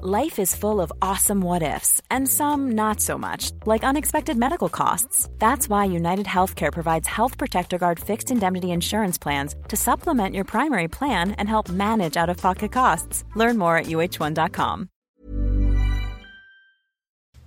Life 0.00 0.38
is 0.38 0.54
full 0.54 0.80
of 0.80 0.92
awesome 1.02 1.40
what 1.40 1.60
ifs, 1.60 2.00
and 2.08 2.28
some 2.28 2.70
not 2.76 3.00
so 3.00 3.18
much, 3.18 3.50
like 3.66 3.82
unexpected 3.82 4.36
medical 4.36 4.68
costs. 4.68 5.28
That's 5.40 5.68
why 5.68 5.86
United 5.86 6.26
Healthcare 6.26 6.72
provides 6.72 7.08
Health 7.08 7.36
Protector 7.36 7.78
Guard 7.78 7.98
fixed 7.98 8.30
indemnity 8.30 8.70
insurance 8.70 9.18
plans 9.18 9.56
to 9.66 9.76
supplement 9.76 10.36
your 10.36 10.44
primary 10.44 10.86
plan 10.86 11.32
and 11.32 11.48
help 11.48 11.68
manage 11.68 12.16
out 12.16 12.30
of 12.30 12.36
pocket 12.36 12.70
costs. 12.70 13.24
Learn 13.34 13.58
more 13.58 13.76
at 13.76 13.86
uh1.com. 13.86 14.88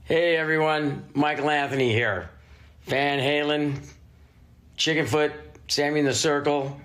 Hey 0.03 0.36
everyone, 0.36 1.05
Michael 1.13 1.49
Anthony 1.49 1.93
here. 1.93 2.31
Van 2.83 3.19
Halen, 3.19 3.77
Chickenfoot, 4.77 5.31
Sammy 5.69 6.02
in 6.02 6.05
the 6.05 6.13
Circle. 6.13 6.77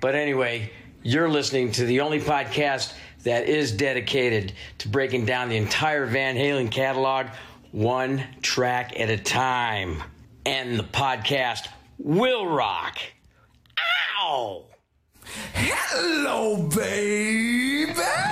But 0.00 0.16
anyway, 0.16 0.72
you're 1.04 1.28
listening 1.28 1.70
to 1.72 1.84
the 1.84 2.00
only 2.00 2.18
podcast 2.18 2.92
that 3.24 3.48
is 3.48 3.72
dedicated 3.72 4.52
to 4.78 4.88
breaking 4.88 5.26
down 5.26 5.48
the 5.48 5.56
entire 5.56 6.06
Van 6.06 6.36
Halen 6.36 6.70
catalog 6.70 7.26
one 7.70 8.24
track 8.42 8.98
at 8.98 9.08
a 9.08 9.16
time. 9.16 10.02
And 10.44 10.78
the 10.78 10.84
podcast 10.84 11.68
will 11.98 12.46
rock. 12.46 12.98
Ow! 14.20 14.64
Hello, 15.54 16.68
baby! 16.68 18.31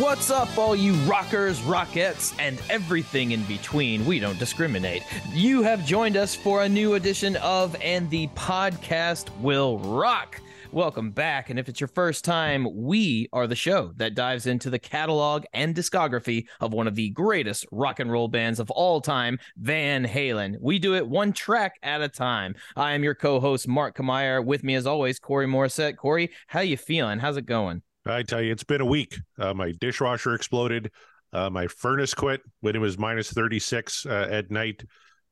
What's 0.00 0.30
up, 0.30 0.56
all 0.56 0.74
you 0.74 0.94
rockers, 1.04 1.60
rockettes, 1.60 2.34
and 2.38 2.58
everything 2.70 3.32
in 3.32 3.42
between? 3.42 4.06
We 4.06 4.18
don't 4.18 4.38
discriminate. 4.38 5.02
You 5.30 5.60
have 5.60 5.84
joined 5.84 6.16
us 6.16 6.34
for 6.34 6.62
a 6.62 6.68
new 6.70 6.94
edition 6.94 7.36
of 7.36 7.76
And 7.82 8.08
the 8.08 8.28
Podcast 8.28 9.28
Will 9.40 9.78
Rock. 9.78 10.40
Welcome 10.72 11.10
back. 11.10 11.50
And 11.50 11.58
if 11.58 11.68
it's 11.68 11.82
your 11.82 11.88
first 11.88 12.24
time, 12.24 12.66
we 12.74 13.28
are 13.34 13.46
the 13.46 13.54
show 13.54 13.92
that 13.96 14.14
dives 14.14 14.46
into 14.46 14.70
the 14.70 14.78
catalog 14.78 15.44
and 15.52 15.74
discography 15.74 16.46
of 16.60 16.72
one 16.72 16.88
of 16.88 16.94
the 16.94 17.10
greatest 17.10 17.66
rock 17.70 18.00
and 18.00 18.10
roll 18.10 18.28
bands 18.28 18.58
of 18.58 18.70
all 18.70 19.02
time, 19.02 19.38
Van 19.58 20.06
Halen. 20.06 20.56
We 20.62 20.78
do 20.78 20.94
it 20.94 21.06
one 21.06 21.34
track 21.34 21.74
at 21.82 22.00
a 22.00 22.08
time. 22.08 22.54
I 22.74 22.92
am 22.92 23.04
your 23.04 23.14
co-host, 23.14 23.68
Mark 23.68 23.98
Kamier. 23.98 24.42
With 24.42 24.64
me, 24.64 24.76
as 24.76 24.86
always, 24.86 25.18
Corey 25.18 25.46
Morissette. 25.46 25.98
Corey, 25.98 26.30
how 26.46 26.60
you 26.60 26.78
feeling? 26.78 27.18
How's 27.18 27.36
it 27.36 27.44
going? 27.44 27.82
I 28.10 28.22
tell 28.22 28.42
you, 28.42 28.52
it's 28.52 28.64
been 28.64 28.80
a 28.80 28.86
week. 28.86 29.16
Uh, 29.38 29.54
my 29.54 29.72
dishwasher 29.72 30.34
exploded. 30.34 30.90
Uh, 31.32 31.48
my 31.50 31.66
furnace 31.66 32.14
quit 32.14 32.40
when 32.60 32.74
it 32.74 32.80
was 32.80 32.98
minus 32.98 33.30
36 33.30 34.06
uh, 34.06 34.28
at 34.30 34.50
night. 34.50 34.82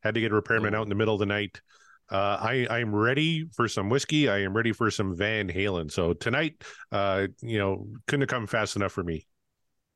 Had 0.03 0.15
to 0.15 0.21
get 0.21 0.31
a 0.31 0.35
repairman 0.35 0.75
out 0.75 0.83
in 0.83 0.89
the 0.89 0.95
middle 0.95 1.15
of 1.15 1.21
the 1.21 1.27
night. 1.27 1.61
Uh, 2.11 2.39
I 2.41 2.67
I'm 2.71 2.95
ready 2.95 3.45
for 3.55 3.69
some 3.69 3.91
whiskey. 3.91 4.29
I 4.29 4.39
am 4.39 4.55
ready 4.55 4.73
for 4.73 4.91
some 4.91 5.17
Van 5.17 5.49
Halen. 5.49 5.91
So 5.91 6.15
tonight, 6.15 6.63
uh, 6.93 7.27
you 7.43 7.59
know, 7.59 7.89
couldn't 8.07 8.23
have 8.23 8.29
come 8.29 8.47
fast 8.47 8.77
enough 8.77 8.93
for 8.93 9.05
me. 9.05 9.27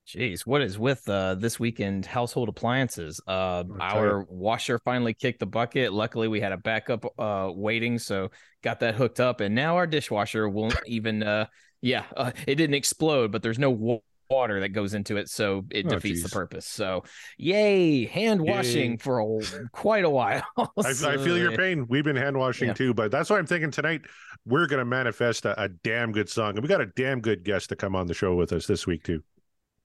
Jeez, 0.07 0.41
what 0.41 0.61
is 0.61 0.79
with 0.79 1.09
uh, 1.09 1.37
this 1.37 1.61
weekend 1.61 2.05
household 2.05 2.49
appliances? 2.49 3.21
Uh, 3.27 3.63
our 3.81 4.27
washer 4.29 4.81
finally 4.81 5.15
kicked 5.15 5.39
the 5.39 5.47
bucket. 5.47 5.93
Luckily, 5.93 6.27
we 6.27 6.41
had 6.41 6.51
a 6.51 6.57
backup 6.57 7.07
uh, 7.19 7.51
waiting, 7.55 7.99
so 7.99 8.31
got 8.63 8.81
that 8.81 8.97
hooked 8.97 9.21
up, 9.21 9.41
and 9.41 9.55
now 9.55 9.77
our 9.77 9.87
dishwasher 9.87 10.49
won't 10.49 10.79
even. 10.87 11.47
Yeah, 11.83 12.05
uh, 12.17 12.33
it 12.47 12.55
didn't 12.55 12.75
explode, 12.75 13.33
but 13.33 13.43
there's 13.43 13.59
no 13.59 13.71
wa- 13.71 13.99
water 14.31 14.61
that 14.61 14.71
goes 14.71 14.95
into 14.95 15.19
it, 15.19 15.29
so 15.29 15.67
it 15.71 15.85
Oh, 15.87 15.91
defeats 15.91 16.23
the 16.23 16.29
purpose. 16.31 16.65
So, 16.67 17.03
yay, 17.37 18.07
hand 18.07 18.41
washing 18.41 18.97
for 18.97 19.21
a, 19.21 19.69
quite 19.73 20.05
a 20.05 20.11
while. 20.11 20.43
I, 20.57 20.65
I 20.89 20.93
feel 21.19 21.37
your 21.37 21.55
pain. 21.55 21.87
We've 21.89 22.05
been 22.05 22.17
hand 22.17 22.39
washing 22.39 22.69
Yeah. 22.69 22.75
too, 22.75 22.95
but 22.95 23.11
that's 23.11 23.29
why 23.29 23.37
I'm 23.39 23.47
thinking 23.47 23.71
tonight 23.71 24.03
we're 24.47 24.67
going 24.67 24.79
to 24.79 24.87
manifest 24.87 25.45
a, 25.45 25.61
a 25.65 25.69
damn 25.69 26.13
good 26.13 26.31
song, 26.31 26.51
and 26.55 26.63
we 26.63 26.69
got 26.69 26.81
a 26.81 26.87
damn 26.87 27.21
good 27.21 27.45
guest 27.45 27.69
to 27.71 27.77
come 27.77 27.95
on 27.95 28.07
the 28.07 28.15
show 28.15 28.35
with 28.35 28.53
us 28.53 28.67
this 28.67 28.87
week 28.87 29.03
too. 29.03 29.23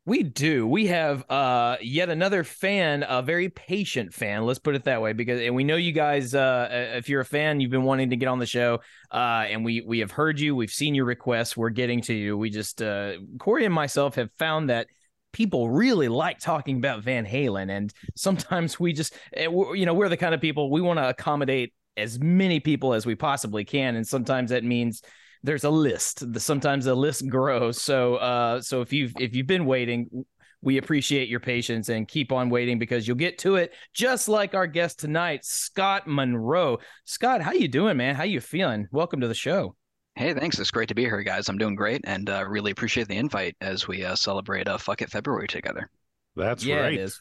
We 0.08 0.24
do. 0.24 0.66
We 0.66 0.88
have 0.88 1.30
uh 1.30 1.76
yet 1.82 2.08
another 2.08 2.46
fan, 2.46 3.04
a 3.06 3.22
very 3.22 3.50
patient 3.50 4.14
fan. 4.14 4.46
Let's 4.46 4.58
put 4.58 4.74
it 4.74 4.86
that 4.86 5.02
way, 5.02 5.12
because 5.12 5.42
and 5.42 5.54
we 5.54 5.66
know 5.66 5.76
you 5.76 5.92
guys. 5.92 6.34
Uh, 6.34 6.70
if 6.96 7.10
you're 7.10 7.20
a 7.20 7.26
fan, 7.26 7.60
you've 7.60 7.72
been 7.72 7.84
wanting 7.84 8.12
to 8.12 8.16
get 8.16 8.30
on 8.30 8.40
the 8.40 8.46
show. 8.46 8.80
Uh, 9.12 9.44
and 9.50 9.66
we 9.66 9.82
we 9.82 10.00
have 10.00 10.12
heard 10.12 10.40
you. 10.40 10.56
We've 10.56 10.72
seen 10.72 10.96
your 10.96 11.04
requests. 11.04 11.58
We're 11.58 11.72
getting 11.72 12.00
to 12.04 12.14
you. 12.14 12.38
We 12.38 12.50
just 12.50 12.82
uh, 12.82 13.16
Corey 13.38 13.66
and 13.66 13.74
myself 13.74 14.16
have 14.16 14.32
found 14.40 14.70
that 14.70 14.88
people 15.34 15.70
really 15.70 16.08
like 16.08 16.40
talking 16.40 16.78
about 16.78 17.04
Van 17.04 17.26
Halen, 17.26 17.70
and 17.70 17.94
sometimes 18.16 18.80
we 18.80 18.94
just, 18.94 19.14
eh, 19.34 19.50
you 19.50 19.86
know, 19.86 19.94
we're 19.94 20.08
the 20.08 20.16
kind 20.16 20.34
of 20.34 20.40
people 20.40 20.72
we 20.72 20.80
want 20.80 21.00
to 21.00 21.10
accommodate 21.10 21.74
as 21.98 22.18
many 22.18 22.62
people 22.62 22.94
as 22.94 23.06
we 23.06 23.16
possibly 23.16 23.66
can, 23.66 23.98
and 23.98 24.08
sometimes 24.08 24.52
that 24.52 24.64
means 24.64 25.02
there's 25.44 25.64
a 25.64 25.70
list. 25.70 26.32
The- 26.34 26.40
Sometimes 26.40 26.86
the 26.86 26.96
list 26.96 27.28
grows. 27.30 27.82
So 27.82 28.16
uh 28.16 28.62
so 28.62 28.82
if 28.82 28.92
you've 28.94 29.14
if 29.20 29.36
you've 29.36 29.48
been 29.48 29.66
waiting, 29.66 30.26
we 30.62 30.78
appreciate 30.78 31.30
your 31.30 31.40
patience 31.40 31.90
and 31.90 32.08
keep 32.08 32.32
on 32.32 32.50
waiting 32.50 32.80
because 32.80 33.08
you'll 33.08 33.16
get 33.18 33.38
to 33.40 33.56
it 33.58 33.74
just 33.94 34.28
like 34.28 34.56
our 34.56 34.66
guest 34.68 35.00
tonight, 35.00 35.46
Scott 35.46 36.08
Monroe. 36.08 36.80
Scott, 37.06 37.42
how 37.42 37.52
you 37.54 37.68
doing, 37.68 37.98
man? 37.98 38.16
How 38.16 38.24
you 38.24 38.42
feeling? 38.42 38.88
Welcome 38.92 39.22
to 39.22 39.28
the 39.28 39.36
show. 39.36 39.76
Hey, 40.16 40.34
thanks. 40.34 40.58
It's 40.58 40.72
great 40.72 40.90
to 40.90 40.96
be 40.96 41.04
here, 41.04 41.22
guys. 41.22 41.48
I'm 41.48 41.60
doing 41.60 41.76
great 41.76 42.02
and 42.06 42.28
uh, 42.28 42.44
really 42.48 42.72
appreciate 42.72 43.08
the 43.08 43.18
invite 43.18 43.56
as 43.62 43.88
we 43.88 44.04
uh, 44.04 44.16
celebrate 44.16 44.68
uh, 44.68 44.80
Fuck 44.80 45.04
It 45.04 45.12
February 45.12 45.48
together. 45.48 45.92
That's 46.36 46.64
yeah, 46.66 46.78
right. 46.80 46.94
it 46.94 47.02
is. 47.02 47.20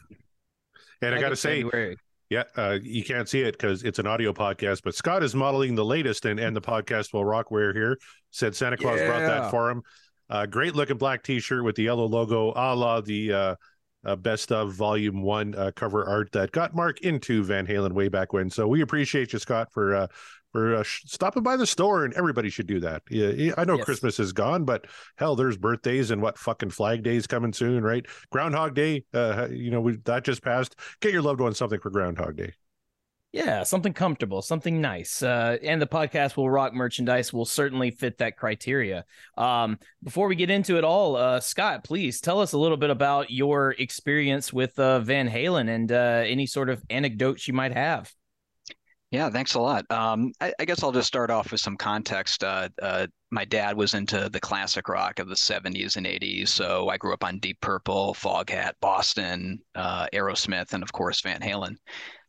And 1.03 1.13
I 1.13 1.17
Fuck 1.17 1.25
got 1.25 1.29
to 1.29 1.35
say, 1.35 1.61
February. 1.61 1.97
Yeah, 2.29 2.43
uh, 2.55 2.77
you 2.81 3.03
can't 3.03 3.29
see 3.29 3.41
it 3.41 3.53
because 3.53 3.83
it's 3.83 3.99
an 3.99 4.07
audio 4.07 4.33
podcast, 4.33 4.81
but 4.83 4.95
Scott 4.95 5.23
is 5.23 5.33
modeling 5.33 5.75
the 5.75 5.85
latest, 5.85 6.25
and 6.25 6.39
and 6.39 6.55
the 6.55 6.61
podcast 6.61 7.13
will 7.13 7.25
rock. 7.25 7.51
We're 7.51 7.73
here 7.73 7.97
said 8.31 8.55
Santa 8.55 8.77
Claus 8.77 8.99
brought 8.99 9.19
that 9.19 9.51
for 9.51 9.69
him. 9.69 9.81
Uh, 10.29 10.45
great 10.45 10.75
looking 10.75 10.97
black 10.97 11.23
T-shirt 11.23 11.63
with 11.63 11.75
the 11.75 11.83
yellow 11.83 12.05
logo, 12.05 12.51
a 12.55 12.75
la 12.75 13.01
the 13.01 13.33
uh, 13.33 13.55
uh, 14.05 14.15
best 14.15 14.51
of 14.51 14.73
Volume 14.73 15.21
One 15.21 15.55
uh, 15.55 15.71
cover 15.75 16.05
art 16.05 16.31
that 16.33 16.51
got 16.51 16.75
Mark 16.75 17.01
into 17.01 17.43
Van 17.43 17.65
Halen 17.65 17.93
way 17.93 18.09
back 18.09 18.33
when. 18.33 18.49
So 18.49 18.67
we 18.67 18.81
appreciate 18.81 19.33
you, 19.33 19.39
Scott, 19.39 19.69
for 19.71 19.95
uh, 19.95 20.07
for 20.51 20.75
uh, 20.75 20.83
stopping 20.85 21.43
by 21.43 21.57
the 21.57 21.67
store, 21.67 22.05
and 22.05 22.13
everybody 22.13 22.49
should 22.49 22.67
do 22.67 22.79
that. 22.79 23.03
Yeah, 23.09 23.53
I 23.57 23.65
know 23.65 23.75
Yes. 23.77 23.85
Christmas 23.85 24.19
is 24.19 24.33
gone, 24.33 24.65
but 24.65 24.85
hell, 25.17 25.35
there's 25.35 25.57
birthdays 25.57 26.11
and 26.11 26.21
what 26.21 26.37
fucking 26.37 26.69
Flag 26.69 27.03
Days 27.03 27.27
coming 27.27 27.53
soon, 27.53 27.83
right? 27.83 28.05
Groundhog 28.31 28.73
Day, 28.73 29.03
uh, 29.13 29.47
you 29.51 29.71
know, 29.71 29.81
we, 29.81 29.97
that 30.05 30.23
just 30.23 30.41
passed. 30.41 30.75
Get 31.01 31.13
your 31.13 31.21
loved 31.21 31.41
ones 31.41 31.57
something 31.57 31.79
for 31.79 31.89
Groundhog 31.89 32.37
Day. 32.37 32.53
Yeah, 33.33 33.63
something 33.63 33.93
comfortable, 33.93 34.41
something 34.41 34.79
nice. 34.79 35.21
Uh, 35.21 35.57
and 35.61 35.81
the 35.81 35.85
podcast 35.85 36.37
will 36.37 36.49
rock 36.49 36.73
merchandise 36.73 37.33
will 37.33 37.45
certainly 37.45 37.91
fit 37.91 38.17
that 38.19 38.37
criteria. 38.37 39.03
Um, 39.37 39.77
before 40.01 40.27
we 40.27 40.35
get 40.35 40.49
into 40.49 40.77
it 40.77 40.85
all, 40.85 41.17
uh, 41.17 41.41
Scott, 41.41 41.83
please 41.83 42.21
tell 42.21 42.39
us 42.39 42.53
a 42.53 42.57
little 42.57 42.77
bit 42.77 42.89
about 42.89 43.29
your 43.29 43.75
experience 43.77 44.53
with 44.53 44.79
uh, 44.79 45.01
Van 45.01 45.29
Halen 45.29 45.69
and 45.69 45.91
uh, 45.91 46.23
any 46.25 46.47
sort 46.47 46.69
of 46.69 46.81
anecdotes 46.89 47.47
you 47.47 47.53
might 47.53 47.73
have. 47.73 48.11
Yeah, 49.17 49.31
thanks 49.31 49.55
a 49.55 49.59
lot. 49.59 49.83
Um, 49.89 50.31
I, 50.39 50.53
I, 50.59 50.65
guess 50.65 50.83
I'll 50.83 50.91
just 50.91 51.07
start 51.07 51.31
off 51.31 51.51
with 51.51 51.59
some 51.59 51.75
context. 51.75 52.43
Uh, 52.43 52.69
uh, 52.79 53.07
my 53.31 53.45
dad 53.45 53.75
was 53.75 53.95
into 53.95 54.29
the 54.29 54.39
classic 54.39 54.87
rock 54.87 55.17
of 55.17 55.27
the 55.27 55.33
70s 55.33 55.95
and 55.95 56.05
80s, 56.05 56.49
so 56.49 56.89
I 56.89 56.97
grew 56.97 57.15
up 57.15 57.23
on 57.23 57.39
Deep 57.39 57.59
Purple, 57.59 58.13
Foghat, 58.13 58.73
Boston, 58.79 59.57
uh, 59.73 60.05
Aerosmith, 60.13 60.73
and 60.73 60.83
of 60.83 60.93
course 60.93 61.21
Van 61.21 61.41
Halen. 61.41 61.77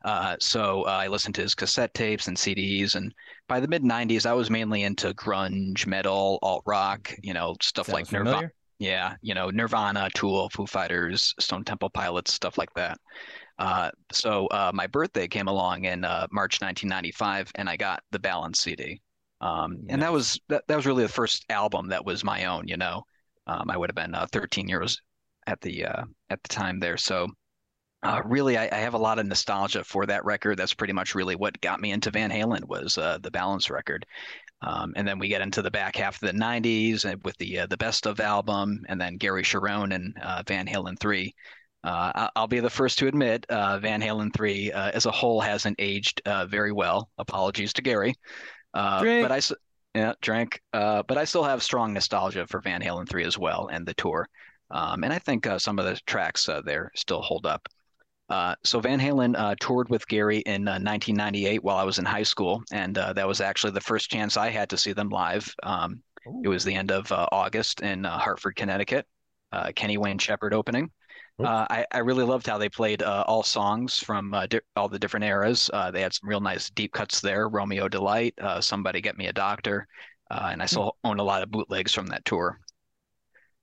Uh, 0.03 0.37
so 0.41 0.85
uh, 0.85 0.93
I 0.93 1.09
listened 1.09 1.35
to 1.35 1.43
his 1.43 1.55
cassette 1.55 1.93
tapes 1.93 2.27
and 2.27 2.35
CDs, 2.35 2.95
and 2.95 3.15
by 3.49 3.61
the 3.61 3.69
mid 3.69 3.83
90s, 3.83 4.25
I 4.25 4.33
was 4.33 4.49
mainly 4.49 4.85
into 4.85 5.13
grunge, 5.13 5.87
metal, 5.87 6.39
alt 6.41 6.63
rock, 6.65 7.15
you 7.23 7.35
know, 7.35 7.55
stuff 7.61 7.85
Sounds 7.85 7.95
like 7.95 8.07
familiar. 8.07 8.25
Nirvana. 8.25 8.51
Yeah, 8.79 9.17
you 9.21 9.35
know, 9.35 9.51
Nirvana, 9.51 10.09
Tool, 10.15 10.49
Foo 10.55 10.65
Fighters, 10.65 11.35
Stone 11.39 11.65
Temple 11.65 11.91
Pilots, 11.91 12.33
stuff 12.33 12.57
like 12.57 12.73
that. 12.77 12.97
Uh, 13.59 13.91
so 14.13 14.47
uh, 14.49 14.71
my 14.73 14.87
birthday 14.87 15.27
came 15.27 15.49
along 15.49 15.85
in 15.85 16.05
uh, 16.05 16.27
March 16.31 16.61
1995, 16.61 17.51
and 17.57 17.69
I 17.69 17.77
got 17.77 18.03
the 18.13 18.19
Balance 18.19 18.61
CD. 18.61 19.01
Um, 19.41 19.85
and 19.89 20.03
that 20.03 20.13
was 20.13 20.41
that, 20.49 20.65
that 20.67 20.77
was 20.77 20.87
really 20.87 21.05
the 21.05 21.09
first 21.09 21.45
album 21.49 21.89
that 21.89 22.05
was 22.05 22.25
my 22.25 22.47
own. 22.47 22.67
You 22.67 22.77
know, 22.77 23.05
um, 23.47 23.71
I 23.71 23.77
would 23.77 23.91
have 23.91 23.97
been 23.97 24.15
uh, 24.15 24.27
13 24.33 24.69
years 24.69 25.01
at 25.47 25.61
the 25.61 25.87
uh, 25.87 26.05
at 26.31 26.43
the 26.43 26.49
time 26.49 26.81
there. 26.81 26.97
So 26.97 27.29
uh, 28.03 28.21
really, 28.25 28.57
I, 28.57 28.69
I, 28.71 28.79
have 28.79 28.95
a 28.95 28.99
lot 28.99 29.19
of 29.19 29.27
nostalgia 29.27 29.83
for 29.83 30.07
that 30.07 30.25
record. 30.25 30.57
That's 30.57 30.75
pretty 30.75 30.93
much 30.93 31.17
really 31.17 31.35
what 31.35 31.61
got 31.61 31.81
me 31.81 31.91
into 31.91 32.13
Van 32.13 32.31
Halen 32.31 32.65
was 32.69 32.95
the 32.95 33.31
Balance 33.33 33.71
record. 33.71 34.07
Um, 34.61 34.93
and 34.97 35.07
then 35.07 35.19
we 35.19 35.29
get 35.29 35.41
into 35.41 35.63
the 35.63 35.71
back 35.71 35.97
half 35.97 36.21
of 36.21 36.29
the 36.29 36.39
90s 36.39 37.05
with 37.25 37.37
the 37.39 37.67
the 37.69 37.77
Best 37.77 38.07
of 38.07 38.21
album, 38.21 38.85
and 38.89 39.01
then 39.01 39.17
Gary 39.17 39.43
Cherone 39.43 39.95
and 39.95 40.17
Van 40.47 40.67
Halen 40.67 40.99
3. 40.99 41.35
Uh, 41.85 42.29
I'll 42.35 42.49
be 42.49 42.61
the 42.61 42.71
first 42.71 42.99
to 42.99 43.07
admit 43.07 43.47
uh, 43.49 43.79
Van 43.79 44.03
Halen 44.03 44.35
3 44.35 44.73
uh, 44.73 44.91
as 44.93 45.07
a 45.07 45.11
whole 45.11 45.41
hasn't 45.41 45.77
aged 45.79 46.21
uh, 46.27 46.47
very 46.47 46.73
well. 46.73 47.09
Apologies 47.19 47.73
to 47.75 47.83
Gary. 47.83 48.15
Uh, 48.75 49.03
but 49.23 49.33
I 49.33 49.41
yeah, 49.95 50.13
drank. 50.21 50.61
Uh, 50.73 51.03
but 51.05 51.19
I 51.19 51.25
still 51.25 51.45
have 51.45 51.63
strong 51.63 51.93
nostalgia 51.93 52.47
for 52.47 52.61
Van 52.61 52.83
Halen 52.83 53.09
3 53.09 53.25
as 53.25 53.39
well 53.39 53.69
and 53.73 53.87
the 53.87 53.95
tour. 53.95 54.29
Um, 54.71 55.05
and 55.05 55.13
I 55.13 55.19
think 55.19 55.47
some 55.59 55.79
of 55.79 55.87
the 55.87 55.99
tracks 56.07 56.49
there 56.65 56.91
still 56.95 57.23
hold 57.23 57.47
up. 57.47 57.67
so 58.65 58.81
Van 58.81 59.01
Halen 59.01 59.57
toured 59.61 59.89
with 59.89 60.07
Gary 60.09 60.39
in 60.39 60.65
1998 60.65 61.65
while 61.65 61.79
I 61.79 61.85
was 61.85 61.99
in 61.99 62.05
high 62.05 62.23
school, 62.23 62.63
and 62.71 62.97
that 62.97 63.27
was 63.27 63.41
actually 63.41 63.73
the 63.73 63.81
first 63.81 64.11
chance 64.11 64.37
I 64.37 64.51
had 64.51 64.69
to 64.71 64.77
see 64.77 64.93
them 64.93 65.09
live. 65.09 65.55
Um, 65.63 66.03
it 66.45 66.49
was 66.49 66.65
the 66.65 66.75
end 66.75 66.91
of 66.91 67.11
August 67.11 67.81
in 67.81 68.05
Hartford, 68.05 68.57
Connecticut. 68.57 69.07
Kenny 69.75 69.97
Wayne 69.97 70.19
Shepherd 70.19 70.53
opening. 70.53 70.91
Uh, 71.39 71.67
I, 71.71 71.87
I 71.93 71.99
really 71.99 72.25
loved 72.25 72.49
how 72.49 72.59
they 72.59 72.69
played 72.69 73.03
uh, 73.03 73.25
all 73.29 73.45
songs 73.45 73.99
from 73.99 74.35
uh, 74.35 74.47
di- 74.47 74.61
all 74.75 74.89
the 74.89 74.99
different 74.99 75.25
eras. 75.25 75.71
Uh, 75.73 75.91
they 75.91 76.01
had 76.01 76.13
some 76.13 76.29
real 76.29 76.41
nice 76.41 76.69
deep 76.71 76.93
cuts 76.93 77.21
there. 77.21 77.49
Romeo 77.49 77.89
Delight, 77.89 78.35
uh, 78.41 78.61
Somebody 78.61 79.01
Get 79.01 79.17
Me 79.17 79.29
a 79.29 79.33
Doctor, 79.33 79.87
uh, 80.33 80.49
and 80.51 80.61
I 80.61 80.67
still 80.67 80.97
own 81.05 81.21
a 81.21 81.25
lot 81.25 81.43
of 81.43 81.51
bootlegs 81.51 81.95
from 81.95 82.07
that 82.09 82.25
tour. 82.25 82.59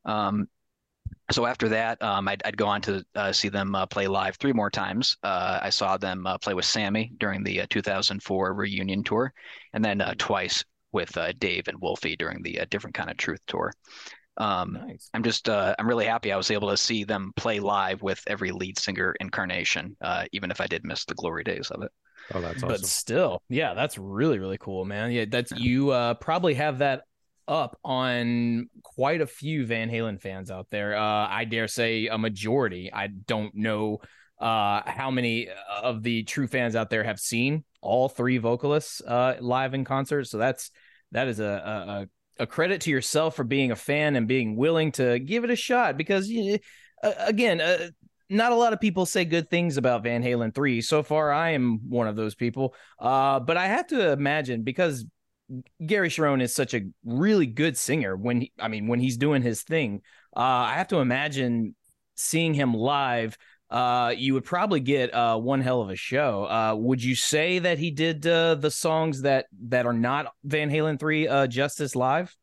Um, 0.05 0.47
so 1.31 1.45
after 1.45 1.67
that, 1.69 2.01
um, 2.01 2.27
I'd, 2.29 2.41
I'd, 2.45 2.55
go 2.55 2.67
on 2.67 2.81
to 2.81 3.03
see 3.33 3.49
them 3.49 3.75
play 3.89 4.07
live 4.07 4.37
three 4.37 4.53
more 4.53 4.69
times. 4.69 5.17
I 5.23 5.69
saw 5.69 5.97
them 5.97 6.27
play 6.41 6.53
with 6.53 6.65
Sammy 6.65 7.11
during 7.17 7.43
the 7.43 7.65
2004 7.69 8.53
reunion 8.53 9.03
tour, 9.03 9.33
and 9.73 9.83
then 9.83 10.03
twice 10.17 10.63
with 10.91 11.17
Dave 11.39 11.67
and 11.67 11.81
Wolfie 11.81 12.15
during 12.15 12.41
the 12.41 12.61
Different 12.69 12.93
Kind 12.93 13.09
of 13.09 13.17
Truth 13.17 13.41
tour. 13.47 13.73
Um, 14.37 14.73
nice. 14.73 15.09
I'm 15.13 15.23
just 15.23 15.49
uh, 15.49 15.75
I'm 15.79 15.87
really 15.87 16.05
happy 16.05 16.31
I 16.31 16.37
was 16.37 16.51
able 16.51 16.69
to 16.69 16.77
see 16.77 17.03
them 17.03 17.31
play 17.35 17.59
live 17.59 18.01
with 18.01 18.21
every 18.27 18.51
lead 18.51 18.77
singer 18.77 19.15
incarnation, 19.19 19.95
uh, 20.01 20.25
even 20.31 20.51
if 20.51 20.59
I 20.59 20.67
did 20.67 20.83
miss 20.83 21.05
the 21.05 21.15
glory 21.15 21.43
days 21.43 21.71
of 21.71 21.81
it. 21.83 21.91
Oh, 22.33 22.41
that's 22.41 22.57
awesome. 22.57 22.69
But 22.69 22.85
still, 22.85 23.41
yeah, 23.49 23.73
that's 23.73 23.97
really 23.97 24.39
really 24.39 24.57
cool, 24.57 24.83
man. 24.85 25.11
Yeah, 25.11 25.25
that's 25.29 25.51
you 25.51 25.91
uh, 25.91 26.15
probably 26.15 26.55
have 26.55 26.79
that 26.79 27.03
up 27.47 27.77
on 27.83 28.69
quite 28.83 29.21
a 29.21 29.27
few 29.27 29.65
Van 29.65 29.89
Halen 29.89 30.19
fans 30.19 30.49
out 30.51 30.67
there. 30.71 30.97
Uh, 30.97 31.27
I 31.29 31.45
dare 31.45 31.67
say 31.67 32.07
a 32.07 32.17
majority. 32.17 32.91
I 32.91 33.07
don't 33.07 33.53
know 33.55 33.99
uh, 34.39 34.81
how 34.85 35.11
many 35.11 35.49
of 35.81 36.03
the 36.03 36.23
true 36.23 36.47
fans 36.47 36.75
out 36.75 36.89
there 36.89 37.03
have 37.03 37.19
seen 37.19 37.63
all 37.81 38.09
three 38.09 38.37
vocalists 38.37 39.01
uh, 39.01 39.35
live 39.39 39.73
in 39.73 39.85
concert. 39.85 40.25
So 40.25 40.37
that's 40.37 40.71
that 41.11 41.27
is 41.27 41.39
a, 41.39 41.45
a, 41.45 41.91
a 41.91 42.07
credit 42.45 42.81
to 42.81 42.89
yourself 42.89 43.35
for 43.35 43.43
being 43.43 43.71
a 43.71 43.75
fan 43.75 44.15
and 44.15 44.27
being 44.27 44.55
willing 44.55 44.91
to 44.93 45.19
give 45.19 45.43
it 45.43 45.49
a 45.49 45.55
shot 45.55 45.97
because 45.97 46.27
you, 46.27 46.59
uh, 47.03 47.13
again 47.19 47.61
uh, 47.61 47.89
not 48.29 48.51
a 48.51 48.55
lot 48.55 48.73
of 48.73 48.79
people 48.79 49.05
say 49.05 49.23
good 49.23 49.49
things 49.49 49.77
about 49.77 50.03
Van 50.03 50.23
Halen 50.23 50.53
3 50.53 50.81
so 50.81 51.03
far 51.03 51.31
I 51.31 51.51
am 51.51 51.89
one 51.89 52.07
of 52.07 52.15
those 52.15 52.35
people. 52.35 52.73
Uh, 52.99 53.39
but 53.39 53.57
I 53.57 53.67
have 53.67 53.87
to 53.87 54.11
imagine 54.11 54.63
because 54.63 55.05
Gary 55.85 56.09
Cherone 56.09 56.41
is 56.41 56.55
such 56.55 56.73
a 56.73 56.81
really 57.03 57.45
good 57.45 57.77
singer 57.77 58.15
when 58.15 58.41
he, 58.41 58.51
I 58.59 58.67
mean 58.67 58.87
when 58.87 58.99
he's 58.99 59.17
doing 59.17 59.41
his 59.41 59.61
thing 59.61 60.01
uh, 60.35 60.39
I 60.39 60.73
have 60.73 60.87
to 60.89 60.97
imagine 60.97 61.75
seeing 62.15 62.53
him 62.53 62.73
live 62.73 63.37
uh, 63.69 64.13
you 64.15 64.33
would 64.33 64.45
probably 64.45 64.79
get 64.79 65.13
uh, 65.13 65.37
one 65.37 65.61
hell 65.61 65.81
of 65.81 65.89
a 65.89 65.95
show. 65.95 66.45
Uh, 66.45 66.75
would 66.75 67.03
you 67.03 67.15
say 67.15 67.59
that 67.59 67.79
he 67.79 67.91
did 67.91 68.25
uh, 68.27 68.55
the 68.55 68.71
songs 68.71 69.21
that 69.23 69.47
that 69.67 69.85
are 69.85 69.93
not 69.93 70.31
Van 70.43 70.69
Halen 70.69 70.99
three 70.99 71.27
uh, 71.27 71.47
justice 71.47 71.95
live? 71.95 72.35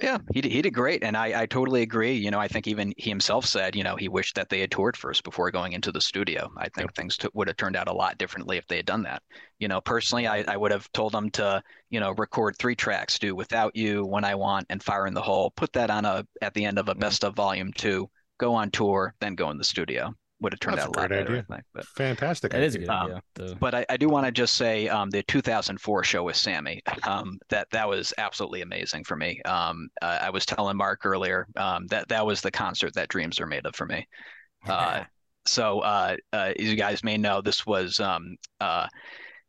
Yeah, 0.00 0.18
he 0.32 0.40
did, 0.40 0.52
he 0.52 0.62
did 0.62 0.70
great, 0.70 1.04
and 1.04 1.14
I, 1.14 1.42
I 1.42 1.46
totally 1.46 1.82
agree. 1.82 2.14
You 2.14 2.30
know, 2.30 2.38
I 2.38 2.48
think 2.48 2.66
even 2.66 2.94
he 2.96 3.10
himself 3.10 3.44
said, 3.44 3.76
you 3.76 3.84
know, 3.84 3.96
he 3.96 4.08
wished 4.08 4.34
that 4.36 4.48
they 4.48 4.60
had 4.60 4.70
toured 4.70 4.96
first 4.96 5.24
before 5.24 5.50
going 5.50 5.72
into 5.72 5.92
the 5.92 6.00
studio. 6.00 6.50
I 6.56 6.70
think 6.70 6.94
things 6.94 7.18
to, 7.18 7.30
would 7.34 7.48
have 7.48 7.58
turned 7.58 7.76
out 7.76 7.88
a 7.88 7.92
lot 7.92 8.16
differently 8.16 8.56
if 8.56 8.66
they 8.66 8.76
had 8.76 8.86
done 8.86 9.02
that. 9.02 9.22
You 9.58 9.68
know, 9.68 9.82
personally, 9.82 10.26
I, 10.26 10.44
I 10.48 10.56
would 10.56 10.70
have 10.70 10.90
told 10.92 11.12
them 11.12 11.28
to, 11.32 11.62
you 11.90 12.00
know, 12.00 12.12
record 12.12 12.56
three 12.56 12.76
tracks, 12.76 13.18
do 13.18 13.34
"Without 13.34 13.76
You," 13.76 14.06
"When 14.06 14.24
I 14.24 14.34
Want," 14.36 14.66
and 14.70 14.82
"Fire 14.82 15.06
in 15.06 15.12
the 15.12 15.20
Hole." 15.20 15.50
Put 15.50 15.74
that 15.74 15.90
on 15.90 16.06
a 16.06 16.26
at 16.40 16.54
the 16.54 16.64
end 16.64 16.78
of 16.78 16.88
a 16.88 16.92
mm-hmm. 16.92 17.00
best 17.00 17.22
of 17.22 17.36
volume 17.36 17.72
two. 17.74 18.08
Go 18.38 18.54
on 18.54 18.70
tour, 18.70 19.14
then 19.20 19.34
go 19.34 19.50
in 19.50 19.58
the 19.58 19.64
studio 19.64 20.14
would 20.40 20.52
have 20.52 20.60
turned 20.60 20.78
That's 20.78 20.88
out 20.88 20.96
a, 20.96 20.98
a 20.98 21.02
lot 21.02 21.12
idea. 21.12 21.24
better. 21.24 21.42
Think, 21.42 21.64
but 21.74 21.84
fantastic. 21.86 22.52
That 22.52 22.58
idea. 22.58 22.68
is 22.68 22.74
a 22.74 22.78
good 22.78 22.88
um, 22.88 23.06
idea. 23.06 23.22
The... 23.34 23.56
But 23.60 23.74
I, 23.74 23.86
I 23.90 23.96
do 23.96 24.08
want 24.08 24.26
to 24.26 24.32
just 24.32 24.54
say 24.54 24.88
um, 24.88 25.10
the 25.10 25.22
2004 25.24 26.04
show 26.04 26.22
with 26.24 26.36
Sammy. 26.36 26.82
Um, 27.04 27.38
that 27.48 27.68
that 27.70 27.88
was 27.88 28.12
absolutely 28.18 28.62
amazing 28.62 29.04
for 29.04 29.16
me. 29.16 29.40
Um, 29.44 29.88
uh, 30.02 30.18
I 30.22 30.30
was 30.30 30.46
telling 30.46 30.76
Mark 30.76 31.04
earlier 31.04 31.46
um, 31.56 31.86
that 31.88 32.08
that 32.08 32.24
was 32.24 32.40
the 32.40 32.50
concert 32.50 32.94
that 32.94 33.08
dreams 33.08 33.40
are 33.40 33.46
made 33.46 33.66
of 33.66 33.74
for 33.74 33.86
me. 33.86 34.06
Uh, 34.66 35.04
so 35.46 35.80
uh, 35.80 36.16
uh, 36.32 36.52
as 36.58 36.66
you 36.66 36.76
guys 36.76 37.02
may 37.04 37.16
know, 37.16 37.40
this 37.40 37.66
was. 37.66 38.00
Um, 38.00 38.36
uh, 38.60 38.86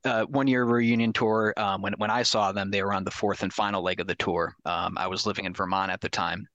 uh, 0.04 0.24
one 0.26 0.48
year 0.48 0.66
reunion 0.66 1.14
tour. 1.14 1.54
Um, 1.58 1.84
when 1.84 1.94
when 1.98 2.10
I 2.10 2.24
saw 2.24 2.52
them, 2.52 2.72
they 2.72 2.82
were 2.82 2.94
on 2.94 3.04
the 3.04 3.12
fourth 3.12 3.44
and 3.44 3.54
final 3.54 3.84
leg 3.84 4.00
of 4.00 4.08
the 4.08 4.16
tour. 4.16 4.56
Um, 4.66 4.98
I 4.98 5.06
was 5.06 5.28
living 5.28 5.46
in 5.46 5.54
Vermont 5.54 5.92
at 5.92 6.02
the 6.02 6.10
time, 6.10 6.48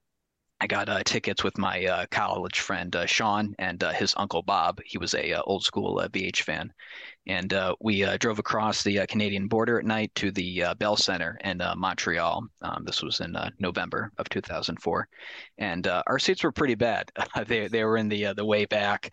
I 0.58 0.66
got 0.66 0.88
uh, 0.88 1.02
tickets 1.04 1.44
with 1.44 1.58
my 1.58 1.84
uh, 1.84 2.06
college 2.10 2.60
friend 2.60 2.94
uh, 2.96 3.04
Sean 3.04 3.54
and 3.58 3.82
uh, 3.84 3.92
his 3.92 4.14
uncle 4.16 4.42
Bob. 4.42 4.80
He 4.86 4.96
was 4.96 5.12
a 5.12 5.34
uh, 5.34 5.42
old 5.44 5.64
school 5.64 5.96
VH 6.12 6.40
uh, 6.40 6.44
fan, 6.44 6.72
and 7.26 7.54
we 7.80 8.06
drove 8.16 8.38
across 8.38 8.82
the 8.82 9.06
Canadian 9.06 9.48
border 9.48 9.78
at 9.78 9.84
night 9.84 10.14
to 10.14 10.30
the 10.30 10.64
Bell 10.78 10.96
Center 10.96 11.38
in 11.44 11.60
Montreal. 11.76 12.46
Um, 12.62 12.84
this 12.86 13.02
was 13.02 13.20
in 13.20 13.36
November 13.58 14.10
of 14.16 14.30
2004, 14.30 15.08
and 15.58 15.86
our 15.86 16.18
seats 16.18 16.42
were 16.42 16.52
pretty 16.52 16.74
bad. 16.74 17.12
they 17.46 17.68
they 17.68 17.84
were 17.84 17.98
in 17.98 18.08
the 18.08 18.32
the 18.34 18.44
way 18.44 18.64
back. 18.64 19.12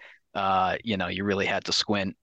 you 0.84 0.96
know, 0.96 1.08
you 1.08 1.26
really 1.26 1.46
had 1.46 1.66
to 1.66 1.74
squint. 1.74 2.16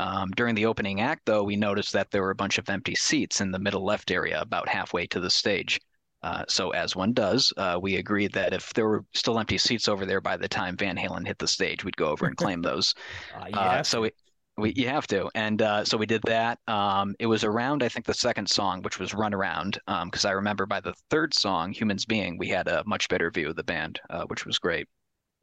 Um, 0.00 0.30
during 0.30 0.54
the 0.54 0.66
opening 0.66 1.00
act, 1.00 1.22
though, 1.26 1.42
we 1.42 1.56
noticed 1.56 1.92
that 1.94 2.12
there 2.12 2.22
were 2.22 2.30
a 2.30 2.36
bunch 2.36 2.58
of 2.58 2.68
empty 2.68 2.94
seats 2.94 3.40
in 3.40 3.50
the 3.50 3.58
middle 3.58 3.84
left 3.84 4.12
area, 4.12 4.40
about 4.40 4.68
halfway 4.68 5.08
to 5.08 5.18
the 5.18 5.30
stage. 5.30 5.80
Uh, 6.22 6.44
so, 6.48 6.70
as 6.70 6.96
one 6.96 7.12
does, 7.12 7.52
uh, 7.56 7.78
we 7.80 7.96
agreed 7.96 8.32
that 8.32 8.52
if 8.52 8.72
there 8.74 8.88
were 8.88 9.04
still 9.14 9.38
empty 9.38 9.58
seats 9.58 9.86
over 9.86 10.04
there 10.04 10.20
by 10.20 10.36
the 10.36 10.48
time 10.48 10.76
Van 10.76 10.96
Halen 10.96 11.26
hit 11.26 11.38
the 11.38 11.46
stage, 11.46 11.84
we'd 11.84 11.96
go 11.96 12.08
over 12.08 12.26
and 12.26 12.36
claim 12.36 12.60
those. 12.60 12.94
uh, 13.54 13.82
so 13.84 14.00
we, 14.02 14.10
we, 14.56 14.72
you 14.72 14.88
have 14.88 15.06
to, 15.08 15.30
and 15.36 15.62
uh, 15.62 15.84
so 15.84 15.96
we 15.96 16.06
did 16.06 16.22
that. 16.26 16.58
Um, 16.66 17.14
it 17.20 17.26
was 17.26 17.44
around, 17.44 17.84
I 17.84 17.88
think, 17.88 18.04
the 18.04 18.14
second 18.14 18.48
song, 18.48 18.82
which 18.82 18.98
was 18.98 19.14
"Run 19.14 19.32
Around," 19.32 19.78
because 19.86 20.24
um, 20.24 20.30
I 20.30 20.32
remember 20.32 20.66
by 20.66 20.80
the 20.80 20.94
third 21.08 21.34
song, 21.34 21.72
"Humans 21.72 22.04
Being," 22.06 22.36
we 22.36 22.48
had 22.48 22.66
a 22.66 22.82
much 22.84 23.08
better 23.08 23.30
view 23.30 23.48
of 23.48 23.56
the 23.56 23.62
band, 23.62 24.00
uh, 24.10 24.24
which 24.24 24.44
was 24.44 24.58
great. 24.58 24.88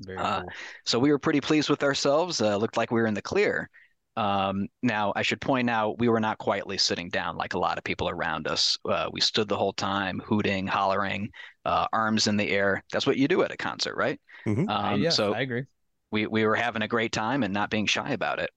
Very 0.01 0.17
cool. 0.17 0.43
So 0.83 0.99
we 0.99 1.09
were 1.09 1.19
pretty 1.19 1.39
pleased 1.39 1.69
with 1.69 1.83
ourselves. 1.83 2.41
looked 2.41 2.75
like 2.75 2.91
we 2.91 2.99
were 2.99 3.07
in 3.07 3.13
the 3.13 3.21
clear. 3.21 3.69
Um, 4.17 4.67
now, 4.81 5.11
I 5.15 5.23
should 5.23 5.41
point 5.41 5.69
out 5.69 5.99
we 5.99 6.07
were 6.07 6.19
not 6.19 6.37
quietly 6.37 6.77
sitting 6.77 7.09
down 7.09 7.35
like 7.35 7.53
a 7.53 7.59
lot 7.59 7.77
of 7.77 7.83
people 7.83 8.09
around 8.09 8.47
us. 8.47 8.77
Uh, 8.85 9.09
we 9.11 9.19
stood 9.19 9.49
the 9.49 9.57
whole 9.57 9.73
time, 9.73 10.21
hooting, 10.25 10.65
hollering, 10.67 11.29
uh, 11.65 11.87
arms 11.91 12.27
in 12.27 12.37
the 12.37 12.49
air. 12.49 12.83
That's 12.91 13.05
what 13.05 13.17
you 13.17 13.27
do 13.27 13.43
at 13.43 13.51
a 13.51 13.57
concert, 13.57 13.95
right? 13.97 14.19
Mm-hmm. 14.47 14.69
Um, 14.69 15.01
yeah, 15.01 15.09
so 15.09 15.33
I 15.33 15.41
agree. 15.41 15.65
We 16.11 16.27
we 16.27 16.45
were 16.45 16.55
having 16.55 16.81
a 16.81 16.87
great 16.87 17.11
time 17.11 17.43
and 17.43 17.53
not 17.53 17.69
being 17.69 17.87
shy 17.87 18.11
about 18.11 18.39
it. 18.39 18.51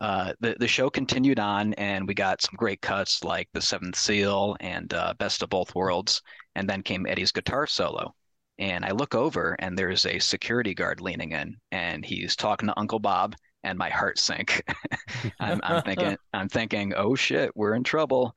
Uh, 0.00 0.32
the 0.40 0.56
the 0.58 0.68
show 0.68 0.88
continued 0.88 1.38
on, 1.38 1.74
and 1.74 2.08
we 2.08 2.14
got 2.14 2.40
some 2.40 2.54
great 2.56 2.80
cuts 2.80 3.22
like 3.22 3.48
the 3.52 3.60
Seventh 3.60 3.96
Seal 3.96 4.56
and 4.60 4.92
uh, 4.94 5.14
Best 5.18 5.42
of 5.42 5.50
Both 5.50 5.74
Worlds, 5.74 6.22
and 6.54 6.68
then 6.68 6.82
came 6.82 7.06
Eddie's 7.06 7.32
guitar 7.32 7.66
solo. 7.66 8.14
And 8.58 8.84
I 8.84 8.92
look 8.92 9.14
over, 9.14 9.56
and 9.58 9.78
there's 9.78 10.06
a 10.06 10.18
security 10.18 10.74
guard 10.74 11.00
leaning 11.00 11.32
in, 11.32 11.56
and 11.70 12.04
he's 12.04 12.34
talking 12.34 12.68
to 12.68 12.78
Uncle 12.78 12.98
Bob 12.98 13.34
and 13.64 13.78
my 13.78 13.90
heart 13.90 14.18
sank. 14.18 14.62
I'm, 15.40 15.60
I'm 15.62 15.82
thinking, 15.84 16.16
I'm 16.32 16.48
thinking, 16.48 16.94
oh 16.96 17.14
shit, 17.14 17.50
we're 17.54 17.74
in 17.74 17.84
trouble. 17.84 18.34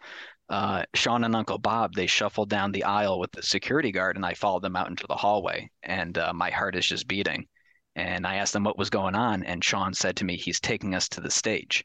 Uh, 0.50 0.84
Sean 0.94 1.24
and 1.24 1.36
Uncle 1.36 1.58
Bob, 1.58 1.94
they 1.94 2.06
shuffled 2.06 2.50
down 2.50 2.72
the 2.72 2.84
aisle 2.84 3.20
with 3.20 3.32
the 3.32 3.42
security 3.42 3.92
guard, 3.92 4.16
and 4.16 4.26
I 4.26 4.36
followed 4.36 4.62
them 4.62 4.76
out 4.76 4.90
into 4.90 5.08
the 5.08 5.16
hallway, 5.16 5.70
and 5.84 6.18
uh, 6.18 6.34
my 6.34 6.52
heart 6.52 6.76
is 6.76 6.86
just 6.86 7.08
beating. 7.08 7.48
And 7.96 8.28
I 8.28 8.36
asked 8.36 8.54
them 8.54 8.66
what 8.66 8.78
was 8.78 8.90
going 8.90 9.16
on, 9.16 9.44
and 9.44 9.64
Sean 9.64 9.94
said 9.94 10.18
to 10.18 10.26
me, 10.26 10.36
"He's 10.36 10.60
taking 10.60 10.94
us 10.94 11.10
to 11.10 11.22
the 11.22 11.32
stage." 11.32 11.84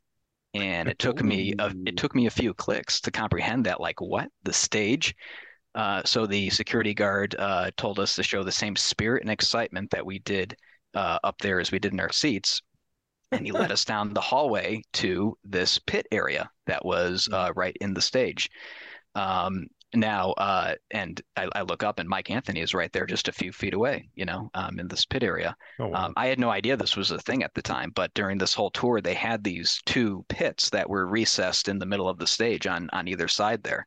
And 0.53 0.89
it 0.89 0.99
took 0.99 1.23
me 1.23 1.55
a, 1.59 1.73
it 1.87 1.97
took 1.97 2.15
me 2.15 2.27
a 2.27 2.31
few 2.31 2.53
clicks 2.53 3.01
to 3.03 3.11
comprehend 3.13 3.65
that. 3.67 3.81
Like, 3.81 4.01
what 4.01 4.29
the 4.43 4.53
stage? 4.53 5.15
Uh, 5.75 6.03
so 6.05 6.27
the 6.27 6.51
security 6.51 6.95
guard 6.95 7.37
uh, 7.39 7.71
told 7.77 8.01
us 8.01 8.17
to 8.17 8.25
show 8.25 8.43
the 8.43 8.51
same 8.51 8.75
spirit 8.75 9.23
and 9.23 9.31
excitement 9.31 9.91
that 9.91 10.05
we 10.05 10.19
did 10.19 10.57
uh, 10.95 11.19
up 11.23 11.39
there 11.39 11.61
as 11.61 11.71
we 11.71 11.79
did 11.79 11.93
in 11.93 12.01
our 12.01 12.11
seats, 12.11 12.61
and 13.33 13.47
he 13.47 13.53
led 13.53 13.73
us 13.73 13.85
down 13.85 14.13
the 14.13 14.21
hallway 14.21 14.83
to 14.95 15.37
this 15.45 15.79
pit 15.79 16.07
area 16.13 16.51
that 16.67 16.85
was 16.85 17.29
uh, 17.33 17.53
right 17.55 17.77
in 17.81 17.95
the 17.95 18.01
stage. 18.01 18.51
Um, 19.15 19.67
now, 19.93 20.31
uh, 20.33 20.77
and 20.93 21.21
I, 21.37 21.49
I, 21.53 21.63
look 21.63 21.83
up, 21.83 21.99
and 21.99 22.09
Mike 22.09 22.31
Anthony 22.31 22.61
is 22.61 22.75
right 22.75 22.93
there, 22.93 23.07
just 23.07 23.27
a 23.27 23.33
few 23.33 23.51
feet 23.51 23.75
away. 23.75 24.09
You 24.15 24.25
know, 24.25 24.49
um, 24.55 24.79
in 24.79 24.87
this 24.87 25.05
pit 25.05 25.25
area. 25.25 25.57
Oh, 25.81 25.89
wow. 25.89 26.07
um, 26.07 26.13
I 26.17 26.29
had 26.29 26.39
no 26.39 26.51
idea 26.51 26.77
this 26.77 26.97
was 26.97 27.11
a 27.11 27.19
thing 27.19 27.43
at 27.43 27.53
the 27.55 27.63
time, 27.63 27.91
but 27.97 28.15
during 28.15 28.39
this 28.39 28.55
whole 28.55 28.71
tour, 28.71 29.01
they 29.01 29.15
had 29.15 29.43
these 29.43 29.81
two 29.87 30.25
pits 30.29 30.71
that 30.71 30.89
were 30.89 31.09
recessed 31.09 31.69
in 31.69 31.81
the 31.81 31.87
middle 31.87 32.09
of 32.09 32.19
the 32.19 32.27
stage 32.27 32.69
on 32.69 32.89
on 32.93 33.09
either 33.09 33.27
side 33.27 33.65
there 33.65 33.85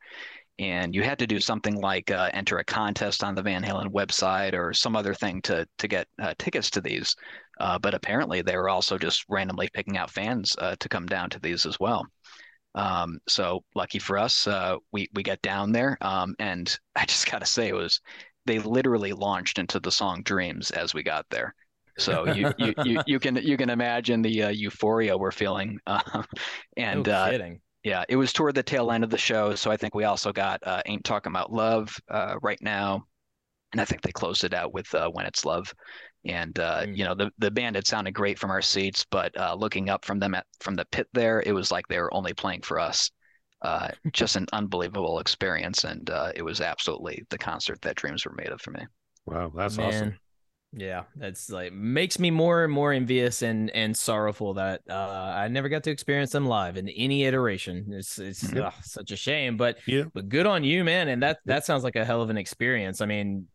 and 0.58 0.94
you 0.94 1.02
had 1.02 1.18
to 1.18 1.26
do 1.26 1.40
something 1.40 1.80
like 1.80 2.10
uh, 2.10 2.30
enter 2.32 2.58
a 2.58 2.64
contest 2.64 3.24
on 3.24 3.34
the 3.34 3.42
Van 3.42 3.62
Halen 3.62 3.88
website 3.88 4.54
or 4.54 4.72
some 4.72 4.94
other 4.94 5.14
thing 5.14 5.42
to 5.42 5.66
to 5.78 5.88
get 5.88 6.06
uh, 6.22 6.34
tickets 6.38 6.70
to 6.70 6.80
these. 6.80 7.16
Uh, 7.58 7.78
but 7.78 7.94
apparently, 7.94 8.42
they 8.42 8.56
were 8.56 8.68
also 8.68 8.98
just 8.98 9.24
randomly 9.28 9.68
picking 9.72 9.96
out 9.96 10.10
fans 10.10 10.54
uh, 10.58 10.76
to 10.80 10.88
come 10.88 11.06
down 11.06 11.30
to 11.30 11.40
these 11.40 11.66
as 11.66 11.78
well. 11.78 12.06
Um, 12.74 13.18
so 13.28 13.62
lucky 13.74 13.98
for 13.98 14.18
us, 14.18 14.46
uh, 14.46 14.76
we 14.92 15.08
we 15.14 15.22
get 15.22 15.42
down 15.42 15.72
there, 15.72 15.96
um, 16.00 16.34
and 16.38 16.76
I 16.96 17.04
just 17.06 17.30
gotta 17.30 17.46
say, 17.46 17.68
it 17.68 17.74
was 17.74 18.00
they 18.46 18.58
literally 18.58 19.12
launched 19.12 19.58
into 19.58 19.80
the 19.80 19.92
song 19.92 20.22
"Dreams" 20.22 20.70
as 20.70 20.94
we 20.94 21.02
got 21.02 21.26
there. 21.30 21.54
So 21.98 22.26
you 22.26 22.52
you, 22.58 22.74
you, 22.84 23.00
you 23.06 23.18
can 23.20 23.36
you 23.36 23.56
can 23.56 23.70
imagine 23.70 24.22
the 24.22 24.44
uh, 24.44 24.48
euphoria 24.48 25.16
we're 25.16 25.30
feeling, 25.30 25.78
and 26.76 27.04
no 27.04 27.30
kidding 27.30 27.60
yeah, 27.84 28.02
it 28.08 28.16
was 28.16 28.32
toward 28.32 28.54
the 28.54 28.62
tail 28.62 28.90
end 28.90 29.04
of 29.04 29.10
the 29.10 29.18
show, 29.18 29.54
so 29.54 29.70
I 29.70 29.76
think 29.76 29.94
we 29.94 30.04
also 30.04 30.32
got 30.32 30.66
uh, 30.66 30.82
"Ain't 30.86 31.04
Talking 31.04 31.30
About 31.30 31.52
Love" 31.52 31.94
uh, 32.08 32.36
right 32.42 32.60
now, 32.62 33.04
and 33.72 33.80
I 33.80 33.84
think 33.84 34.00
they 34.00 34.10
closed 34.10 34.42
it 34.42 34.54
out 34.54 34.72
with 34.72 34.92
uh, 34.94 35.10
"When 35.10 35.26
It's 35.26 35.44
Love." 35.44 35.72
And 36.24 36.58
uh, 36.58 36.86
mm. 36.86 36.96
you 36.96 37.04
know 37.04 37.14
the 37.14 37.30
the 37.38 37.50
band 37.50 37.76
had 37.76 37.86
sounded 37.86 38.12
great 38.12 38.38
from 38.38 38.50
our 38.50 38.62
seats, 38.62 39.04
but 39.10 39.36
uh, 39.38 39.54
looking 39.54 39.90
up 39.90 40.04
from 40.04 40.18
them 40.18 40.34
at 40.34 40.46
from 40.60 40.74
the 40.74 40.86
pit 40.86 41.08
there, 41.12 41.42
it 41.44 41.52
was 41.52 41.70
like 41.70 41.86
they 41.88 41.98
were 41.98 42.12
only 42.14 42.32
playing 42.32 42.62
for 42.62 42.80
us. 42.80 43.10
Uh, 43.62 43.88
just 44.12 44.36
an 44.36 44.46
unbelievable 44.52 45.18
experience, 45.18 45.84
and 45.84 46.10
it 46.34 46.42
was 46.42 46.60
absolutely 46.60 47.24
the 47.30 47.38
concert 47.38 47.80
that 47.82 47.96
dreams 47.96 48.24
were 48.24 48.34
made 48.36 48.48
of 48.48 48.60
for 48.60 48.70
me. 48.70 48.86
Wow, 49.26 49.52
that's 49.54 49.76
Man. 49.76 49.86
awesome. 49.86 50.18
Yeah, 50.76 51.04
that's 51.14 51.50
like 51.50 51.72
makes 51.72 52.18
me 52.18 52.30
more 52.30 52.64
and 52.64 52.72
more 52.72 52.92
envious 52.92 53.42
and 53.42 53.70
and 53.70 53.96
sorrowful 53.96 54.54
that 54.54 54.80
uh, 54.90 54.94
I 54.94 55.46
never 55.48 55.68
got 55.68 55.84
to 55.84 55.90
experience 55.90 56.32
them 56.32 56.46
live 56.46 56.76
in 56.76 56.88
any 56.88 57.24
iteration. 57.24 57.86
It's 57.90 58.18
it's 58.18 58.52
ugh, 58.52 58.72
such 58.82 59.12
a 59.12 59.16
shame, 59.16 59.56
but 59.56 59.78
yeah. 59.86 60.04
but 60.12 60.28
good 60.28 60.46
on 60.46 60.64
you, 60.64 60.82
man. 60.82 61.08
And 61.08 61.22
that 61.22 61.38
that 61.44 61.64
sounds 61.64 61.84
like 61.84 61.94
a 61.96 62.04
hell 62.04 62.22
of 62.22 62.30
an 62.30 62.36
experience. 62.36 63.00
I 63.00 63.06
mean, 63.06 63.46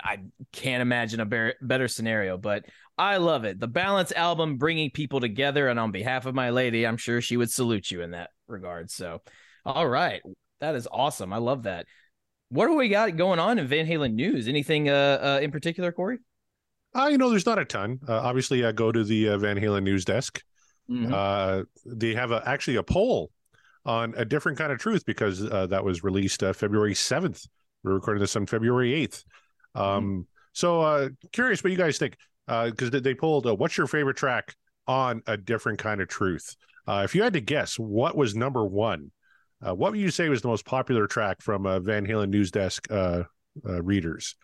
I 0.00 0.18
can't 0.52 0.82
imagine 0.82 1.20
a 1.20 1.26
better 1.26 1.54
better 1.60 1.88
scenario, 1.88 2.36
but 2.38 2.64
I 2.98 3.18
love 3.18 3.44
it. 3.44 3.60
The 3.60 3.68
Balance 3.68 4.12
album 4.12 4.56
bringing 4.56 4.90
people 4.90 5.20
together, 5.20 5.68
and 5.68 5.78
on 5.78 5.92
behalf 5.92 6.26
of 6.26 6.34
my 6.34 6.50
lady, 6.50 6.86
I'm 6.86 6.96
sure 6.96 7.20
she 7.20 7.36
would 7.36 7.50
salute 7.50 7.90
you 7.90 8.02
in 8.02 8.12
that 8.12 8.30
regard. 8.48 8.90
So, 8.90 9.22
all 9.64 9.88
right, 9.88 10.22
that 10.60 10.74
is 10.74 10.88
awesome. 10.90 11.32
I 11.32 11.38
love 11.38 11.64
that 11.64 11.86
what 12.48 12.66
do 12.66 12.74
we 12.74 12.88
got 12.88 13.16
going 13.16 13.38
on 13.38 13.58
in 13.58 13.66
Van 13.66 13.86
Halen 13.86 14.14
news? 14.14 14.48
Anything 14.48 14.88
uh, 14.88 15.18
uh 15.20 15.40
in 15.42 15.50
particular, 15.50 15.92
Corey? 15.92 16.18
Uh, 16.94 17.08
you 17.08 17.18
know, 17.18 17.28
there's 17.28 17.46
not 17.46 17.58
a 17.58 17.64
ton. 17.64 18.00
Uh, 18.08 18.20
obviously, 18.20 18.64
I 18.64 18.72
go 18.72 18.90
to 18.90 19.04
the 19.04 19.30
uh, 19.30 19.38
Van 19.38 19.58
Halen 19.58 19.82
news 19.82 20.04
desk. 20.04 20.42
Mm-hmm. 20.90 21.12
Uh, 21.12 21.62
they 21.84 22.14
have 22.14 22.30
a, 22.30 22.42
actually 22.46 22.76
a 22.76 22.82
poll 22.82 23.30
on 23.84 24.14
a 24.16 24.24
different 24.24 24.56
kind 24.56 24.72
of 24.72 24.78
truth 24.78 25.04
because 25.04 25.44
uh, 25.44 25.66
that 25.66 25.84
was 25.84 26.02
released 26.02 26.42
uh, 26.42 26.52
February 26.52 26.94
7th. 26.94 27.46
We're 27.82 27.94
recording 27.94 28.20
this 28.20 28.34
on 28.36 28.46
February 28.46 28.92
8th. 28.92 29.24
Um, 29.76 30.04
mm-hmm. 30.04 30.20
So 30.52 30.80
uh, 30.80 31.08
curious 31.32 31.62
what 31.62 31.70
you 31.70 31.78
guys 31.78 31.98
think 31.98 32.16
Uh 32.48 32.70
because 32.70 32.94
uh, 32.94 33.00
they 33.00 33.14
pulled 33.14 33.46
uh, 33.46 33.54
what's 33.54 33.76
your 33.76 33.86
favorite 33.86 34.16
track 34.16 34.54
on 34.86 35.22
a 35.26 35.36
different 35.36 35.78
kind 35.78 36.00
of 36.00 36.08
truth. 36.08 36.56
Uh, 36.86 37.02
if 37.04 37.14
you 37.14 37.22
had 37.22 37.32
to 37.32 37.40
guess, 37.40 37.78
what 37.78 38.16
was 38.16 38.34
number 38.36 38.64
one 38.64 39.10
uh, 39.66 39.74
what 39.74 39.92
would 39.92 40.00
you 40.00 40.10
say 40.10 40.28
was 40.28 40.42
the 40.42 40.48
most 40.48 40.64
popular 40.64 41.06
track 41.06 41.40
from 41.40 41.66
uh, 41.66 41.80
Van 41.80 42.06
Halen 42.06 42.28
News 42.28 42.50
Desk 42.50 42.86
uh, 42.90 43.24
uh 43.66 43.82
readers? 43.82 44.34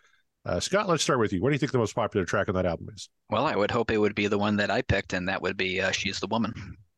Uh, 0.45 0.59
Scott, 0.59 0.89
let's 0.89 1.03
start 1.03 1.19
with 1.19 1.31
you. 1.31 1.41
What 1.41 1.49
do 1.49 1.53
you 1.53 1.59
think 1.59 1.71
the 1.71 1.77
most 1.77 1.95
popular 1.95 2.25
track 2.25 2.49
on 2.49 2.55
that 2.55 2.65
album 2.65 2.87
is? 2.93 3.09
Well, 3.29 3.45
I 3.45 3.55
would 3.55 3.71
hope 3.71 3.91
it 3.91 3.97
would 3.97 4.15
be 4.15 4.27
the 4.27 4.37
one 4.37 4.57
that 4.57 4.69
I 4.69 4.81
picked, 4.81 5.13
and 5.13 5.29
that 5.29 5.41
would 5.41 5.55
be 5.55 5.79
uh, 5.79 5.91
"She's 5.91 6.19
the 6.19 6.27
Woman." 6.27 6.53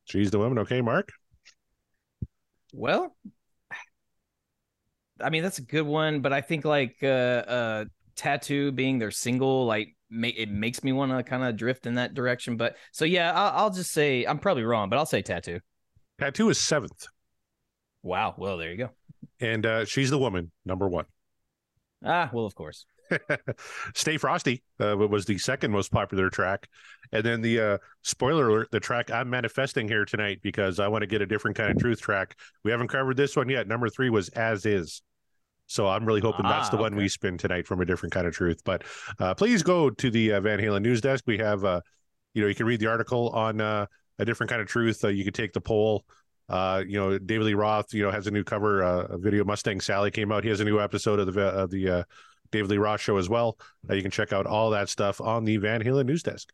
She's 0.06 0.32
the 0.32 0.40
woman. 0.40 0.60
Okay, 0.60 0.82
Mark. 0.82 1.12
Well, 2.74 3.16
I 5.20 5.30
mean 5.30 5.44
that's 5.44 5.60
a 5.60 5.64
good 5.64 5.86
one, 5.86 6.22
but 6.22 6.34
I 6.34 6.42
think 6.42 6.66
like 6.66 6.98
uh 7.04 7.08
uh, 7.08 7.86
"Tattoo" 8.16 8.72
being 8.72 9.00
their 9.00 9.12
single, 9.12 9.66
like 9.66 9.96
ma- 10.10 10.28
it 10.36 10.50
makes 10.50 10.84
me 10.84 10.92
want 10.92 11.12
to 11.12 11.24
kind 11.24 11.44
of 11.44 11.56
drift 11.56 11.86
in 11.86 11.96
that 11.96 12.14
direction. 12.14 12.58
But 12.58 12.78
so 12.92 13.06
yeah, 13.06 13.32
I'll, 13.34 13.66
I'll 13.66 13.70
just 13.72 13.92
say 13.92 14.26
I'm 14.26 14.40
probably 14.40 14.64
wrong, 14.64 14.90
but 14.90 14.98
I'll 14.98 15.06
say 15.06 15.22
"Tattoo." 15.22 15.60
Tattoo 16.20 16.50
is 16.50 16.60
seventh. 16.60 17.08
Wow. 18.04 18.36
Well, 18.38 18.58
there 18.58 18.72
you 18.72 18.78
go. 18.78 18.90
And 19.40 19.66
uh, 19.66 19.86
she's 19.86 20.10
the 20.10 20.18
woman, 20.18 20.52
number 20.66 20.88
one. 20.88 21.06
Ah, 22.04 22.30
well, 22.32 22.46
of 22.46 22.56
course. 22.56 22.86
Stay 23.94 24.18
Frosty 24.18 24.64
uh, 24.80 24.96
was 24.98 25.26
the 25.26 25.38
second 25.38 25.72
most 25.72 25.92
popular 25.92 26.30
track. 26.30 26.70
And 27.12 27.24
then 27.24 27.42
the 27.42 27.60
uh, 27.60 27.78
spoiler 28.04 28.50
alert, 28.50 28.70
the 28.72 28.80
track 28.80 29.12
I'm 29.12 29.30
manifesting 29.30 29.88
here 29.88 30.06
tonight 30.06 30.40
because 30.42 30.80
I 30.80 30.88
want 30.88 31.02
to 31.02 31.08
get 31.08 31.22
a 31.22 31.26
different 31.26 31.58
kind 31.58 31.72
of 31.72 31.78
truth 31.78 32.02
track. 32.02 32.36
We 32.64 32.72
haven't 32.72 32.88
covered 32.88 33.18
this 33.18 33.36
one 33.36 33.50
yet. 33.50 33.68
Number 33.68 33.90
three 33.90 34.10
was 34.10 34.30
As 34.30 34.66
Is. 34.66 35.02
So 35.68 35.88
I'm 35.88 36.06
really 36.06 36.22
hoping 36.22 36.46
ah, 36.46 36.50
that's 36.50 36.70
the 36.70 36.78
ah, 36.78 36.82
one 36.82 36.96
we 36.96 37.08
spin 37.08 37.38
tonight 37.38 37.68
from 37.68 37.82
a 37.82 37.86
different 37.86 38.14
kind 38.14 38.28
of 38.28 38.34
truth. 38.34 38.62
But 38.64 38.84
uh, 39.20 39.34
please 39.34 39.64
go 39.64 39.90
to 39.90 40.12
the 40.12 40.34
uh, 40.34 40.42
Van 40.42 40.60
Halen 40.60 40.82
news 40.82 41.02
desk. 41.02 41.24
We 41.28 41.38
have, 41.40 41.64
uh, 41.66 41.82
you 42.34 42.42
know, 42.42 42.48
you 42.48 42.56
can 42.56 42.66
read 42.66 42.80
the 42.80 42.88
article 42.88 43.30
on 43.30 43.62
uh, 43.62 43.88
a 44.20 44.26
different 44.26 44.50
kind 44.50 44.62
of 44.62 44.68
truth. 44.68 45.04
Uh, 45.04 45.10
you 45.10 45.24
can 45.24 45.34
take 45.34 45.54
the 45.54 45.62
poll. 45.62 46.06
Uh, 46.48 46.84
you 46.88 47.00
know, 47.00 47.18
David 47.18 47.46
Lee 47.46 47.54
Roth, 47.56 47.94
you 47.94 48.04
know, 48.04 48.12
has 48.12 48.28
a 48.28 48.32
new 48.32 48.44
cover, 48.44 48.84
uh, 48.84 49.06
a 49.06 49.18
video. 49.18 49.44
Mustang 49.44 49.82
Sally 49.82 50.12
came 50.12 50.32
out. 50.32 50.44
He 50.44 50.50
has 50.50 50.60
a 50.60 50.66
new 50.66 50.80
episode 50.80 51.20
of 51.20 51.34
the 51.34 51.42
of 51.42 51.72
the 51.72 51.90
uh, 51.90 52.04
David 52.52 52.70
Lee 52.70 52.78
Roth 52.78 53.02
show 53.02 53.18
as 53.18 53.30
well. 53.30 53.58
Uh, 53.90 53.96
you 53.96 54.02
can 54.02 54.12
check 54.12 54.32
out 54.32 54.46
all 54.46 54.70
that 54.70 54.90
stuff 54.90 55.20
on 55.20 55.46
the 55.46 55.58
Van 55.58 55.82
Halen 55.82 56.06
news 56.06 56.22
desk. 56.22 56.52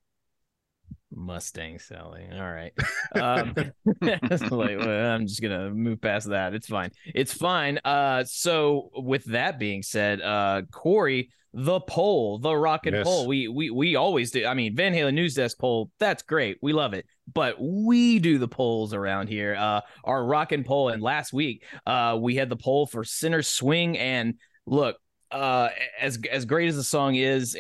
Mustang 1.13 1.80
Sally. 1.80 2.27
All 2.34 2.51
right. 2.51 2.74
Um, 3.13 3.53
like, 4.01 4.80
well, 4.80 5.12
I'm 5.12 5.27
just 5.27 5.41
gonna 5.41 5.70
move 5.70 6.00
past 6.00 6.30
that. 6.30 6.53
It's 6.53 6.68
fine. 6.68 6.91
It's 7.13 7.34
fine. 7.34 7.77
Uh, 7.84 8.24
so 8.24 8.89
with 8.96 9.25
that 9.25 9.60
being 9.60 9.84
said, 9.84 10.22
uh, 10.22 10.62
Corey 10.72 11.30
the 11.53 11.82
poll, 11.82 12.39
the 12.39 12.56
rock 12.56 12.86
and 12.86 12.96
yes. 12.96 13.03
poll. 13.06 13.27
We 13.27 13.48
we 13.50 13.70
we 13.70 13.96
always 13.96 14.32
do. 14.32 14.46
I 14.46 14.53
mean, 14.53 14.75
Van 14.75 14.94
Halen 14.94 15.13
News 15.13 15.34
Desk 15.34 15.58
poll, 15.58 15.91
that's 16.00 16.24
great. 16.24 16.58
We 16.62 16.72
love 16.72 16.94
it. 16.94 17.06
But 17.34 17.56
we 17.60 18.20
do 18.20 18.38
the 18.38 18.48
polls 18.48 18.94
around 18.94 19.27
here. 19.27 19.56
Uh 19.56 19.82
our 20.06 20.24
rock 20.24 20.53
and 20.53 20.65
poll. 20.65 20.89
And 20.89 21.01
last 21.01 21.34
week, 21.34 21.65
uh, 21.86 22.18
we 22.20 22.36
had 22.36 22.50
the 22.50 22.56
poll 22.56 22.86
for 22.86 23.03
Sinner's 23.03 23.48
Swing. 23.48 23.98
And 23.98 24.36
look, 24.65 24.98
uh 25.30 25.70
as 26.00 26.18
as 26.32 26.46
great 26.46 26.70
as 26.70 26.77
the 26.77 26.84
song 26.84 27.15
is, 27.15 27.58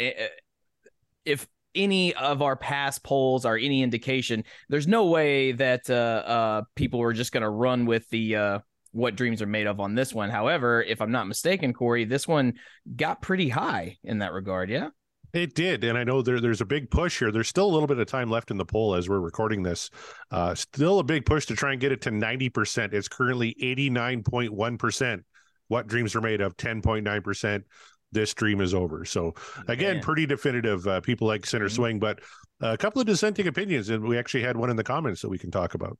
if 1.25 1.47
any 1.75 2.13
of 2.15 2.41
our 2.41 2.55
past 2.55 3.03
polls 3.03 3.45
are 3.45 3.57
any 3.57 3.81
indication, 3.81 4.43
there's 4.69 4.87
no 4.87 5.05
way 5.05 5.51
that 5.53 5.89
uh 5.89 5.93
uh 5.93 6.61
people 6.75 6.99
were 6.99 7.13
just 7.13 7.31
gonna 7.31 7.49
run 7.49 7.85
with 7.85 8.09
the 8.09 8.35
uh 8.35 8.59
what 8.91 9.15
dreams 9.15 9.41
are 9.41 9.47
made 9.47 9.67
of 9.67 9.79
on 9.79 9.95
this 9.95 10.13
one. 10.13 10.29
However, 10.29 10.83
if 10.83 11.01
I'm 11.01 11.11
not 11.11 11.27
mistaken, 11.27 11.73
Corey, 11.73 12.05
this 12.05 12.27
one 12.27 12.53
got 12.95 13.21
pretty 13.21 13.49
high 13.49 13.97
in 14.03 14.19
that 14.19 14.33
regard. 14.33 14.69
Yeah. 14.69 14.89
It 15.33 15.55
did, 15.55 15.85
and 15.85 15.97
I 15.97 16.03
know 16.03 16.21
there, 16.21 16.41
there's 16.41 16.59
a 16.59 16.65
big 16.65 16.91
push 16.91 17.19
here. 17.19 17.31
There's 17.31 17.47
still 17.47 17.65
a 17.65 17.71
little 17.71 17.87
bit 17.87 17.99
of 17.99 18.07
time 18.07 18.29
left 18.29 18.51
in 18.51 18.57
the 18.57 18.65
poll 18.65 18.95
as 18.95 19.07
we're 19.07 19.21
recording 19.21 19.63
this. 19.63 19.89
Uh, 20.29 20.53
still 20.55 20.99
a 20.99 21.03
big 21.03 21.25
push 21.25 21.45
to 21.45 21.55
try 21.55 21.71
and 21.71 21.79
get 21.79 21.93
it 21.93 22.01
to 22.01 22.11
90%. 22.11 22.93
It's 22.93 23.07
currently 23.07 23.55
89.1%. 23.61 25.23
What 25.69 25.87
dreams 25.87 26.17
are 26.17 26.21
made 26.21 26.41
of 26.41 26.57
10.9%. 26.57 27.63
This 28.11 28.33
dream 28.33 28.61
is 28.61 28.73
over. 28.73 29.05
So 29.05 29.33
again, 29.67 29.95
Man. 29.95 30.03
pretty 30.03 30.25
definitive. 30.25 30.85
Uh, 30.87 31.01
people 31.01 31.27
like 31.27 31.45
Sinner's 31.45 31.73
mm-hmm. 31.73 31.81
Swing, 31.81 31.99
but 31.99 32.19
a 32.59 32.77
couple 32.77 33.01
of 33.01 33.07
dissenting 33.07 33.47
opinions, 33.47 33.89
and 33.89 34.03
we 34.03 34.17
actually 34.17 34.43
had 34.43 34.57
one 34.57 34.69
in 34.69 34.75
the 34.75 34.83
comments 34.83 35.21
that 35.21 35.29
we 35.29 35.37
can 35.37 35.51
talk 35.51 35.73
about. 35.73 35.97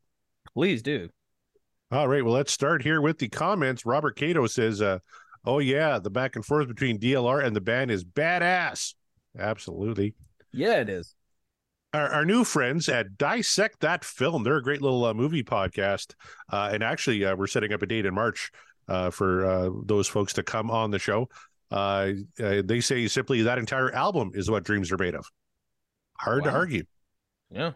Please 0.54 0.82
do. 0.82 1.10
All 1.92 2.08
right. 2.08 2.24
Well, 2.24 2.34
let's 2.34 2.52
start 2.54 2.84
here 2.84 3.02
with 3.02 3.18
the 3.18 3.30
comments. 3.30 3.86
Robert 3.86 4.16
Cato 4.16 4.48
says, 4.48 4.82
uh, 4.82 5.00
Oh, 5.44 5.60
yeah, 5.60 5.98
the 5.98 6.12
back 6.12 6.36
and 6.36 6.46
forth 6.46 6.68
between 6.68 7.00
DLR 7.00 7.44
and 7.44 7.56
the 7.56 7.62
band 7.62 7.90
is 7.90 8.04
badass. 8.06 8.94
Absolutely. 9.40 10.14
Yeah, 10.54 10.82
it 10.82 10.90
is. 10.90 11.16
our, 11.94 12.10
our 12.10 12.26
new 12.26 12.44
friends 12.44 12.88
at 12.90 13.18
Dissect 13.18 13.80
That 13.80 14.04
Film. 14.06 14.44
They're 14.44 14.58
a 14.58 14.64
great 14.64 14.82
little 14.82 15.04
uh, 15.04 15.14
movie 15.14 15.44
podcast. 15.44 16.14
Uh, 16.52 16.70
and 16.72 16.84
actually, 16.84 17.26
uh, 17.26 17.36
we're 17.36 17.48
setting 17.48 17.74
up 17.74 17.82
a 17.82 17.88
date 17.88 18.06
in 18.06 18.14
March 18.14 18.52
uh, 18.88 19.10
for 19.10 19.46
uh, 19.46 19.70
those 19.86 20.08
folks 20.08 20.34
to 20.34 20.44
come 20.44 20.70
on 20.70 20.92
the 20.92 21.00
show. 21.00 21.28
Uh, 21.72 22.12
uh, 22.44 22.62
they 22.66 22.82
say 22.82 23.08
simply 23.08 23.44
that 23.44 23.58
entire 23.58 23.92
album 23.94 24.32
is 24.34 24.50
what 24.50 24.64
dreams 24.64 24.92
are 24.92 24.98
made 24.98 25.16
of. 25.16 25.26
Hard 26.18 26.44
to 26.44 26.52
argue. 26.52 26.84
Yeah. 27.50 27.72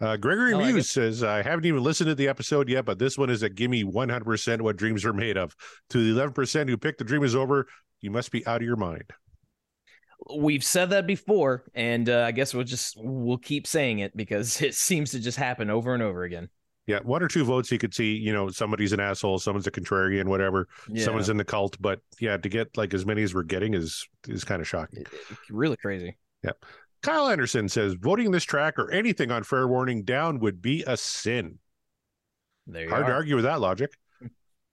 Uh, 0.00 0.16
Gregory 0.16 0.54
like 0.54 0.72
Muse 0.72 0.86
it. 0.86 0.88
says, 0.88 1.22
I 1.22 1.42
haven't 1.42 1.66
even 1.66 1.82
listened 1.82 2.08
to 2.08 2.14
the 2.14 2.28
episode 2.28 2.68
yet, 2.68 2.84
but 2.84 2.98
this 2.98 3.16
one 3.16 3.30
is 3.30 3.42
a 3.42 3.48
gimme 3.48 3.84
100% 3.84 4.60
what 4.60 4.76
dreams 4.76 5.04
are 5.04 5.12
made 5.12 5.36
of. 5.36 5.54
To 5.90 6.14
the 6.14 6.20
11% 6.20 6.68
who 6.68 6.76
picked 6.76 6.98
the 6.98 7.04
dream 7.04 7.22
is 7.22 7.36
over, 7.36 7.66
you 8.00 8.10
must 8.10 8.30
be 8.30 8.46
out 8.46 8.60
of 8.60 8.66
your 8.66 8.76
mind. 8.76 9.04
We've 10.36 10.64
said 10.64 10.90
that 10.90 11.06
before, 11.06 11.64
and 11.74 12.08
uh, 12.08 12.24
I 12.26 12.32
guess 12.32 12.54
we'll 12.54 12.64
just 12.64 12.96
we'll 12.96 13.38
keep 13.38 13.66
saying 13.66 13.98
it 13.98 14.16
because 14.16 14.60
it 14.62 14.74
seems 14.74 15.10
to 15.10 15.20
just 15.20 15.38
happen 15.38 15.70
over 15.70 15.94
and 15.94 16.02
over 16.02 16.24
again. 16.24 16.48
Yeah, 16.86 16.98
one 17.02 17.22
or 17.22 17.28
two 17.28 17.44
votes 17.44 17.72
you 17.72 17.78
could 17.78 17.94
see, 17.94 18.14
you 18.14 18.32
know, 18.32 18.50
somebody's 18.50 18.92
an 18.92 19.00
asshole, 19.00 19.38
someone's 19.38 19.66
a 19.66 19.70
contrarian, 19.70 20.26
whatever. 20.26 20.68
Yeah. 20.90 21.04
Someone's 21.04 21.30
in 21.30 21.38
the 21.38 21.44
cult, 21.44 21.80
but 21.80 22.00
yeah, 22.20 22.36
to 22.36 22.48
get 22.48 22.76
like 22.76 22.92
as 22.92 23.06
many 23.06 23.22
as 23.22 23.34
we're 23.34 23.42
getting 23.42 23.72
is 23.72 24.06
is 24.28 24.44
kind 24.44 24.60
of 24.60 24.68
shocking. 24.68 25.04
Really 25.48 25.78
crazy. 25.78 26.18
Yeah. 26.42 26.52
Kyle 27.02 27.28
Anderson 27.28 27.68
says 27.68 27.94
voting 27.94 28.30
this 28.30 28.44
track 28.44 28.78
or 28.78 28.90
anything 28.90 29.30
on 29.30 29.44
fair 29.44 29.66
warning 29.66 30.04
down 30.04 30.40
would 30.40 30.60
be 30.60 30.84
a 30.86 30.96
sin. 30.96 31.58
Hard 32.70 33.06
to 33.06 33.12
argue 33.12 33.36
with 33.36 33.44
that 33.44 33.60
logic. 33.60 33.92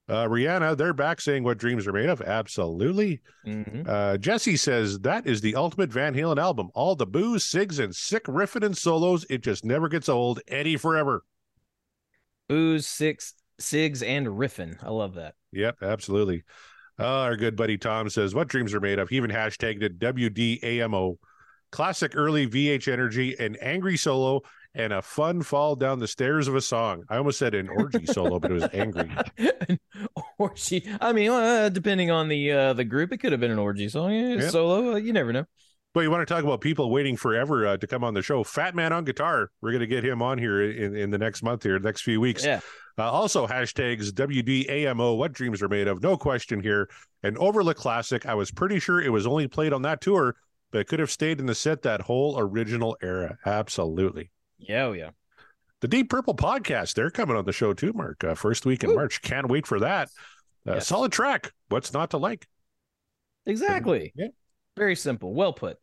Uh, 0.09 0.27
Rihanna, 0.27 0.75
they're 0.75 0.91
back 0.93 1.21
saying 1.21 1.43
what 1.45 1.57
dreams 1.57 1.87
are 1.87 1.93
made 1.93 2.09
of. 2.09 2.19
Absolutely. 2.21 3.21
Mhm. 3.47 3.87
Uh, 3.87 4.17
Jesse 4.17 4.57
says 4.57 4.99
that 5.01 5.25
is 5.25 5.39
the 5.39 5.55
ultimate 5.55 5.89
Van 5.89 6.13
Halen 6.13 6.37
album. 6.37 6.69
All 6.73 6.97
the 6.97 7.05
booze, 7.05 7.45
sigs, 7.45 7.79
and 7.79 7.95
sick 7.95 8.25
riffing 8.25 8.65
and 8.65 8.75
solos. 8.75 9.25
It 9.29 9.41
just 9.41 9.63
never 9.63 9.87
gets 9.87 10.09
old. 10.09 10.41
Eddie 10.49 10.75
forever. 10.75 11.23
Booze, 12.51 12.86
six, 12.86 13.34
Sigs, 13.62 14.05
and 14.05 14.27
riffin. 14.27 14.77
I 14.84 14.89
love 14.89 15.15
that. 15.15 15.36
Yep, 15.53 15.77
absolutely. 15.81 16.43
Uh, 17.00 17.05
our 17.22 17.38
good 17.38 17.55
buddy 17.55 17.77
Tom 17.77 18.10
says, 18.10 18.36
What 18.36 18.50
dreams 18.50 18.74
are 18.74 18.81
made 18.81 19.00
of? 19.00 19.08
He 19.10 19.15
even 19.15 19.31
hashtagged 19.31 19.81
it 19.84 20.00
WDAMO. 20.00 21.15
Classic 21.72 22.12
early 22.15 22.48
VH 22.48 22.91
energy, 22.91 23.38
an 23.39 23.55
angry 23.62 23.96
solo, 23.96 24.41
and 24.75 24.91
a 24.91 25.01
fun 25.01 25.41
fall 25.41 25.75
down 25.77 26.00
the 26.00 26.08
stairs 26.08 26.50
of 26.50 26.55
a 26.55 26.62
song. 26.62 27.03
I 27.10 27.15
almost 27.15 27.39
said 27.39 27.55
an 27.55 27.70
orgy 27.70 28.05
solo, 28.05 28.39
but 28.39 28.51
it 28.51 28.55
was 28.55 28.67
angry. 28.74 29.10
or 30.38 30.51
she, 30.55 30.84
I 31.00 31.13
mean, 31.13 31.29
uh, 31.31 31.70
depending 31.70 32.12
on 32.12 32.27
the 32.27 32.51
uh, 32.51 32.74
the 32.74 32.84
group, 32.84 33.13
it 33.13 33.20
could 33.20 33.31
have 33.31 33.39
been 33.39 33.51
an 33.51 33.60
orgy 33.60 33.88
song, 33.88 34.12
yeah, 34.12 34.36
Yeah. 34.36 34.50
solo. 34.50 34.93
Uh, 34.93 34.96
you 34.98 35.13
never 35.13 35.31
know. 35.31 35.46
But 35.93 36.01
you 36.01 36.12
want 36.12 36.25
to 36.25 36.33
talk 36.33 36.43
about 36.43 36.62
people 36.62 36.89
waiting 36.89 37.17
forever 37.17 37.67
uh, 37.67 37.77
to 37.77 37.86
come 37.86 38.03
on 38.03 38.13
the 38.13 38.21
show? 38.21 38.43
Fat 38.45 38.75
Man 38.75 38.93
on 38.93 39.03
guitar. 39.03 39.51
We're 39.60 39.71
going 39.71 39.81
to 39.81 39.88
get 39.88 40.05
him 40.05 40.21
on 40.21 40.38
here 40.38 40.62
in, 40.62 40.95
in 40.95 41.10
the 41.10 41.17
next 41.17 41.43
month 41.43 41.63
here, 41.63 41.77
next 41.79 42.01
few 42.01 42.21
weeks. 42.21 42.45
Yeah. 42.45 42.62
Uh, 42.98 43.12
also, 43.12 43.45
hashtags 43.45 44.12
WDAMO, 44.12 45.17
what 45.17 45.33
dreams 45.33 45.62
are 45.62 45.67
made 45.67 45.88
of. 45.88 46.01
No 46.01 46.15
question 46.15 46.62
here. 46.62 46.89
An 47.24 47.38
Overlook 47.38 47.77
classic. 47.77 48.25
I 48.25 48.36
was 48.36 48.51
pretty 48.51 48.79
sure 48.79 49.01
it 49.01 49.10
was 49.10 49.27
only 49.27 49.48
played 49.48 49.74
on 49.74 49.81
that 49.81 50.00
tour, 50.00 50.36
but 50.71 50.79
it 50.79 50.88
could 50.88 51.00
have 51.00 51.12
stayed 51.12 51.39
in 51.39 51.45
the 51.45 51.55
set 51.55 51.81
that 51.81 52.01
whole 52.01 52.39
original 52.39 52.95
era. 53.01 53.38
Absolutely. 53.45 54.31
Yeah, 54.60 54.86
oh, 54.86 54.91
yeah. 54.93 55.10
The 55.81 55.88
Deep 55.88 56.10
Purple 56.10 56.36
podcast, 56.36 56.93
they're 56.93 57.10
coming 57.10 57.36
on 57.36 57.43
the 57.45 57.51
show 57.51 57.74
too, 57.74 57.91
Mark. 57.93 58.24
Uh, 58.24 58.36
first 58.36 58.65
week 58.65 58.83
in 58.83 58.91
Woo. 58.91 58.95
March. 58.95 59.21
Can't 59.21 59.50
wait 59.50 59.67
for 59.67 59.79
that. 59.81 60.10
Uh, 60.65 60.75
Yes. 60.75 60.88
Solid 60.88 61.12
track. 61.12 61.51
What's 61.69 61.91
not 61.91 62.12
to 62.12 62.17
like? 62.17 62.48
Exactly. 63.48 64.13
Yeah. 64.15 64.27
Very 64.77 64.95
simple. 64.95 65.33
Well 65.33 65.53
put. 65.53 65.77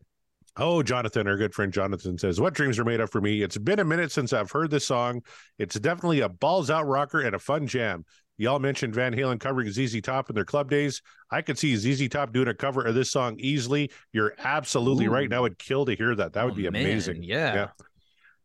Oh, 0.57 0.83
Jonathan, 0.83 1.27
our 1.27 1.37
good 1.37 1.53
friend 1.53 1.71
Jonathan 1.71 2.17
says, 2.17 2.41
What 2.41 2.53
dreams 2.53 2.79
are 2.79 2.85
made 2.85 2.99
of 2.99 3.11
for 3.11 3.21
me? 3.21 3.41
It's 3.41 3.57
been 3.57 3.79
a 3.79 3.85
minute 3.85 4.11
since 4.11 4.33
I've 4.33 4.51
heard 4.51 4.71
this 4.71 4.85
song. 4.85 5.21
It's 5.57 5.79
definitely 5.79 6.21
a 6.21 6.29
balls 6.29 6.69
out 6.69 6.87
rocker 6.87 7.21
and 7.21 7.35
a 7.35 7.39
fun 7.39 7.67
jam. 7.67 8.03
Y'all 8.37 8.59
mentioned 8.59 8.95
Van 8.95 9.13
Halen 9.13 9.39
covering 9.39 9.69
ZZ 9.69 10.01
Top 10.01 10.29
in 10.29 10.35
their 10.35 10.45
club 10.45 10.69
days. 10.69 11.01
I 11.29 11.41
could 11.41 11.57
see 11.57 11.75
ZZ 11.75 12.07
Top 12.09 12.31
doing 12.31 12.47
a 12.47 12.53
cover 12.53 12.85
of 12.85 12.95
this 12.95 13.11
song 13.11 13.35
easily. 13.37 13.91
You're 14.11 14.33
absolutely 14.39 15.05
Ooh. 15.05 15.11
right. 15.11 15.25
And 15.25 15.35
I 15.35 15.39
would 15.39 15.59
kill 15.59 15.85
to 15.85 15.95
hear 15.95 16.15
that. 16.15 16.33
That 16.33 16.45
would 16.45 16.53
Oh, 16.53 16.57
be 16.57 16.69
man, 16.69 16.81
amazing. 16.81 17.23
Yeah. 17.23 17.53
Yeah. 17.53 17.67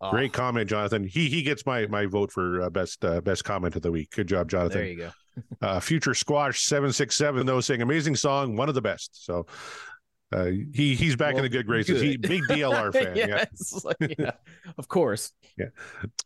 Oh, 0.01 0.11
Great 0.11 0.33
comment, 0.33 0.69
Jonathan. 0.69 1.05
He 1.05 1.29
he 1.31 1.43
gets 1.43 1.65
my 1.65 1.87
my 1.87 2.07
vote 2.07 2.31
for 2.33 2.63
uh, 2.63 2.71
best 2.71 3.05
uh, 3.05 3.21
best 3.21 3.45
comment 3.45 3.77
of 3.77 3.83
the 3.83 3.93
week. 3.93 4.11
Good 4.11 4.27
job, 4.27 4.51
Jonathan. 4.51 4.79
There 4.79 4.89
you 4.89 4.97
go. 4.97 5.11
uh, 5.67 5.81
Future 5.81 6.15
Squash 6.15 6.63
seven 6.63 6.93
six 6.93 7.17
seven 7.17 7.47
though 7.47 7.61
saying 7.61 7.81
amazing 7.81 8.17
song, 8.17 8.57
one 8.57 8.69
of 8.69 8.75
the 8.75 8.83
best. 8.83 9.25
So 9.25 9.47
uh, 10.35 10.47
he 10.75 10.95
he's 10.97 11.15
back 11.17 11.37
in 11.37 11.43
the 11.43 11.49
good 11.49 11.67
graces. 11.67 12.03
He 12.03 12.17
good. 12.17 12.29
big 12.29 12.43
DLR 12.49 12.93
fan. 12.93 13.17
yeah. 13.17 13.27
yes. 13.53 13.85
yeah. 14.19 14.33
Of 14.77 14.89
course. 14.89 15.33
Yeah, 15.57 15.67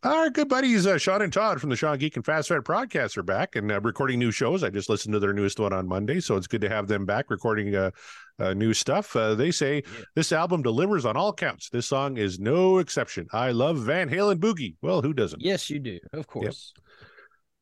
Our 0.03 0.29
good 0.31 0.49
buddies 0.49 0.87
uh, 0.87 0.97
Sean 0.97 1.21
and 1.21 1.31
Todd 1.31 1.61
from 1.61 1.69
the 1.69 1.75
Sean 1.75 1.97
Geek 1.99 2.15
and 2.15 2.25
Fast 2.25 2.47
Fed 2.49 2.61
podcast 2.63 3.15
are 3.17 3.23
back 3.23 3.55
and 3.55 3.71
uh, 3.71 3.79
recording 3.81 4.17
new 4.17 4.31
shows. 4.31 4.63
I 4.63 4.69
just 4.71 4.89
listened 4.89 5.13
to 5.13 5.19
their 5.19 5.33
newest 5.33 5.59
one 5.59 5.71
on 5.71 5.87
Monday, 5.87 6.19
so 6.19 6.35
it's 6.35 6.47
good 6.47 6.61
to 6.61 6.69
have 6.69 6.87
them 6.87 7.05
back 7.05 7.29
recording 7.29 7.75
uh, 7.75 7.91
uh, 8.39 8.53
new 8.55 8.73
stuff. 8.73 9.15
Uh, 9.15 9.35
they 9.35 9.51
say 9.51 9.83
Yeah. 9.85 10.03
this 10.15 10.31
album 10.31 10.63
delivers 10.63 11.05
on 11.05 11.15
all 11.15 11.31
counts. 11.31 11.69
This 11.69 11.85
song 11.85 12.17
is 12.17 12.39
no 12.39 12.79
exception. 12.79 13.27
I 13.31 13.51
love 13.51 13.77
Van 13.77 14.09
Halen 14.09 14.37
Boogie. 14.37 14.75
Well, 14.81 15.01
who 15.03 15.13
doesn't? 15.13 15.41
Yes, 15.43 15.69
you 15.69 15.77
do. 15.79 15.99
Of 16.13 16.25
course. 16.25 16.73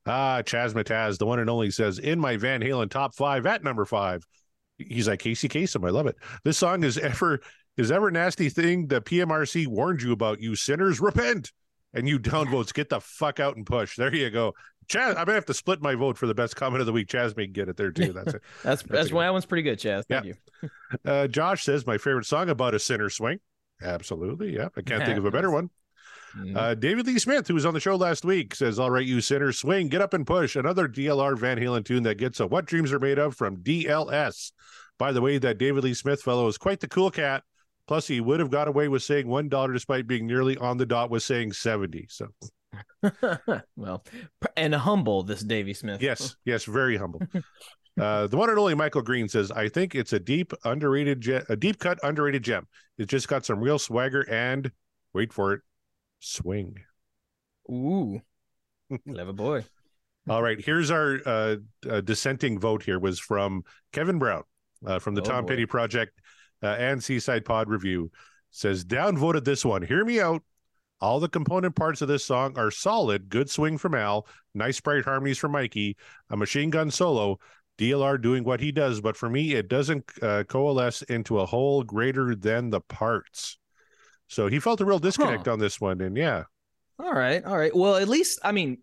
Ah, 0.06 0.42
Chaz 0.46 0.74
Mataz, 0.74 1.18
the 1.18 1.26
one 1.26 1.40
and 1.40 1.50
only, 1.50 1.70
says 1.70 2.00
in 2.00 2.18
my 2.18 2.38
Van 2.38 2.62
Halen 2.62 2.90
top 2.90 3.14
five 3.14 3.46
at 3.46 3.62
number 3.64 3.84
five. 3.84 4.24
He's 4.78 5.08
like 5.08 5.20
Casey 5.20 5.48
Kasem. 5.50 5.86
I 5.88 5.92
love 5.92 6.08
it. 6.08 6.16
This 6.44 6.58
song 6.58 6.84
is 6.84 6.98
ever 6.98 7.40
is 7.78 7.92
ever 7.92 8.10
nasty 8.12 8.50
thing 8.50 8.88
the 8.88 9.02
PMRC 9.02 9.68
warned 9.68 10.02
you 10.02 10.12
about. 10.12 10.40
You 10.42 10.56
sinners, 10.56 11.00
repent. 11.00 11.52
And 11.94 12.08
you 12.08 12.20
downvotes, 12.20 12.74
get 12.74 12.90
the 12.90 13.00
fuck 13.00 13.40
out 13.40 13.56
and 13.56 13.66
push. 13.66 13.96
There 13.96 14.14
you 14.14 14.30
go. 14.30 14.54
Chaz, 14.90 15.10
I'm 15.12 15.26
gonna 15.26 15.34
have 15.34 15.46
to 15.46 15.54
split 15.54 15.82
my 15.82 15.96
vote 15.96 16.18
for 16.18 16.28
the 16.28 16.36
best 16.36 16.56
comment 16.56 16.82
of 16.82 16.86
the 16.86 16.92
week. 16.94 17.08
Chaz 17.08 17.36
may 17.36 17.48
get 17.48 17.70
it 17.70 17.78
there 17.78 17.92
too. 17.92 18.14
That's 18.14 18.36
it. 18.36 18.42
That's 18.64 18.84
that's 18.84 19.12
why 19.12 19.24
that 19.26 19.32
one's 19.34 19.46
pretty 19.46 19.64
good, 19.64 19.80
Chaz. 19.80 20.04
Thank 20.08 20.26
Yeah. 20.26 20.34
you. 20.62 20.70
Uh, 21.06 21.28
Josh 21.28 21.64
says 21.64 21.88
my 21.88 21.98
favorite 21.98 22.26
song 22.26 22.50
about 22.50 22.74
a 22.76 22.80
sinner 22.80 23.10
swing. 23.10 23.40
Absolutely. 23.82 24.54
Yeah. 24.56 24.68
I 24.78 24.82
can't 24.82 25.06
think 25.06 25.18
of 25.18 25.26
a 25.26 25.32
better 25.32 25.50
one. 25.50 25.70
Mhm. 26.38 26.56
Uh, 26.56 26.76
David 26.76 27.08
Lee 27.08 27.20
Smith, 27.20 27.48
who 27.48 27.54
was 27.54 27.66
on 27.66 27.74
the 27.74 27.80
show 27.80 27.96
last 27.96 28.24
week, 28.24 28.54
says, 28.54 28.80
All 28.80 28.92
right, 28.92 29.06
you 29.06 29.22
sinners, 29.22 29.58
swing, 29.60 29.88
get 29.90 30.02
up 30.02 30.14
and 30.14 30.26
push. 30.26 30.56
Another 30.56 30.88
DLR 30.88 31.36
Van 31.38 31.58
Halen 31.58 31.84
tune 31.84 32.04
that 32.04 32.16
gets 32.16 32.40
a 32.40 32.48
What 32.48 32.66
Dreams 32.66 32.94
Are 32.94 33.00
Made 33.00 33.18
Of 33.20 33.36
from 33.36 33.58
DLS. 33.58 34.52
By 35.00 35.12
the 35.12 35.22
way, 35.22 35.38
that 35.38 35.58
David 35.58 35.84
Lee 35.84 35.94
Smith 35.94 36.22
fellow 36.22 36.48
is 36.48 36.58
quite 36.58 36.80
the 36.80 36.88
cool 36.88 37.12
cat. 37.12 37.44
Plus, 37.88 38.08
he 38.08 38.20
would 38.20 38.40
have 38.40 38.50
got 38.52 38.68
away 38.68 38.88
with 38.90 39.02
saying 39.04 39.28
$1 39.28 39.74
despite 39.74 40.08
being 40.08 40.28
nearly 40.28 40.58
on 40.58 40.78
the 40.78 40.86
dot 40.86 41.10
with 41.10 41.24
saying 41.24 41.54
70. 41.54 42.08
So, 42.10 42.28
well, 43.76 44.04
and 44.58 44.76
humble 44.76 45.24
this 45.24 45.42
Davy 45.42 45.74
Smith. 45.74 46.02
yes, 46.02 46.36
yes, 46.46 46.66
very 46.66 46.98
humble. 46.98 47.22
Uh, 48.00 48.28
the 48.28 48.38
one 48.38 48.48
and 48.48 48.60
only 48.60 48.76
Michael 48.76 49.02
Green 49.02 49.28
says, 49.28 49.50
I 49.50 49.70
think 49.70 49.96
it's 49.96 50.14
a 50.14 50.20
deep, 50.20 50.54
underrated, 50.64 51.20
ge- 51.20 51.50
a 51.50 51.56
deep 51.56 51.80
cut, 51.80 51.98
underrated 52.04 52.44
gem. 52.44 52.68
It's 53.00 53.10
just 53.10 53.28
got 53.28 53.44
some 53.44 53.60
real 53.60 53.80
swagger 53.80 54.22
and, 54.30 54.72
wait 55.16 55.34
for 55.34 55.54
it, 55.54 55.62
swing. 56.20 56.78
Ooh. 57.70 58.22
Clever 59.10 59.34
boy. 59.34 59.66
All 60.30 60.42
right, 60.44 60.60
here's 60.60 60.92
our 60.92 61.20
uh, 61.26 61.56
uh, 61.90 62.02
dissenting 62.02 62.60
vote. 62.60 62.84
Here 62.84 63.00
was 63.00 63.20
from 63.20 63.64
Kevin 63.94 64.20
Brown 64.20 64.44
uh, 64.86 65.00
from 65.00 65.16
the 65.16 65.22
Oh, 65.22 65.26
Tom 65.26 65.46
boy. 65.46 65.50
Petty 65.50 65.66
Project 65.66 66.20
uh, 66.62 66.68
and 66.68 67.02
Seaside 67.04 67.46
Pod 67.46 67.70
Review. 67.70 68.12
Says 68.52 68.84
downvoted 68.86 69.44
this 69.46 69.64
one. 69.64 69.82
Hear 69.84 70.04
me 70.04 70.20
out. 70.20 70.44
All 71.00 71.20
the 71.20 71.30
component 71.30 71.76
parts 71.76 72.02
of 72.02 72.08
this 72.08 72.26
song 72.26 72.58
are 72.58 72.72
solid. 72.72 73.30
Good 73.30 73.50
swing 73.50 73.78
from 73.78 73.94
Al. 73.94 74.28
Nice 74.56 74.80
bright 74.82 75.06
harmonies 75.06 75.38
from 75.38 75.52
Mikey. 75.52 75.96
A 76.30 76.38
machine 76.38 76.70
gun 76.72 76.90
solo. 76.90 77.40
DLR 77.78 78.20
doing 78.20 78.44
what 78.44 78.60
he 78.60 78.72
does, 78.72 79.00
but 79.02 79.16
for 79.16 79.30
me, 79.30 79.54
it 79.54 79.68
doesn't 79.68 80.04
uh, 80.24 80.44
coalesce 80.46 81.04
into 81.04 81.40
a 81.40 81.46
whole 81.46 81.84
greater 81.84 82.34
than 82.34 82.72
the 82.72 82.82
parts. 82.82 83.60
So 84.28 84.48
he 84.48 84.60
felt 84.60 84.82
a 84.82 84.86
real 84.86 85.00
disconnect 85.00 85.48
on 85.48 85.60
this 85.60 85.80
one, 85.80 86.02
and 86.02 86.18
yeah, 86.18 86.44
All 87.00 87.14
right. 87.14 87.44
All 87.44 87.58
right. 87.58 87.76
Well, 87.76 87.96
at 87.96 88.08
least 88.08 88.40
I 88.44 88.52
mean, 88.52 88.80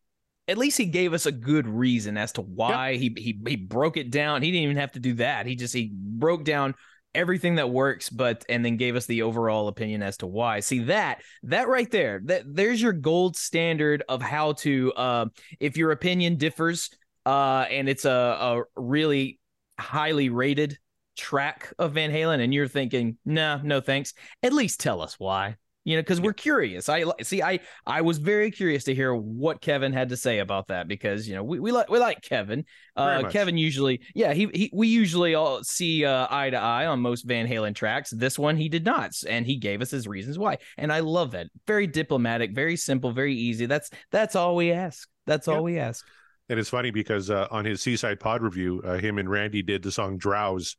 at 0.48 0.58
least 0.58 0.78
he 0.78 0.86
gave 0.86 1.12
us 1.12 1.26
a 1.26 1.32
good 1.32 1.66
reason 1.66 2.16
as 2.16 2.32
to 2.32 2.42
why 2.42 2.96
he 2.96 3.12
he 3.16 3.38
he 3.46 3.56
broke 3.56 3.96
it 3.96 4.10
down. 4.10 4.42
He 4.42 4.50
didn't 4.50 4.64
even 4.64 4.76
have 4.76 4.92
to 4.92 5.00
do 5.00 5.14
that. 5.14 5.46
He 5.46 5.56
just 5.56 5.74
he 5.74 5.90
broke 5.92 6.44
down 6.44 6.74
everything 7.14 7.54
that 7.54 7.70
works 7.70 8.10
but 8.10 8.44
and 8.48 8.64
then 8.64 8.76
gave 8.76 8.96
us 8.96 9.06
the 9.06 9.22
overall 9.22 9.68
opinion 9.68 10.02
as 10.02 10.16
to 10.16 10.26
why 10.26 10.58
see 10.58 10.80
that 10.80 11.22
that 11.44 11.68
right 11.68 11.92
there 11.92 12.20
that 12.24 12.42
there's 12.44 12.82
your 12.82 12.92
gold 12.92 13.36
standard 13.36 14.02
of 14.08 14.20
how 14.20 14.52
to 14.52 14.92
uh 14.94 15.24
if 15.60 15.76
your 15.76 15.92
opinion 15.92 16.36
differs 16.36 16.90
uh 17.24 17.64
and 17.70 17.88
it's 17.88 18.04
a, 18.04 18.10
a 18.10 18.62
really 18.76 19.38
highly 19.78 20.28
rated 20.28 20.76
track 21.16 21.72
of 21.78 21.92
van 21.92 22.10
halen 22.10 22.40
and 22.42 22.52
you're 22.52 22.68
thinking 22.68 23.16
nah 23.24 23.60
no 23.62 23.80
thanks 23.80 24.14
at 24.42 24.52
least 24.52 24.80
tell 24.80 25.00
us 25.00 25.18
why 25.18 25.56
You 25.86 25.96
know, 25.96 26.02
because 26.02 26.18
we're 26.20 26.32
curious. 26.32 26.88
I 26.88 27.04
see. 27.22 27.42
I 27.42 27.60
I 27.86 28.00
was 28.00 28.16
very 28.16 28.50
curious 28.50 28.84
to 28.84 28.94
hear 28.94 29.14
what 29.14 29.60
Kevin 29.60 29.92
had 29.92 30.08
to 30.08 30.16
say 30.16 30.38
about 30.38 30.68
that 30.68 30.88
because 30.88 31.28
you 31.28 31.34
know 31.34 31.44
we 31.44 31.60
we 31.60 31.72
like 31.72 31.90
we 31.90 31.98
like 31.98 32.22
Kevin. 32.22 32.64
Uh. 32.96 33.28
Kevin 33.28 33.58
usually, 33.58 34.00
yeah, 34.14 34.32
he, 34.32 34.48
he 34.54 34.70
we 34.72 34.88
usually 34.88 35.34
all 35.34 35.62
see 35.62 36.06
uh, 36.06 36.26
eye 36.30 36.48
to 36.48 36.56
eye 36.56 36.86
on 36.86 37.00
most 37.00 37.26
Van 37.26 37.46
Halen 37.46 37.74
tracks. 37.74 38.08
This 38.10 38.38
one 38.38 38.56
he 38.56 38.70
did 38.70 38.86
not, 38.86 39.12
and 39.28 39.44
he 39.44 39.56
gave 39.56 39.82
us 39.82 39.90
his 39.90 40.06
reasons 40.08 40.38
why, 40.38 40.56
and 40.78 40.90
I 40.90 41.00
love 41.00 41.32
that. 41.32 41.48
Very 41.66 41.86
diplomatic, 41.86 42.54
very 42.54 42.76
simple, 42.76 43.12
very 43.12 43.34
easy. 43.36 43.66
That's 43.66 43.90
that's 44.10 44.34
all 44.36 44.56
we 44.56 44.72
ask. 44.72 45.06
That's 45.26 45.48
all 45.48 45.56
Yeah. 45.56 45.60
we 45.70 45.78
ask. 45.78 46.02
And 46.48 46.58
it's 46.58 46.70
funny 46.70 46.92
because 46.92 47.28
uh, 47.28 47.46
on 47.50 47.66
his 47.66 47.82
Seaside 47.82 48.20
Pod 48.20 48.40
review, 48.42 48.80
uh, 48.86 48.96
him 48.96 49.18
and 49.18 49.28
Randy 49.28 49.62
did 49.62 49.82
the 49.82 49.92
song 49.92 50.18
"Drowse" 50.18 50.76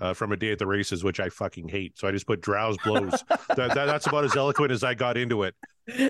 uh, 0.00 0.14
from 0.14 0.32
"A 0.32 0.36
Day 0.36 0.52
at 0.52 0.58
the 0.58 0.66
Races," 0.66 1.04
which 1.04 1.20
I 1.20 1.28
fucking 1.28 1.68
hate. 1.68 1.98
So 1.98 2.08
I 2.08 2.10
just 2.12 2.26
put 2.26 2.40
"Drowse 2.40 2.76
Blows." 2.84 3.22
that, 3.28 3.74
that, 3.74 3.74
that's 3.74 4.06
about 4.06 4.24
as 4.24 4.36
eloquent 4.36 4.72
as 4.72 4.82
I 4.84 4.94
got 4.94 5.16
into 5.16 5.42
it. 5.44 5.54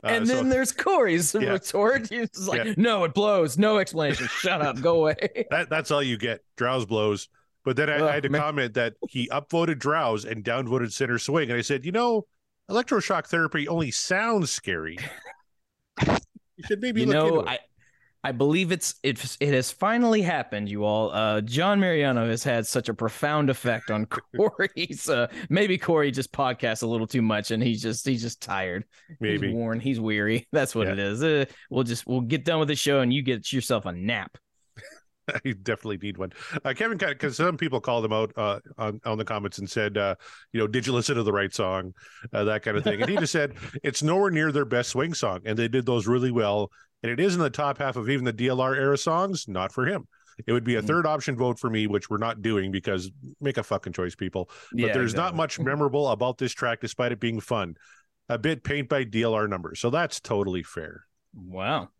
and 0.04 0.26
so- 0.26 0.34
then 0.34 0.48
there's 0.48 0.72
Corey's 0.72 1.34
Yeah. 1.40 1.50
retort. 1.52 2.08
He's 2.08 2.48
like, 2.48 2.64
Yeah. 2.64 2.74
no, 2.76 3.04
it 3.04 3.14
blows. 3.14 3.58
No 3.58 3.78
explanation. 3.78 4.26
Shut 4.30 4.60
up. 4.62 4.80
Go 4.80 4.96
away. 4.96 5.46
That 5.50 5.70
that's 5.70 5.90
all 5.90 6.02
you 6.02 6.16
get. 6.18 6.42
Drowse 6.56 6.86
blows. 6.86 7.28
But 7.64 7.76
then 7.76 7.90
I, 7.90 8.08
I 8.08 8.12
had 8.12 8.22
to 8.22 8.30
man. 8.30 8.40
comment 8.40 8.74
that 8.74 8.94
he 9.08 9.28
upvoted 9.28 9.76
Drowse 9.76 10.24
and 10.24 10.42
downvoted 10.42 10.92
Sinner's 10.92 11.22
Swing, 11.24 11.50
and 11.50 11.58
I 11.58 11.62
said, 11.62 11.84
you 11.84 11.92
know, 11.92 12.26
electroshock 12.70 13.26
therapy 13.26 13.68
only 13.68 13.90
sounds 13.90 14.50
scary. 14.50 14.96
you 16.06 16.64
should 16.66 16.80
maybe 16.80 17.02
you 17.02 17.06
look 17.06 17.14
know, 17.14 17.26
into 17.26 17.40
it. 17.40 17.48
I 17.48 17.58
I 18.22 18.32
believe 18.32 18.70
it's 18.70 18.96
it 19.02 19.36
it 19.40 19.54
has 19.54 19.70
finally 19.72 20.20
happened, 20.20 20.68
you 20.68 20.84
all. 20.84 21.10
Uh, 21.10 21.40
John 21.40 21.80
Mariano 21.80 22.28
has 22.28 22.44
had 22.44 22.66
such 22.66 22.90
a 22.90 22.94
profound 22.94 23.48
effect 23.48 23.90
on 23.90 24.06
Corey's. 24.36 25.08
Uh, 25.08 25.26
maybe 25.48 25.78
Corey 25.78 26.10
just 26.10 26.30
podcasts 26.30 26.82
a 26.82 26.86
little 26.86 27.06
too 27.06 27.22
much, 27.22 27.50
and 27.50 27.62
he's 27.62 27.80
just 27.80 28.06
he's 28.06 28.20
just 28.20 28.42
tired. 28.42 28.84
Maybe. 29.20 29.46
he's 29.48 29.54
worn. 29.56 29.80
He's 29.80 29.98
weary. 30.00 30.46
That's 30.52 30.74
what 30.74 30.86
Yeah. 30.86 30.92
it 30.94 30.98
is. 30.98 31.22
Uh, 31.24 31.44
we'll 31.70 31.84
just 31.84 32.06
we'll 32.06 32.20
get 32.20 32.44
done 32.44 32.58
with 32.58 32.68
the 32.68 32.76
show, 32.76 33.00
and 33.00 33.10
you 33.12 33.22
get 33.22 33.52
yourself 33.54 33.86
a 33.86 33.92
nap. 33.92 34.36
I 35.44 35.52
definitely 35.62 35.98
need 35.98 36.18
one. 36.18 36.32
Uh, 36.64 36.72
Kevin, 36.74 36.98
because 36.98 37.36
some 37.36 37.56
people 37.56 37.80
called 37.80 38.04
him 38.04 38.12
out 38.12 38.32
uh, 38.36 38.60
on 38.78 39.00
on 39.04 39.18
the 39.18 39.24
comments 39.24 39.58
and 39.58 39.68
said, 39.68 39.96
uh, 39.96 40.14
you 40.52 40.60
know, 40.60 40.66
did 40.66 40.86
you 40.86 40.92
listen 40.92 41.16
to 41.16 41.22
the 41.22 41.32
right 41.32 41.52
song, 41.52 41.94
uh, 42.32 42.44
that 42.44 42.62
kind 42.62 42.76
of 42.76 42.84
thing, 42.84 43.00
and 43.00 43.10
he 43.10 43.16
just 43.16 43.32
said 43.32 43.54
it's 43.82 44.02
nowhere 44.02 44.30
near 44.30 44.52
their 44.52 44.64
best 44.64 44.90
swing 44.90 45.14
song, 45.14 45.40
and 45.44 45.58
they 45.58 45.68
did 45.68 45.86
those 45.86 46.06
really 46.06 46.30
well, 46.30 46.70
and 47.02 47.12
it 47.12 47.20
is 47.20 47.34
in 47.34 47.40
the 47.40 47.50
top 47.50 47.78
half 47.78 47.96
of 47.96 48.08
even 48.08 48.24
the 48.24 48.32
DLR 48.32 48.74
era 48.74 48.98
songs. 48.98 49.46
Not 49.48 49.72
for 49.72 49.86
him. 49.86 50.06
It 50.46 50.52
would 50.52 50.64
be 50.64 50.76
a 50.76 50.82
Mm. 50.82 50.86
third 50.86 51.06
option 51.06 51.36
vote 51.36 51.58
for 51.58 51.68
me, 51.68 51.86
which 51.86 52.08
we're 52.08 52.16
not 52.16 52.40
doing 52.40 52.70
because 52.72 53.10
make 53.40 53.58
a 53.58 53.62
fucking 53.62 53.92
choice, 53.92 54.14
people. 54.14 54.50
But 54.72 54.80
Yeah, 54.80 54.92
there's 54.94 55.14
not 55.14 55.36
much 55.36 55.60
memorable 55.60 56.08
about 56.08 56.38
this 56.38 56.52
track, 56.52 56.80
despite 56.80 57.12
it 57.12 57.20
being 57.20 57.40
fun. 57.40 57.76
A 58.30 58.38
bit 58.38 58.64
paint 58.64 58.88
by 58.88 59.04
DLR 59.04 59.48
numbers, 59.48 59.80
so 59.80 59.90
that's 59.90 60.20
totally 60.20 60.62
fair. 60.62 61.04
Wow. 61.34 61.90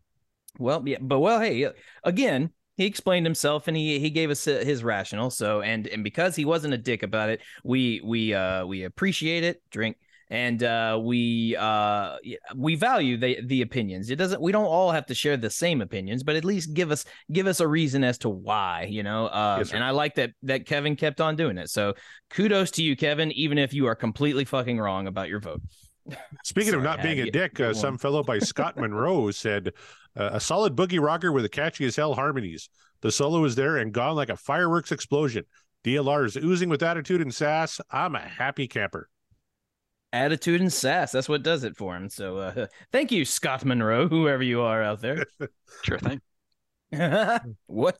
Well, 0.57 0.81
yeah, 0.85 0.97
but 0.99 1.19
well, 1.19 1.39
hey, 1.39 1.67
again, 2.03 2.51
he 2.81 2.87
explained 2.87 3.25
himself 3.25 3.67
and 3.67 3.77
he 3.77 3.99
he 3.99 4.09
gave 4.09 4.29
us 4.31 4.47
uh, 4.47 4.63
his 4.65 4.83
rationale. 4.83 5.29
So, 5.29 5.61
and 5.61 5.87
and 5.87 6.03
because 6.03 6.35
he 6.35 6.45
wasn't 6.45 6.73
a 6.73 6.77
dick 6.77 7.03
about 7.03 7.29
it, 7.29 7.41
we 7.63 8.01
we 8.03 8.33
uh 8.33 8.65
we 8.65 8.83
appreciate 8.83 9.43
it. 9.43 9.61
Drink. 9.71 9.97
And 10.29 10.63
uh, 10.63 10.97
we 11.03 11.57
uh, 11.57 12.15
we 12.55 12.75
value 12.75 13.17
the 13.17 13.39
the 13.45 13.61
opinions. 13.63 14.09
It 14.09 14.15
doesn't. 14.15 14.41
We 14.41 14.53
don't 14.53 14.65
all 14.65 14.91
have 14.91 15.05
to 15.07 15.13
share 15.13 15.35
the 15.35 15.49
same 15.49 15.81
opinions, 15.81 16.23
but 16.23 16.37
at 16.37 16.45
least 16.45 16.73
give 16.73 16.89
us 16.89 17.03
give 17.33 17.47
us 17.47 17.59
a 17.59 17.67
reason 17.67 18.05
as 18.05 18.17
to 18.19 18.29
why. 18.29 18.87
You 18.89 19.03
know. 19.03 19.27
Uh, 19.27 19.57
Yes, 19.57 19.73
and 19.73 19.83
I 19.83 19.89
like 19.89 20.15
that 20.15 20.31
that 20.43 20.65
Kevin 20.65 20.95
kept 20.95 21.19
on 21.19 21.35
doing 21.35 21.57
it. 21.57 21.69
So 21.69 21.95
kudos 22.29 22.71
to 22.71 22.81
you, 22.83 22.95
Kevin, 22.95 23.33
even 23.33 23.57
if 23.57 23.73
you 23.73 23.87
are 23.87 23.95
completely 23.95 24.45
fucking 24.45 24.79
wrong 24.79 25.05
about 25.07 25.27
your 25.27 25.41
vote. 25.41 25.61
Speaking 26.43 26.73
of 26.73 26.83
not 26.83 27.01
being 27.01 27.19
a 27.19 27.31
dick, 27.31 27.59
uh, 27.59 27.73
some 27.73 27.97
fellow 27.97 28.23
by 28.23 28.39
Scott 28.39 28.77
Monroe 28.77 29.31
said, 29.31 29.73
uh, 30.15 30.31
"A 30.33 30.39
solid 30.39 30.75
boogie 30.75 31.01
rocker 31.01 31.31
with 31.31 31.45
a 31.45 31.49
catchy 31.49 31.85
as 31.85 31.95
hell 31.95 32.13
harmonies. 32.13 32.69
The 33.01 33.11
solo 33.11 33.43
is 33.45 33.55
there 33.55 33.77
and 33.77 33.91
gone 33.91 34.15
like 34.15 34.29
a 34.29 34.37
fireworks 34.37 34.91
explosion. 34.91 35.45
DLR 35.83 36.25
is 36.25 36.37
oozing 36.37 36.69
with 36.69 36.83
attitude 36.83 37.21
and 37.21 37.33
sass. 37.33 37.79
I'm 37.89 38.15
a 38.15 38.19
happy 38.19 38.67
camper." 38.67 39.09
attitude 40.13 40.61
and 40.61 40.71
sass. 40.71 41.11
That's 41.11 41.29
what 41.29 41.43
does 41.43 41.63
it 41.63 41.77
for 41.77 41.95
him. 41.95 42.09
So 42.09 42.37
uh, 42.37 42.67
thank 42.91 43.11
you, 43.11 43.25
Scott 43.25 43.65
Monroe, 43.65 44.07
whoever 44.07 44.43
you 44.43 44.61
are 44.61 44.81
out 44.83 45.01
there. 45.01 45.25
Sure 45.83 45.99
thing. 45.99 46.19
what? 47.67 47.97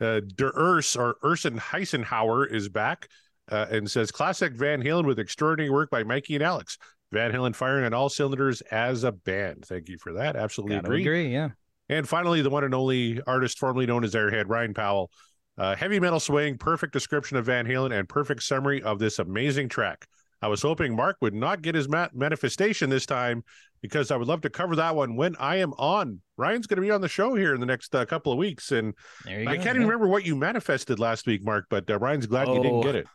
Uh, 0.00 0.20
Der 0.36 0.52
Urs 0.52 0.98
or 0.98 1.16
Urson 1.24 1.58
Heisenhauer 1.58 2.52
is 2.52 2.68
back 2.68 3.08
uh, 3.50 3.66
and 3.70 3.90
says, 3.90 4.12
"Classic 4.12 4.52
Van 4.52 4.82
Halen 4.82 5.06
with 5.06 5.18
extraordinary 5.18 5.70
work 5.70 5.90
by 5.90 6.04
Mikey 6.04 6.34
and 6.34 6.44
Alex. 6.44 6.76
Van 7.12 7.32
Halen 7.32 7.54
firing 7.54 7.84
on 7.84 7.94
all 7.94 8.08
cylinders 8.08 8.60
as 8.70 9.04
a 9.04 9.12
band. 9.12 9.64
Thank 9.66 9.88
you 9.88 9.98
for 9.98 10.12
that. 10.14 10.36
Absolutely 10.36 10.76
Gotta 10.76 10.86
agree. 10.88 11.00
agree. 11.02 11.32
Yeah. 11.32 11.50
And 11.88 12.06
finally, 12.08 12.42
the 12.42 12.50
one 12.50 12.64
and 12.64 12.74
only 12.74 13.20
artist 13.26 13.58
formerly 13.58 13.86
known 13.86 14.04
as 14.04 14.14
Airhead, 14.14 14.44
Ryan 14.48 14.74
Powell. 14.74 15.10
Uh, 15.56 15.74
heavy 15.74 15.98
metal 15.98 16.20
swing, 16.20 16.56
perfect 16.58 16.92
description 16.92 17.36
of 17.36 17.46
Van 17.46 17.66
Halen, 17.66 17.98
and 17.98 18.08
perfect 18.08 18.42
summary 18.42 18.82
of 18.82 18.98
this 18.98 19.18
amazing 19.18 19.68
track. 19.68 20.06
I 20.40 20.46
was 20.46 20.62
hoping 20.62 20.94
Mark 20.94 21.16
would 21.20 21.34
not 21.34 21.62
get 21.62 21.74
his 21.74 21.88
ma- 21.88 22.06
manifestation 22.14 22.90
this 22.90 23.06
time 23.06 23.42
because 23.82 24.12
I 24.12 24.16
would 24.16 24.28
love 24.28 24.42
to 24.42 24.50
cover 24.50 24.76
that 24.76 24.94
one 24.94 25.16
when 25.16 25.34
I 25.40 25.56
am 25.56 25.72
on. 25.72 26.20
Ryan's 26.36 26.68
going 26.68 26.76
to 26.76 26.82
be 26.82 26.92
on 26.92 27.00
the 27.00 27.08
show 27.08 27.34
here 27.34 27.54
in 27.54 27.60
the 27.60 27.66
next 27.66 27.92
uh, 27.94 28.04
couple 28.04 28.30
of 28.30 28.38
weeks, 28.38 28.70
and 28.70 28.94
I 29.26 29.30
go. 29.44 29.44
can't 29.46 29.64
yeah. 29.64 29.70
even 29.70 29.82
remember 29.82 30.06
what 30.06 30.24
you 30.24 30.36
manifested 30.36 31.00
last 31.00 31.26
week, 31.26 31.44
Mark. 31.44 31.64
But 31.70 31.90
uh, 31.90 31.98
Ryan's 31.98 32.26
glad 32.26 32.46
you 32.48 32.54
didn't 32.62 32.76
Oh. 32.76 32.82
get 32.82 32.94
it. 32.94 33.06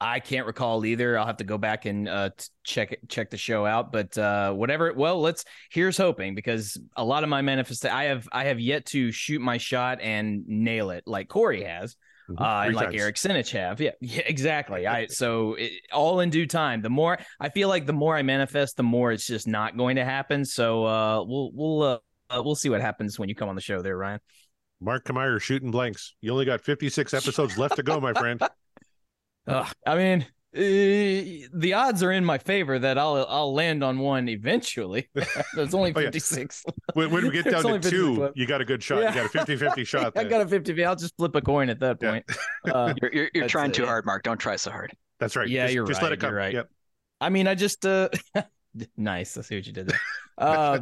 I 0.00 0.20
can't 0.20 0.46
recall 0.46 0.84
either. 0.84 1.18
I'll 1.18 1.26
have 1.26 1.38
to 1.38 1.44
go 1.44 1.56
back 1.56 1.86
and 1.86 2.08
uh, 2.08 2.30
t- 2.36 2.46
check 2.64 2.92
it, 2.92 3.08
check 3.08 3.30
the 3.30 3.38
show 3.38 3.64
out. 3.64 3.92
But 3.92 4.16
uh, 4.18 4.52
whatever. 4.52 4.92
Well, 4.92 5.20
let's. 5.20 5.44
Here's 5.70 5.96
hoping 5.96 6.34
because 6.34 6.78
a 6.96 7.04
lot 7.04 7.22
of 7.22 7.30
my 7.30 7.40
manifest. 7.42 7.86
I 7.86 8.04
have 8.04 8.28
I 8.32 8.44
have 8.44 8.60
yet 8.60 8.86
to 8.86 9.10
shoot 9.10 9.40
my 9.40 9.56
shot 9.56 10.00
and 10.00 10.46
nail 10.46 10.90
it 10.90 11.04
like 11.06 11.28
Corey 11.28 11.64
has. 11.64 11.96
Mhm. 12.28 12.40
uh, 12.40 12.66
and 12.66 12.74
like 12.74 12.86
times. 12.86 13.00
Eric 13.00 13.16
Sinich 13.16 13.52
have. 13.52 13.80
Yeah, 13.80 13.92
yeah, 14.00 14.22
exactly. 14.26 14.86
I 14.86 15.06
so 15.10 15.54
it, 15.54 15.72
all 15.92 16.20
in 16.20 16.30
due 16.30 16.46
time. 16.46 16.82
The 16.82 16.90
more 16.90 17.18
I 17.40 17.48
feel 17.48 17.68
like 17.68 17.86
the 17.86 17.92
more 17.92 18.16
I 18.16 18.22
manifest, 18.22 18.76
the 18.76 18.82
more 18.82 19.12
it's 19.12 19.26
just 19.26 19.46
not 19.46 19.76
going 19.76 19.96
to 19.96 20.04
happen. 20.04 20.44
So 20.44 20.84
uh, 20.84 21.24
we'll 21.24 21.50
we'll 21.54 21.82
uh, 21.82 21.98
uh, 22.28 22.42
we'll 22.44 22.56
see 22.56 22.68
what 22.68 22.80
happens 22.80 23.18
when 23.18 23.28
you 23.28 23.34
come 23.34 23.48
on 23.48 23.54
the 23.54 23.60
show 23.60 23.80
there, 23.80 23.96
Ryan. 23.96 24.20
Mark 24.80 25.06
Kamier 25.06 25.40
shooting 25.40 25.70
blanks. 25.70 26.14
You 26.20 26.32
only 26.32 26.44
got 26.44 26.60
56 26.60 27.14
episodes 27.14 27.56
left 27.56 27.76
to 27.76 27.82
go, 27.82 27.98
my 27.98 28.12
friend. 28.12 28.42
Ugh, 29.48 29.72
I 29.86 29.94
mean, 29.96 30.22
uh, 30.22 30.58
the 31.54 31.72
odds 31.74 32.02
are 32.02 32.12
in 32.12 32.24
my 32.24 32.38
favor 32.38 32.78
that 32.78 32.96
I'll 32.98 33.26
I'll 33.28 33.52
land 33.54 33.84
on 33.84 33.98
one 33.98 34.28
eventually. 34.28 35.08
There's 35.54 35.74
only 35.74 35.92
Oh, 35.94 36.00
yeah. 36.00 36.06
56. 36.06 36.64
When, 36.94 37.10
when 37.10 37.24
we 37.24 37.30
get 37.30 37.44
down 37.44 37.62
to 37.62 37.78
two, 37.90 38.14
left. 38.16 38.36
you 38.36 38.46
got 38.46 38.60
a 38.60 38.64
good 38.64 38.82
shot. 38.82 39.02
Yeah. 39.02 39.08
You 39.10 39.14
got 39.16 39.26
a 39.26 39.28
50 39.28 39.56
50 39.56 39.84
shot. 39.92 40.12
I 40.16 40.24
got 40.24 40.40
a 40.40 40.46
50. 40.48 40.84
I'll 40.84 40.96
just 40.96 41.14
flip 41.16 41.34
a 41.36 41.42
coin 41.42 41.68
at 41.68 41.80
that 41.80 41.98
Yeah. 42.00 42.10
point. 42.10 42.24
Uh, 42.66 42.94
You're 43.02 43.12
you're, 43.12 43.30
you're 43.34 43.42
That's 43.44 43.52
trying 43.52 43.70
it. 43.70 43.74
too 43.74 43.84
hard, 43.86 44.06
Mark. 44.06 44.22
Don't 44.22 44.38
try 44.38 44.56
so 44.56 44.70
hard. 44.70 44.92
That's 45.20 45.36
right. 45.36 45.48
Yeah, 45.48 45.64
just, 45.64 45.74
you're 45.74 45.86
just 45.86 46.00
let 46.02 46.08
right, 46.08 46.12
it 46.14 46.20
come. 46.20 46.30
you're 46.30 46.38
right. 46.38 46.54
Yep. 46.54 46.68
I 47.20 47.28
mean, 47.28 47.46
I 47.48 47.54
just 47.54 47.84
uh 47.84 48.08
nice. 48.96 49.36
I 49.36 49.42
see 49.42 49.56
what 49.56 49.66
you 49.66 49.72
did 49.72 49.88
there. 49.88 50.00
Uh, 50.38 50.80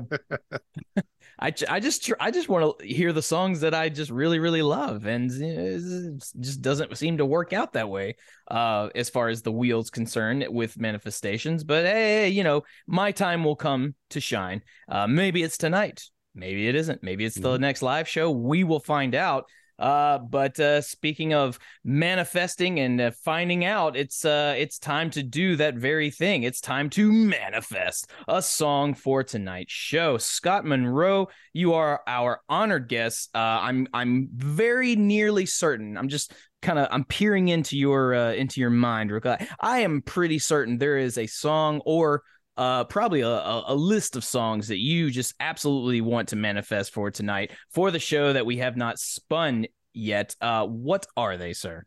I 1.45 1.53
I 1.69 1.79
just 1.79 2.07
tr- 2.07 2.15
I 2.19 2.31
just 2.31 2.49
want 2.49 2.79
to 2.79 2.87
hear 2.87 3.13
the 3.13 3.21
songs 3.21 3.61
that 3.61 3.75
I 3.75 3.91
just 3.91 4.11
really 4.11 4.39
really 4.39 4.63
love, 4.63 5.05
and 5.05 5.31
it 5.31 6.25
just 6.41 6.63
doesn't 6.63 6.97
seem 6.97 7.19
to 7.19 7.27
work 7.27 7.53
out 7.53 7.75
that 7.75 7.91
way. 7.91 8.17
Uh, 8.49 8.89
as 8.95 9.11
far 9.11 9.29
as 9.29 9.43
the 9.43 9.53
wheels 9.53 9.91
concerned 9.91 10.47
with 10.49 10.79
manifestations, 10.79 11.63
but 11.63 11.85
hey, 11.85 12.31
you 12.31 12.45
know, 12.45 12.63
my 12.87 13.13
time 13.13 13.45
will 13.45 13.57
come 13.57 13.95
to 14.11 14.21
shine. 14.21 14.63
Uh, 14.89 15.07
maybe 15.07 15.43
it's 15.43 15.59
tonight. 15.59 16.05
Maybe 16.35 16.67
it 16.67 16.75
isn't. 16.77 17.03
Maybe 17.03 17.27
it's 17.27 17.37
the 17.37 17.59
next 17.59 17.83
live 17.83 18.09
show. 18.09 18.31
We 18.31 18.65
will 18.65 18.81
find 18.81 19.15
out. 19.15 19.45
Uh, 19.79 20.19
but 20.19 20.59
uh, 20.61 20.81
speaking 20.81 21.35
of 21.35 21.59
manifesting 21.85 22.81
and 22.81 23.01
uh, 23.01 23.11
finding 23.25 23.65
out, 23.65 23.97
it's 23.97 24.25
uh, 24.25 24.55
it's 24.57 24.79
time 24.79 25.11
to 25.11 25.23
do 25.23 25.57
that 25.57 25.75
very 25.75 26.11
thing. 26.11 26.43
It's 26.43 26.61
time 26.61 26.91
to 26.91 27.13
manifest 27.13 28.11
a 28.29 28.41
song 28.41 28.95
for 28.95 29.23
tonight's 29.23 29.73
show. 29.73 30.19
Scott 30.19 30.65
Monroe, 30.65 31.29
you 31.53 31.75
are 31.75 32.03
our 32.07 32.41
honored 32.49 32.89
guest. 32.89 33.31
Uh, 33.35 33.39
I'm 33.39 33.89
I'm 33.93 34.29
very 34.33 34.97
nearly 34.97 35.47
certain. 35.47 35.97
I'm 35.97 36.09
just 36.09 36.33
kind 36.63 36.79
of 36.79 36.89
I'm 36.91 37.05
peering 37.05 37.49
into 37.49 37.77
your 37.77 38.15
uh, 38.15 38.33
into 38.33 38.61
your 38.61 38.71
mind. 38.71 39.11
Rick. 39.11 39.27
I- 39.27 39.47
I 39.61 39.79
am 39.81 40.03
pretty 40.03 40.39
certain 40.39 40.79
there 40.79 40.99
is 40.99 41.19
a 41.19 41.27
song 41.27 41.81
or 41.85 42.23
uh 42.57 42.85
probably 42.85 43.21
a, 43.21 43.29
a, 43.67 43.75
list 43.75 44.17
of 44.17 44.25
songs 44.25 44.69
that 44.69 44.79
you 44.79 45.11
just 45.11 45.35
absolutely 45.41 46.01
want 46.01 46.29
to 46.29 46.37
manifest 46.37 46.93
for 46.93 47.11
tonight 47.11 47.51
for 47.71 47.91
the 47.91 47.99
show 47.99 48.33
that 48.33 48.47
we 48.47 48.59
have 48.59 48.77
not 48.77 48.99
spun 48.99 49.67
yet 49.93 50.35
uh 50.41 50.65
what 50.65 51.07
are 51.17 51.37
they 51.37 51.53
sir 51.53 51.85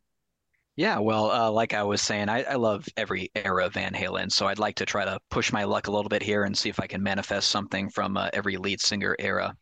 Yeah, 0.77 0.99
well, 0.99 1.31
uh, 1.31 1.49
like 1.49 1.73
I 1.73 1.81
was 1.81 2.03
saying, 2.03 2.29
I, 2.29 2.43
I 2.43 2.53
love 2.53 2.85
every 2.95 3.31
era 3.33 3.65
of 3.65 3.73
Van 3.73 3.93
Halen, 3.93 4.31
so 4.31 4.45
I'd 4.45 4.59
like 4.59 4.75
to 4.75 4.85
try 4.85 5.05
to 5.05 5.19
push 5.31 5.51
my 5.51 5.63
luck 5.63 5.87
a 5.87 5.91
little 5.91 6.07
bit 6.07 6.21
here 6.21 6.43
and 6.43 6.55
see 6.55 6.69
if 6.69 6.79
I 6.79 6.85
can 6.85 7.01
manifest 7.01 7.49
something 7.49 7.89
from 7.89 8.15
uh, 8.15 8.29
every 8.31 8.57
lead 8.57 8.79
singer 8.79 9.15
era. 9.17 9.55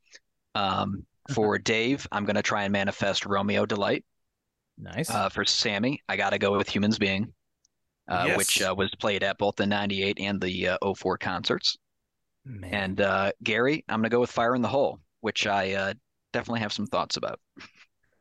Um, 0.55 1.05
for 1.33 1.57
Dave, 1.57 2.07
I'm 2.11 2.25
going 2.25 2.35
to 2.35 2.41
try 2.41 2.63
and 2.63 2.73
manifest 2.73 3.25
Romeo 3.25 3.65
Delight. 3.65 4.03
nice 4.77 5.09
Uh, 5.09 5.29
for 5.29 5.45
Sammy, 5.45 6.01
I 6.07 6.17
got 6.17 6.31
to 6.31 6.37
go 6.37 6.57
with 6.57 6.69
Humans 6.69 6.99
Being. 6.99 7.33
Uh, 8.07 8.23
Yes. 8.27 8.37
which 8.37 8.61
uh, 8.61 8.73
was 8.75 8.91
played 8.99 9.23
at 9.23 9.37
both 9.37 9.55
the 9.55 9.65
98 9.65 10.19
and 10.19 10.39
the 10.41 10.69
uh, 10.69 10.93
04 10.93 11.17
concerts. 11.17 11.77
Man. 12.45 12.73
And 12.73 13.01
uh, 13.01 13.31
Gary, 13.43 13.83
I'm 13.89 13.99
going 14.01 14.09
to 14.09 14.15
go 14.15 14.19
with 14.19 14.31
Fire 14.31 14.53
in 14.55 14.61
the 14.61 14.67
Hole, 14.67 14.99
which 15.21 15.47
I 15.47 15.73
uh, 15.73 15.93
definitely 16.33 16.59
have 16.59 16.73
some 16.73 16.85
thoughts 16.87 17.17
about. 17.17 17.39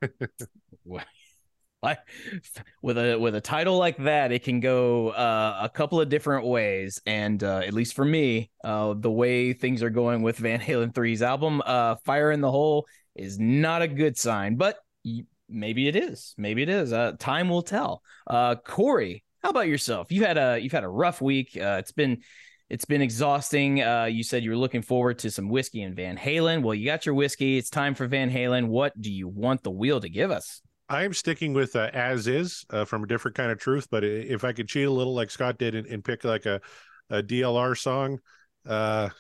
With 2.83 2.97
a 2.99 3.17
with 3.19 3.35
a 3.35 3.41
title 3.43 3.77
like 3.77 3.99
that, 3.99 4.33
it 4.33 4.43
can 4.43 4.61
go 4.61 5.11
uh, 5.11 5.59
a 5.63 5.69
couple 5.69 6.01
of 6.01 6.09
different 6.09 6.47
ways. 6.47 7.01
And 7.05 7.43
uh, 7.45 7.59
at 7.59 7.75
least 7.75 7.95
for 7.95 8.05
me, 8.07 8.51
uh, 8.65 8.95
the 8.97 9.11
way 9.11 9.53
things 9.53 9.83
are 9.83 9.91
going 9.91 10.23
with 10.23 10.39
Van 10.39 10.61
Halen 10.61 10.95
3's 10.95 11.21
album, 11.21 11.63
uh, 11.67 11.97
"Fire 12.07 12.31
in 12.33 12.41
the 12.41 12.51
Hole," 12.51 12.87
is 13.15 13.39
not 13.39 13.83
a 13.83 13.89
good 13.89 14.17
sign. 14.17 14.57
But 14.57 14.79
y- 15.05 15.25
maybe 15.49 15.87
it 15.87 15.95
is. 15.97 16.35
Maybe 16.39 16.63
it 16.63 16.71
is. 16.71 16.91
Uh, 16.93 17.13
time 17.19 17.51
will 17.51 17.63
tell. 17.63 18.03
Uh, 18.27 18.55
Corey, 18.55 19.23
how 19.45 19.51
about 19.51 19.69
yourself? 19.69 20.11
You 20.11 20.25
had 20.25 20.39
a 20.39 20.59
you've 20.59 20.73
had 20.73 20.85
a 20.85 20.89
rough 20.89 21.21
week. 21.21 21.55
Uh, 21.55 21.77
it's 21.79 21.93
been 21.93 22.23
it's 22.71 22.87
been 22.87 23.03
exhausting. 23.03 23.83
Uh, 23.83 24.07
you 24.07 24.25
said 24.25 24.43
you 24.43 24.51
were 24.51 24.57
looking 24.57 24.81
forward 24.81 25.19
to 25.19 25.31
some 25.31 25.51
whiskey 25.51 25.83
and 25.83 25.95
Van 25.95 26.17
Halen. 26.17 26.63
Well, 26.63 26.75
you 26.75 26.87
got 26.87 27.05
your 27.05 27.15
whiskey. 27.15 27.59
It's 27.59 27.69
time 27.69 27.95
for 27.95 28.07
Van 28.07 28.31
Halen. 28.31 28.69
What 28.69 28.99
do 28.99 29.13
you 29.13 29.29
want 29.29 29.63
the 29.63 29.71
wheel 29.71 30.01
to 30.01 30.09
give 30.09 30.31
us? 30.31 30.63
I'm 30.89 31.13
sticking 31.13 31.53
with 31.53 31.77
uh, 31.77 31.91
as 31.93 32.27
is 32.27 32.65
uh, 32.71 32.87
from 32.87 33.05
a 33.05 33.07
different 33.07 33.37
kind 33.37 33.53
of 33.53 33.59
truth. 33.59 33.87
But 33.91 34.03
if 34.03 34.45
I 34.45 34.55
could 34.55 34.67
cheat 34.67 34.87
a 34.87 34.91
little 34.91 35.15
like 35.15 35.31
Scott 35.31 35.59
did 35.59 35.75
and, 35.75 35.87
and 35.89 36.03
pick 36.03 36.25
like 36.25 36.47
a, 36.47 36.63
a 37.11 37.23
DLR 37.23 37.77
song, 37.77 38.21
uh, 38.67 39.11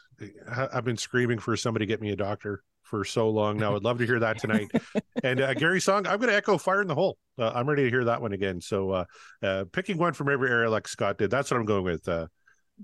I've 0.49 0.85
been 0.87 0.97
screaming 0.97 1.39
for 1.39 1.55
somebody 1.55 1.85
to 1.85 1.89
get 1.89 2.01
me 2.01 2.13
a 2.13 2.17
doctor 2.17 2.63
for 2.85 3.05
so 3.05 3.29
long 3.31 3.57
now. 3.57 3.75
I'd 3.77 3.83
love 3.83 3.99
to 3.99 4.07
hear 4.07 4.21
that 4.21 4.39
tonight. 4.39 4.71
and 5.23 5.41
uh, 5.41 5.55
Gary's 5.55 5.85
song, 5.85 6.07
I'm 6.07 6.19
going 6.19 6.31
to 6.31 6.37
echo 6.37 6.59
Fire 6.59 6.83
in 6.83 6.89
the 6.89 6.95
Hole. 6.95 7.19
Uh, 7.39 7.51
I'm 7.55 7.69
ready 7.69 7.85
to 7.85 7.91
hear 7.91 8.05
that 8.05 8.21
one 8.21 8.33
again. 8.33 8.61
So 8.61 8.91
uh, 8.91 9.05
uh, 9.43 9.65
picking 9.73 9.99
one 9.99 10.13
from 10.13 10.31
every 10.31 10.51
area 10.51 10.71
like 10.71 10.87
Scott 10.87 11.19
did, 11.19 11.31
that's 11.31 11.51
what 11.51 11.59
I'm 11.59 11.67
going 11.67 11.85
with. 11.85 12.09
Uh, 12.09 12.29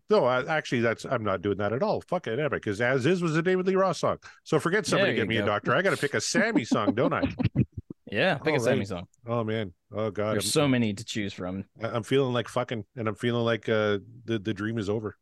no, 0.09 0.25
I, 0.25 0.45
actually, 0.57 0.81
that's 0.81 1.05
I'm 1.05 1.25
not 1.25 1.43
doing 1.43 1.59
that 1.59 1.73
at 1.73 1.83
all. 1.83 2.01
Fuck 2.03 2.27
it, 2.27 2.39
ever 2.39 2.57
because 2.57 2.81
as 2.81 3.07
is 3.07 3.23
was 3.23 3.37
a 3.37 3.43
David 3.43 3.67
Lee 3.67 3.75
Roth 3.75 3.97
song. 3.97 4.19
So 4.45 4.59
forget 4.61 4.87
somebody 4.87 5.11
There 5.13 5.17
get 5.17 5.23
you 5.23 5.29
me 5.29 5.37
a 5.39 5.47
doctor. 5.47 5.75
I 5.75 5.83
got 5.83 5.91
to 5.91 5.97
pick 5.97 6.15
a 6.15 6.21
Sammy 6.21 6.65
song, 6.65 6.95
don't 6.95 7.13
I? 7.13 7.23
Yeah, 8.11 8.39
pick 8.39 8.55
a 8.55 8.59
All 8.59 8.65
Sammy 8.65 8.79
right. 8.81 8.89
song. 8.89 9.07
Oh 9.25 9.45
man, 9.45 9.73
oh 9.95 10.11
god, 10.11 10.33
There's 10.33 10.47
I'm, 10.47 10.51
so 10.51 10.67
many 10.67 10.93
to 10.93 11.05
choose 11.05 11.33
from. 11.33 11.65
I- 11.81 11.91
I'm 11.91 12.03
feeling 12.03 12.33
like 12.33 12.49
fucking, 12.49 12.85
and 12.97 13.07
I'm 13.07 13.15
feeling 13.15 13.45
like 13.45 13.69
uh, 13.69 13.99
the 14.25 14.41
the 14.41 14.53
dream 14.53 14.79
is 14.79 14.91
over. 14.91 15.17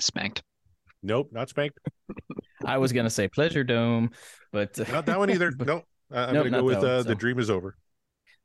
Spanked. 0.00 0.42
Nope, 1.04 1.28
not 1.30 1.48
spanked. 1.50 1.78
I 2.64 2.78
was 2.78 2.92
gonna 2.92 3.10
say 3.10 3.28
Pleasure 3.28 3.64
Dome, 3.64 4.10
but 4.52 4.78
Not 4.90 5.06
that 5.06 5.18
one 5.18 5.30
either. 5.30 5.52
I- 6.12 6.24
I'm 6.26 6.34
Nope, 6.34 6.44
gonna 6.44 6.50
go 6.50 6.64
with 6.64 6.80
that 6.80 6.90
uh, 6.90 7.02
so. 7.02 7.08
the 7.08 7.14
dream 7.14 7.38
is 7.38 7.48
over. 7.50 7.76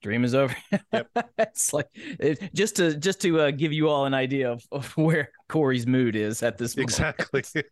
Dream 0.08 0.24
is 0.24 0.34
over. 0.34 0.56
Yep. 0.94 1.10
it's 1.38 1.74
like 1.74 1.90
it, 1.94 2.54
just 2.54 2.78
to 2.78 2.96
just 2.96 3.20
to 3.24 3.42
uh, 3.42 3.52
give 3.52 3.74
you 3.74 3.90
all 3.90 4.06
an 4.06 4.14
idea 4.14 4.50
of, 4.50 4.64
of 4.72 4.96
where 4.96 5.32
Corey's 5.50 5.86
mood 5.86 6.16
is 6.16 6.42
at 6.44 6.58
this 6.58 6.78
moment. 6.78 6.90
Exactly. 6.92 7.44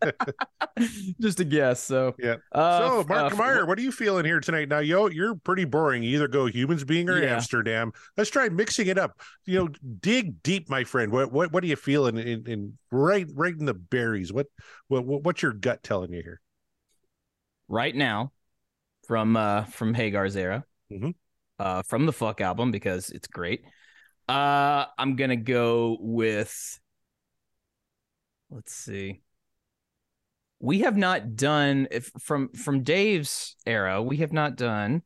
just 1.21 1.39
a 1.39 1.45
guess. 1.45 1.82
So 1.82 2.13
yeah. 2.19 2.36
uh, 2.52 2.80
so, 2.80 3.06
Mark 3.08 3.32
uh, 3.32 3.36
Meyer, 3.38 3.65
what 3.65 3.80
are 3.80 3.82
you 3.82 3.93
feeling 3.93 4.26
here 4.26 4.41
tonight? 4.41 4.67
Now, 4.67 4.80
yo, 4.80 5.08
you're 5.08 5.36
pretty 5.36 5.63
boring. 5.63 6.04
You 6.04 6.17
either 6.17 6.28
go 6.28 6.48
humans 6.48 6.84
being 6.84 7.10
or 7.10 7.24
Yeah. 7.24 7.36
Amsterdam. 7.36 7.93
Let's 8.17 8.30
try 8.30 8.50
mixing 8.50 8.88
it 8.88 8.98
up. 8.98 9.21
You 9.45 9.60
know, 9.60 9.69
dig 10.02 10.43
deep, 10.43 10.69
my 10.69 10.84
friend. 10.84 11.13
What 11.13 11.32
what 11.32 11.54
what 11.54 11.63
are 11.63 11.67
you 11.67 11.78
feeling 11.78 12.17
in, 12.17 12.45
in 12.48 12.78
right 12.91 13.28
right 13.34 13.56
in 13.58 13.63
the 13.63 13.74
berries? 13.74 14.34
What 14.34 14.48
what 14.89 15.06
what- 15.06 15.24
what's 15.24 15.41
your 15.41 15.54
gut 15.54 15.84
telling 15.84 16.12
you 16.12 16.21
here? 16.21 16.41
right 17.69 17.95
now 17.95 18.32
from 19.08 19.38
uh 19.38 19.63
from 19.63 19.93
Hagar's 19.93 20.36
era, 20.36 20.65
Mhm. 20.91 21.15
Uh 21.60 21.82
from 21.84 22.06
the 22.06 22.13
Fuck 22.13 22.41
album 22.41 22.72
because 22.72 23.10
it's 23.10 23.28
great. 23.28 23.63
Uh 24.28 24.86
I'm 24.98 25.15
gonna 25.15 25.36
go 25.36 25.98
with 26.00 26.80
let's 28.50 28.74
see. 28.74 29.22
We 30.60 30.80
have 30.80 30.98
not 30.98 31.36
done 31.36 31.88
if 31.91 32.12
from 32.20 32.50
from 32.50 32.84
Dave's 32.84 33.56
era, 33.65 34.02
we 34.02 34.18
have 34.18 34.34
not 34.34 34.56
done 34.56 35.04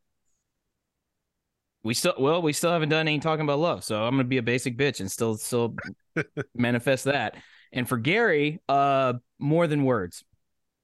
we 1.84 1.94
still 1.94 2.14
well, 2.20 2.42
we 2.42 2.54
still 2.54 2.72
haven't 2.72 2.90
done 2.90 3.08
any 3.08 3.20
talking 3.20 3.44
about 3.44 3.60
love. 3.60 3.84
So 3.84 4.04
I'm 4.04 4.14
gonna 4.14 4.26
be 4.26 4.38
a 4.38 4.44
basic 4.44 4.78
bitch 4.78 5.00
and 5.00 5.12
still 5.12 5.36
still 5.38 5.76
manifest 6.56 7.06
that. 7.06 7.36
And 7.72 7.88
for 7.88 7.98
Gary, 7.98 8.62
uh 8.68 9.14
more 9.40 9.68
than 9.68 9.86
words. 9.86 10.24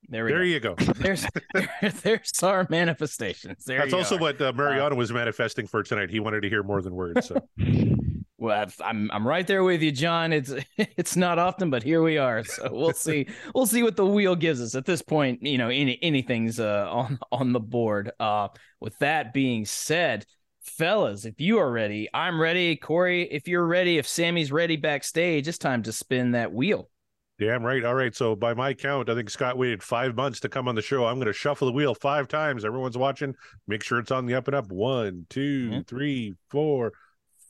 There 0.09 0.25
we 0.25 0.31
There 0.31 0.39
go 0.39 0.43
you 0.45 0.59
go. 0.59 0.75
there's 0.95 1.25
there, 1.53 1.69
there's 2.03 2.43
our 2.43 2.67
manifestations. 2.69 3.65
There 3.65 3.79
That's 3.79 3.93
also 3.93 4.17
are. 4.17 4.19
what 4.19 4.41
uh, 4.41 4.53
Mariano 4.53 4.95
was 4.95 5.11
manifesting 5.11 5.67
for 5.67 5.83
tonight. 5.83 6.09
He 6.09 6.19
wanted 6.19 6.41
to 6.41 6.49
hear 6.49 6.63
more 6.63 6.81
than 6.81 6.95
words. 6.95 7.27
So. 7.27 7.39
Well, 8.37 8.67
I'm 8.83 9.09
I'm 9.11 9.25
right 9.25 9.47
there 9.47 9.63
with 9.63 9.81
you, 9.81 9.93
John. 9.93 10.33
It's 10.33 10.53
it's 10.77 11.15
not 11.15 11.39
often, 11.39 11.69
but 11.69 11.83
here 11.83 12.03
we 12.03 12.17
are. 12.17 12.43
So 12.43 12.69
we'll 12.69 12.91
see 12.91 13.27
we'll 13.55 13.65
see 13.65 13.81
what 13.81 13.95
the 13.95 14.05
wheel 14.05 14.35
gives 14.35 14.61
us. 14.61 14.75
At 14.75 14.85
this 14.85 15.01
point, 15.01 15.41
you 15.41 15.57
know, 15.57 15.69
any 15.69 15.97
anything's 16.03 16.59
uh, 16.59 16.87
on 16.91 17.17
on 17.31 17.53
the 17.53 17.61
board. 17.61 18.11
Uh, 18.19 18.49
with 18.81 18.99
that 18.99 19.33
being 19.33 19.65
said, 19.65 20.25
fellas, 20.61 21.23
if 21.23 21.39
you 21.39 21.59
are 21.59 21.71
ready, 21.71 22.09
I'm 22.13 22.39
ready. 22.39 22.75
Corey, 22.75 23.23
if 23.23 23.47
you're 23.47 23.65
ready, 23.65 23.97
if 23.97 24.07
Sammy's 24.07 24.51
ready 24.51 24.75
backstage, 24.75 25.47
it's 25.47 25.57
time 25.57 25.81
to 25.83 25.93
spin 25.93 26.31
that 26.31 26.51
wheel. 26.51 26.89
Damn 27.37 27.63
right. 27.63 27.83
All 27.83 27.95
right. 27.95 28.15
So 28.15 28.35
by 28.35 28.53
my 28.53 28.73
count, 28.73 29.09
I 29.09 29.15
think 29.15 29.29
Scott 29.29 29.57
waited 29.57 29.83
five 29.83 30.15
months 30.15 30.39
to 30.41 30.49
come 30.49 30.67
on 30.69 30.75
the 30.75 30.81
show. 30.81 31.05
I'm 31.05 31.15
going 31.15 31.27
to 31.27 31.33
shuffle 31.33 31.67
the 31.67 31.73
wheel 31.73 31.93
five 31.93 32.27
times. 32.29 32.63
Everyone's 32.63 32.97
watching. 32.97 33.35
Make 33.67 33.83
sure 33.83 33.99
it's 33.99 34.11
on 34.11 34.25
the 34.25 34.35
up 34.35 34.47
and 34.47 34.55
up. 34.55 34.71
One, 34.71 35.25
two, 35.29 35.69
Mhm. 35.69 35.87
three, 35.87 36.35
four, 36.49 36.93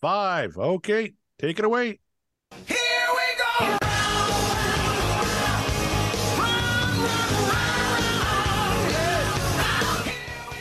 five. 0.01 0.57
Okay. 0.57 1.13
Take 1.37 1.59
it 1.59 1.65
away. 1.65 1.99
Here 2.65 2.77
we 3.11 3.67
go. 3.69 3.77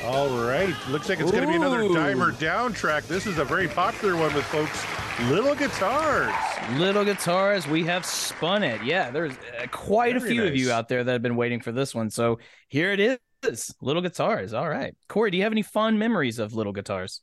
All 0.05 0.29
right. 0.47 0.75
Looks 0.91 1.09
like 1.09 1.19
it's 1.21 1.31
going 1.31 1.45
to 1.45 1.49
be 1.49 1.57
another 1.57 1.89
Diver 1.89 2.31
Down 2.33 2.73
track. 2.75 3.05
This 3.05 3.27
is 3.27 3.39
a 3.39 3.45
very 3.45 3.67
popular 3.69 4.17
one 4.17 4.35
with 4.35 4.45
folks. 4.45 4.85
Little 5.23 5.55
guitars. 5.55 6.35
Little 6.73 7.05
guitars, 7.05 7.69
we 7.69 7.85
have 7.85 8.05
spun 8.05 8.65
it. 8.65 8.83
Yeah, 8.83 9.11
there's 9.13 9.33
uh, 9.33 9.67
quite 9.71 10.17
a 10.17 10.21
Very 10.21 10.33
few 10.33 10.45
of 10.45 10.57
you 10.57 10.73
out 10.73 10.89
there 10.89 11.05
that 11.05 11.13
have 11.13 11.23
been 11.23 11.37
waiting 11.37 11.61
for 11.61 11.71
this 11.71 11.95
one. 11.95 12.11
So 12.11 12.41
here 12.69 12.91
it 12.93 13.21
is. 13.45 13.75
Little 13.81 14.03
guitars. 14.03 14.53
All 14.55 14.69
right. 14.69 14.95
Corey, 15.09 15.31
do 15.31 15.37
you 15.37 15.45
have 15.45 15.53
any 15.53 15.63
fond 15.63 16.01
memories 16.01 16.41
of 16.41 16.53
little 16.53 16.73
guitars? 16.73 17.23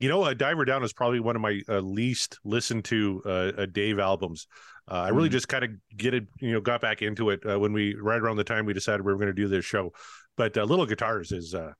You 0.00 0.08
know, 0.08 0.22
uh, 0.24 0.34
Diver 0.34 0.64
Down 0.64 0.82
is 0.82 0.92
probably 0.92 1.20
one 1.20 1.36
of 1.36 1.40
my 1.42 1.60
uh, 1.68 1.78
least 1.78 2.40
listened 2.44 2.84
to 2.86 3.22
uh, 3.24 3.28
uh, 3.58 3.66
Dave 3.66 4.00
albums. 4.00 4.48
Uh, 4.90 4.94
I 4.94 5.08
really 5.10 5.28
Mhm. 5.28 5.32
just 5.32 5.48
kind 5.48 5.64
of 5.64 5.70
get 5.96 6.14
it, 6.14 6.24
you 6.40 6.52
know, 6.52 6.60
got 6.60 6.80
back 6.80 7.00
into 7.00 7.30
it 7.30 7.40
uh, 7.48 7.58
when 7.58 7.72
we 7.72 7.94
right 7.94 8.20
around 8.20 8.36
the 8.36 8.44
time 8.44 8.66
we 8.66 8.72
decided 8.72 9.02
we 9.02 9.12
were 9.12 9.18
going 9.18 9.28
to 9.28 9.32
do 9.32 9.46
this 9.46 9.64
show. 9.64 9.92
But 10.36 10.58
uh, 10.58 10.64
Little 10.64 10.84
Guitars 10.84 11.30
is 11.30 11.54
uh, 11.54 11.72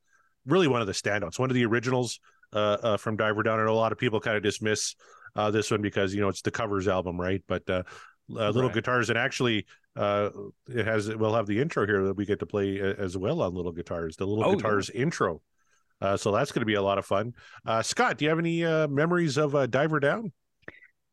really 0.47 0.69
one 0.69 0.81
of 0.81 0.87
the 0.87 0.93
standouts, 0.93 1.41
one 1.41 1.51
of 1.51 1.55
the 1.55 1.67
originals 1.67 2.21
uh, 2.53 2.77
uh, 2.83 2.97
from 2.99 3.17
Diver 3.17 3.43
Down. 3.43 3.59
I 3.59 3.65
know 3.65 3.73
a 3.73 3.75
lot 3.75 3.91
of 3.91 3.99
people 3.99 4.21
kind 4.21 4.37
of 4.37 4.43
dismiss 4.45 4.95
uh, 5.37 5.51
this 5.51 5.71
one 5.71 5.83
because 5.83 6.15
you 6.15 6.21
know 6.21 6.29
it's 6.29 6.43
the 6.43 6.51
covers 6.51 6.89
album, 6.89 7.21
right? 7.21 7.43
But 7.47 7.69
uh, 7.69 7.83
uh, 8.31 8.51
Little 8.51 8.71
Right. 8.71 8.75
Guitars, 8.75 9.11
and 9.11 9.19
actually, 9.19 9.67
uh, 9.97 10.31
it 10.69 10.87
has 10.87 11.15
we'll 11.15 11.35
have 11.35 11.47
the 11.47 11.61
intro 11.61 11.87
here 11.87 12.05
that 12.05 12.17
we 12.17 12.27
get 12.27 12.39
to 12.41 12.47
play 12.47 12.81
uh, 12.81 12.95
as 12.99 13.17
well 13.17 13.43
on 13.43 13.55
Little 13.55 13.73
Guitars, 13.73 14.17
the 14.17 14.27
Little 14.27 14.45
Oh, 14.45 14.51
yeah. 14.51 14.57
Guitars 14.57 14.91
intro. 14.91 15.43
Uh, 16.01 16.17
so 16.17 16.33
that's 16.33 16.53
going 16.53 16.61
to 16.61 16.67
be 16.67 16.75
a 16.75 16.83
lot 16.83 16.99
of 16.99 17.07
fun. 17.07 17.33
Uh, 17.65 17.83
Scott, 17.83 18.19
do 18.19 18.25
you 18.25 18.29
have 18.29 18.39
any 18.39 18.65
uh, 18.65 18.89
memories 18.89 19.37
of 19.39 19.55
uh, 19.55 19.67
Diver 19.67 20.01
Down? 20.01 20.33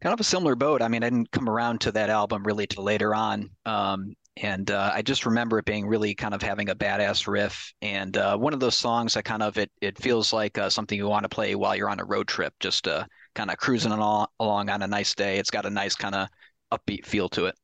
Kind 0.02 0.14
of 0.14 0.20
a 0.20 0.24
similar 0.24 0.56
boat. 0.56 0.82
I 0.82 0.88
mean, 0.88 1.04
I 1.04 1.10
didn't 1.10 1.32
come 1.32 1.48
around 1.48 1.82
to 1.82 1.92
that 1.92 2.10
album 2.10 2.44
really 2.44 2.66
till 2.66 2.84
later 2.84 3.14
on. 3.14 3.52
Um, 3.66 4.16
and 4.38 4.72
uh, 4.72 4.92
I 4.94 5.02
just 5.04 5.26
remember 5.28 5.60
it 5.60 5.66
being 5.66 5.86
really 5.86 6.16
kind 6.16 6.34
of 6.34 6.42
having 6.42 6.70
a 6.70 6.76
badass 6.76 7.28
riff. 7.28 7.72
And 7.84 8.18
uh, 8.18 8.36
one 8.38 8.54
of 8.54 8.60
those 8.60 8.78
songs 8.78 9.14
that 9.14 9.26
kind 9.26 9.44
of 9.44 9.58
it 9.60 9.70
it 9.80 9.98
feels 10.02 10.34
like 10.34 10.58
uh, 10.58 10.70
something 10.70 10.98
you 10.98 11.08
want 11.08 11.24
to 11.24 11.30
play 11.30 11.54
while 11.54 11.76
you're 11.76 11.90
on 11.90 12.00
a 12.00 12.06
road 12.06 12.28
trip, 12.28 12.54
just 12.60 12.88
uh, 12.88 13.06
kind 13.36 13.52
of 13.52 13.58
cruising 13.58 13.92
along, 13.92 14.28
along 14.40 14.70
on 14.70 14.82
a 14.82 14.88
nice 14.88 15.14
day. 15.16 15.38
It's 15.38 15.52
got 15.52 15.66
a 15.66 15.70
nice 15.70 15.96
kind 15.96 16.16
of 16.16 16.28
upbeat 16.72 17.06
feel 17.06 17.30
to 17.30 17.46
it. 17.46 17.56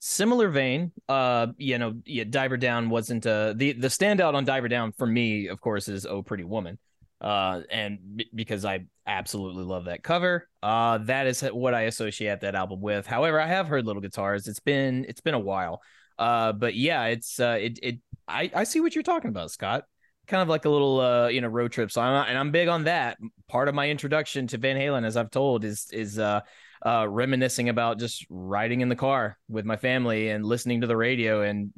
Similar 0.00 0.48
vein. 0.50 0.92
Uh, 1.08 1.48
you 1.56 1.76
know, 1.76 1.94
yeah, 2.04 2.22
Diver 2.22 2.56
Down 2.56 2.88
wasn't 2.88 3.26
uh 3.26 3.52
the 3.56 3.72
the 3.72 3.88
standout 3.88 4.34
on 4.34 4.44
Diver 4.44 4.68
Down 4.68 4.92
for 4.92 5.06
me, 5.06 5.48
of 5.48 5.60
course, 5.60 5.88
is 5.88 6.06
Oh 6.06 6.22
Pretty 6.22 6.44
Woman. 6.44 6.78
Uh, 7.20 7.62
and 7.68 7.98
b- 8.14 8.30
because 8.32 8.64
I 8.64 8.86
absolutely 9.04 9.64
love 9.64 9.86
that 9.86 10.04
cover. 10.04 10.48
Uh, 10.62 10.98
that 10.98 11.26
is 11.26 11.40
what 11.40 11.74
I 11.74 11.82
associate 11.82 12.42
that 12.42 12.54
album 12.54 12.80
with. 12.80 13.08
However, 13.08 13.40
I 13.40 13.48
have 13.48 13.66
heard 13.66 13.86
Little 13.86 14.00
Guitars. 14.00 14.46
It's 14.46 14.60
been 14.60 15.04
it's 15.08 15.20
been 15.20 15.34
a 15.34 15.38
while. 15.40 15.82
Uh, 16.16 16.52
but 16.52 16.74
yeah, 16.76 17.06
it's 17.06 17.40
uh, 17.40 17.58
it 17.60 17.80
it 17.82 17.98
I 18.28 18.50
I 18.54 18.64
see 18.64 18.80
what 18.80 18.94
you're 18.94 19.02
talking 19.02 19.30
about, 19.30 19.50
Scott. 19.50 19.84
Kind 20.28 20.42
of 20.42 20.48
like 20.48 20.66
a 20.66 20.70
little 20.70 21.00
uh, 21.00 21.28
you 21.28 21.40
know, 21.40 21.48
road 21.48 21.72
trip. 21.72 21.90
So 21.90 22.00
I'm 22.00 22.28
and 22.28 22.38
I'm 22.38 22.50
big 22.50 22.68
on 22.68 22.84
that. 22.84 23.16
Part 23.48 23.68
of 23.68 23.74
my 23.74 23.88
introduction 23.88 24.46
to 24.48 24.58
Van 24.58 24.76
Halen, 24.76 25.04
as 25.04 25.16
I've 25.16 25.30
told, 25.30 25.64
is 25.64 25.88
is 25.90 26.18
uh 26.18 26.40
uh, 26.84 27.08
reminiscing 27.08 27.68
about 27.68 27.98
just 27.98 28.24
riding 28.30 28.82
in 28.82 28.88
the 28.88 28.96
car 28.96 29.36
with 29.48 29.64
my 29.64 29.76
family 29.76 30.30
and 30.30 30.44
listening 30.44 30.82
to 30.82 30.86
the 30.86 30.96
radio. 30.96 31.42
And 31.42 31.72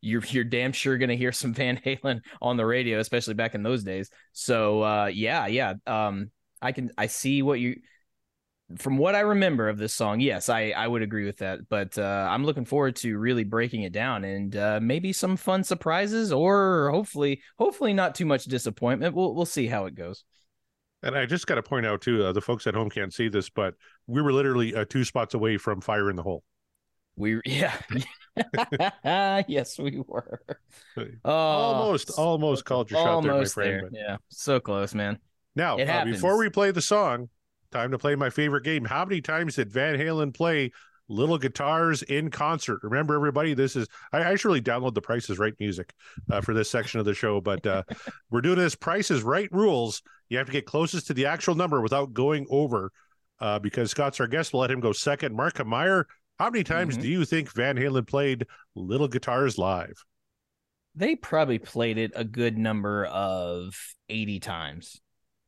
you're 0.00 0.22
you're 0.28 0.44
damn 0.44 0.72
sure 0.72 0.98
gonna 0.98 1.14
hear 1.14 1.32
some 1.32 1.54
Van 1.54 1.78
Halen 1.78 2.20
on 2.42 2.56
the 2.56 2.66
radio, 2.66 2.98
especially 2.98 3.34
back 3.34 3.54
in 3.54 3.62
those 3.62 3.84
days. 3.84 4.10
So 4.32 4.82
uh, 4.82 5.06
yeah, 5.06 5.46
yeah. 5.46 5.74
Um, 5.86 6.30
I 6.60 6.72
can 6.72 6.90
I 6.98 7.06
see 7.06 7.42
what 7.42 7.60
you 7.60 7.76
from 8.76 8.96
what 8.96 9.14
I 9.14 9.20
remember 9.20 9.68
of 9.68 9.78
this 9.78 9.92
song, 9.92 10.20
yes, 10.20 10.48
I 10.48 10.70
I 10.70 10.88
would 10.88 11.02
agree 11.02 11.24
with 11.26 11.38
that. 11.38 11.68
But 11.68 11.98
uh, 11.98 12.28
I'm 12.30 12.44
looking 12.44 12.64
forward 12.64 12.96
to 12.96 13.18
really 13.18 13.44
breaking 13.44 13.82
it 13.82 13.92
down 13.92 14.24
and 14.24 14.56
uh, 14.56 14.80
maybe 14.82 15.12
some 15.12 15.36
fun 15.36 15.64
surprises, 15.64 16.32
or 16.32 16.90
hopefully, 16.90 17.42
hopefully 17.58 17.92
not 17.92 18.14
too 18.14 18.24
much 18.26 18.44
disappointment. 18.44 19.14
We'll 19.14 19.34
we'll 19.34 19.46
see 19.46 19.66
how 19.66 19.86
it 19.86 19.94
goes. 19.94 20.24
And 21.02 21.14
I 21.16 21.26
just 21.26 21.46
got 21.46 21.56
to 21.56 21.62
point 21.62 21.84
out 21.84 22.00
too, 22.00 22.24
uh, 22.24 22.32
the 22.32 22.40
folks 22.40 22.66
at 22.66 22.74
home 22.74 22.88
can't 22.88 23.12
see 23.12 23.28
this, 23.28 23.50
but 23.50 23.74
we 24.06 24.22
were 24.22 24.32
literally 24.32 24.74
uh, 24.74 24.86
two 24.88 25.04
spots 25.04 25.34
away 25.34 25.58
from 25.58 25.82
fire 25.82 26.08
in 26.08 26.16
the 26.16 26.22
hole. 26.22 26.42
We 27.16 27.40
yeah, 27.44 27.76
yes, 29.46 29.78
we 29.78 30.02
were. 30.06 30.40
Oh, 31.24 31.30
almost, 31.32 32.10
almost 32.18 32.64
called 32.64 32.90
your 32.90 33.00
shot 33.00 33.22
there, 33.22 33.32
my 33.34 33.44
friend. 33.44 33.70
there. 33.72 33.82
but- 33.90 33.92
Yeah, 33.98 34.16
so 34.28 34.60
close, 34.60 34.94
man. 34.94 35.18
Now, 35.56 35.76
uh, 35.78 36.04
before 36.04 36.38
we 36.38 36.48
play 36.50 36.70
the 36.70 36.80
song, 36.82 37.28
time 37.74 37.90
to 37.90 37.98
play 37.98 38.14
my 38.14 38.30
favorite 38.30 38.64
game. 38.64 38.84
How 38.84 39.04
many 39.04 39.20
times 39.20 39.56
did 39.56 39.70
Van 39.70 39.98
Halen 39.98 40.32
play 40.32 40.70
Little 41.08 41.36
Guitars 41.38 42.02
in 42.02 42.30
concert? 42.30 42.80
Remember, 42.82 43.14
everybody, 43.16 43.52
this 43.52 43.76
is 43.76 43.86
I, 44.12 44.20
actually 44.20 44.62
download 44.62 44.94
the 44.94 45.02
Prices 45.02 45.38
Right 45.38 45.54
music 45.58 45.92
uh, 46.30 46.40
for 46.40 46.54
this 46.54 46.70
section 46.70 47.00
of 47.00 47.06
the 47.06 47.14
show, 47.14 47.40
but 47.40 47.66
uh, 47.66 47.82
we're 48.30 48.40
doing 48.40 48.58
this 48.58 48.76
Price 48.76 49.10
is 49.10 49.22
Right 49.22 49.48
rules. 49.52 50.02
You 50.28 50.38
have 50.38 50.46
to 50.46 50.52
get 50.52 50.66
closest 50.66 51.08
to 51.08 51.14
the 51.14 51.26
actual 51.26 51.54
number 51.56 51.80
without 51.80 52.14
going 52.14 52.46
over. 52.48 52.90
Uh, 53.40 53.58
because 53.58 53.90
Scott's 53.90 54.20
our 54.20 54.28
guest, 54.28 54.52
we'll 54.52 54.60
let 54.62 54.70
him 54.70 54.78
go 54.78 54.92
second. 54.92 55.34
Mark 55.34 55.64
Meyer, 55.66 56.06
how 56.38 56.48
many 56.50 56.62
times 56.62 56.96
Mhm. 56.96 57.02
do 57.02 57.08
you 57.08 57.24
think 57.24 57.52
Van 57.52 57.76
Halen 57.76 58.06
played 58.06 58.46
Little 58.76 59.08
Guitars 59.08 59.58
live? 59.58 60.04
They 60.94 61.16
probably 61.16 61.58
played 61.58 61.98
it 61.98 62.12
a 62.14 62.22
good 62.24 62.56
number 62.56 63.06
of 63.06 63.74
eighty 64.08 64.38
times. 64.38 65.00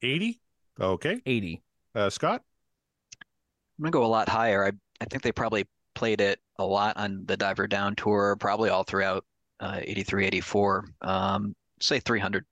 80? 0.03 0.41
Okay. 0.81 1.23
Eighty. 1.25 1.62
Uh, 1.96 2.11
Scott? 2.11 2.42
I'm 3.78 3.82
gonna 3.82 3.90
go 3.90 4.04
a 4.04 4.06
lot 4.06 4.28
higher. 4.28 4.64
I 4.64 4.72
I 5.00 5.06
think 5.06 5.22
they 5.22 5.32
probably 5.32 5.66
played 5.94 6.20
it 6.20 6.38
a 6.59 6.64
lot 6.64 6.96
on 6.96 7.24
the 7.26 7.37
Diver 7.37 7.66
Down 7.66 7.96
tour, 7.96 8.37
probably 8.38 8.70
all 8.70 8.85
throughout 8.85 9.24
uh, 9.61 9.80
83, 9.82 10.26
84. 10.26 10.85
Um, 11.02 11.54
say 11.80 12.00
300. 12.00 12.44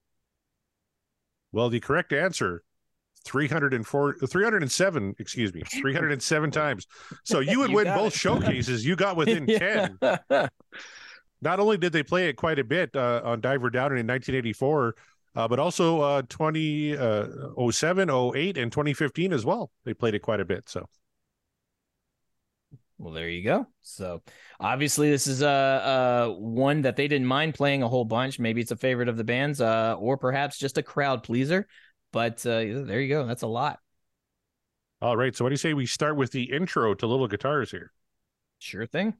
Well, 1.53 1.69
the 1.69 1.81
correct 1.81 2.13
answer 2.13 2.63
304 3.27 4.17
307, 4.27 5.15
excuse 5.19 5.55
me, 5.55 5.63
307 5.63 6.51
times. 6.51 6.87
So 7.25 7.41
you 7.41 7.61
would 7.61 7.71
You 7.71 7.77
win 7.77 7.87
both 7.87 8.15
it. 8.15 8.19
showcases. 8.19 8.85
You 8.85 8.97
got 8.97 9.17
within 9.19 9.47
10. 9.47 9.99
Not 11.43 11.61
only 11.61 11.77
did 11.77 11.93
they 11.93 12.03
play 12.03 12.29
it 12.29 12.35
quite 12.37 12.59
a 12.59 12.65
bit 12.65 12.95
uh, 12.97 13.21
on 13.25 13.41
Diver 13.41 13.71
Down 13.71 13.93
in 13.93 14.07
1984, 14.07 14.95
uh, 15.35 15.49
but 15.49 15.59
also 15.59 16.01
uh 16.01 16.23
20 16.29 16.97
uh 16.97 17.27
08 17.59 18.59
and 18.59 18.73
2015 18.73 19.33
as 19.33 19.45
well. 19.45 19.71
They 19.85 19.95
played 19.95 20.15
it 20.15 20.21
quite 20.21 20.41
a 20.41 20.45
bit. 20.45 20.69
So 20.69 20.87
Well, 22.99 23.13
there 23.13 23.29
you 23.29 23.43
go. 23.43 23.67
So 23.83 24.23
obviously, 24.61 25.11
this 25.11 25.27
is 25.27 25.43
a 25.43 25.49
uh, 25.49 26.31
uh, 26.31 26.35
one 26.35 26.83
that 26.83 26.97
they 26.97 27.09
didn't 27.09 27.27
mind 27.27 27.55
playing 27.55 27.83
a 27.83 27.89
whole 27.89 28.05
bunch. 28.05 28.39
Maybe 28.39 28.61
it's 28.61 28.71
a 28.71 28.77
favorite 28.77 29.09
of 29.09 29.17
the 29.17 29.25
band's, 29.25 29.61
uh, 29.61 29.97
or 29.99 30.17
perhaps 30.17 30.59
just 30.59 30.79
a 30.79 30.83
crowd 30.83 31.23
pleaser. 31.23 31.67
But 32.13 32.47
uh, 32.47 32.85
there 32.85 33.01
you 33.01 33.09
go. 33.09 33.27
That's 33.27 33.43
a 33.43 33.49
lot. 33.49 33.81
all 35.01 35.17
right. 35.17 35.35
So 35.35 35.45
what 35.45 35.51
do 35.51 35.55
you 35.55 35.59
say 35.59 35.75
we 35.75 35.87
start 35.87 36.17
with 36.17 36.33
the 36.33 36.45
intro 36.53 36.95
to 36.95 37.07
Little 37.07 37.29
Guitars 37.29 37.71
here? 37.71 37.93
Sure 38.59 38.87
thing. 38.87 39.15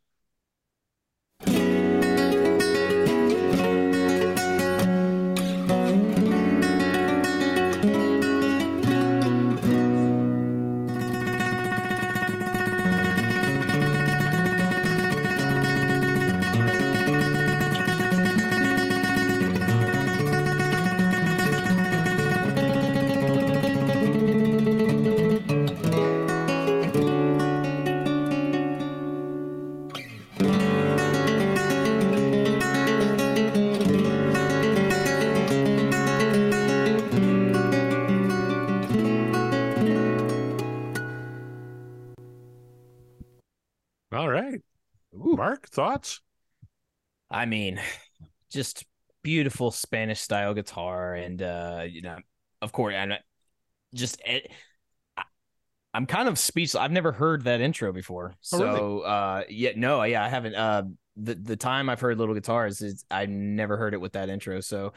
Thoughts? 45.75 46.21
I 47.31 47.47
mean, 47.47 47.81
just 48.51 48.85
beautiful 49.23 49.71
Spanish 49.71 50.21
style 50.21 50.55
guitar, 50.55 51.15
and 51.15 51.41
uh, 51.43 51.85
you 51.89 52.03
know, 52.03 52.19
of 52.63 52.73
course, 52.73 52.95
and 52.97 53.19
just 53.95 54.21
it, 54.27 54.51
I, 55.17 55.23
I'm 55.93 56.07
kind 56.07 56.29
of 56.29 56.39
speechless. 56.39 56.81
I've 56.81 56.93
never 56.93 57.13
heard 57.13 57.45
that 57.45 57.61
intro 57.61 57.93
before, 57.93 58.35
Oh, 58.53 58.59
really? 58.63 58.79
so 58.79 59.01
uh, 59.01 59.43
yeah, 59.49 59.73
no, 59.77 60.03
yeah, 60.05 60.25
I 60.25 60.29
haven't. 60.29 60.55
Uh, 60.55 60.83
the 61.17 61.35
the 61.35 61.57
time 61.57 61.89
I've 61.89 62.01
heard 62.01 62.19
Little 62.19 62.35
Guitars 62.35 62.81
is 62.83 63.05
I 63.11 63.27
never 63.27 63.77
heard 63.77 63.95
it 63.95 64.01
with 64.01 64.13
that 64.13 64.29
intro, 64.29 64.61
so 64.61 64.93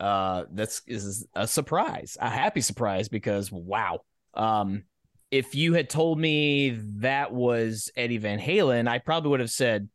uh, 0.00 0.44
that's 0.52 0.82
is 0.86 1.26
a 1.34 1.46
surprise, 1.46 2.16
a 2.20 2.28
happy 2.28 2.60
surprise 2.60 3.08
because 3.08 3.50
wow. 3.52 4.00
Um, 4.34 4.84
if 5.30 5.54
you 5.54 5.72
had 5.72 5.88
told 5.88 6.18
me 6.18 6.78
that 6.98 7.32
was 7.32 7.90
Eddie 7.96 8.18
Van 8.18 8.38
Halen, 8.38 8.86
I 8.86 8.98
probably 8.98 9.30
would 9.30 9.40
have 9.40 9.50
said, 9.50 9.88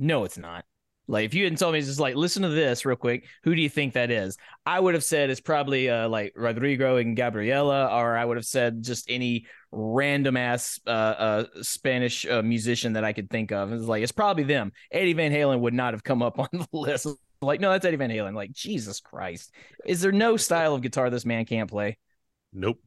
no, 0.00 0.24
it's 0.24 0.38
not. 0.38 0.64
Like 1.06 1.26
if 1.26 1.34
you 1.34 1.42
hadn't 1.44 1.58
told 1.58 1.72
me, 1.72 1.80
it's 1.80 1.88
just 1.88 2.00
like 2.00 2.14
listen 2.14 2.42
to 2.42 2.48
this 2.48 2.86
real 2.86 2.96
quick. 2.96 3.26
Who 3.42 3.54
do 3.54 3.60
you 3.60 3.68
think 3.68 3.94
that 3.94 4.10
is? 4.10 4.38
I 4.64 4.78
would 4.78 4.94
have 4.94 5.04
said 5.04 5.28
it's 5.28 5.40
probably 5.40 5.90
uh, 5.90 6.08
like 6.08 6.32
Rodrigo 6.36 6.96
and 6.96 7.16
Gabriela, 7.16 7.86
or 7.88 8.16
I 8.16 8.24
would 8.24 8.36
have 8.36 8.46
said 8.46 8.82
just 8.82 9.10
any 9.10 9.46
random 9.72 10.36
ass 10.36 10.78
uh, 10.86 10.90
uh, 10.90 11.44
Spanish 11.62 12.24
uh, 12.26 12.42
musician 12.42 12.92
that 12.92 13.04
I 13.04 13.12
could 13.12 13.28
think 13.28 13.50
of. 13.50 13.72
It's 13.72 13.84
like 13.84 14.02
it's 14.04 14.12
probably 14.12 14.44
them. 14.44 14.72
Eddie 14.90 15.12
Van 15.12 15.32
Halen 15.32 15.60
would 15.60 15.74
not 15.74 15.94
have 15.94 16.04
come 16.04 16.22
up 16.22 16.38
on 16.38 16.48
the 16.52 16.68
list. 16.72 17.08
Like 17.42 17.60
no, 17.60 17.72
that's 17.72 17.84
Eddie 17.84 17.96
Van 17.96 18.10
Halen. 18.10 18.34
Like 18.34 18.52
Jesus 18.52 19.00
Christ, 19.00 19.52
is 19.84 20.00
there 20.00 20.12
no 20.12 20.36
style 20.36 20.76
of 20.76 20.80
guitar 20.80 21.10
this 21.10 21.26
man 21.26 21.44
can't 21.44 21.68
play? 21.68 21.98
Nope. 22.52 22.78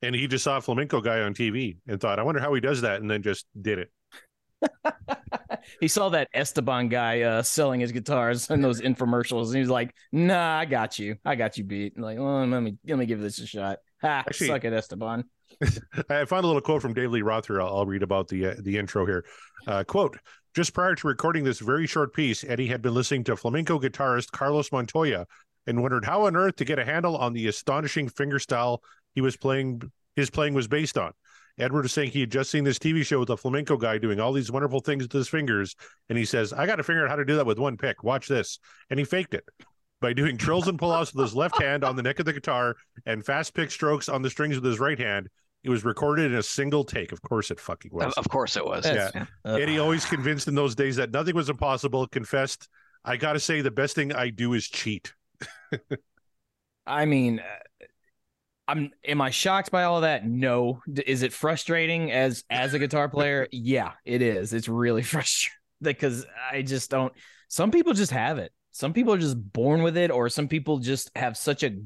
And 0.00 0.14
he 0.14 0.26
just 0.26 0.44
saw 0.44 0.56
a 0.56 0.60
flamenco 0.60 1.00
guy 1.00 1.20
on 1.20 1.34
TV 1.34 1.76
and 1.86 2.00
thought, 2.00 2.18
I 2.18 2.22
wonder 2.22 2.40
how 2.40 2.54
he 2.54 2.60
does 2.60 2.80
that, 2.80 3.00
and 3.00 3.10
then 3.10 3.22
just 3.22 3.46
did 3.60 3.78
it. 3.78 3.90
he 5.80 5.88
saw 5.88 6.08
that 6.10 6.28
Esteban 6.34 6.88
guy 6.88 7.22
uh, 7.22 7.42
selling 7.42 7.80
his 7.80 7.92
guitars 7.92 8.50
in 8.50 8.60
those 8.60 8.80
infomercials, 8.80 9.46
and 9.46 9.54
he 9.54 9.60
was 9.60 9.70
like, 9.70 9.94
"Nah, 10.12 10.58
I 10.58 10.64
got 10.64 10.98
you. 10.98 11.16
I 11.24 11.34
got 11.34 11.58
you 11.58 11.64
beat." 11.64 11.96
And 11.96 12.04
like, 12.04 12.18
well, 12.18 12.46
let 12.46 12.62
me 12.62 12.76
let 12.86 12.98
me 12.98 13.06
give 13.06 13.20
this 13.20 13.38
a 13.38 13.46
shot. 13.46 13.78
Ha, 14.02 14.24
Actually- 14.26 14.48
suck 14.48 14.64
it, 14.64 14.72
Esteban. 14.72 15.24
I 16.10 16.24
found 16.24 16.44
a 16.44 16.46
little 16.46 16.60
quote 16.60 16.82
from 16.82 16.92
Dave 16.92 17.10
Lee 17.10 17.22
Roth 17.22 17.46
here. 17.46 17.60
I'll, 17.62 17.78
I'll 17.78 17.86
read 17.86 18.02
about 18.02 18.28
the 18.28 18.46
uh, 18.46 18.54
the 18.60 18.76
intro 18.78 19.06
here. 19.06 19.24
Uh, 19.66 19.84
quote: 19.84 20.18
Just 20.54 20.74
prior 20.74 20.94
to 20.94 21.08
recording 21.08 21.44
this 21.44 21.60
very 21.60 21.86
short 21.86 22.12
piece, 22.12 22.44
Eddie 22.44 22.66
had 22.66 22.82
been 22.82 22.94
listening 22.94 23.24
to 23.24 23.36
flamenco 23.36 23.78
guitarist 23.78 24.32
Carlos 24.32 24.72
Montoya 24.72 25.26
and 25.66 25.82
wondered 25.82 26.04
how 26.04 26.26
on 26.26 26.36
earth 26.36 26.56
to 26.56 26.64
get 26.64 26.78
a 26.78 26.84
handle 26.84 27.16
on 27.16 27.32
the 27.32 27.46
astonishing 27.48 28.08
fingerstyle 28.08 28.78
he 29.14 29.20
was 29.20 29.36
playing. 29.36 29.82
His 30.14 30.30
playing 30.30 30.54
was 30.54 30.66
based 30.68 30.96
on. 30.96 31.12
Edward 31.58 31.82
was 31.82 31.92
saying 31.92 32.10
he 32.10 32.20
had 32.20 32.30
just 32.30 32.50
seen 32.50 32.64
this 32.64 32.78
TV 32.78 33.04
show 33.04 33.18
with 33.18 33.30
a 33.30 33.36
flamenco 33.36 33.76
guy 33.76 33.98
doing 33.98 34.20
all 34.20 34.32
these 34.32 34.52
wonderful 34.52 34.80
things 34.80 35.04
with 35.04 35.12
his 35.12 35.28
fingers, 35.28 35.74
and 36.08 36.18
he 36.18 36.24
says, 36.24 36.52
"I 36.52 36.66
got 36.66 36.76
to 36.76 36.82
figure 36.82 37.04
out 37.04 37.10
how 37.10 37.16
to 37.16 37.24
do 37.24 37.36
that 37.36 37.46
with 37.46 37.58
one 37.58 37.76
pick. 37.76 38.02
Watch 38.04 38.28
this," 38.28 38.58
and 38.90 38.98
he 38.98 39.04
faked 39.04 39.32
it 39.34 39.44
by 40.00 40.12
doing 40.12 40.36
trills 40.36 40.68
and 40.68 40.78
pull-offs 40.78 41.14
with 41.14 41.22
his 41.24 41.34
left 41.34 41.60
hand 41.60 41.82
on 41.82 41.96
the 41.96 42.02
neck 42.02 42.18
of 42.18 42.26
the 42.26 42.32
guitar 42.32 42.76
and 43.06 43.24
fast 43.24 43.54
pick 43.54 43.70
strokes 43.70 44.08
on 44.10 44.20
the 44.20 44.28
strings 44.28 44.54
with 44.56 44.64
his 44.64 44.78
right 44.78 44.98
hand. 44.98 45.28
It 45.64 45.70
was 45.70 45.84
recorded 45.84 46.30
in 46.30 46.38
a 46.38 46.42
single 46.42 46.84
take. 46.84 47.10
Of 47.12 47.22
course, 47.22 47.50
it 47.50 47.58
fucking 47.58 47.90
was. 47.94 48.12
Of, 48.14 48.26
of 48.26 48.28
course 48.28 48.56
it 48.56 48.64
was. 48.64 48.84
That's- 48.84 49.12
Yeah. 49.14 49.24
Uh, 49.44 49.54
Eddie 49.56 49.78
always 49.78 50.04
convinced 50.04 50.46
in 50.48 50.54
those 50.54 50.74
days 50.74 50.96
that 50.96 51.10
nothing 51.10 51.34
was 51.34 51.48
impossible. 51.48 52.06
Confessed, 52.06 52.68
I 53.04 53.16
got 53.16 53.32
to 53.32 53.40
say, 53.40 53.62
the 53.62 53.70
best 53.70 53.94
thing 53.96 54.12
I 54.12 54.28
do 54.30 54.52
is 54.52 54.68
cheat. 54.68 55.12
I 56.86 57.04
mean, 57.06 57.40
uh, 57.40 57.84
I'm. 58.68 58.90
Am 59.04 59.20
I 59.20 59.30
shocked 59.30 59.70
by 59.70 59.84
all 59.84 59.96
of 59.96 60.02
that? 60.02 60.26
No. 60.26 60.82
Is 61.06 61.22
it 61.22 61.32
frustrating 61.32 62.10
as 62.10 62.44
as 62.50 62.74
a 62.74 62.78
guitar 62.78 63.08
player? 63.08 63.46
yeah, 63.52 63.92
it 64.04 64.22
is. 64.22 64.52
It's 64.52 64.68
really 64.68 65.02
frustrating 65.04 65.56
because 65.80 66.26
I 66.50 66.62
just 66.62 66.90
don't. 66.90 67.12
Some 67.48 67.70
people 67.70 67.92
just 67.92 68.12
have 68.12 68.38
it. 68.38 68.52
Some 68.72 68.92
people 68.92 69.14
are 69.14 69.18
just 69.18 69.36
born 69.52 69.82
with 69.82 69.96
it, 69.96 70.10
or 70.10 70.28
some 70.28 70.48
people 70.48 70.78
just 70.78 71.10
have 71.16 71.36
such 71.36 71.62
a 71.62 71.76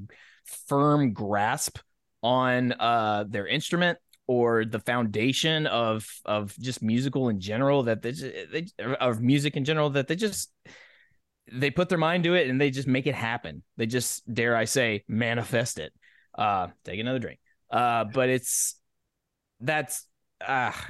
firm 0.67 1.13
grasp 1.13 1.79
on 2.23 2.73
uh 2.73 3.25
their 3.27 3.47
instrument 3.47 3.99
or 4.27 4.65
the 4.65 4.79
foundation 4.79 5.67
of 5.67 6.07
of 6.25 6.57
just 6.59 6.83
musical 6.83 7.29
in 7.31 7.41
general 7.41 7.83
that 7.85 8.01
they, 8.03 8.13
they 8.13 8.67
of 9.01 9.21
music 9.21 9.57
in 9.57 9.65
general 9.65 9.91
that 9.91 10.07
they 10.07 10.15
just 10.15 10.53
they 11.53 11.69
put 11.69 11.89
their 11.89 11.99
mind 11.99 12.23
to 12.23 12.35
it 12.35 12.49
and 12.49 12.61
they 12.61 12.71
just 12.71 12.87
make 12.87 13.09
it 13.09 13.15
happen. 13.15 13.65
They 13.77 13.87
just 13.87 14.23
dare 14.33 14.55
I 14.55 14.67
say 14.67 15.03
manifest 15.09 15.81
it. 15.81 15.93
Uh 16.41 16.69
take 16.85 16.99
another 16.99 17.21
drink. 17.21 17.39
Uh 17.71 18.05
but 18.05 18.29
it's 18.29 18.75
that's 19.61 20.07
ah, 20.47 20.87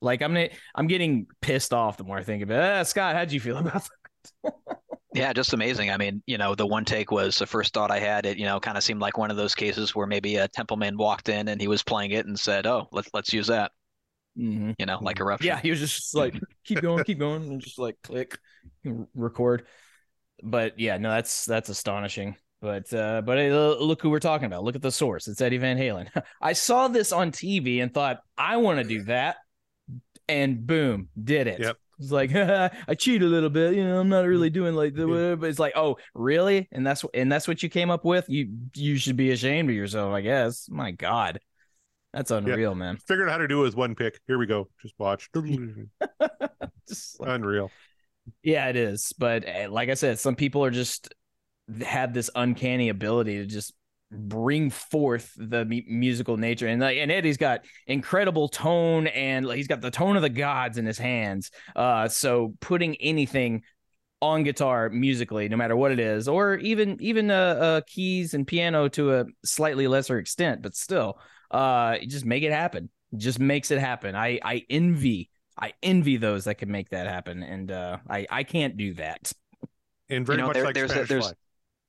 like 0.00 0.22
I'm 0.22 0.32
gonna, 0.32 0.48
I'm 0.74 0.86
getting 0.86 1.26
pissed 1.40 1.72
off 1.72 1.96
the 1.96 2.04
more 2.04 2.18
I 2.18 2.24
think 2.24 2.42
of 2.42 2.50
it. 2.50 2.58
Uh, 2.58 2.84
Scott, 2.84 3.14
how'd 3.14 3.32
you 3.32 3.40
feel 3.40 3.58
about 3.58 3.86
that? 4.44 4.54
Yeah, 5.12 5.32
just 5.32 5.52
amazing. 5.52 5.90
I 5.90 5.96
mean, 5.96 6.22
you 6.26 6.38
know, 6.38 6.54
the 6.54 6.66
one 6.66 6.84
take 6.84 7.10
was 7.10 7.36
the 7.36 7.46
first 7.46 7.74
thought 7.74 7.90
I 7.90 7.98
had. 7.98 8.26
It, 8.26 8.38
you 8.38 8.44
know, 8.44 8.60
kind 8.60 8.76
of 8.76 8.84
seemed 8.84 9.00
like 9.00 9.18
one 9.18 9.30
of 9.30 9.36
those 9.36 9.56
cases 9.56 9.94
where 9.94 10.06
maybe 10.06 10.36
a 10.36 10.46
Templeman 10.46 10.96
walked 10.96 11.28
in 11.28 11.48
and 11.48 11.60
he 11.60 11.66
was 11.66 11.82
playing 11.82 12.12
it 12.12 12.26
and 12.26 12.38
said, 12.38 12.66
"Oh, 12.66 12.88
let's 12.92 13.10
let's 13.12 13.32
use 13.32 13.48
that." 13.48 13.72
Mm-hmm. 14.38 14.72
You 14.78 14.86
know, 14.86 14.98
like 15.02 15.18
a 15.18 15.24
eruption. 15.24 15.48
Yeah, 15.48 15.60
he 15.60 15.70
was 15.70 15.80
just 15.80 16.14
like, 16.14 16.40
keep 16.64 16.80
going, 16.80 17.02
keep 17.02 17.18
going, 17.18 17.42
and 17.42 17.60
just 17.60 17.78
like 17.78 17.96
click, 18.04 18.38
record. 19.14 19.66
But 20.44 20.78
yeah, 20.78 20.96
no, 20.98 21.10
that's 21.10 21.44
that's 21.44 21.68
astonishing. 21.70 22.36
But 22.60 22.92
uh, 22.92 23.22
but 23.22 23.38
look 23.80 24.02
who 24.02 24.10
we're 24.10 24.18
talking 24.20 24.46
about. 24.46 24.64
Look 24.64 24.76
at 24.76 24.82
the 24.82 24.92
source. 24.92 25.28
It's 25.28 25.40
Eddie 25.40 25.56
Van 25.58 25.78
Halen. 25.78 26.08
I 26.42 26.52
saw 26.52 26.88
this 26.88 27.10
on 27.12 27.32
TV 27.32 27.82
and 27.82 27.92
thought 27.92 28.20
I 28.36 28.58
want 28.58 28.78
to 28.80 28.84
do 28.84 29.02
that, 29.04 29.36
and 30.28 30.66
boom, 30.66 31.08
did 31.22 31.46
it. 31.46 31.60
Yep. 31.60 31.76
It's 31.98 32.10
like 32.12 32.34
I 32.34 32.94
cheat 32.98 33.22
a 33.22 33.26
little 33.26 33.50
bit, 33.50 33.74
you 33.74 33.84
know. 33.84 33.98
I'm 34.00 34.08
not 34.10 34.26
really 34.26 34.50
doing 34.50 34.74
like 34.74 34.94
the 34.94 35.06
whatever, 35.08 35.36
but 35.36 35.48
it's 35.50 35.58
like, 35.58 35.72
oh, 35.76 35.96
really? 36.14 36.68
And 36.72 36.86
that's 36.86 37.04
and 37.14 37.32
that's 37.32 37.48
what 37.48 37.62
you 37.62 37.68
came 37.70 37.90
up 37.90 38.04
with. 38.04 38.26
You 38.28 38.50
you 38.74 38.96
should 38.98 39.16
be 39.16 39.30
ashamed 39.30 39.70
of 39.70 39.76
yourself, 39.76 40.12
I 40.12 40.20
guess. 40.20 40.66
My 40.68 40.90
God, 40.90 41.40
that's 42.12 42.30
unreal, 42.30 42.72
Yeah. 42.72 42.74
man. 42.74 42.96
Figured 43.08 43.28
out 43.28 43.32
how 43.32 43.38
to 43.38 43.48
do 43.48 43.60
it 43.60 43.64
with 43.64 43.76
one 43.76 43.94
pick. 43.94 44.20
Here 44.26 44.36
we 44.38 44.46
go. 44.46 44.68
Just 44.82 44.94
watch. 44.98 45.30
Just 46.88 47.20
like- 47.20 47.28
Unreal. 47.30 47.70
Yeah, 48.42 48.68
it 48.68 48.76
is. 48.76 49.14
But 49.18 49.48
uh, 49.48 49.68
like 49.70 49.88
I 49.88 49.94
said, 49.94 50.18
some 50.18 50.36
people 50.36 50.62
are 50.64 50.70
just 50.70 51.14
have 51.84 52.12
this 52.12 52.30
uncanny 52.34 52.88
ability 52.88 53.38
to 53.38 53.46
just 53.46 53.72
bring 54.12 54.70
forth 54.70 55.32
the 55.36 55.64
mu- 55.64 55.82
musical 55.86 56.36
nature. 56.36 56.66
And 56.66 56.80
like 56.80 56.98
and 56.98 57.12
Eddie's 57.12 57.36
got 57.36 57.64
incredible 57.86 58.48
tone 58.48 59.06
and 59.06 59.46
like, 59.46 59.56
he's 59.56 59.68
got 59.68 59.80
the 59.80 59.90
tone 59.90 60.16
of 60.16 60.22
the 60.22 60.28
gods 60.28 60.78
in 60.78 60.86
his 60.86 60.98
hands. 60.98 61.50
Uh 61.76 62.08
so 62.08 62.54
putting 62.60 62.96
anything 62.96 63.62
on 64.22 64.42
guitar 64.42 64.90
musically 64.90 65.48
no 65.48 65.56
matter 65.56 65.74
what 65.76 65.92
it 65.92 65.98
is 65.98 66.28
or 66.28 66.56
even 66.56 66.96
even 67.00 67.30
uh, 67.30 67.34
uh 67.34 67.80
keys 67.86 68.34
and 68.34 68.46
piano 68.46 68.86
to 68.88 69.14
a 69.14 69.24
slightly 69.44 69.86
lesser 69.88 70.18
extent 70.18 70.60
but 70.60 70.76
still 70.76 71.18
uh 71.52 71.96
just 72.06 72.24
make 72.26 72.42
it 72.42 72.52
happen. 72.52 72.90
Just 73.16 73.38
makes 73.38 73.70
it 73.70 73.78
happen. 73.78 74.16
I 74.16 74.40
i 74.44 74.64
envy 74.68 75.30
i 75.56 75.72
envy 75.84 76.16
those 76.16 76.44
that 76.44 76.56
can 76.56 76.70
make 76.72 76.90
that 76.90 77.06
happen. 77.06 77.42
And 77.44 77.70
uh 77.70 77.98
i 78.08 78.26
i 78.28 78.42
can't 78.42 78.76
do 78.76 78.94
that. 78.94 79.32
And 80.08 80.26
very 80.26 80.38
you 80.38 80.42
know, 80.42 80.46
much 80.48 80.54
there- 80.54 80.64
like 80.64 80.74
there's 80.74 80.90
a- 80.90 81.04
there's 81.04 81.26
Fly. 81.26 81.32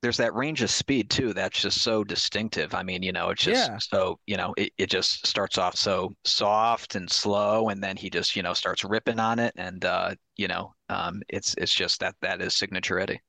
There's 0.01 0.17
that 0.17 0.33
range 0.33 0.61
of 0.61 0.69
speed 0.69 1.09
too 1.09 1.33
that's 1.33 1.61
just 1.61 1.81
so 1.81 2.03
distinctive 2.03 2.73
i 2.73 2.83
mean 2.83 3.03
you 3.03 3.11
know 3.11 3.29
it's 3.29 3.43
just 3.43 3.71
Yeah. 3.71 3.77
so 3.77 4.19
you 4.27 4.37
know 4.37 4.53
it, 4.57 4.71
it 4.77 4.89
just 4.89 5.25
starts 5.27 5.57
off 5.57 5.75
so 5.75 6.11
soft 6.25 6.95
and 6.95 7.09
slow 7.11 7.69
and 7.69 7.83
then 7.83 7.97
he 7.97 8.09
just 8.09 8.35
you 8.35 8.43
know 8.43 8.53
starts 8.53 8.83
ripping 8.83 9.19
on 9.19 9.39
it 9.39 9.53
and 9.57 9.85
uh 9.85 10.13
you 10.37 10.47
know 10.47 10.73
um 10.89 11.21
it's 11.29 11.55
it's 11.57 11.73
just 11.73 11.99
that 11.99 12.15
that 12.21 12.41
is 12.41 12.55
signature 12.55 12.99
eddie 12.99 13.21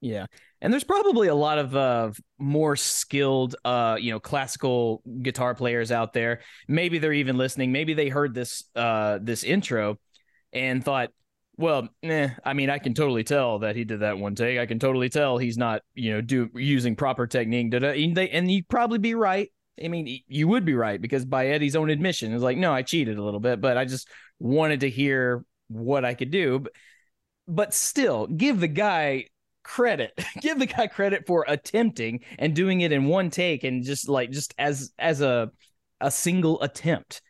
Yeah. 0.00 0.26
And 0.60 0.72
there's 0.72 0.84
probably 0.84 1.28
a 1.28 1.34
lot 1.34 1.58
of 1.58 1.74
uh 1.74 2.10
more 2.38 2.76
skilled 2.76 3.56
uh 3.64 3.96
you 3.98 4.10
know 4.12 4.20
classical 4.20 5.02
guitar 5.22 5.54
players 5.54 5.90
out 5.90 6.12
there. 6.12 6.40
Maybe 6.68 6.98
they're 6.98 7.12
even 7.12 7.36
listening. 7.36 7.72
Maybe 7.72 7.94
they 7.94 8.08
heard 8.08 8.34
this 8.34 8.64
uh 8.76 9.18
this 9.22 9.44
intro 9.44 9.98
and 10.52 10.84
thought, 10.84 11.10
well, 11.56 11.88
eh, 12.02 12.30
I 12.44 12.52
mean, 12.52 12.70
I 12.70 12.78
can 12.78 12.94
totally 12.94 13.24
tell 13.24 13.60
that 13.60 13.76
he 13.76 13.84
did 13.84 14.00
that 14.00 14.18
one 14.18 14.34
take. 14.34 14.58
I 14.58 14.66
can 14.66 14.78
totally 14.78 15.08
tell 15.08 15.38
he's 15.38 15.56
not, 15.56 15.82
you 15.94 16.12
know, 16.12 16.20
do 16.20 16.50
using 16.54 16.96
proper 16.96 17.26
technique. 17.26 17.70
Da-da. 17.70 17.90
And, 17.90 18.16
they, 18.16 18.28
and 18.30 18.50
you'd 18.50 18.68
probably 18.68 18.98
be 18.98 19.14
right. 19.14 19.50
I 19.82 19.88
mean, 19.88 20.20
you 20.28 20.48
would 20.48 20.64
be 20.64 20.74
right 20.74 21.00
because 21.00 21.24
by 21.24 21.48
Eddie's 21.48 21.76
own 21.76 21.90
admission, 21.90 22.32
it's 22.32 22.42
like, 22.42 22.58
no, 22.58 22.72
I 22.72 22.82
cheated 22.82 23.18
a 23.18 23.22
little 23.22 23.40
bit, 23.40 23.60
but 23.60 23.76
I 23.76 23.84
just 23.84 24.08
wanted 24.38 24.80
to 24.80 24.90
hear 24.90 25.44
what 25.68 26.04
I 26.04 26.14
could 26.14 26.30
do. 26.30 26.60
But, 26.60 26.72
but 27.46 27.74
still, 27.74 28.26
give 28.26 28.60
the 28.60 28.68
guy 28.68 29.26
credit 29.64 30.12
give 30.42 30.58
the 30.58 30.66
guy 30.66 30.86
credit 30.86 31.26
for 31.26 31.44
attempting 31.48 32.20
and 32.38 32.54
doing 32.54 32.82
it 32.82 32.92
in 32.92 33.06
one 33.06 33.30
take 33.30 33.64
and 33.64 33.82
just 33.82 34.08
like 34.10 34.30
just 34.30 34.54
as 34.58 34.92
as 34.98 35.22
a 35.22 35.50
a 36.00 36.10
single 36.10 36.60
attempt 36.60 37.22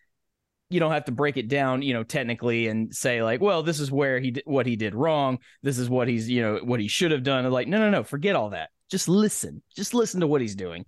you 0.71 0.81
don't 0.81 0.93
have 0.93 1.05
to 1.05 1.12
break 1.12 1.37
it 1.37 1.49
down 1.49 1.83
you 1.83 1.93
know 1.93 2.03
technically 2.03 2.69
and 2.69 2.95
say 2.95 3.23
like 3.23 3.41
well 3.41 3.62
this 3.62 3.81
is 3.81 3.93
where 3.93 4.19
he 4.19 4.31
did 4.33 4.45
what 4.47 4.67
he 4.67 4.77
did 4.77 4.95
wrong. 4.95 5.39
This 5.62 5.79
is 5.79 5.89
what 5.89 6.09
he's 6.09 6.29
you 6.29 6.43
know 6.43 6.61
what 6.62 6.81
he 6.81 6.89
should 6.89 7.11
have 7.11 7.23
done. 7.23 7.51
Like 7.51 7.69
no 7.69 7.79
no 7.79 7.91
no 7.91 8.03
forget 8.03 8.37
all 8.37 8.51
that. 8.51 8.71
Just 8.91 9.09
listen. 9.09 9.62
Just 9.75 9.95
listen 9.95 10.21
to 10.21 10.27
what 10.27 10.41
he's 10.41 10.55
doing. 10.55 10.85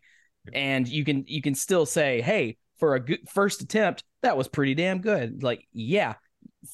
And 0.53 0.87
you 0.87 1.05
can 1.05 1.25
you 1.27 1.43
can 1.43 1.55
still 1.55 1.87
say 1.87 2.21
hey 2.21 2.57
for 2.79 2.95
a 2.95 3.01
good 3.01 3.29
first 3.29 3.63
attempt 3.63 4.05
that 4.23 4.37
was 4.37 4.49
pretty 4.49 4.75
damn 4.75 5.01
good. 5.01 5.43
Like 5.43 5.67
yeah 5.73 6.15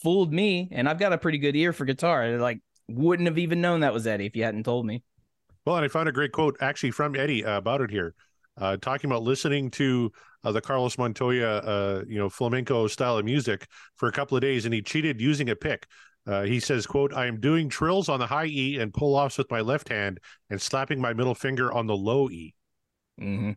fooled 0.03 0.33
me 0.33 0.69
and 0.73 0.89
i've 0.89 0.99
got 0.99 1.13
a 1.13 1.19
pretty 1.19 1.39
good 1.39 1.57
ear 1.57 1.73
for 1.73 1.85
guitar. 1.85 2.39
Like 2.39 2.61
wouldn't 2.89 3.29
have 3.29 3.39
even 3.39 3.61
known 3.61 3.81
that 3.81 3.95
was 3.95 4.07
Eddie 4.07 4.27
if 4.27 4.37
you 4.37 4.45
hadn't 4.45 4.65
told 4.65 4.87
me. 4.87 5.03
Well, 5.65 5.77
and 5.77 5.85
I 5.85 5.89
found 5.89 6.09
a 6.09 6.13
great 6.13 6.33
quote 6.33 6.57
actually 6.61 6.91
from 6.91 7.15
Eddie 7.15 7.45
uh, 7.45 7.57
about 7.57 7.81
it 7.81 7.91
here, 7.91 8.15
uh, 8.61 8.77
talking 8.79 9.11
about 9.11 9.23
listening 9.23 9.71
to 9.73 10.13
uh, 10.45 10.53
the 10.53 10.61
Carlos 10.61 10.99
Montoya, 10.99 11.59
uh, 11.59 12.05
you 12.07 12.19
know, 12.19 12.29
flamenco 12.29 12.87
style 12.87 13.19
of 13.19 13.25
music 13.25 13.67
for 13.97 14.09
a 14.09 14.13
couple 14.13 14.37
of 14.37 14.41
days, 14.41 14.65
and 14.65 14.75
he 14.75 14.83
cheated 14.83 15.21
using 15.21 15.51
a 15.51 15.57
pick. 15.57 15.87
Uh, 16.27 16.43
he 16.43 16.61
says, 16.61 16.87
"quote 16.87 17.13
I 17.13 17.27
am 17.27 17.41
doing 17.41 17.69
trills 17.69 18.09
on 18.09 18.21
the 18.21 18.27
high 18.27 18.47
E 18.47 18.79
and 18.79 18.95
pull 18.95 19.17
offs 19.17 19.39
with 19.39 19.51
my 19.51 19.61
left 19.61 19.89
hand, 19.89 20.21
and 20.51 20.61
slapping 20.61 21.01
my 21.01 21.13
middle 21.13 21.35
finger 21.35 21.73
on 21.73 21.87
the 21.87 21.97
low 21.97 22.31
E." 22.31 22.55
Mm-hmm. 23.21 23.53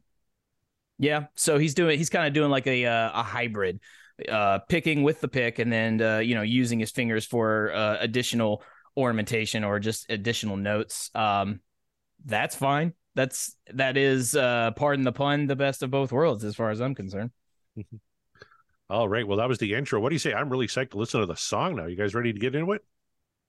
Yeah, 0.98 1.26
so 1.36 1.58
he's 1.58 1.74
doing 1.74 1.98
he's 1.98 2.10
kind 2.10 2.28
of 2.28 2.34
doing 2.34 2.50
like 2.50 2.68
a 2.68 2.86
uh, 2.86 3.12
a 3.14 3.24
hybrid, 3.24 3.80
uh, 4.30 4.60
picking 4.70 5.04
with 5.04 5.22
the 5.22 5.28
pick 5.28 5.60
and 5.60 5.72
then 5.72 6.02
uh, 6.02 6.20
you 6.20 6.36
know 6.36 6.42
using 6.42 6.80
his 6.80 6.92
fingers 6.92 7.26
for 7.26 7.74
uh, 7.74 7.98
additional 8.00 8.64
ornamentation 8.98 9.64
or 9.64 9.80
just 9.80 10.10
additional 10.10 10.56
notes. 10.56 11.12
Um, 11.14 11.60
that's 12.26 12.56
fine. 12.56 12.94
That's 13.16 13.56
that 13.74 13.98
is 13.98 14.36
uh, 14.36 14.72
pardon 14.72 15.06
the 15.06 15.12
pun, 15.12 15.48
the 15.48 15.56
best 15.56 15.84
of 15.84 15.90
both 15.90 16.12
worlds 16.12 16.44
as 16.44 16.56
far 16.56 16.70
as 16.70 16.82
I'm 16.82 16.96
concerned. 16.96 17.32
All 18.90 19.10
right, 19.10 19.28
well, 19.28 19.38
that 19.38 19.48
was 19.48 19.58
the 19.58 19.74
intro. 19.74 20.00
What 20.00 20.10
do 20.10 20.16
you 20.16 20.20
say? 20.20 20.34
I'm 20.34 20.50
really 20.50 20.68
psyched 20.68 20.92
to 20.92 20.98
listen 20.98 21.20
to 21.20 21.26
the 21.26 21.36
song 21.36 21.76
now. 21.76 21.86
You 21.86 21.96
guys 21.96 22.14
ready 22.14 22.34
to 22.34 22.40
get 22.40 22.54
into 22.54 22.72
it? 22.74 22.84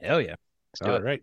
Hell 0.00 0.20
yeah. 0.20 0.36
Let's 0.80 0.88
All 0.88 0.96
it. 0.96 1.02
right. 1.02 1.22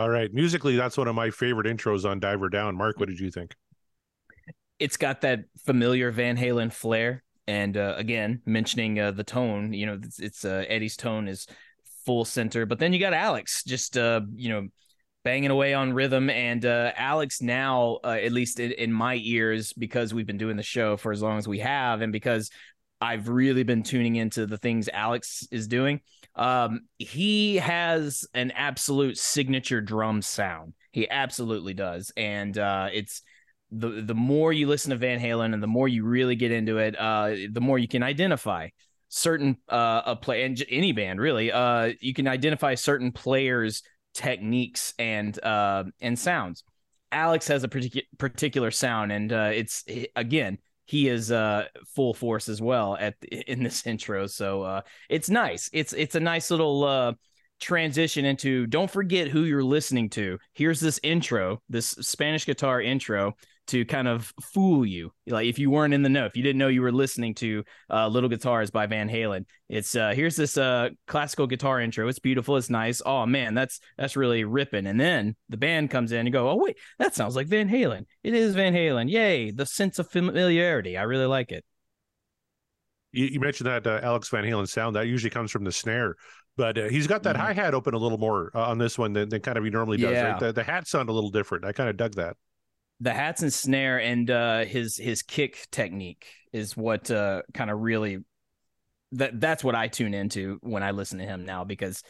All 0.00 0.08
right. 0.08 0.32
Musically, 0.32 0.76
that's 0.76 0.96
one 0.96 1.08
of 1.08 1.14
my 1.14 1.28
favorite 1.28 1.66
intros 1.66 2.08
on 2.08 2.20
Diver 2.20 2.48
Down. 2.48 2.74
Mark, 2.74 2.98
what 2.98 3.10
did 3.10 3.20
you 3.20 3.30
think? 3.30 3.54
It's 4.78 4.96
got 4.96 5.20
that 5.20 5.40
familiar 5.66 6.10
Van 6.10 6.38
Halen 6.38 6.72
flair. 6.72 7.22
And 7.46 7.76
uh, 7.76 7.96
again, 7.98 8.40
mentioning 8.46 8.98
uh, 8.98 9.10
the 9.10 9.24
tone, 9.24 9.74
you 9.74 9.84
know, 9.84 9.98
it's, 10.02 10.18
it's 10.18 10.42
uh, 10.46 10.64
Eddie's 10.66 10.96
tone 10.96 11.28
is 11.28 11.46
full 12.06 12.24
center, 12.24 12.64
but 12.64 12.78
then 12.78 12.94
you 12.94 12.98
got 12.98 13.12
Alex 13.12 13.62
just, 13.62 13.98
uh, 13.98 14.22
you 14.34 14.48
know, 14.48 14.68
banging 15.22 15.50
away 15.50 15.74
on 15.74 15.92
rhythm. 15.92 16.30
And 16.30 16.64
uh, 16.64 16.92
Alex 16.96 17.42
now, 17.42 17.98
uh, 18.02 18.12
at 18.22 18.32
least 18.32 18.58
in, 18.58 18.72
in 18.72 18.94
my 18.94 19.20
ears, 19.22 19.74
because 19.74 20.14
we've 20.14 20.26
been 20.26 20.38
doing 20.38 20.56
the 20.56 20.62
show 20.62 20.96
for 20.96 21.12
as 21.12 21.20
long 21.20 21.36
as 21.36 21.46
we 21.46 21.58
have, 21.58 22.00
and 22.00 22.10
because 22.10 22.48
I've 23.02 23.28
really 23.28 23.64
been 23.64 23.82
tuning 23.82 24.16
into 24.16 24.46
the 24.46 24.56
things 24.56 24.88
Alex 24.90 25.46
is 25.50 25.68
doing. 25.68 26.00
Um, 26.40 26.80
he 26.96 27.56
has 27.56 28.26
an 28.32 28.50
absolute 28.52 29.18
signature 29.18 29.82
drum 29.82 30.22
sound. 30.22 30.72
He 30.90 31.08
absolutely 31.08 31.74
does, 31.74 32.10
and 32.16 32.56
uh, 32.56 32.88
it's 32.92 33.22
the 33.70 34.02
the 34.02 34.14
more 34.14 34.50
you 34.52 34.66
listen 34.66 34.90
to 34.90 34.96
Van 34.96 35.20
Halen 35.20 35.52
and 35.52 35.62
the 35.62 35.68
more 35.68 35.86
you 35.86 36.04
really 36.04 36.36
get 36.36 36.50
into 36.50 36.78
it, 36.78 36.98
uh, 36.98 37.34
the 37.52 37.60
more 37.60 37.78
you 37.78 37.86
can 37.86 38.02
identify 38.02 38.70
certain 39.10 39.58
uh, 39.68 40.00
a 40.06 40.16
play 40.16 40.44
and 40.44 40.64
any 40.70 40.92
band 40.92 41.20
really. 41.20 41.52
Uh, 41.52 41.92
you 42.00 42.14
can 42.14 42.26
identify 42.26 42.74
certain 42.74 43.12
players' 43.12 43.82
techniques 44.14 44.94
and 44.98 45.38
uh, 45.44 45.84
and 46.00 46.18
sounds. 46.18 46.64
Alex 47.12 47.48
has 47.48 47.64
a 47.64 47.68
particular 47.68 48.06
particular 48.16 48.70
sound, 48.70 49.12
and 49.12 49.30
uh, 49.30 49.50
it's 49.52 49.84
again 50.16 50.56
he 50.90 51.06
is 51.06 51.30
uh 51.30 51.66
full 51.86 52.12
force 52.12 52.48
as 52.48 52.60
well 52.60 52.96
at 52.98 53.14
in 53.22 53.62
this 53.62 53.86
intro. 53.86 54.26
So 54.26 54.62
uh 54.62 54.80
it's 55.08 55.30
nice. 55.30 55.70
It's 55.72 55.92
it's 55.92 56.16
a 56.16 56.20
nice 56.20 56.50
little 56.50 56.82
uh 56.82 57.12
transition 57.60 58.24
into 58.24 58.66
don't 58.66 58.90
forget 58.90 59.28
who 59.28 59.44
you're 59.44 59.62
listening 59.62 60.10
to. 60.10 60.36
Here's 60.52 60.80
this 60.80 60.98
intro 61.04 61.62
this 61.68 61.90
spanish 62.00 62.44
guitar 62.44 62.82
intro 62.82 63.36
to 63.70 63.84
kind 63.84 64.08
of 64.08 64.32
fool 64.42 64.84
you. 64.84 65.12
Like 65.26 65.46
if 65.46 65.58
you 65.58 65.70
weren't 65.70 65.94
in 65.94 66.02
the 66.02 66.08
know, 66.08 66.26
if 66.26 66.36
you 66.36 66.42
didn't 66.42 66.58
know 66.58 66.68
you 66.68 66.82
were 66.82 66.92
listening 66.92 67.34
to 67.36 67.64
uh, 67.88 68.08
Little 68.08 68.28
Guitars 68.28 68.70
by 68.70 68.86
Van 68.86 69.08
Halen, 69.08 69.46
it's 69.68 69.94
uh, 69.94 70.10
here's 70.10 70.36
this 70.36 70.56
uh, 70.56 70.90
classical 71.06 71.46
guitar 71.46 71.80
intro. 71.80 72.08
It's 72.08 72.18
beautiful. 72.18 72.56
It's 72.56 72.68
nice. 72.68 73.00
Oh 73.06 73.26
man, 73.26 73.54
that's 73.54 73.80
that's 73.96 74.16
really 74.16 74.44
ripping. 74.44 74.86
And 74.86 75.00
then 75.00 75.36
the 75.48 75.56
band 75.56 75.90
comes 75.90 76.12
in 76.12 76.20
and 76.20 76.32
go, 76.32 76.50
oh 76.50 76.56
wait, 76.56 76.78
that 76.98 77.14
sounds 77.14 77.36
like 77.36 77.46
Van 77.46 77.68
Halen. 77.68 78.06
It 78.24 78.34
is 78.34 78.54
Van 78.54 78.74
Halen. 78.74 79.08
Yay! 79.08 79.52
The 79.52 79.66
sense 79.66 79.98
of 79.98 80.10
familiarity. 80.10 80.96
I 80.96 81.02
really 81.02 81.26
like 81.26 81.52
it. 81.52 81.64
You, 83.12 83.26
you 83.26 83.40
mentioned 83.40 83.68
that 83.68 83.86
uh, 83.86 84.00
Alex 84.02 84.28
Van 84.28 84.44
Halen 84.44 84.68
sound 84.68 84.96
that 84.96 85.06
usually 85.06 85.30
comes 85.30 85.50
from 85.50 85.64
the 85.64 85.72
snare 85.72 86.16
but 86.56 86.76
uh, 86.76 86.88
he's 86.88 87.06
got 87.06 87.22
that 87.22 87.36
mm-hmm. 87.36 87.46
hi 87.46 87.52
hat 87.54 87.74
open 87.74 87.94
a 87.94 87.98
little 87.98 88.18
more 88.18 88.50
uh, 88.54 88.68
on 88.68 88.76
this 88.76 88.98
one 88.98 89.14
than, 89.14 89.30
than 89.30 89.40
kind 89.40 89.56
of 89.56 89.64
he 89.64 89.70
normally 89.70 89.96
does. 89.96 90.12
Yeah. 90.12 90.32
Right? 90.32 90.40
The, 90.40 90.52
the 90.52 90.62
hat 90.64 90.86
sound 90.86 91.08
a 91.08 91.12
little 91.12 91.30
different. 91.30 91.64
I 91.64 91.72
kind 91.72 91.88
of 91.88 91.96
dug 91.96 92.16
that 92.16 92.36
the 93.00 93.12
hats 93.12 93.42
and 93.42 93.52
snare 93.52 94.00
and 94.00 94.30
uh, 94.30 94.64
his 94.64 94.96
his 94.96 95.22
kick 95.22 95.66
technique 95.70 96.26
is 96.52 96.76
what 96.76 97.10
uh, 97.10 97.42
kind 97.54 97.70
of 97.70 97.80
really 97.80 98.18
that 99.12 99.40
that's 99.40 99.64
what 99.64 99.74
I 99.74 99.88
tune 99.88 100.14
into 100.14 100.58
when 100.62 100.82
I 100.82 100.92
listen 100.92 101.18
to 101.18 101.24
him 101.24 101.44
now 101.44 101.64
because 101.64 102.02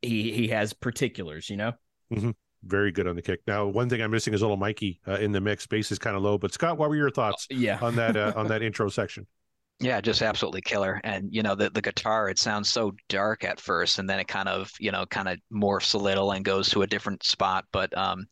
he 0.00 0.32
he 0.32 0.48
has 0.48 0.72
particulars, 0.72 1.50
you 1.50 1.56
know. 1.56 1.72
Mm-hmm. 2.12 2.30
Very 2.64 2.90
good 2.90 3.06
on 3.06 3.16
the 3.16 3.22
kick. 3.22 3.40
Now, 3.46 3.66
one 3.66 3.88
thing 3.88 4.00
I'm 4.00 4.10
missing 4.10 4.34
is 4.34 4.40
a 4.40 4.44
little 4.44 4.56
Mikey 4.56 5.00
uh, 5.06 5.14
in 5.14 5.30
the 5.32 5.40
mix. 5.40 5.66
Bass 5.66 5.92
is 5.92 5.98
kind 5.98 6.16
of 6.16 6.22
low, 6.22 6.38
but 6.38 6.52
Scott, 6.52 6.78
what 6.78 6.88
were 6.88 6.96
your 6.96 7.10
thoughts? 7.10 7.46
Uh, 7.52 7.56
yeah. 7.56 7.78
on 7.82 7.96
that 7.96 8.16
uh, 8.16 8.32
on 8.36 8.48
that 8.48 8.62
intro 8.62 8.88
section. 8.88 9.26
Yeah, 9.78 10.00
just 10.00 10.22
absolutely 10.22 10.62
killer. 10.62 11.00
And 11.04 11.28
you 11.30 11.42
know, 11.42 11.54
the 11.54 11.68
the 11.68 11.82
guitar 11.82 12.30
it 12.30 12.38
sounds 12.38 12.70
so 12.70 12.92
dark 13.08 13.44
at 13.44 13.60
first, 13.60 13.98
and 13.98 14.08
then 14.08 14.18
it 14.18 14.28
kind 14.28 14.48
of 14.48 14.70
you 14.80 14.90
know 14.90 15.04
kind 15.06 15.28
of 15.28 15.38
morphs 15.52 15.94
a 15.94 15.98
little 15.98 16.32
and 16.32 16.44
goes 16.44 16.70
to 16.70 16.82
a 16.82 16.86
different 16.86 17.24
spot. 17.24 17.66
But 17.72 17.96
um, 17.96 18.26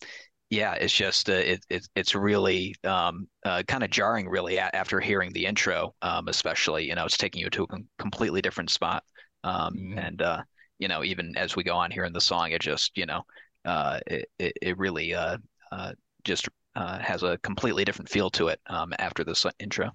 yeah, 0.55 0.75
it's 0.75 0.95
just 0.95 1.29
uh, 1.29 1.33
it, 1.33 1.65
it, 1.69 1.89
it's 1.97 2.15
really 2.15 2.75
um, 2.85 3.27
uh, 3.45 3.63
kind 3.67 3.83
of 3.83 3.91
jarring, 3.91 4.29
really, 4.29 4.57
a- 4.57 4.75
after 4.75 5.01
hearing 5.01 5.33
the 5.33 5.47
intro, 5.47 5.95
um, 6.03 6.29
especially. 6.29 6.87
You 6.89 6.95
know, 6.95 7.05
it's 7.05 7.17
taking 7.17 7.43
you 7.43 7.51
to 7.51 7.65
a 7.65 7.67
com- 7.67 7.89
completely 7.99 8.41
different 8.41 8.71
spot, 8.71 9.03
um, 9.43 9.75
mm-hmm. 9.75 9.99
and 9.99 10.23
uh, 10.23 10.43
you 10.79 10.89
know, 10.89 11.03
even 11.03 11.37
as 11.37 11.57
we 11.57 11.65
go 11.65 11.75
on 11.75 11.91
here 11.91 12.05
in 12.05 12.13
the 12.13 12.21
song, 12.21 12.53
it 12.53 12.61
just 12.61 12.97
you 12.97 13.07
know, 13.07 13.23
uh, 13.65 13.99
it, 14.07 14.29
it, 14.39 14.53
it 14.63 14.79
really 14.79 15.15
uh, 15.15 15.39
uh, 15.73 15.93
just 16.23 16.49
has 16.77 17.23
a 17.23 17.39
completely 17.39 17.85
different 17.85 18.09
feel 18.09 18.31
to 18.31 18.49
it 18.49 18.61
um, 18.69 18.93
after 18.99 19.25
this 19.25 19.45
intro. 19.59 19.87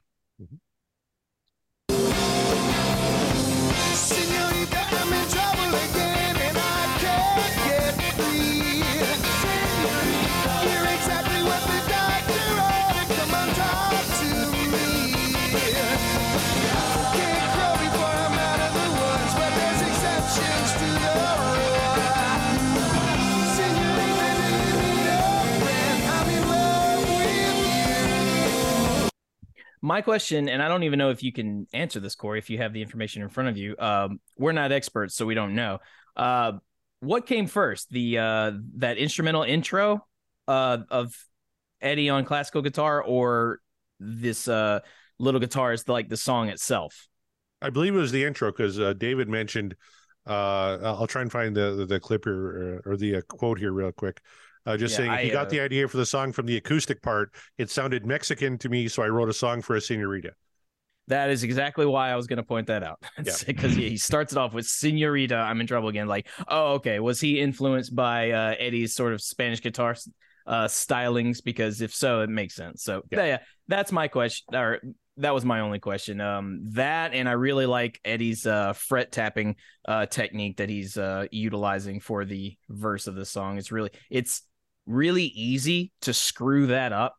Mm-hmm. 0.42 0.56
My 29.82 30.02
question, 30.02 30.50
and 30.50 30.62
I 30.62 30.68
don't 30.68 30.84
even 30.84 31.00
know 31.00 31.10
if 31.10 31.24
you 31.24 31.32
can 31.32 31.68
answer 31.74 32.00
this, 32.00 32.16
Corey, 32.16 32.40
if 32.40 32.50
you 32.50 32.58
have 32.58 32.74
the 32.74 32.82
information 32.82 33.22
in 33.22 33.30
front 33.30 33.50
of 33.50 33.58
you. 33.58 33.76
Um, 33.80 34.20
we're 34.38 34.52
not 34.52 34.72
experts, 34.72 35.16
so 35.16 35.26
we 35.26 35.36
don't 35.36 35.56
know. 35.56 35.80
Uh, 36.16 36.54
what 37.00 37.26
came 37.26 37.48
first, 37.48 37.90
the 37.90 38.18
uh, 38.18 38.52
that 38.78 38.98
instrumental 38.98 39.44
intro 39.44 40.06
uh, 40.48 40.80
of 40.90 41.16
Eddie 41.82 42.10
on 42.10 42.26
classical 42.26 42.62
guitar, 42.62 43.02
or 43.02 43.60
this 44.00 44.48
uh, 44.48 44.80
little 45.18 45.40
guitar 45.40 45.72
is 45.72 45.88
like 45.88 46.10
the 46.10 46.18
song 46.18 46.50
itself? 46.50 47.08
I 47.62 47.70
believe 47.70 47.96
it 47.96 48.00
was 48.00 48.12
the 48.12 48.26
intro 48.26 48.52
because 48.52 48.80
uh, 48.80 48.94
David 48.94 49.30
mentioned. 49.30 49.76
Uh, 50.28 50.78
I'll 50.84 51.08
try 51.08 51.22
and 51.22 51.32
find 51.32 51.56
the 51.56 51.76
the, 51.76 51.86
the 51.86 52.00
clip 52.00 52.26
here 52.26 52.82
or, 52.86 52.98
the 52.98 53.22
quote 53.28 53.60
here 53.60 53.72
real 53.72 53.94
quick. 53.94 54.20
Uh, 54.66 54.78
just 54.78 54.94
yeah, 54.94 54.98
saying, 54.98 55.10
I, 55.12 55.24
he 55.24 55.30
got 55.30 55.48
uh, 55.48 55.50
the 55.50 55.60
idea 55.60 55.88
for 55.88 55.98
the 55.98 56.06
song 56.06 56.32
from 56.32 56.46
the 56.46 56.58
acoustic 56.58 57.02
part. 57.02 57.34
It 57.58 57.70
sounded 57.70 58.06
Mexican 58.06 58.58
to 58.60 58.70
me, 58.70 58.88
so 58.88 59.04
I 59.04 59.08
wrote 59.08 59.30
a 59.30 59.34
song 59.34 59.62
for 59.62 59.76
a 59.76 59.82
senorita. 59.82 60.32
That 61.08 61.32
is 61.32 61.44
exactly 61.44 61.88
why 61.88 62.12
I 62.12 62.16
was 62.16 62.28
going 62.28 62.38
to 62.38 62.44
point 62.44 62.68
that 62.68 62.84
out. 62.84 63.00
Because 63.18 63.48
yeah. 63.48 63.90
he 63.90 63.98
starts 63.98 64.32
it 64.32 64.38
off 64.38 64.54
with 64.54 64.68
Senorita, 64.68 65.36
I'm 65.36 65.60
in 65.60 65.66
trouble 65.66 65.90
again. 65.90 66.08
Like, 66.08 66.28
oh, 66.48 66.74
okay. 66.74 67.00
Was 67.00 67.20
he 67.20 67.40
influenced 67.40 67.96
by 67.96 68.30
uh, 68.30 68.54
Eddie's 68.60 68.94
sort 68.94 69.14
of 69.14 69.22
Spanish 69.22 69.60
guitar 69.60 69.96
uh, 70.46 70.66
stylings? 70.66 71.44
Because 71.44 71.82
if 71.82 71.96
so, 71.96 72.22
it 72.22 72.30
makes 72.30 72.54
sense. 72.54 72.84
So, 72.84 73.02
yeah, 73.12 73.26
yeah 73.26 73.38
that's 73.68 73.92
my 73.92 74.08
question. 74.08 74.56
Or 74.56 74.82
that 75.18 75.34
was 75.34 75.46
my 75.46 75.62
only 75.62 75.80
question. 75.80 76.22
Um, 76.22 76.62
that 76.74 77.14
and 77.14 77.28
I 77.28 77.34
really 77.34 77.66
like 77.66 78.00
Eddie's 78.06 78.46
uh, 78.46 78.74
fret 78.74 79.12
tapping 79.12 79.56
uh, 79.88 80.06
technique 80.06 80.58
that 80.58 80.70
he's 80.70 80.96
uh, 80.96 81.26
utilizing 81.32 82.00
for 82.00 82.24
the 82.24 82.56
verse 82.70 83.08
of 83.08 83.16
the 83.16 83.26
song. 83.26 83.58
It's 83.58 83.72
really 83.72 83.90
it's 84.10 84.44
really 84.90 85.26
easy 85.26 85.92
to 86.02 86.14
screw 86.14 86.68
that 86.68 86.92
up. 86.92 87.16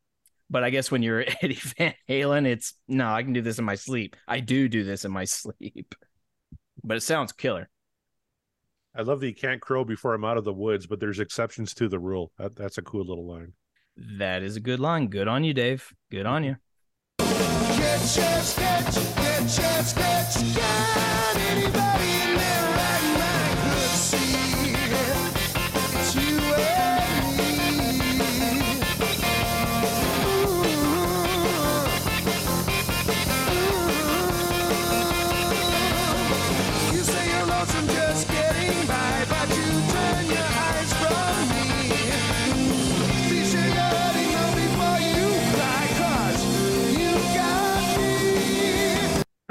But 0.50 0.64
I 0.64 0.70
guess 0.70 0.90
when 0.90 1.02
you're 1.02 1.24
Eddie 1.42 1.54
Van 1.54 1.94
Halen, 2.08 2.46
it's 2.46 2.74
no, 2.88 3.08
I 3.08 3.22
can 3.22 3.32
do 3.32 3.40
this 3.40 3.58
in 3.58 3.64
my 3.64 3.76
sleep. 3.76 4.16
I 4.28 4.40
do 4.40 4.68
do 4.68 4.84
this 4.84 5.04
in 5.04 5.12
my 5.12 5.24
sleep, 5.26 5.94
but 6.84 6.96
it 6.96 7.02
sounds 7.02 7.32
killer. 7.32 7.70
I 8.94 9.02
love 9.02 9.20
that 9.20 9.28
you 9.28 9.34
can't 9.34 9.60
crow 9.60 9.84
before 9.84 10.14
I'm 10.14 10.24
out 10.24 10.36
of 10.36 10.44
the 10.44 10.52
woods, 10.52 10.88
but 10.88 10.98
there's 10.98 11.20
exceptions 11.20 11.72
to 11.74 11.88
the 11.88 12.00
rule. 12.00 12.32
That, 12.38 12.56
that's 12.56 12.78
a 12.78 12.82
cool 12.82 13.04
little 13.04 13.24
line. 13.26 13.52
That 13.96 14.42
is 14.42 14.56
a 14.56 14.60
good 14.60 14.80
line. 14.80 15.06
Good 15.06 15.28
on 15.28 15.44
you, 15.44 15.54
Dave. 15.54 15.92
Good 16.10 16.26
on 16.26 16.42
you. 16.42 16.56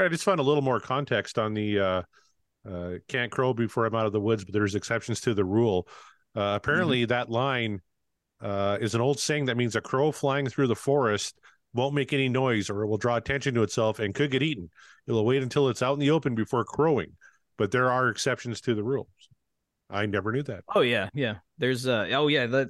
I 0.06 0.08
just 0.08 0.24
found 0.24 0.39
a 0.39 0.43
little 0.43 0.62
more 0.62 0.80
context 0.80 1.38
on 1.38 1.54
the 1.54 1.80
uh, 1.80 2.02
uh, 2.70 2.93
can't 3.08 3.32
crow 3.32 3.54
before 3.54 3.86
I'm 3.86 3.95
out 3.95 4.06
of 4.06 4.14
the 4.14 4.22
woods, 4.22 4.43
but 4.43 4.54
there's 4.54 4.76
exceptions 4.76 5.22
to 5.22 5.34
the 5.34 5.45
rule. 5.45 5.88
Uh, 6.36 6.54
apparently, 6.56 7.02
mm-hmm. 7.02 7.10
that 7.10 7.30
line 7.30 7.82
uh, 8.41 8.78
is 8.80 8.95
an 8.95 9.02
old 9.02 9.20
saying 9.20 9.45
that 9.45 9.58
means 9.58 9.76
a 9.76 9.82
crow 9.82 10.12
flying 10.12 10.47
through 10.47 10.68
the 10.68 10.76
forest 10.76 11.39
won't 11.74 11.93
make 11.93 12.14
any 12.14 12.30
noise 12.30 12.70
or 12.70 12.84
it 12.84 12.88
will 12.88 12.97
draw 12.97 13.16
attention 13.16 13.54
to 13.54 13.64
itself 13.64 14.00
and 14.00 14.16
could 14.16 14.32
get 14.32 14.43
eaten. 14.43 14.70
It'll 15.08 15.26
wait 15.26 15.43
until 15.43 15.70
it's 15.70 15.82
out 15.82 15.93
in 15.93 16.00
the 16.00 16.12
open 16.12 16.36
before 16.36 16.64
crowing, 16.66 17.14
but 17.58 17.72
there 17.72 17.91
are 17.91 18.10
exceptions 18.10 18.62
to 18.62 18.76
the 18.76 18.84
rules. 18.84 19.08
I 19.89 20.06
never 20.06 20.32
knew 20.32 20.43
that. 20.43 20.64
Oh 20.74 20.82
yeah, 20.82 21.10
yeah. 21.14 21.36
there's 21.58 21.88
uh 21.88 22.08
oh 22.12 22.28
yeah 22.28 22.45
the 22.45 22.70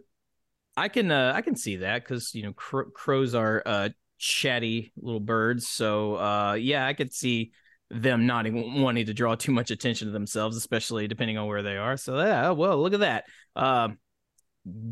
I 0.78 0.88
can 0.88 1.12
uh 1.12 1.34
I 1.36 1.42
can 1.42 1.56
see 1.56 1.78
that 1.78 2.04
because 2.04 2.34
you 2.34 2.44
know 2.44 2.54
cr- 2.54 2.90
crows 2.94 3.36
are 3.36 3.62
uh 3.66 3.90
chatty 4.20 4.92
little 5.02 5.20
birds, 5.20 5.68
so 5.68 6.16
uh 6.16 6.54
yeah 6.54 6.86
I 6.86 6.94
could 6.94 7.14
see 7.14 7.52
them 7.90 8.28
not 8.28 8.46
even 8.46 8.82
wanting 8.82 9.08
to 9.08 9.14
draw 9.16 9.34
too 9.34 9.52
much 9.52 9.72
attention 9.72 10.08
to 10.08 10.12
themselves, 10.12 10.56
especially 10.56 11.08
depending 11.08 11.40
on 11.40 11.48
where 11.48 11.64
they 11.64 11.78
are. 11.78 11.98
So 11.98 12.20
yeah, 12.20 12.52
well 12.52 12.80
look 12.80 12.94
at 12.94 13.00
that. 13.00 13.24
Um, 13.56 13.98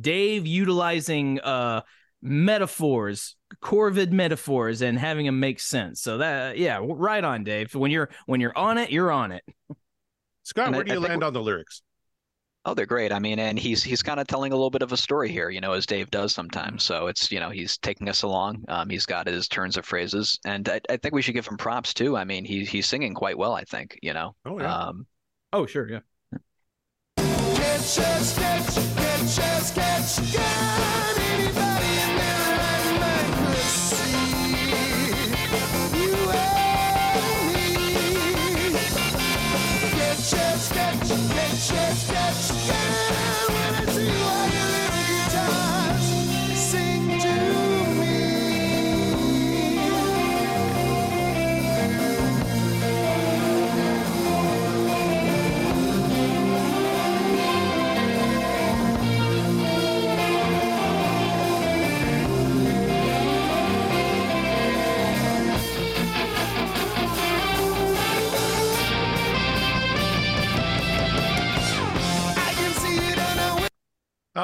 Dave 0.01 0.47
utilizing 0.47 1.39
uh 1.41 1.81
metaphors 2.21 3.35
corvid 3.61 4.11
metaphors 4.11 4.81
and 4.81 4.97
having 4.97 5.27
them 5.27 5.39
make 5.39 5.59
sense 5.59 6.01
so 6.01 6.17
that 6.17 6.57
yeah 6.57 6.79
right 6.83 7.23
on 7.23 7.43
dave 7.43 7.75
when 7.75 7.91
you're 7.91 8.09
when 8.25 8.41
you're 8.41 8.57
on 8.57 8.79
it 8.79 8.89
you're 8.89 9.11
on 9.11 9.31
it 9.31 9.43
Scott, 10.41 10.67
And 10.67 10.75
I- 10.75 10.77
where 10.79 10.83
do 10.85 10.93
you 10.93 10.99
land 10.99 11.23
on 11.23 11.33
the 11.33 11.41
lyrics? 11.41 11.83
Oh, 12.67 12.73
they're 12.73 12.85
great. 12.85 13.13
I 13.13 13.19
mean, 13.19 13.39
and 13.39 13.57
he's 13.57 13.81
he's 13.81 14.03
kind 14.03 14.19
of 14.19 14.27
telling 14.27 14.51
a 14.51 14.55
little 14.55 14.69
bit 14.69 14.81
of 14.81 14.91
a 14.91 14.97
story 14.97 15.31
here, 15.31 15.49
you 15.49 15.61
know, 15.61 15.71
as 15.71 15.85
Dave 15.85 16.11
does 16.11 16.35
sometimes. 16.35 16.83
So 16.83 17.07
it's 17.07 17.31
you 17.31 17.39
know 17.39 17.49
he's 17.49 17.77
taking 17.77 18.09
us 18.09 18.23
along. 18.23 18.65
Um, 18.67 18.89
he's 18.89 19.05
got 19.05 19.25
his 19.25 19.47
turns 19.47 19.77
of 19.77 19.85
phrases, 19.85 20.37
and 20.45 20.67
I, 20.67 20.81
I 20.89 20.97
think 20.97 21.15
we 21.15 21.21
should 21.21 21.33
give 21.33 21.47
him 21.47 21.55
props 21.55 21.93
too. 21.93 22.17
I 22.17 22.25
mean, 22.25 22.43
he's 22.43 22.67
he's 22.69 22.85
singing 22.85 23.13
quite 23.13 23.37
well. 23.37 23.53
I 23.53 23.63
think 23.63 23.97
you 24.03 24.11
know. 24.13 24.35
Oh, 24.45 24.59
yeah. 24.59 24.75
Um, 24.75 25.07
oh 25.53 25.65
sure 25.65 25.89
yeah 25.89 25.99
Get 27.15 27.55
your 27.55 28.19
sketch, 28.19 28.75
get 28.75 30.33
your 30.33 31.46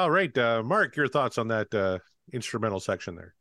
All 0.04 0.10
right, 0.10 0.36
uh, 0.36 0.62
Mark, 0.62 0.96
your 0.96 1.08
thoughts 1.08 1.38
on 1.38 1.48
that 1.48 1.72
uh, 1.74 1.98
instrumental 2.30 2.78
section 2.78 3.16
there? 3.16 3.34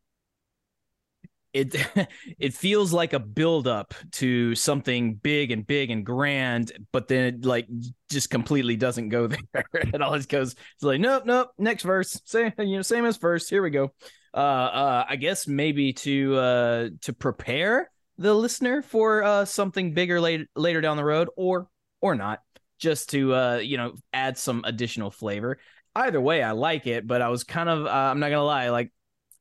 it 1.51 1.75
it 2.39 2.53
feels 2.53 2.93
like 2.93 3.11
a 3.11 3.19
build 3.19 3.67
up 3.67 3.93
to 4.13 4.55
something 4.55 5.15
big 5.15 5.51
and 5.51 5.67
big 5.67 5.91
and 5.91 6.05
grand 6.05 6.71
but 6.93 7.09
then 7.09 7.25
it 7.25 7.45
like 7.45 7.67
just 8.09 8.29
completely 8.29 8.77
doesn't 8.77 9.09
go 9.09 9.27
there. 9.53 9.65
It 9.73 10.01
always 10.01 10.25
goes 10.25 10.53
it's 10.53 10.83
like 10.83 11.01
nope 11.01 11.25
nope 11.25 11.51
next 11.57 11.83
verse 11.83 12.19
same 12.23 12.53
you 12.57 12.77
know 12.77 12.81
same 12.81 13.03
as 13.05 13.17
first 13.17 13.49
here 13.49 13.61
we 13.61 13.69
go. 13.69 13.91
Uh 14.33 14.37
uh 14.37 15.05
i 15.09 15.17
guess 15.17 15.45
maybe 15.47 15.91
to 15.91 16.35
uh 16.37 16.89
to 17.01 17.11
prepare 17.11 17.91
the 18.17 18.33
listener 18.33 18.81
for 18.81 19.21
uh 19.21 19.43
something 19.43 19.93
bigger 19.93 20.21
later 20.21 20.45
later 20.55 20.79
down 20.79 20.95
the 20.95 21.03
road 21.03 21.27
or 21.35 21.67
or 21.99 22.15
not 22.15 22.39
just 22.79 23.09
to 23.09 23.35
uh 23.35 23.57
you 23.57 23.77
know 23.77 23.93
add 24.13 24.39
some 24.39 24.63
additional 24.65 25.11
flavor 25.11 25.59
either 25.95 26.19
way 26.21 26.41
i 26.43 26.51
like 26.51 26.87
it 26.87 27.05
but 27.07 27.21
i 27.21 27.29
was 27.29 27.43
kind 27.43 27.69
of 27.69 27.85
uh, 27.85 27.89
i'm 27.89 28.19
not 28.19 28.29
gonna 28.29 28.43
lie 28.43 28.69
like 28.69 28.91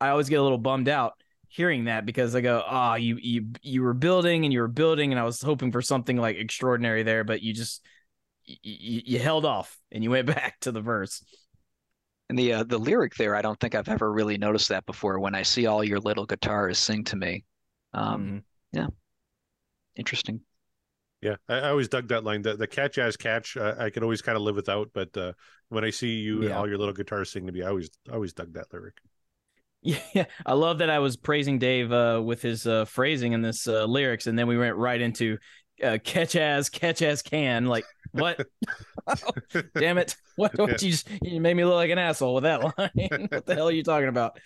i 0.00 0.08
always 0.10 0.28
get 0.28 0.40
a 0.40 0.42
little 0.42 0.58
bummed 0.58 0.88
out 0.88 1.14
hearing 1.48 1.84
that 1.84 2.06
because 2.06 2.34
I 2.34 2.40
go, 2.40 2.64
oh, 2.66 2.94
you 2.94 3.18
you 3.20 3.48
you 3.60 3.82
were 3.82 3.92
building 3.92 4.44
and 4.46 4.52
you 4.54 4.60
were 4.62 4.68
building, 4.68 5.12
and 5.12 5.20
I 5.20 5.24
was 5.24 5.42
hoping 5.42 5.70
for 5.70 5.82
something 5.82 6.16
like 6.16 6.36
extraordinary 6.38 7.02
there, 7.02 7.24
but 7.24 7.42
you 7.42 7.52
just 7.52 7.84
you, 8.46 9.02
you 9.04 9.18
held 9.18 9.44
off 9.44 9.78
and 9.90 10.02
you 10.02 10.08
went 10.10 10.26
back 10.34 10.58
to 10.60 10.72
the 10.72 10.80
verse. 10.80 11.22
and 12.28 12.38
the 12.38 12.52
uh, 12.54 12.64
the 12.64 12.78
lyric 12.78 13.14
there, 13.16 13.34
I 13.36 13.42
don't 13.42 13.58
think 13.60 13.74
I've 13.74 13.88
ever 13.88 14.10
really 14.10 14.38
noticed 14.38 14.70
that 14.70 14.86
before. 14.86 15.18
When 15.20 15.34
I 15.34 15.42
see 15.42 15.66
all 15.66 15.84
your 15.84 16.00
little 16.00 16.24
guitars 16.26 16.78
sing 16.78 17.04
to 17.04 17.16
me, 17.16 17.44
um, 17.92 18.22
Mhm. 18.24 18.42
yeah, 18.72 18.86
interesting. 19.96 20.40
Yeah, 21.22 21.36
I, 21.48 21.60
I 21.60 21.70
always 21.70 21.88
dug 21.88 22.08
that 22.08 22.24
line. 22.24 22.42
The, 22.42 22.56
the 22.56 22.66
catch 22.66 22.98
as 22.98 23.16
catch, 23.16 23.56
uh, 23.56 23.76
I 23.78 23.90
could 23.90 24.02
always 24.02 24.20
kind 24.20 24.36
of 24.36 24.42
live 24.42 24.56
without, 24.56 24.90
but 24.92 25.16
uh, 25.16 25.32
when 25.68 25.84
I 25.84 25.90
see 25.90 26.18
you 26.18 26.42
and 26.42 26.52
all 26.52 26.68
your 26.68 26.78
little 26.78 26.92
guitars 26.92 27.30
sing 27.30 27.46
to 27.46 27.52
me, 27.52 27.62
I 27.62 27.68
always, 27.68 27.90
I 28.10 28.14
always 28.14 28.32
dug 28.32 28.52
that 28.54 28.66
lyric. 28.72 28.94
Yeah, 29.84 30.26
I 30.46 30.52
love 30.52 30.78
that 30.78 30.90
I 30.90 31.00
was 31.00 31.16
praising 31.16 31.58
Dave 31.58 31.90
uh, 31.90 32.22
with 32.24 32.40
his 32.40 32.68
uh, 32.68 32.84
phrasing 32.84 33.32
in 33.32 33.42
this 33.42 33.66
uh, 33.66 33.84
lyrics, 33.84 34.28
and 34.28 34.38
then 34.38 34.46
we 34.46 34.56
went 34.56 34.76
right 34.76 35.00
into 35.00 35.38
uh, 35.82 35.98
catch 36.04 36.36
as 36.36 36.68
catch 36.68 37.02
as 37.02 37.20
can. 37.20 37.66
Like 37.66 37.84
what? 38.12 38.46
Damn 39.74 39.98
it! 39.98 40.14
What? 40.36 40.56
what 40.56 40.80
you 40.82 40.92
just 40.92 41.08
you 41.20 41.40
made 41.40 41.54
me 41.54 41.64
look 41.64 41.74
like 41.74 41.90
an 41.90 41.98
asshole 41.98 42.34
with 42.34 42.44
that 42.44 42.62
line. 42.62 43.26
what 43.28 43.44
the 43.44 43.54
hell 43.56 43.68
are 43.68 43.72
you 43.72 43.82
talking 43.82 44.08
about? 44.08 44.38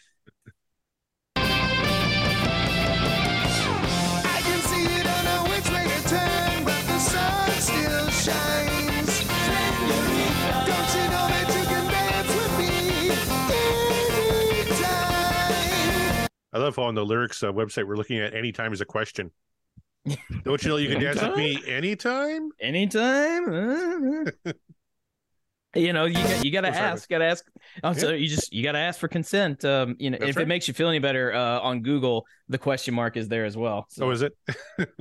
I 16.53 16.59
love 16.59 16.77
how 16.77 16.85
on 16.85 16.95
the 16.95 17.05
lyrics 17.05 17.43
uh, 17.43 17.53
website 17.53 17.87
we're 17.87 17.97
looking 17.97 18.19
at 18.19 18.35
anytime 18.35 18.73
is 18.73 18.81
a 18.81 18.87
question. 18.87 19.31
Don't 20.45 20.63
you 20.63 20.71
know 20.71 20.77
you 20.77 20.89
can 20.89 21.01
dance 21.03 21.21
with 21.21 21.37
me 21.37 21.63
anytime? 21.67 22.51
anytime. 22.61 24.27
You 25.75 25.93
know, 25.93 26.07
you 26.07 26.15
got 26.15 26.43
you 26.43 26.51
got 26.51 26.63
to 26.63 26.69
Oh, 26.69 26.73
ask, 26.73 27.07
got 27.07 27.19
to 27.19 27.27
ask. 27.27 27.45
Oh, 27.85 27.93
so 27.93 28.11
you 28.13 28.29
just 28.29 28.51
you 28.51 28.63
got 28.63 28.73
to 28.73 28.79
ask 28.79 28.99
for 28.99 29.09
consent. 29.09 29.63
Um, 29.63 29.95
you 29.99 30.09
know, 30.09 30.17
That's 30.19 30.31
if 30.31 30.37
right. 30.37 30.43
it 30.45 30.49
makes 30.49 30.69
you 30.69 30.73
feel 30.73 30.89
any 30.89 31.01
better, 31.01 31.35
uh, 31.35 31.61
on 31.61 31.83
Google, 31.83 32.25
the 32.49 32.57
question 32.57 32.95
mark 32.95 33.19
is 33.19 33.29
there 33.29 33.45
as 33.45 33.59
well. 33.59 33.85
So, 33.91 34.07
Oh, 34.07 34.11
is 34.11 34.23
it? 34.23 34.33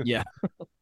yeah. 0.04 0.24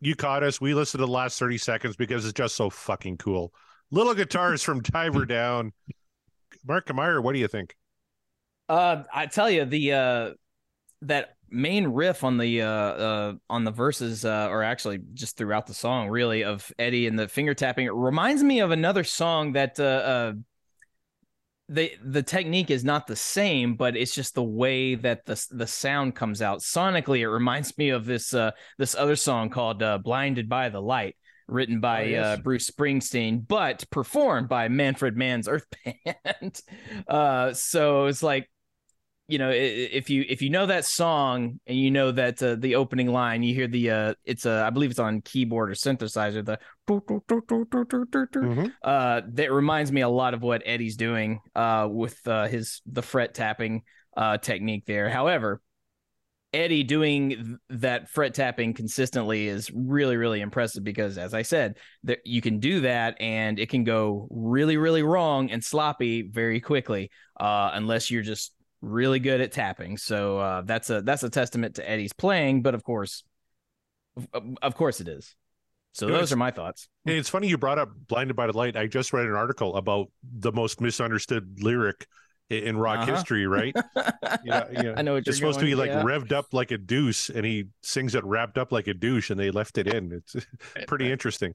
You 0.00 0.14
caught 0.14 0.42
us. 0.42 0.60
We 0.60 0.74
listened 0.74 1.00
to 1.00 1.06
the 1.06 1.12
last 1.12 1.38
30 1.38 1.58
seconds 1.58 1.96
because 1.96 2.24
it's 2.24 2.34
just 2.36 2.56
so 2.56 2.70
fucking 2.70 3.18
cool. 3.18 3.52
Little 3.90 4.14
guitars 4.14 4.62
from 4.62 4.80
Diver 4.80 5.24
Down. 5.24 5.72
Mark 6.66 6.92
Meyer, 6.94 7.20
what 7.20 7.32
do 7.32 7.38
you 7.38 7.48
think? 7.48 7.74
Uh, 8.68 9.04
I 9.12 9.26
tell 9.26 9.48
you 9.48 9.64
the 9.64 9.92
uh 9.92 10.30
that 11.02 11.36
main 11.50 11.86
riff 11.86 12.24
on 12.24 12.36
the 12.36 12.60
uh 12.60 12.68
uh 12.68 13.34
on 13.48 13.64
the 13.64 13.70
verses 13.70 14.24
uh 14.24 14.48
or 14.50 14.62
actually 14.62 14.98
just 15.14 15.38
throughout 15.38 15.66
the 15.66 15.72
song 15.72 16.08
really 16.08 16.44
of 16.44 16.70
Eddie 16.78 17.06
and 17.06 17.18
the 17.18 17.28
finger 17.28 17.54
tapping 17.54 17.86
it 17.86 17.94
reminds 17.94 18.42
me 18.42 18.60
of 18.60 18.70
another 18.70 19.04
song 19.04 19.52
that 19.52 19.80
uh, 19.80 19.82
uh 19.82 20.32
the 21.68 21.92
the 22.02 22.22
technique 22.22 22.70
is 22.70 22.82
not 22.84 23.06
the 23.06 23.16
same 23.16 23.74
but 23.74 23.96
it's 23.96 24.14
just 24.14 24.34
the 24.34 24.42
way 24.42 24.94
that 24.94 25.26
the 25.26 25.46
the 25.50 25.66
sound 25.66 26.14
comes 26.14 26.40
out 26.40 26.60
sonically 26.60 27.18
it 27.20 27.28
reminds 27.28 27.76
me 27.76 27.90
of 27.90 28.06
this 28.06 28.32
uh 28.32 28.50
this 28.78 28.94
other 28.94 29.16
song 29.16 29.50
called 29.50 29.82
uh, 29.82 29.98
blinded 29.98 30.48
by 30.48 30.68
the 30.70 30.80
light 30.80 31.14
written 31.46 31.80
by 31.80 32.02
Oh, 32.02 32.06
yes. 32.08 32.26
uh, 32.26 32.36
Bruce 32.42 32.70
Springsteen, 32.70 33.46
but 33.48 33.84
performed 33.90 34.48
by 34.50 34.68
Manfred 34.68 35.16
Mann's 35.16 35.48
Earth 35.48 35.64
Band. 36.04 36.60
uh, 37.08 37.54
so 37.54 38.04
it's 38.04 38.22
like, 38.22 38.50
you 39.28 39.38
know, 39.38 39.50
if 39.52 40.08
you 40.08 40.24
if 40.26 40.40
you 40.40 40.48
know 40.48 40.64
that 40.66 40.86
song 40.86 41.60
and 41.66 41.78
you 41.78 41.90
know 41.90 42.10
that 42.12 42.42
uh, 42.42 42.56
the 42.58 42.76
opening 42.76 43.12
line, 43.12 43.42
you 43.42 43.54
hear 43.54 43.68
the 43.68 43.90
uh, 43.90 44.14
it's 44.24 44.46
a 44.46 44.64
I 44.66 44.70
believe 44.70 44.90
it's 44.90 44.98
on 44.98 45.20
keyboard 45.20 45.70
or 45.70 45.74
synthesizer, 45.74 46.42
the 46.42 46.58
Mhm. 48.42 48.72
uh, 48.82 49.20
that 49.32 49.52
reminds 49.52 49.92
me 49.92 50.00
a 50.00 50.08
lot 50.08 50.32
of 50.32 50.42
what 50.42 50.62
Eddie's 50.64 50.96
doing 50.96 51.40
uh, 51.54 51.86
with 51.90 52.26
uh, 52.26 52.46
his 52.46 52.80
the 52.86 53.02
fret 53.02 53.34
tapping 53.34 53.82
uh, 54.16 54.38
technique 54.38 54.86
there. 54.86 55.10
However, 55.10 55.60
Eddie 56.54 56.82
doing 56.82 57.28
th- 57.28 57.44
that 57.68 58.08
fret 58.08 58.32
tapping 58.32 58.72
consistently 58.72 59.46
is 59.46 59.70
really 59.74 60.16
really 60.16 60.40
impressive 60.40 60.82
because, 60.82 61.18
as 61.18 61.34
I 61.34 61.42
said, 61.42 61.76
that 62.04 62.20
you 62.24 62.40
can 62.40 62.60
do 62.60 62.80
that 62.80 63.20
and 63.20 63.58
it 63.58 63.68
can 63.68 63.84
go 63.84 64.26
really 64.30 64.78
really 64.78 65.02
wrong 65.02 65.50
and 65.50 65.62
sloppy 65.62 66.22
very 66.22 66.62
quickly 66.62 67.10
uh, 67.38 67.72
unless 67.74 68.10
you're 68.10 68.22
just 68.22 68.54
really 68.80 69.18
good 69.20 69.40
at 69.40 69.52
tapping. 69.52 69.96
So 69.96 70.38
uh, 70.38 70.62
that's 70.62 70.90
a 70.90 71.02
that's 71.02 71.22
a 71.22 71.30
testament 71.30 71.76
to 71.76 71.88
Eddie's 71.88 72.12
playing, 72.12 72.62
but 72.62 72.74
of 72.74 72.82
course, 72.84 73.24
of, 74.32 74.44
of 74.62 74.74
course 74.74 75.00
it 75.00 75.08
is. 75.08 75.34
So 75.92 76.06
You 76.06 76.12
know, 76.12 76.18
those 76.18 76.28
it's- 76.28 76.32
are 76.34 76.38
my 76.38 76.50
thoughts. 76.50 76.88
Hey, 77.04 77.18
It's 77.18 77.28
funny 77.28 77.48
you 77.48 77.58
brought 77.58 77.78
up 77.78 77.90
"Blinded 78.08 78.36
by 78.36 78.46
the 78.46 78.52
Light." 78.56 78.76
I 78.76 78.86
just 78.86 79.12
read 79.12 79.26
an 79.26 79.34
article 79.34 79.76
about 79.76 80.08
the 80.22 80.52
most 80.52 80.80
misunderstood 80.80 81.58
lyric 81.60 82.06
in 82.50 82.76
rock 82.76 83.00
Uh-huh. 83.00 83.14
history. 83.14 83.46
Right? 83.46 83.74
Yeah, 84.44 84.64
yeah. 84.70 84.94
I 84.96 85.02
know 85.02 85.14
what 85.14 85.26
you're 85.26 85.30
It's 85.32 85.38
supposed 85.38 85.58
to 85.60 85.64
going, 85.66 85.72
be 85.72 85.74
like 85.74 85.90
yeah. 85.90 86.02
revved 86.02 86.32
up 86.32 86.52
like 86.52 86.70
a 86.70 86.78
deuce, 86.78 87.30
and 87.30 87.44
he 87.44 87.64
sings 87.82 88.14
it 88.14 88.24
wrapped 88.24 88.58
up 88.58 88.70
like 88.72 88.86
a 88.86 88.94
douche, 88.94 89.30
and 89.30 89.40
they 89.40 89.50
left 89.50 89.78
it 89.78 89.86
in. 89.86 90.12
It's 90.12 90.36
pretty 90.86 91.10
interesting. 91.10 91.54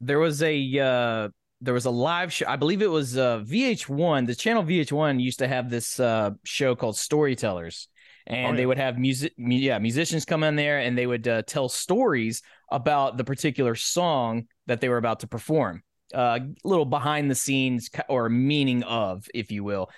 there 0.00 0.18
was 0.18 0.42
a 0.42 0.78
uh 0.78 1.28
there 1.60 1.74
was 1.74 1.84
a 1.84 1.90
live 1.90 2.32
show 2.32 2.46
i 2.48 2.56
believe 2.56 2.82
it 2.82 2.90
was 2.90 3.16
uh 3.16 3.38
vh1 3.40 4.26
the 4.26 4.34
channel 4.34 4.62
vh1 4.62 5.20
used 5.22 5.38
to 5.38 5.48
have 5.48 5.70
this 5.70 5.98
uh 6.00 6.30
show 6.44 6.74
called 6.74 6.96
storytellers. 6.96 7.88
And 8.26 8.54
Oh, 8.54 8.56
they 8.56 8.64
would 8.64 8.78
have 8.78 8.98
music 8.98 9.34
mu- 9.36 9.54
yeah 9.56 9.78
musicians 9.78 10.24
come 10.24 10.42
in 10.44 10.56
there 10.56 10.78
and 10.78 10.96
they 10.96 11.06
would 11.06 11.28
uh, 11.28 11.42
tell 11.42 11.68
stories 11.68 12.42
about 12.70 13.16
the 13.18 13.24
particular 13.24 13.74
song 13.74 14.46
that 14.66 14.80
they 14.80 14.88
were 14.88 14.96
about 14.96 15.20
to 15.20 15.26
perform. 15.26 15.82
Uh 16.12 16.40
little 16.64 16.86
behind 16.86 17.30
the 17.30 17.34
scenes 17.34 17.90
or 18.08 18.28
meaning 18.28 18.82
of 18.82 19.26
if 19.34 19.52
you 19.52 19.62
will. 19.64 19.90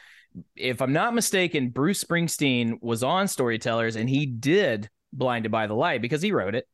If 0.55 0.83
i'm 0.83 0.93
not 0.93 1.15
mistaken 1.15 1.71
bruce 1.71 2.03
springsteen 2.05 2.79
was 2.83 3.03
on 3.03 3.29
storytellers 3.29 3.97
and 3.97 4.09
he 4.11 4.27
did 4.27 4.91
blinded 5.13 5.51
by 5.51 5.67
the 5.67 5.75
light 5.75 6.03
because 6.03 6.21
he 6.21 6.33
wrote 6.33 6.55
it. 6.55 6.67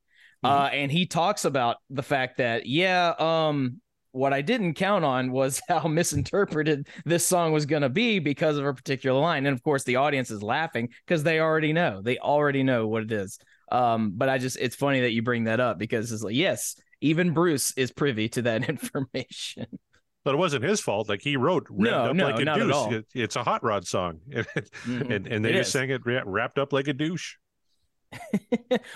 Uh, 0.42 0.68
and 0.72 0.90
he 0.90 1.06
talks 1.06 1.44
about 1.44 1.76
the 1.90 2.02
fact 2.02 2.38
that, 2.38 2.66
yeah, 2.66 3.14
um, 3.18 3.80
what 4.12 4.32
I 4.32 4.40
didn't 4.42 4.74
count 4.74 5.04
on 5.04 5.32
was 5.32 5.60
how 5.68 5.88
misinterpreted 5.88 6.86
this 7.04 7.26
song 7.26 7.52
was 7.52 7.66
going 7.66 7.82
to 7.82 7.88
be 7.88 8.18
because 8.18 8.56
of 8.58 8.66
a 8.66 8.72
particular 8.74 9.20
line. 9.20 9.46
And 9.46 9.54
of 9.54 9.62
course, 9.62 9.84
the 9.84 9.96
audience 9.96 10.30
is 10.30 10.42
laughing 10.42 10.90
because 11.06 11.22
they 11.22 11.40
already 11.40 11.72
know. 11.72 12.00
They 12.02 12.18
already 12.18 12.62
know 12.62 12.86
what 12.86 13.02
it 13.02 13.12
is. 13.12 13.38
Um, 13.70 14.12
but 14.14 14.28
I 14.28 14.38
just, 14.38 14.58
it's 14.60 14.76
funny 14.76 15.00
that 15.00 15.12
you 15.12 15.22
bring 15.22 15.44
that 15.44 15.58
up 15.60 15.78
because 15.78 16.12
it's 16.12 16.22
like, 16.22 16.34
yes, 16.34 16.76
even 17.00 17.32
Bruce 17.32 17.72
is 17.76 17.90
privy 17.90 18.28
to 18.30 18.42
that 18.42 18.68
information. 18.68 19.66
But 20.24 20.34
it 20.34 20.38
wasn't 20.38 20.62
his 20.62 20.80
fault. 20.80 21.08
Like 21.08 21.20
he 21.20 21.36
wrote 21.36 21.64
"Revved 21.66 21.78
No, 21.80 22.04
up 22.10 22.14
no, 22.16 22.26
like 22.30 22.40
a 22.40 22.44
not 22.44 22.60
at 22.60 22.64
douche." 22.66 22.74
all. 22.74 22.94
It- 22.94 23.06
it's 23.12 23.34
a 23.34 23.42
hot 23.42 23.64
rod 23.64 23.84
song, 23.86 24.20
and 24.32 24.46
Mhm. 24.46 25.26
and 25.34 25.44
they 25.44 25.50
It 25.50 25.54
just 25.54 25.68
is. 25.68 25.72
sang 25.72 25.90
it 25.90 26.00
wrapped 26.04 26.58
up 26.58 26.72
like 26.72 26.86
a 26.86 26.92
douche. 26.92 27.34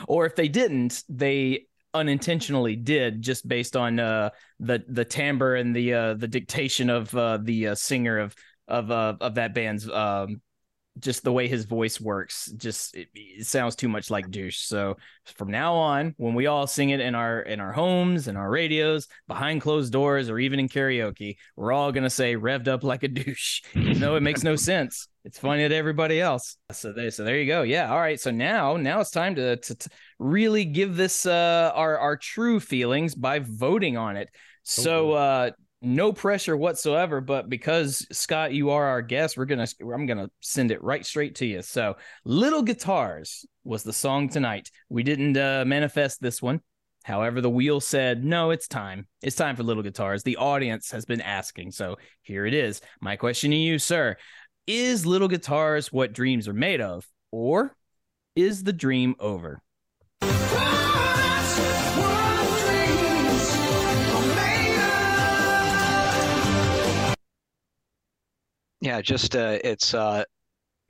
or 0.06 0.26
if 0.26 0.36
they 0.36 0.48
didn't, 0.48 1.02
they 1.08 1.66
unintentionally 1.96 2.76
did 2.76 3.22
just 3.22 3.46
based 3.46 3.76
on 3.76 3.98
uh 3.98 4.30
the 4.60 4.82
the 4.88 5.04
timbre 5.04 5.56
and 5.56 5.74
the 5.74 5.92
uh 5.94 6.14
the 6.14 6.28
dictation 6.28 6.90
of 6.90 7.14
uh 7.14 7.38
the 7.42 7.68
uh, 7.68 7.74
singer 7.74 8.18
of 8.18 8.34
of 8.68 8.90
uh 8.90 9.14
of 9.20 9.34
that 9.34 9.54
band's 9.54 9.88
um 9.90 10.40
just 10.98 11.24
the 11.24 11.32
way 11.32 11.48
his 11.48 11.64
voice 11.64 12.00
works 12.00 12.50
just 12.56 12.94
it, 12.96 13.08
it 13.14 13.46
sounds 13.46 13.76
too 13.76 13.88
much 13.88 14.10
like 14.10 14.30
douche. 14.30 14.58
So 14.58 14.96
from 15.36 15.50
now 15.50 15.74
on 15.74 16.14
when 16.16 16.34
we 16.34 16.46
all 16.46 16.66
sing 16.66 16.90
it 16.90 17.00
in 17.00 17.14
our 17.14 17.40
in 17.40 17.60
our 17.60 17.72
homes 17.72 18.28
and 18.28 18.38
our 18.38 18.50
radios 18.50 19.06
behind 19.28 19.60
closed 19.60 19.92
doors 19.92 20.30
or 20.30 20.38
even 20.38 20.58
in 20.58 20.68
karaoke 20.68 21.36
we're 21.56 21.72
all 21.72 21.92
going 21.92 22.04
to 22.04 22.10
say 22.10 22.36
revved 22.36 22.68
up 22.68 22.82
like 22.82 23.02
a 23.02 23.08
douche 23.08 23.62
even 23.74 24.00
though 24.00 24.16
it 24.16 24.22
makes 24.22 24.42
no 24.42 24.56
sense. 24.56 25.08
It's 25.24 25.38
funny 25.38 25.68
to 25.68 25.74
everybody 25.74 26.20
else. 26.20 26.56
So 26.72 26.92
there 26.92 27.10
so 27.10 27.24
there 27.24 27.38
you 27.38 27.46
go. 27.46 27.62
Yeah 27.62 27.90
all 27.90 28.00
right. 28.00 28.20
So 28.20 28.30
now 28.30 28.76
now 28.76 29.00
it's 29.00 29.10
time 29.10 29.34
to 29.36 29.56
to, 29.56 29.74
to 29.74 29.90
really 30.18 30.64
give 30.64 30.96
this 30.96 31.26
uh 31.26 31.72
our 31.74 31.98
our 31.98 32.16
true 32.16 32.60
feelings 32.60 33.14
by 33.14 33.40
voting 33.40 33.96
on 33.96 34.16
it. 34.16 34.30
So 34.62 35.12
uh 35.12 35.50
no 35.82 36.12
pressure 36.12 36.56
whatsoever 36.56 37.20
but 37.20 37.48
because 37.48 38.06
scott 38.10 38.52
you 38.52 38.70
are 38.70 38.86
our 38.86 39.02
guest 39.02 39.36
we're 39.36 39.44
gonna 39.44 39.66
i'm 39.94 40.06
gonna 40.06 40.30
send 40.40 40.70
it 40.70 40.82
right 40.82 41.04
straight 41.04 41.34
to 41.36 41.46
you. 41.46 41.62
So 41.62 41.96
little 42.24 42.62
guitars 42.62 43.44
was 43.64 43.82
the 43.82 43.92
song 43.92 44.28
tonight. 44.28 44.70
We 44.88 45.02
didn't 45.02 45.36
uh 45.36 45.64
manifest 45.66 46.20
this 46.20 46.40
one. 46.40 46.60
However 47.04 47.40
the 47.40 47.50
wheel 47.50 47.80
said 47.80 48.24
no 48.24 48.50
it's 48.50 48.68
time. 48.68 49.06
It's 49.22 49.36
time 49.36 49.56
for 49.56 49.62
little 49.62 49.82
guitars. 49.82 50.22
The 50.22 50.36
audience 50.36 50.90
has 50.92 51.04
been 51.04 51.20
asking 51.20 51.72
so 51.72 51.96
here 52.22 52.46
it 52.46 52.54
is. 52.54 52.80
My 53.00 53.16
question 53.16 53.50
to 53.50 53.56
you 53.56 53.78
sir 53.78 54.16
is 54.66 55.06
little 55.06 55.28
guitars 55.28 55.92
what 55.92 56.12
dreams 56.12 56.48
are 56.48 56.54
made 56.54 56.80
of 56.80 57.06
or 57.30 57.76
is 58.34 58.64
the 58.64 58.72
dream 58.72 59.14
over 59.20 59.62
Yeah, 68.86 69.00
just 69.02 69.34
uh, 69.34 69.58
it's 69.64 69.94
uh, 69.94 70.22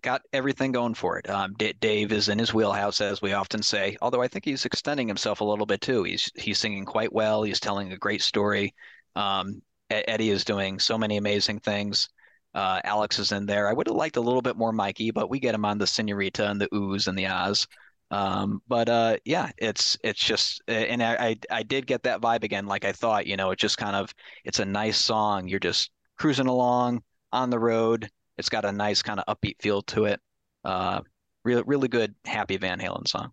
got 0.03 0.21
everything 0.35 0.71
going 0.71 0.93
for 0.93 1.19
it. 1.19 1.31
Um, 1.31 1.55
D- 1.59 1.73
Dave 1.81 2.13
is 2.13 2.29
in 2.29 2.39
his 2.39 2.53
wheelhouse, 2.53 3.01
as 3.01 3.23
we 3.23 3.33
often 3.33 3.63
say. 3.63 3.97
Although 4.03 4.21
I 4.21 4.29
think 4.29 4.45
he's 4.45 4.67
extending 4.67 5.09
himself 5.09 5.41
a 5.41 5.45
little 5.45 5.65
bit 5.65 5.81
too. 5.81 6.03
He's 6.05 6.31
he's 6.37 6.59
singing 6.59 6.85
quite 6.85 7.11
well. 7.11 7.43
He's 7.43 7.59
telling 7.59 7.93
a 7.93 7.97
great 7.97 8.21
story. 8.21 8.75
Um, 9.15 9.63
Eddie 9.89 10.29
is 10.29 10.45
doing 10.45 10.79
so 10.79 10.99
many 10.99 11.17
amazing 11.17 11.61
things. 11.61 12.11
Uh, 12.55 12.83
Alex 12.85 13.19
is 13.19 13.33
in 13.33 13.47
there. 13.47 13.67
I 13.67 13.73
would 13.73 13.87
have 13.87 13.97
liked 13.97 14.19
a 14.19 14.21
little 14.21 14.43
bit 14.43 14.57
more 14.59 14.73
Mikey, 14.73 15.11
but 15.11 15.31
we 15.31 15.41
get 15.41 15.55
him 15.55 15.65
on 15.65 15.79
the 15.79 15.87
Senorita 15.87 16.51
and 16.51 16.61
the 16.61 16.69
oohs 16.75 17.09
and 17.09 17.17
the 17.19 17.29
ahs. 17.29 17.67
Um, 18.11 18.61
but 18.69 18.91
uh, 18.91 19.17
yeah, 19.25 19.53
it's 19.57 19.97
it's 20.05 20.21
just, 20.21 20.61
and 20.69 21.03
I, 21.03 21.15
I 21.31 21.37
I 21.51 21.63
did 21.63 21.87
get 21.87 22.03
that 22.03 22.21
vibe 22.21 22.45
again, 22.45 22.67
like 22.67 22.85
I 22.85 22.93
thought. 22.93 23.27
You 23.27 23.39
know, 23.39 23.53
it 23.53 23.59
just 23.59 23.79
kind 23.79 23.97
of 23.97 24.13
it's 24.45 24.59
a 24.59 24.67
nice 24.67 24.99
song. 24.99 25.49
You're 25.49 25.61
just 25.61 25.91
cruising 26.19 26.47
along 26.49 27.03
on 27.33 27.51
the 27.51 27.59
road. 27.59 28.09
It's 28.39 28.49
got 28.49 28.65
a 28.65 28.73
nice 28.73 29.03
kind 29.03 29.21
of 29.21 29.37
upbeat 29.37 29.61
feel 29.61 29.83
to 29.83 30.05
it. 30.07 30.21
Uh, 30.65 31.01
really, 31.45 31.63
really 31.67 31.89
good, 31.89 32.15
happy 32.25 32.57
Van 32.57 32.79
Halen 32.79 33.09
song. 33.09 33.31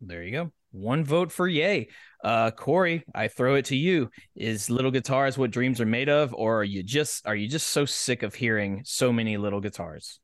There 0.00 0.22
you 0.22 0.32
go. 0.32 0.52
One 0.72 1.04
vote 1.04 1.32
for 1.32 1.48
yay. 1.48 1.88
Uh 2.22 2.50
Corey, 2.50 3.04
I 3.14 3.28
throw 3.28 3.54
it 3.54 3.66
to 3.66 3.76
you. 3.76 4.10
Is 4.34 4.68
little 4.68 4.90
guitars 4.90 5.38
what 5.38 5.50
dreams 5.50 5.80
are 5.80 5.86
made 5.86 6.10
of, 6.10 6.34
or 6.34 6.60
are 6.60 6.64
you 6.64 6.82
just 6.82 7.26
are 7.26 7.36
you 7.36 7.48
just 7.48 7.68
so 7.68 7.86
sick 7.86 8.22
of 8.22 8.34
hearing 8.34 8.82
so 8.84 9.10
many 9.12 9.38
little 9.38 9.60
guitars? 9.60 10.20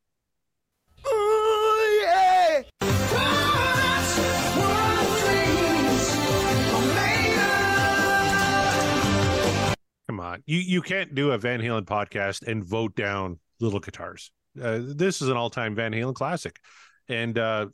Ooh, 1.07 2.03
yeah. 2.03 2.62
On, 10.23 10.43
you 10.47 10.59
you 10.59 10.81
can't 10.81 11.14
do 11.14 11.33
a 11.33 11.39
Van 11.39 11.61
Halen 11.61 11.85
podcast 11.85 12.47
and 12.47 12.64
vote 12.64 12.97
down 12.97 13.39
Little 13.61 13.81
Guitars. 13.81 14.31
Uh, 14.61 14.81
this 14.83 15.23
is 15.23 15.29
an 15.29 15.37
all-time 15.37 15.75
Van 15.75 15.93
Halen 15.93 16.14
classic, 16.14 16.59
and 17.09 17.39
uh, 17.39 17.66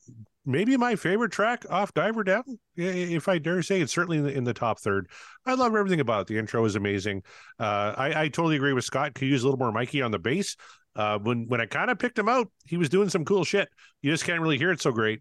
maybe 0.46 0.76
my 0.76 0.96
favorite 0.96 1.30
track 1.30 1.64
off 1.68 1.92
Diver 1.94 2.24
Down. 2.24 2.44
If 2.76 3.28
I 3.28 3.38
dare 3.38 3.62
say, 3.62 3.80
it's 3.80 3.92
certainly 3.92 4.18
in 4.18 4.24
the, 4.24 4.32
in 4.32 4.44
the 4.44 4.54
top 4.54 4.80
third. 4.80 5.08
I 5.44 5.54
love 5.54 5.74
everything 5.74 6.00
about 6.00 6.22
it. 6.22 6.26
The 6.28 6.38
intro 6.38 6.64
is 6.64 6.76
amazing. 6.76 7.22
Uh, 7.58 7.94
I, 7.96 8.22
I 8.22 8.28
totally 8.28 8.56
agree 8.56 8.72
with 8.72 8.84
Scott. 8.84 9.14
Could 9.14 9.28
use 9.28 9.42
a 9.42 9.46
little 9.46 9.58
more 9.58 9.72
Mikey 9.72 10.02
on 10.02 10.10
the 10.10 10.18
bass. 10.18 10.56
Uh, 10.96 11.18
when 11.18 11.46
when 11.48 11.60
I 11.60 11.66
kind 11.66 11.90
of 11.90 11.98
picked 11.98 12.18
him 12.18 12.28
out, 12.28 12.50
he 12.64 12.76
was 12.76 12.88
doing 12.88 13.08
some 13.08 13.24
cool 13.24 13.44
shit. 13.44 13.68
You 14.02 14.10
just 14.10 14.24
can't 14.24 14.40
really 14.40 14.58
hear 14.58 14.72
it 14.72 14.80
so 14.80 14.90
great. 14.90 15.20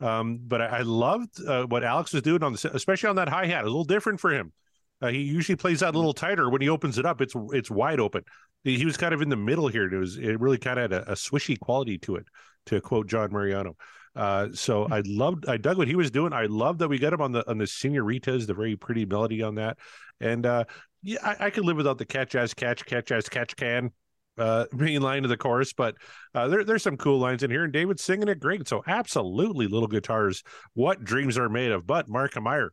Um, 0.00 0.38
but 0.46 0.62
I, 0.62 0.66
I 0.66 0.80
loved 0.82 1.44
uh, 1.44 1.64
what 1.66 1.82
Alex 1.84 2.12
was 2.12 2.22
doing 2.22 2.42
on 2.42 2.52
the, 2.52 2.70
especially 2.72 3.08
on 3.08 3.16
that 3.16 3.28
hi 3.28 3.46
hat. 3.46 3.64
A 3.64 3.66
little 3.66 3.84
different 3.84 4.20
for 4.20 4.30
him. 4.30 4.52
Uh, 5.00 5.08
he 5.08 5.18
usually 5.18 5.56
plays 5.56 5.80
that 5.80 5.94
a 5.94 5.98
little 5.98 6.12
tighter. 6.12 6.50
When 6.50 6.60
he 6.60 6.68
opens 6.68 6.98
it 6.98 7.06
up, 7.06 7.20
it's 7.20 7.34
it's 7.52 7.70
wide 7.70 8.00
open. 8.00 8.22
He, 8.64 8.84
was 8.84 8.96
kind 8.96 9.14
of 9.14 9.22
in 9.22 9.28
the 9.28 9.36
middle 9.36 9.68
here. 9.68 9.84
and 9.84 9.92
It 9.92 9.98
was 9.98 10.18
it 10.18 10.40
really 10.40 10.58
kind 10.58 10.78
of 10.78 10.90
had 10.90 11.00
a, 11.00 11.12
a 11.12 11.14
swishy 11.14 11.58
quality 11.58 11.98
to 11.98 12.16
it, 12.16 12.26
to 12.66 12.80
quote 12.80 13.06
John 13.06 13.32
Mariano. 13.32 13.76
Uh, 14.16 14.48
so 14.52 14.88
I 14.90 15.02
loved, 15.06 15.48
I 15.48 15.58
dug 15.58 15.78
what 15.78 15.86
he 15.86 15.94
was 15.94 16.10
doing. 16.10 16.32
I 16.32 16.46
love 16.46 16.78
that 16.78 16.88
we 16.88 16.98
got 16.98 17.12
him 17.12 17.20
on 17.20 17.30
the 17.32 17.48
on 17.48 17.58
the 17.58 17.66
senoritas, 17.66 18.46
the 18.46 18.54
very 18.54 18.76
pretty 18.76 19.04
melody 19.04 19.42
on 19.42 19.54
that, 19.56 19.78
and 20.20 20.44
uh, 20.44 20.64
yeah, 21.02 21.18
I, 21.22 21.46
I 21.46 21.50
could 21.50 21.64
live 21.64 21.76
without 21.76 21.98
the 21.98 22.04
catch 22.04 22.34
as 22.34 22.52
catch, 22.54 22.84
catch 22.84 23.12
as 23.12 23.28
catch 23.28 23.54
can 23.56 23.92
uh 24.38 24.66
main 24.72 25.02
line 25.02 25.24
of 25.24 25.30
the 25.30 25.36
chorus 25.36 25.72
but 25.72 25.96
uh 26.34 26.48
there, 26.48 26.64
there's 26.64 26.82
some 26.82 26.96
cool 26.96 27.18
lines 27.18 27.42
in 27.42 27.50
here 27.50 27.64
and 27.64 27.72
david's 27.72 28.02
singing 28.02 28.28
it 28.28 28.38
great 28.38 28.66
so 28.68 28.82
absolutely 28.86 29.66
little 29.66 29.88
guitars 29.88 30.42
what 30.74 31.02
dreams 31.02 31.36
are 31.36 31.48
made 31.48 31.72
of 31.72 31.86
but 31.86 32.08
mark 32.08 32.40
meyer 32.40 32.70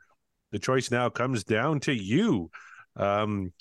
the 0.56 0.60
choice 0.60 0.90
now 0.90 1.10
comes 1.10 1.44
down 1.44 1.82
to 1.82 1.92
you. 1.92 2.50
Um, 2.96 3.52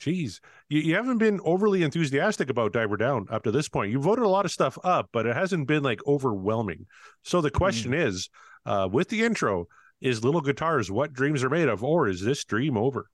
geez, 0.00 0.40
you, 0.68 0.80
you 0.80 0.96
haven't 0.96 1.18
been 1.18 1.38
overly 1.44 1.84
enthusiastic 1.84 2.50
about 2.50 2.72
Diver 2.72 2.96
Down 2.96 3.28
up 3.30 3.44
to 3.44 3.52
this 3.52 3.68
point. 3.68 3.92
You 3.92 4.00
voted 4.00 4.24
a 4.24 4.28
lot 4.28 4.44
of 4.44 4.50
stuff 4.50 4.76
up, 4.82 5.10
but 5.12 5.26
it 5.26 5.36
hasn't 5.36 5.68
been 5.68 5.84
like 5.84 6.00
overwhelming. 6.08 6.86
So 7.22 7.40
the 7.40 7.52
question 7.52 7.94
is, 7.94 8.30
uh, 8.66 8.88
with 8.90 9.10
the 9.10 9.22
intro, 9.22 9.66
is 10.00 10.24
Little 10.24 10.40
Guitars 10.40 10.90
what 10.90 11.12
dreams 11.12 11.44
are 11.44 11.50
made 11.50 11.68
of, 11.68 11.84
or 11.84 12.08
is 12.08 12.20
this 12.20 12.42
dream 12.44 12.76
over? 12.76 13.08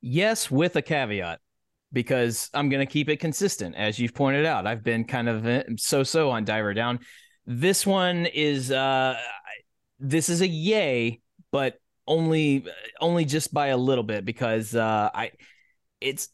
Yes, 0.00 0.48
with 0.48 0.76
a 0.76 0.82
caveat, 0.82 1.40
because 1.92 2.50
I'm 2.54 2.68
going 2.68 2.86
to 2.86 2.92
keep 2.92 3.08
it 3.08 3.18
consistent. 3.18 3.74
As 3.76 3.98
you've 3.98 4.14
pointed 4.14 4.46
out, 4.46 4.66
I've 4.66 4.84
been 4.84 5.04
kind 5.04 5.28
of 5.28 5.80
so 5.80 6.02
so 6.02 6.30
on 6.30 6.44
Diver 6.44 6.74
Down. 6.74 7.00
This 7.46 7.86
one 7.86 8.26
is, 8.26 8.70
uh, 8.70 9.16
this 9.98 10.28
is 10.28 10.42
a 10.42 10.48
yay, 10.48 11.20
but 11.50 11.78
only 12.06 12.66
only 13.00 13.24
just 13.24 13.52
by 13.52 13.68
a 13.68 13.76
little 13.76 14.04
bit 14.04 14.24
because 14.24 14.74
uh, 14.74 15.10
I, 15.14 15.32
it's 16.00 16.28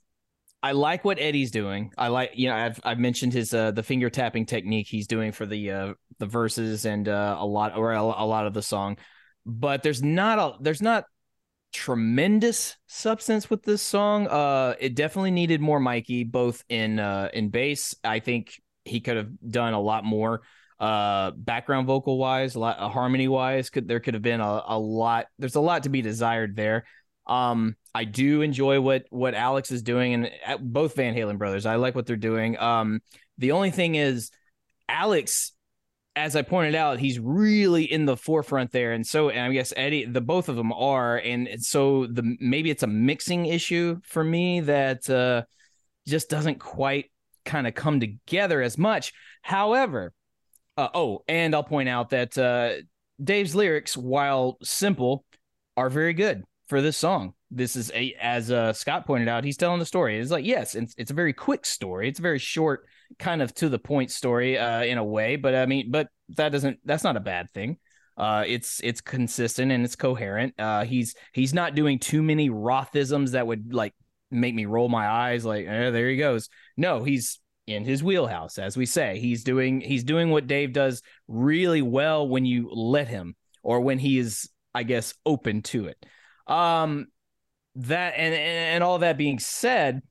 I 0.65 0.73
like 0.73 1.05
what 1.05 1.19
Eddie's 1.19 1.51
doing. 1.51 1.93
I 1.99 2.09
like, 2.09 2.31
you 2.35 2.49
know, 2.49 2.55
I've 2.55 2.81
I've 2.85 2.99
mentioned 2.99 3.35
his 3.35 3.53
uh 3.53 3.71
the 3.71 3.83
finger 3.83 4.09
tapping 4.09 4.47
technique 4.47 4.87
he's 4.89 5.07
doing 5.07 5.31
for 5.31 5.45
the 5.45 5.71
uh 5.71 5.95
the 6.19 6.27
verses 6.27 6.87
and 6.87 7.07
uh 7.07 7.37
a 7.39 7.45
lot 7.45 7.77
or 7.77 7.93
a, 7.93 8.01
a 8.01 8.25
lot 8.25 8.47
of 8.47 8.55
the 8.55 8.63
song. 8.63 8.97
But 9.45 9.83
there's 9.83 10.03
not 10.03 10.39
a 10.39 10.63
there's 10.63 10.81
not 10.81 11.05
tremendous 11.75 12.77
substance 12.87 13.51
with 13.51 13.64
this 13.64 13.83
song. 13.83 14.29
Uh 14.29 14.75
it 14.79 14.95
definitely 14.95 15.33
needed 15.33 15.61
more 15.61 15.81
Mikey 15.81 16.25
both 16.25 16.64
in 16.68 17.01
uh 17.01 17.29
in 17.35 17.49
bass. 17.51 17.95
I 18.05 18.20
think 18.20 18.61
he 18.85 19.01
could 19.01 19.16
have 19.16 19.29
done 19.51 19.75
a 19.75 19.81
lot 19.81 20.05
more 20.05 20.43
uh 20.79 21.33
background 21.33 21.89
vocal 21.89 22.16
wise, 22.16 22.55
a 22.55 22.61
lot 22.61 22.79
uh, 22.79 22.89
harmony 22.89 23.27
wise. 23.27 23.70
Could 23.70 23.89
there 23.89 24.01
could 24.01 24.14
have 24.14 24.22
been 24.22 24.41
a, 24.41 24.62
a 24.66 24.79
lot 24.79 25.27
there's 25.39 25.57
a 25.57 25.61
lot 25.61 25.83
to 25.83 25.89
be 25.89 26.01
desired 26.01 26.55
there. 26.55 26.85
Um, 27.27 27.75
I 27.95 28.05
do 28.05 28.43
enjoy 28.43 28.81
what 28.81 29.07
what 29.11 29.35
Alex 29.35 29.70
is 29.70 29.83
doing, 29.83 30.14
and 30.14 30.31
uh, 30.47 30.59
both 30.59 30.95
Van 30.95 31.14
Halen 31.14 31.39
brothers. 31.39 31.66
I 31.66 31.77
like 31.77 31.95
what 31.95 32.07
they're 32.07 32.16
doing. 32.16 32.59
Um, 32.59 33.01
the 33.39 33.53
only 33.53 33.70
thing 33.70 33.95
is, 33.95 34.31
Alex, 34.89 35.53
as 36.17 36.37
I 36.37 36.43
pointed 36.43 36.75
out, 36.75 37.01
he's 37.01 37.19
really 37.19 37.91
in 37.91 38.05
the 38.05 38.17
forefront 38.17 38.71
there, 38.71 38.93
and 38.93 39.07
so 39.07 39.31
and 39.31 39.41
I 39.41 39.53
guess 39.53 39.73
Eddie, 39.77 40.05
the 40.05 40.21
both 40.21 40.49
of 40.49 40.57
them 40.57 40.73
are, 40.73 41.17
and 41.19 41.49
so 41.62 42.07
the 42.07 42.37
maybe 42.41 42.71
it's 42.71 42.83
a 42.85 42.89
mixing 42.89 43.47
issue 43.47 44.01
for 44.05 44.23
me 44.23 44.61
that 44.61 45.09
uh, 45.11 45.43
just 46.07 46.31
doesn't 46.31 46.61
quite 46.61 47.11
kind 47.45 47.67
of 47.67 47.75
come 47.75 48.01
together 48.01 48.62
as 48.62 48.79
much. 48.79 49.12
However, 49.43 50.12
uh, 50.77 50.89
oh, 50.95 51.25
and 51.29 51.55
I'll 51.55 51.65
point 51.65 51.89
out 51.89 52.11
that 52.11 52.39
uh, 52.39 52.83
Dave's 53.23 53.55
lyrics, 53.55 53.97
while 53.97 54.59
simple, 54.62 55.25
are 55.77 55.91
very 55.91 56.12
good 56.12 56.45
for 56.69 56.81
this 56.81 56.97
song. 56.97 57.35
This 57.51 57.77
is 57.77 57.91
a 57.93 58.15
as 58.21 58.51
uh, 58.51 58.73
Scott 58.73 59.07
pointed 59.07 59.29
out, 59.29 59.45
he's 59.45 59.57
telling 59.57 59.79
the 59.79 59.87
story. 59.87 60.19
It's 60.19 60.31
like 60.31 60.45
yes, 60.45 60.75
it's 60.75 60.95
it's 60.97 61.11
a 61.11 61.15
very 61.15 61.33
quick 61.33 61.67
story. 61.67 62.09
It's 62.09 62.21
very 62.21 62.39
short, 62.39 62.87
kind 63.19 63.43
of 63.43 63.55
to 63.55 63.69
the 63.69 63.79
point 63.79 64.11
story 64.11 64.59
uh, 64.59 64.83
in 64.83 64.99
a 64.99 65.05
way. 65.05 65.37
But 65.37 65.55
I 65.55 65.67
mean, 65.67 65.91
but 65.91 66.09
that 66.31 66.51
doesn't 66.51 66.79
that's 66.85 67.05
not 67.05 67.17
a 67.17 67.21
bad 67.21 67.51
thing. 67.53 67.79
Uh, 68.17 68.45
it's 68.47 68.81
it's 68.85 69.01
consistent 69.01 69.73
and 69.73 69.85
it's 69.85 69.97
coherent. 69.97 70.55
Uh, 70.59 70.85
he's 70.85 71.15
he's 71.33 71.53
not 71.53 71.75
doing 71.75 71.99
too 71.99 72.23
many 72.23 72.49
Rothisms 72.49 73.33
that 73.33 73.47
would 73.47 73.75
like 73.75 73.93
make 74.31 74.55
me 74.55 74.67
roll 74.67 74.89
my 74.89 75.07
eyes. 75.07 75.45
Like 75.45 75.67
eh, 75.67 75.91
there 75.91 76.09
he 76.09 76.17
goes. 76.17 76.49
No, 76.77 77.03
he's 77.03 77.41
in 77.67 77.85
his 77.85 78.03
wheelhouse, 78.03 78.59
as 78.59 78.77
we 78.77 78.87
say. 78.87 79.19
He's 79.19 79.43
doing 79.43 79.81
he's 79.81 80.05
doing 80.05 80.31
what 80.31 80.47
Dave 80.47 80.73
does 80.73 81.03
really 81.27 81.83
well 81.83 82.29
when 82.29 82.45
you 82.45 82.71
let 82.71 83.09
him, 83.09 83.35
or 83.62 83.81
when 83.81 83.99
he 83.99 84.19
is, 84.19 84.49
I 84.75 84.83
guess, 84.83 85.15
open 85.27 85.62
to 85.62 85.87
it. 85.87 86.07
Um, 86.47 87.07
that 87.77 88.15
and 88.17 88.35
and 88.35 88.85
all 88.85 88.99
that 88.99 89.19
being 89.19 89.39
said, 89.39 90.03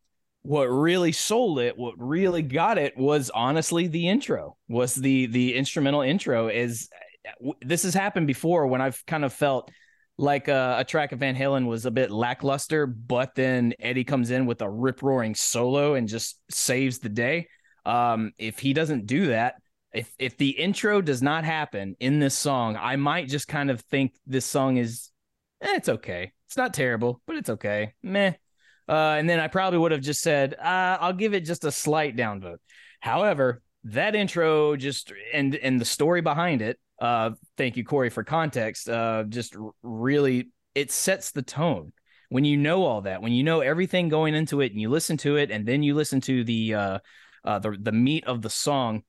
what 0.44 0.66
really 0.66 1.12
sold 1.12 1.60
it, 1.60 1.78
what 1.78 1.96
really 1.98 2.41
got 2.41 2.78
it, 2.78 2.96
was 2.98 3.32
honestly 3.34 3.88
the 3.88 4.08
intro. 4.08 4.58
Was 4.68 4.94
the 4.96 5.26
the 5.28 5.56
instrumental 5.56 6.02
intro? 6.02 6.50
Is 6.50 6.89
this 7.62 7.84
has 7.84 7.94
happened 7.94 8.28
before 8.28 8.68
when 8.68 8.82
I've 8.82 9.04
kind 9.06 9.26
of 9.26 9.34
felt 9.34 9.72
like 10.18 10.48
a, 10.48 10.78
a 10.80 10.84
track 10.84 11.12
of 11.12 11.20
Van 11.20 11.36
Halen 11.36 11.66
was 11.66 11.86
a 11.86 11.91
bit 11.91 12.12
lackluster, 12.12 12.86
but 12.86 13.34
then 13.36 13.74
Eddie 13.80 14.04
comes 14.04 14.30
in 14.30 14.46
with 14.46 14.62
a 14.62 14.70
rip 14.70 15.02
roaring 15.02 15.34
solo 15.34 15.96
and 15.96 16.08
just 16.08 16.39
saves 16.52 17.00
the 17.00 17.10
day. 17.10 17.48
Um, 17.86 18.32
if 18.38 18.60
he 18.60 18.74
doesn't 18.74 19.08
do 19.08 19.28
that, 19.28 19.56
if 19.94 20.14
if 20.20 20.38
the 20.38 20.50
intro 20.50 21.02
does 21.02 21.22
not 21.22 21.46
happen 21.46 21.96
in 22.00 22.20
this 22.20 22.38
song, 22.38 22.78
I 22.80 22.96
might 22.96 23.30
just 23.30 23.48
kind 23.48 23.72
of 23.72 23.82
think 23.82 24.14
this 24.26 24.46
song 24.46 24.78
is 24.78 25.10
eh, 25.62 25.76
it's 25.76 25.89
okay. 25.89 26.32
It's 26.48 26.58
not 26.58 26.74
terrible, 26.74 27.22
but 27.26 27.38
it's 27.38 27.50
okay. 27.50 27.94
Meh. 28.04 28.34
Uh, 28.88 29.16
and 29.18 29.30
then 29.30 29.40
I 29.40 29.48
probably 29.48 29.80
would 29.80 29.92
have 29.92 30.02
just 30.02 30.22
said, 30.22 30.56
uh, 30.56 30.98
I'll 31.00 31.14
give 31.14 31.34
it 31.34 31.46
just 31.46 31.64
a 31.64 31.72
slight 31.72 32.16
downvote. 32.16 32.58
However, 33.00 33.62
that 33.86 34.16
intro 34.16 34.76
just 34.76 35.12
and 35.34 35.56
and 35.56 35.80
the 35.80 35.86
story 35.86 36.22
behind 36.22 36.62
it, 36.62 36.80
uh, 37.02 37.32
thank 37.58 37.76
you, 37.76 37.84
Corey, 37.84 38.10
for 38.10 38.24
context. 38.24 38.88
Uh, 38.88 39.24
just 39.28 39.56
really 39.82 40.50
it 40.76 40.92
sets 40.92 41.32
the 41.32 41.42
tone. 41.42 41.92
When 42.30 42.46
you 42.46 42.58
know 42.58 42.84
all 42.84 43.02
that, 43.02 43.22
when 43.22 43.32
you 43.34 43.44
know 43.44 43.60
everything 43.60 44.10
going 44.10 44.34
into 44.34 44.62
it, 44.62 44.72
and 44.72 44.82
you 44.82 44.90
listen 44.90 45.18
to 45.18 45.36
it, 45.36 45.52
and 45.52 45.66
then 45.68 45.84
you 45.84 45.96
listen 45.96 46.22
to 46.22 46.44
the 46.44 46.74
uh, 46.74 47.00
uh 47.44 47.60
the 47.60 47.78
the 47.80 47.92
meat 47.92 48.26
of 48.26 48.42
the 48.42 48.50
song, 48.50 49.04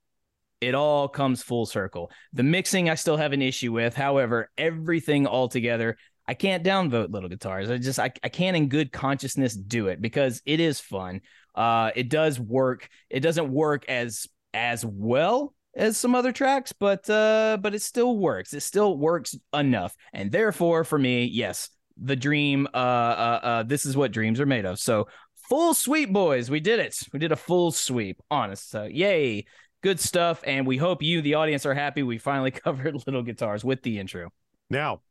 it 0.60 0.74
all 0.74 1.08
comes 1.08 1.42
full 1.42 1.66
circle. 1.66 2.10
The 2.32 2.42
mixing 2.42 2.90
I 2.90 2.96
still 2.96 3.16
have 3.16 3.32
an 3.32 3.42
issue 3.42 3.72
with. 3.72 3.94
However, 3.94 4.50
everything 4.58 5.26
all 5.26 5.48
together 5.48 5.96
I 6.26 6.34
can't 6.34 6.64
downvote 6.64 7.12
little 7.12 7.28
guitars. 7.28 7.70
I 7.70 7.78
just 7.78 7.98
I, 7.98 8.12
I 8.22 8.28
can't 8.28 8.56
in 8.56 8.68
good 8.68 8.92
consciousness 8.92 9.54
do 9.54 9.88
it 9.88 10.00
because 10.00 10.40
it 10.46 10.60
is 10.60 10.80
fun. 10.80 11.20
Uh 11.54 11.90
it 11.94 12.08
does 12.08 12.40
work. 12.40 12.88
It 13.10 13.20
doesn't 13.20 13.50
work 13.50 13.84
as 13.88 14.26
as 14.52 14.84
well 14.84 15.54
as 15.76 15.96
some 15.96 16.14
other 16.14 16.32
tracks, 16.32 16.72
but 16.72 17.08
uh 17.10 17.58
but 17.60 17.74
it 17.74 17.82
still 17.82 18.16
works. 18.18 18.54
It 18.54 18.60
still 18.60 18.96
works 18.96 19.36
enough. 19.52 19.94
And 20.12 20.32
therefore 20.32 20.84
for 20.84 20.98
me, 20.98 21.24
yes, 21.24 21.68
the 22.02 22.16
dream 22.16 22.68
uh 22.72 22.76
uh, 22.76 23.40
uh 23.42 23.62
this 23.64 23.84
is 23.84 23.96
what 23.96 24.12
dreams 24.12 24.40
are 24.40 24.46
made 24.46 24.64
of. 24.64 24.78
So 24.78 25.08
full 25.48 25.74
sweep 25.74 26.10
boys, 26.10 26.50
we 26.50 26.60
did 26.60 26.80
it. 26.80 26.98
We 27.12 27.18
did 27.18 27.32
a 27.32 27.36
full 27.36 27.70
sweep. 27.70 28.20
Honest. 28.30 28.70
So 28.70 28.84
yay. 28.84 29.44
Good 29.82 30.00
stuff 30.00 30.42
and 30.46 30.66
we 30.66 30.78
hope 30.78 31.02
you 31.02 31.20
the 31.20 31.34
audience 31.34 31.66
are 31.66 31.74
happy 31.74 32.02
we 32.02 32.16
finally 32.16 32.50
covered 32.64 32.94
little 33.06 33.22
guitars 33.22 33.62
with 33.62 33.82
the 33.82 33.98
intro. 33.98 34.30
Now, 34.70 35.02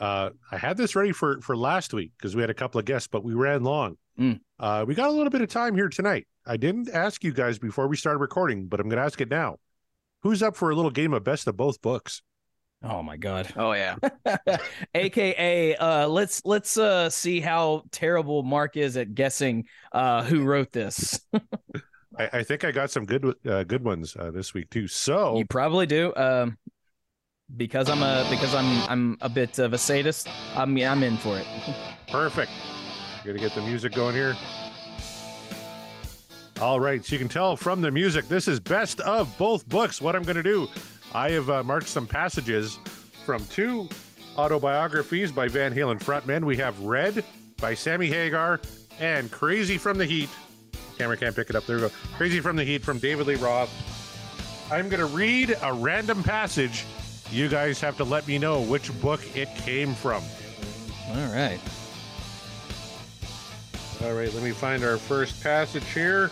uh, 0.00 0.30
I 0.50 0.56
had 0.56 0.76
this 0.76 0.96
ready 0.96 1.12
for 1.12 1.40
for 1.42 1.56
last 1.56 1.92
week 1.92 2.12
because 2.16 2.34
we 2.34 2.40
had 2.42 2.50
a 2.50 2.54
couple 2.54 2.78
of 2.78 2.86
guests, 2.86 3.06
but 3.06 3.22
we 3.22 3.34
ran 3.34 3.62
long. 3.62 3.96
Mm. 4.18 4.40
Uh, 4.58 4.84
we 4.86 4.94
got 4.94 5.08
a 5.08 5.12
little 5.12 5.30
bit 5.30 5.42
of 5.42 5.48
time 5.48 5.74
here 5.74 5.88
tonight. 5.88 6.26
I 6.46 6.56
didn't 6.56 6.88
ask 6.90 7.22
you 7.22 7.32
guys 7.32 7.58
before 7.58 7.86
we 7.86 7.96
started 7.96 8.18
recording, 8.18 8.66
but 8.66 8.80
I'm 8.80 8.88
going 8.88 8.98
to 8.98 9.04
ask 9.04 9.20
it 9.20 9.30
now. 9.30 9.58
Who's 10.22 10.42
up 10.42 10.56
for 10.56 10.70
a 10.70 10.74
little 10.74 10.90
game 10.90 11.14
of 11.14 11.22
best 11.22 11.46
of 11.46 11.56
both 11.56 11.80
books? 11.80 12.22
Oh 12.82 13.02
my 13.02 13.18
god. 13.18 13.52
Oh 13.56 13.72
yeah. 13.72 13.96
AKA 14.94 15.76
uh 15.76 16.08
let's 16.08 16.40
let's 16.46 16.78
uh 16.78 17.10
see 17.10 17.40
how 17.40 17.82
terrible 17.90 18.42
Mark 18.42 18.76
is 18.78 18.96
at 18.96 19.14
guessing 19.14 19.66
uh 19.92 20.24
who 20.24 20.44
wrote 20.44 20.72
this. 20.72 21.20
I, 22.18 22.28
I 22.32 22.42
think 22.42 22.64
I 22.64 22.72
got 22.72 22.90
some 22.90 23.04
good 23.04 23.34
uh, 23.46 23.64
good 23.64 23.84
ones 23.84 24.16
uh, 24.18 24.30
this 24.30 24.54
week 24.54 24.70
too. 24.70 24.88
So 24.88 25.36
You 25.36 25.44
probably 25.44 25.86
do. 25.86 26.14
Um 26.16 26.56
because 27.56 27.88
I'm 27.88 28.02
a 28.02 28.26
because 28.30 28.54
I'm 28.54 28.82
I'm 28.88 29.18
a 29.20 29.28
bit 29.28 29.58
of 29.58 29.72
a 29.72 29.78
sadist. 29.78 30.28
I'm 30.54 30.76
I'm 30.78 31.02
in 31.02 31.16
for 31.16 31.38
it. 31.38 31.46
Perfect. 32.08 32.50
Gonna 33.24 33.38
get 33.38 33.54
the 33.54 33.62
music 33.62 33.92
going 33.92 34.14
here. 34.14 34.36
All 36.60 36.78
right, 36.78 37.02
so 37.02 37.14
you 37.14 37.18
can 37.18 37.28
tell 37.28 37.56
from 37.56 37.80
the 37.80 37.90
music, 37.90 38.28
this 38.28 38.46
is 38.46 38.60
best 38.60 39.00
of 39.00 39.36
both 39.38 39.66
books. 39.68 40.00
What 40.00 40.14
I'm 40.14 40.22
gonna 40.22 40.42
do, 40.42 40.68
I 41.14 41.30
have 41.30 41.48
uh, 41.48 41.62
marked 41.62 41.88
some 41.88 42.06
passages 42.06 42.78
from 43.24 43.44
two 43.46 43.88
autobiographies 44.36 45.32
by 45.32 45.48
Van 45.48 45.74
Halen 45.74 45.98
frontmen. 45.98 46.44
We 46.44 46.56
have 46.58 46.78
Red 46.80 47.24
by 47.58 47.74
Sammy 47.74 48.08
Hagar 48.08 48.60
and 48.98 49.30
Crazy 49.30 49.78
from 49.78 49.96
the 49.96 50.04
Heat. 50.04 50.28
Camera 50.98 51.16
can't 51.16 51.34
pick 51.34 51.48
it 51.48 51.56
up. 51.56 51.64
There 51.64 51.76
we 51.76 51.82
go. 51.82 51.90
Crazy 52.16 52.40
from 52.40 52.56
the 52.56 52.64
Heat 52.64 52.82
from 52.82 52.98
David 52.98 53.26
Lee 53.26 53.36
Roth. 53.36 53.70
I'm 54.70 54.90
gonna 54.90 55.06
read 55.06 55.56
a 55.62 55.72
random 55.72 56.22
passage. 56.22 56.84
You 57.30 57.48
guys 57.48 57.80
have 57.80 57.96
to 57.98 58.04
let 58.04 58.26
me 58.26 58.38
know 58.38 58.60
which 58.60 58.92
book 59.00 59.20
it 59.36 59.48
came 59.56 59.94
from. 59.94 60.22
All 61.08 61.32
right. 61.32 61.60
All 64.02 64.14
right, 64.14 64.32
let 64.32 64.42
me 64.42 64.50
find 64.50 64.82
our 64.82 64.96
first 64.96 65.42
passage 65.42 65.84
here. 65.92 66.30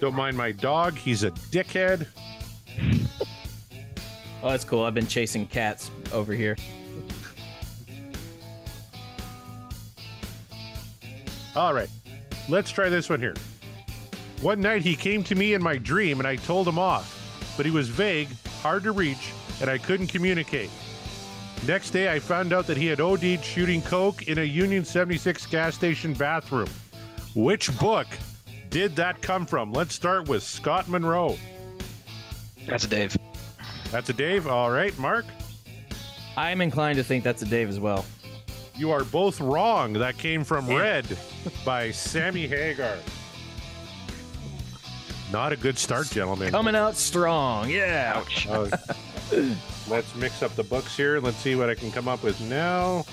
Don't 0.00 0.14
mind 0.14 0.36
my 0.36 0.52
dog, 0.52 0.96
he's 0.96 1.22
a 1.22 1.30
dickhead. 1.30 2.06
Oh, 4.44 4.50
that's 4.50 4.64
cool. 4.64 4.82
I've 4.82 4.92
been 4.92 5.06
chasing 5.06 5.46
cats 5.46 5.92
over 6.12 6.32
here. 6.32 6.56
All 11.54 11.72
right, 11.72 11.88
let's 12.48 12.72
try 12.72 12.88
this 12.88 13.08
one 13.08 13.20
here. 13.20 13.34
One 14.42 14.60
night 14.60 14.82
he 14.82 14.96
came 14.96 15.22
to 15.24 15.36
me 15.36 15.54
in 15.54 15.62
my 15.62 15.78
dream 15.78 16.18
and 16.18 16.26
I 16.26 16.34
told 16.34 16.66
him 16.66 16.78
off, 16.78 17.54
but 17.56 17.64
he 17.64 17.70
was 17.70 17.88
vague, 17.88 18.28
hard 18.60 18.82
to 18.82 18.90
reach, 18.90 19.32
and 19.60 19.70
I 19.70 19.78
couldn't 19.78 20.08
communicate. 20.08 20.68
Next 21.64 21.90
day, 21.90 22.12
I 22.12 22.18
found 22.18 22.52
out 22.52 22.66
that 22.66 22.76
he 22.76 22.88
had 22.88 23.00
OD'd 23.00 23.44
shooting 23.44 23.80
coke 23.82 24.26
in 24.26 24.38
a 24.38 24.42
Union 24.42 24.84
76 24.84 25.46
gas 25.46 25.76
station 25.76 26.12
bathroom. 26.12 26.68
Which 27.36 27.78
book 27.78 28.08
did 28.68 28.96
that 28.96 29.22
come 29.22 29.46
from? 29.46 29.72
Let's 29.72 29.94
start 29.94 30.28
with 30.28 30.42
Scott 30.42 30.88
Monroe. 30.88 31.38
That's 32.66 32.82
a 32.82 32.88
Dave. 32.88 33.16
That's 33.92 34.08
a 34.08 34.12
Dave. 34.12 34.48
All 34.48 34.72
right, 34.72 34.96
Mark. 34.98 35.24
I'm 36.36 36.60
inclined 36.60 36.96
to 36.96 37.04
think 37.04 37.22
that's 37.22 37.42
a 37.42 37.46
Dave 37.46 37.68
as 37.68 37.78
well. 37.78 38.04
You 38.74 38.90
are 38.90 39.04
both 39.04 39.40
wrong. 39.40 39.92
That 39.92 40.18
came 40.18 40.42
from 40.42 40.66
Red 40.66 41.06
by 41.64 41.92
Sammy 41.92 42.48
Hagar. 42.48 42.96
Not 45.32 45.50
a 45.50 45.56
good 45.56 45.78
start, 45.78 46.10
gentlemen. 46.10 46.50
Coming 46.50 46.76
out 46.76 46.94
strong. 46.94 47.70
Yeah. 47.70 48.12
Ouch. 48.16 48.46
Uh, 48.46 48.68
let's 49.88 50.14
mix 50.14 50.42
up 50.42 50.54
the 50.56 50.62
books 50.62 50.94
here. 50.94 51.20
Let's 51.20 51.38
see 51.38 51.54
what 51.54 51.70
I 51.70 51.74
can 51.74 51.90
come 51.90 52.06
up 52.06 52.22
with 52.22 52.38
now. 52.42 53.06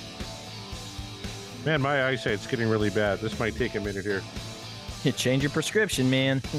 Man, 1.66 1.82
my 1.82 2.08
eyesight's 2.08 2.46
getting 2.46 2.68
really 2.68 2.90
bad. 2.90 3.20
This 3.20 3.40
might 3.40 3.56
take 3.56 3.76
a 3.76 3.80
minute 3.80 4.04
here. 4.04 4.22
You 5.06 5.14
change 5.14 5.44
your 5.44 5.50
prescription, 5.52 6.10
man. 6.10 6.42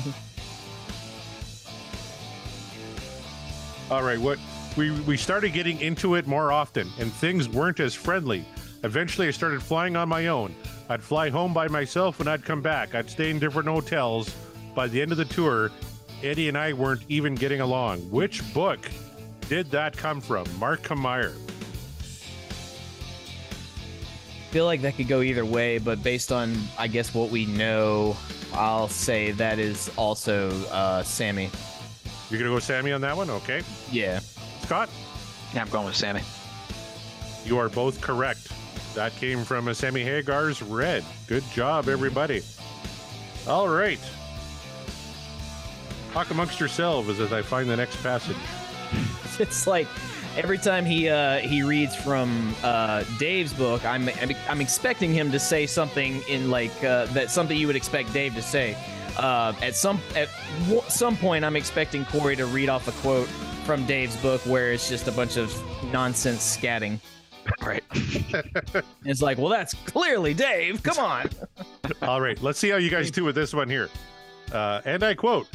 All 3.91 4.03
right, 4.03 4.19
what 4.19 4.39
we 4.79 4.93
we 5.03 5.19
started 5.19 5.53
getting 5.53 5.79
into 5.81 6.15
it 6.15 6.27
more 6.27 6.53
often, 6.53 6.89
and 6.99 7.13
things 7.13 7.51
weren't 7.51 7.81
as 7.81 7.95
friendly. 7.95 8.47
Eventually, 8.83 9.29
I 9.29 9.31
started 9.31 9.63
flying 9.63 9.95
on 9.95 10.09
my 10.09 10.29
own. 10.29 10.55
I'd 10.89 11.03
fly 11.03 11.29
home 11.29 11.53
by 11.53 11.69
myself 11.69 12.19
and 12.19 12.31
I'd 12.31 12.47
come 12.47 12.63
back. 12.63 12.95
I'd 12.95 13.11
stay 13.11 13.29
in 13.31 13.39
different 13.39 13.69
hotels. 13.69 14.35
By 14.75 14.87
the 14.89 15.01
end 15.03 15.13
of 15.13 15.19
the 15.19 15.25
tour, 15.25 15.71
Eddie 16.23 16.49
and 16.49 16.57
I 16.57 16.73
weren't 16.73 17.03
even 17.09 17.35
getting 17.35 17.61
along. 17.61 18.01
Which 18.11 18.43
book 18.55 18.79
did 19.49 19.71
that 19.71 19.97
come 19.97 20.21
from? 20.21 20.47
Mark 20.59 20.95
Meyer. 20.97 21.33
feel 24.51 24.65
like 24.65 24.83
that 24.83 24.97
could 24.97 25.07
go 25.07 25.23
either 25.23 25.45
way, 25.45 25.79
but 25.79 26.03
based 26.03 26.33
on 26.33 26.57
I 26.77 26.89
guess 26.89 27.15
what 27.15 27.31
we 27.31 27.47
know, 27.47 28.17
I'll 28.53 28.89
say 28.89 29.31
that 29.33 29.61
is 29.61 29.89
also 29.97 30.51
uh, 30.73 31.05
Sammy. 31.05 31.51
You're 32.29 32.41
gonna 32.41 32.51
go 32.51 32.59
Sammy 32.59 32.91
on 32.93 33.01
that 33.03 33.17
one, 33.17 33.31
okay? 33.31 33.63
Yeah. 33.93 34.19
Scott, 34.63 34.89
Yeah, 35.55 35.63
I'm 35.63 35.69
going 35.69 35.87
with 35.87 35.97
Sammy. 35.97 36.23
you 37.45 37.59
are 37.59 37.69
both 37.69 38.01
correct. 38.01 38.49
That 38.97 39.15
came 39.17 39.45
from 39.45 39.69
a 39.69 39.75
Sammy 39.75 40.03
Hagar's 40.03 40.63
Red. 40.63 41.05
Good 41.29 41.45
job, 41.53 41.89
everybody. 41.89 42.43
All 43.47 43.69
right. 43.69 44.01
Talk 46.13 46.31
amongst 46.31 46.59
yourselves 46.59 47.21
as 47.21 47.33
I 47.33 47.43
find 47.43 47.69
the 47.69 47.77
next 47.77 47.97
passage. 48.03 48.37
It's 49.39 49.67
like 49.67 49.87
every 50.37 50.59
time 50.59 50.85
he 50.85 51.09
uh, 51.09 51.39
he 51.39 51.63
reads 51.63 51.97
from 51.97 52.55
uh, 52.63 53.05
Dave's 53.19 53.55
book, 53.55 53.83
I'm, 53.87 54.07
I'm 54.21 54.33
I'm 54.51 54.61
expecting 54.61 55.15
him 55.15 55.33
to 55.33 55.39
say 55.39 55.67
something 55.67 56.21
in 56.29 56.51
like 56.51 56.73
uh, 56.85 57.07
that 57.15 57.31
something 57.31 57.57
you 57.57 57.67
would 57.67 57.77
expect 57.77 58.13
Dave 58.13 58.35
to 58.35 58.43
say. 58.43 58.77
Uh, 59.17 59.55
at 59.63 59.77
some 59.77 59.99
at 60.15 60.29
w- 60.65 60.83
some 60.89 61.17
point, 61.17 61.43
I'm 61.43 61.57
expecting 61.57 62.05
Corey 62.05 62.37
to 62.37 62.45
read 62.45 62.69
off 62.69 62.87
a 62.87 62.93
quote 63.01 63.29
from 63.65 63.87
Dave's 63.87 64.17
book 64.17 64.43
where 64.43 64.73
it's 64.73 64.91
just 64.91 65.09
a 65.09 65.13
bunch 65.13 65.39
of 65.39 65.55
nonsense 65.93 66.41
scatting. 66.57 66.99
Right. 67.63 67.83
It's 69.05 69.23
like, 69.23 69.39
well, 69.39 69.49
that's 69.49 69.73
clearly 69.87 70.35
Dave. 70.35 70.83
Come 70.83 70.99
on. 70.99 71.31
All 72.03 72.21
right, 72.21 72.41
let's 72.43 72.59
see 72.59 72.69
how 72.69 72.77
you 72.77 72.91
guys 72.91 73.11
do 73.11 73.25
with 73.25 73.35
this 73.35 73.55
one 73.55 73.71
here. 73.71 73.89
Uh, 74.53 74.83
and 74.85 75.03
I 75.03 75.15
quote 75.15 75.49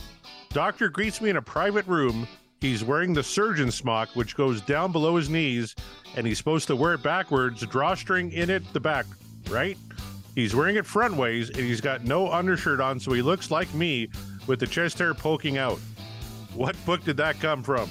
Doctor 0.55 0.87
greets 0.87 1.19
me 1.19 1.29
in 1.29 1.35
a 1.35 1.41
private 1.41 1.85
room. 1.85 2.25
He's 2.61 2.81
wearing 2.81 3.13
the 3.13 3.21
surgeon 3.21 3.69
smock, 3.71 4.15
which 4.15 4.37
goes 4.37 4.61
down 4.61 4.93
below 4.93 5.17
his 5.17 5.29
knees, 5.29 5.75
and 6.15 6.25
he's 6.25 6.37
supposed 6.37 6.67
to 6.67 6.77
wear 6.77 6.93
it 6.93 7.03
backwards, 7.03 7.67
drawstring 7.67 8.31
in 8.31 8.49
at 8.49 8.63
the 8.71 8.79
back, 8.79 9.05
right? 9.49 9.77
He's 10.33 10.55
wearing 10.55 10.77
it 10.77 10.85
front 10.85 11.17
ways, 11.17 11.49
and 11.49 11.59
he's 11.59 11.81
got 11.81 12.05
no 12.05 12.31
undershirt 12.31 12.79
on, 12.79 13.01
so 13.01 13.11
he 13.11 13.21
looks 13.21 13.51
like 13.51 13.73
me 13.73 14.07
with 14.47 14.61
the 14.61 14.65
chest 14.65 14.97
hair 14.97 15.13
poking 15.13 15.57
out. 15.57 15.77
What 16.53 16.77
book 16.85 17.03
did 17.03 17.17
that 17.17 17.37
come 17.41 17.61
from? 17.61 17.89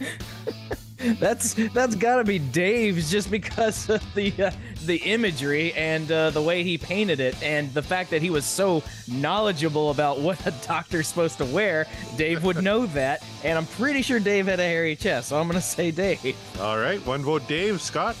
That's 1.00 1.54
that's 1.72 1.94
got 1.94 2.16
to 2.16 2.24
be 2.24 2.38
Dave's 2.38 3.10
just 3.10 3.30
because 3.30 3.88
of 3.88 4.02
the 4.14 4.32
uh, 4.38 4.50
the 4.84 4.96
imagery 4.96 5.72
and 5.72 6.10
uh, 6.12 6.30
the 6.30 6.42
way 6.42 6.62
he 6.62 6.76
painted 6.76 7.20
it 7.20 7.40
and 7.42 7.72
the 7.72 7.82
fact 7.82 8.10
that 8.10 8.20
he 8.20 8.28
was 8.28 8.44
so 8.44 8.82
knowledgeable 9.08 9.90
about 9.90 10.20
what 10.20 10.44
a 10.46 10.50
doctor's 10.66 11.08
supposed 11.08 11.38
to 11.38 11.46
wear. 11.46 11.86
Dave 12.16 12.44
would 12.44 12.62
know 12.62 12.86
that, 12.94 13.24
and 13.44 13.56
I'm 13.56 13.66
pretty 13.66 14.02
sure 14.02 14.20
Dave 14.20 14.46
had 14.46 14.60
a 14.60 14.64
hairy 14.64 14.94
chest, 14.94 15.28
so 15.30 15.40
I'm 15.40 15.46
gonna 15.46 15.60
say 15.60 15.90
Dave. 15.90 16.36
All 16.60 16.78
right, 16.78 17.04
one 17.06 17.22
vote, 17.22 17.48
Dave. 17.48 17.80
Scott? 17.80 18.16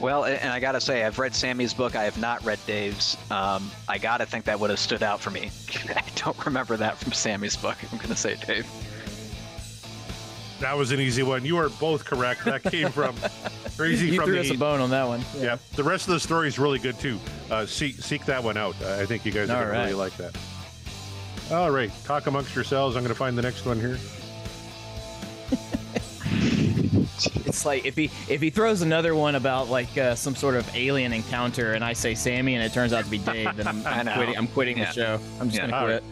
Well, 0.00 0.24
and 0.24 0.52
I 0.52 0.58
gotta 0.58 0.80
say, 0.80 1.04
I've 1.04 1.20
read 1.20 1.32
Sammy's 1.32 1.72
book. 1.72 1.94
I 1.94 2.02
have 2.02 2.18
not 2.18 2.44
read 2.44 2.58
Dave's. 2.66 3.16
Um, 3.30 3.70
I 3.88 3.98
gotta 3.98 4.26
think 4.26 4.44
that 4.46 4.58
would 4.58 4.70
have 4.70 4.80
stood 4.80 5.04
out 5.04 5.20
for 5.20 5.30
me. 5.30 5.52
I 5.94 6.02
don't 6.16 6.44
remember 6.44 6.76
that 6.76 6.98
from 6.98 7.12
Sammy's 7.12 7.56
book. 7.56 7.76
I'm 7.92 7.98
gonna 7.98 8.16
say 8.16 8.34
Dave. 8.44 8.66
That 10.62 10.76
was 10.78 10.92
an 10.92 11.00
easy 11.00 11.24
one. 11.24 11.44
You 11.44 11.56
are 11.58 11.68
both 11.68 12.04
correct. 12.04 12.44
That 12.44 12.62
came 12.62 12.88
from 12.90 13.16
Crazy 13.76 14.06
you 14.06 14.14
from 14.16 14.26
threw 14.26 14.34
the 14.34 14.40
us 14.42 14.50
a 14.50 14.54
bone 14.54 14.80
on 14.80 14.90
that 14.90 15.08
one. 15.08 15.20
Yeah. 15.36 15.58
The 15.74 15.82
rest 15.82 16.06
of 16.06 16.14
the 16.14 16.20
story 16.20 16.46
is 16.46 16.56
really 16.56 16.78
good 16.78 16.98
too. 17.00 17.18
Uh, 17.50 17.66
seek 17.66 17.96
seek 17.96 18.24
that 18.26 18.42
one 18.44 18.56
out. 18.56 18.76
Uh, 18.80 18.94
I 19.00 19.04
think 19.06 19.26
you 19.26 19.32
guys 19.32 19.50
are 19.50 19.56
All 19.56 19.62
going 19.64 19.74
to 19.74 19.80
really 19.80 19.94
like 19.94 20.16
that. 20.18 20.36
All 21.50 21.72
right, 21.72 21.90
talk 22.04 22.28
amongst 22.28 22.54
yourselves. 22.54 22.94
I'm 22.96 23.02
going 23.02 23.12
to 23.12 23.18
find 23.18 23.36
the 23.36 23.42
next 23.42 23.66
one 23.66 23.80
here. 23.80 23.98
It's 27.44 27.66
like 27.66 27.84
if 27.84 27.94
he 27.96 28.04
if 28.28 28.40
he 28.40 28.48
throws 28.50 28.80
another 28.80 29.14
one 29.14 29.34
about 29.34 29.68
like 29.68 29.96
uh, 29.98 30.14
some 30.14 30.34
sort 30.34 30.54
of 30.54 30.68
alien 30.74 31.12
encounter, 31.12 31.74
and 31.74 31.84
I 31.84 31.92
say 31.92 32.14
Sammy, 32.14 32.54
and 32.54 32.64
it 32.64 32.72
turns 32.72 32.92
out 32.94 33.04
to 33.04 33.10
be 33.10 33.18
Dave, 33.18 33.54
then 33.56 33.66
I'm, 33.68 33.86
I 33.86 34.00
I'm 34.00 34.06
quitting. 34.14 34.36
I'm 34.38 34.48
quitting 34.48 34.78
Yeah. 34.78 34.84
the 34.86 34.92
show. 34.92 35.20
I'm 35.38 35.50
just 35.50 35.58
Yeah. 35.60 35.70
gonna 35.70 35.76
All 35.76 36.00
quit. 36.00 36.02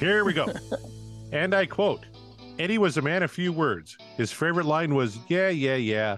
Here 0.00 0.24
we 0.24 0.32
go. 0.32 0.46
and 1.32 1.54
I 1.54 1.66
quote: 1.66 2.04
"Eddie 2.58 2.78
was 2.78 2.96
a 2.96 3.02
man 3.02 3.22
of 3.22 3.30
few 3.30 3.52
words. 3.52 3.96
His 4.16 4.32
favorite 4.32 4.66
line 4.66 4.94
was, 4.94 5.18
"Yeah, 5.28 5.48
yeah, 5.48 5.76
yeah." 5.76 6.16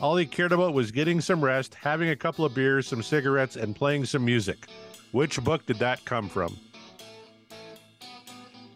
All 0.00 0.16
he 0.16 0.26
cared 0.26 0.52
about 0.52 0.74
was 0.74 0.90
getting 0.90 1.20
some 1.20 1.42
rest, 1.42 1.74
having 1.74 2.08
a 2.10 2.16
couple 2.16 2.44
of 2.44 2.54
beers, 2.54 2.86
some 2.86 3.02
cigarettes, 3.02 3.56
and 3.56 3.76
playing 3.76 4.04
some 4.06 4.24
music. 4.24 4.66
Which 5.12 5.42
book 5.42 5.64
did 5.66 5.78
that 5.78 6.04
come 6.04 6.28
from? 6.28 6.58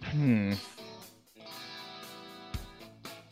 Hmm. 0.04 0.52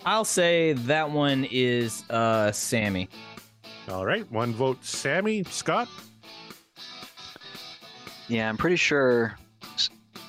I'll 0.05 0.25
say 0.25 0.73
that 0.73 1.11
one 1.11 1.47
is 1.51 2.09
uh 2.11 2.53
Sammy. 2.53 3.09
All 3.89 4.05
right, 4.05 4.31
one 4.33 4.53
vote, 4.53 4.85
Sammy 4.85 5.45
Scott. 5.45 5.89
Yeah, 8.29 8.49
I'm 8.49 8.57
pretty 8.57 8.77
sure. 8.77 9.39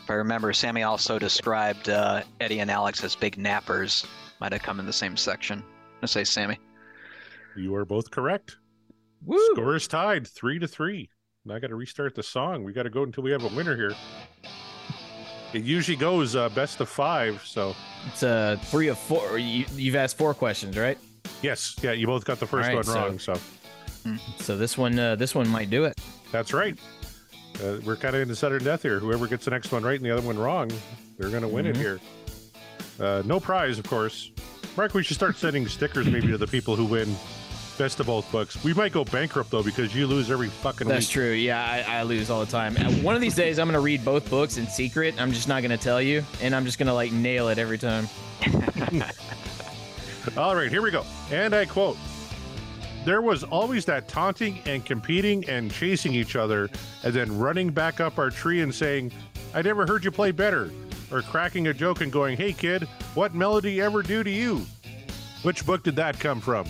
S- 0.08 0.10
If 0.10 0.12
I 0.12 0.16
remember, 0.16 0.54
Sammy 0.54 0.84
also 0.84 1.20
described 1.20 1.90
uh, 1.90 2.24
Eddie 2.40 2.60
and 2.60 2.72
Alex 2.72 3.04
as 3.04 3.16
big 3.16 3.36
nappers. 3.38 4.06
Might 4.40 4.52
have 4.54 4.64
come 4.64 4.80
in 4.80 4.86
the 4.86 4.94
same 4.94 5.18
section. 5.18 5.60
I'm 5.60 5.66
gonna 6.02 6.08
say 6.08 6.24
Sammy. 6.24 6.58
You 7.56 7.76
are 7.76 7.86
both 7.86 8.10
correct. 8.12 8.58
Woo! 9.26 9.40
Score 9.54 9.76
is 9.76 9.88
tied, 9.88 10.28
three 10.28 10.60
to 10.60 10.68
three. 10.68 11.10
And 11.44 11.54
I 11.54 11.60
got 11.60 11.68
to 11.68 11.76
restart 11.76 12.14
the 12.16 12.22
song. 12.24 12.64
We 12.64 12.72
got 12.74 12.84
to 12.84 12.90
go 12.90 13.04
until 13.04 13.24
we 13.24 13.32
have 13.32 13.44
a 13.44 13.48
winner 13.56 13.76
here. 13.76 13.94
It 15.54 15.64
usually 15.64 15.98
goes 15.98 16.36
uh, 16.36 16.50
best 16.50 16.80
of 16.82 16.90
five. 16.90 17.42
So 17.46 17.76
It's 18.08 18.22
uh 18.24 18.58
three 18.64 18.90
of 18.90 18.98
four. 19.00 19.38
You, 19.40 19.66
you've 19.76 19.96
asked 19.96 20.18
four 20.18 20.34
questions, 20.34 20.78
right? 20.78 20.98
yes, 21.42 21.76
yeah, 21.82 21.92
you 21.92 22.06
both 22.08 22.24
got 22.26 22.40
the 22.40 22.48
first 22.48 22.70
All 22.70 22.76
one 22.76 22.84
so- 22.84 22.94
wrong. 22.96 23.20
So 23.20 23.34
So 24.40 24.58
this 24.58 24.78
one, 24.78 24.98
uh, 25.00 25.16
this 25.16 25.34
one 25.36 25.48
might 25.50 25.70
do 25.70 25.84
it. 25.86 26.00
that's 26.32 26.54
right. 26.54 26.78
Uh, 27.64 27.78
we're 27.86 27.96
kind 27.96 28.16
of 28.16 28.22
in 28.22 28.28
the 28.28 28.36
sudden 28.36 28.64
death 28.64 28.84
here. 28.84 29.00
Whoever 29.00 29.28
gets 29.28 29.46
the 29.46 29.52
next 29.52 29.72
one 29.72 29.84
right 29.84 29.96
and 30.00 30.06
the 30.06 30.12
other 30.12 30.26
one 30.26 30.38
wrong, 30.38 30.70
they're 31.18 31.30
going 31.30 31.42
to 31.42 31.48
win 31.48 31.66
it 31.66 31.76
Mhm. 31.76 31.80
here. 31.80 32.00
Uh, 33.00 33.22
no 33.26 33.40
prize, 33.40 33.80
of 33.80 33.86
course. 33.88 34.32
Mark, 34.76 34.94
we 34.94 35.04
should 35.04 35.16
start 35.16 35.38
sending 35.38 35.68
stickers 35.68 36.06
maybe 36.08 36.28
to 36.28 36.38
the 36.38 36.46
people 36.48 36.76
who 36.76 36.86
win 36.86 37.16
best 37.80 38.00
of 38.00 38.06
both 38.08 38.32
books. 38.32 38.64
We 38.64 38.74
might 38.74 38.92
go 38.92 39.04
bankrupt 39.06 39.52
though 39.52 39.62
because 39.64 39.94
you 39.96 40.08
lose 40.08 40.32
every 40.32 40.50
fucking 40.50 40.88
That's 40.88 41.06
week. 41.08 41.14
true. 41.14 41.32
Yeah, 41.32 41.64
I, 41.88 42.00
I 42.00 42.04
lose 42.04 42.30
all 42.32 42.40
the 42.44 42.52
time. 42.52 42.76
One 43.04 43.14
of 43.16 43.22
these 43.22 43.36
days, 43.36 43.60
I'm 43.60 43.68
gonna 43.68 43.80
read 43.80 44.04
both 44.04 44.28
books 44.32 44.58
in 44.58 44.66
secret. 44.68 45.14
I'm 45.20 45.32
just 45.32 45.48
not 45.48 45.62
gonna 45.62 45.78
tell 45.78 46.02
you, 46.02 46.24
and 46.42 46.56
I'm 46.56 46.66
just 46.66 46.80
gonna 46.80 46.94
like 46.96 47.12
nail 47.12 47.50
it 47.50 47.58
every 47.60 47.78
time. 47.78 48.08
All 50.38 50.56
right, 50.56 50.70
here 50.72 50.82
we 50.82 50.92
go. 50.92 51.06
And 51.32 51.54
I 51.56 51.66
quote 51.66 51.98
There 53.08 53.22
was 53.22 53.46
always 53.46 53.86
that 53.86 54.10
taunting 54.10 54.60
and 54.66 54.84
competing 54.84 55.48
and 55.48 55.72
chasing 55.72 56.14
each 56.14 56.36
other, 56.36 56.70
and 57.06 57.14
then 57.14 57.40
running 57.40 57.70
back 57.70 58.02
up 58.02 58.20
our 58.20 58.30
tree 58.30 58.60
and 58.60 58.76
saying, 58.76 59.14
I 59.54 59.62
never 59.62 59.88
heard 59.88 60.04
you 60.04 60.12
play 60.12 60.32
better, 60.32 60.70
or 61.10 61.22
cracking 61.22 61.68
a 61.68 61.74
joke 61.74 62.02
and 62.02 62.12
going, 62.12 62.36
Hey 62.36 62.52
kid, 62.52 62.84
what 63.14 63.34
melody 63.34 63.80
ever 63.80 64.04
do 64.04 64.26
to 64.26 64.30
you? 64.30 64.66
Which 65.44 65.66
book 65.66 65.84
did 65.84 65.96
that 65.96 66.20
come 66.20 66.42
from? 66.42 66.68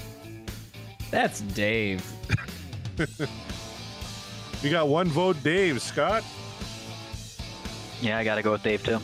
That's 1.09 1.41
Dave. 1.41 2.05
You 4.63 4.71
got 4.71 4.87
one 4.87 5.07
vote, 5.07 5.37
Dave. 5.43 5.81
Scott? 5.83 6.23
Yeah, 8.01 8.17
I 8.17 8.23
got 8.23 8.35
to 8.35 8.41
go 8.41 8.51
with 8.51 8.63
Dave 8.63 8.83
too. 8.83 8.99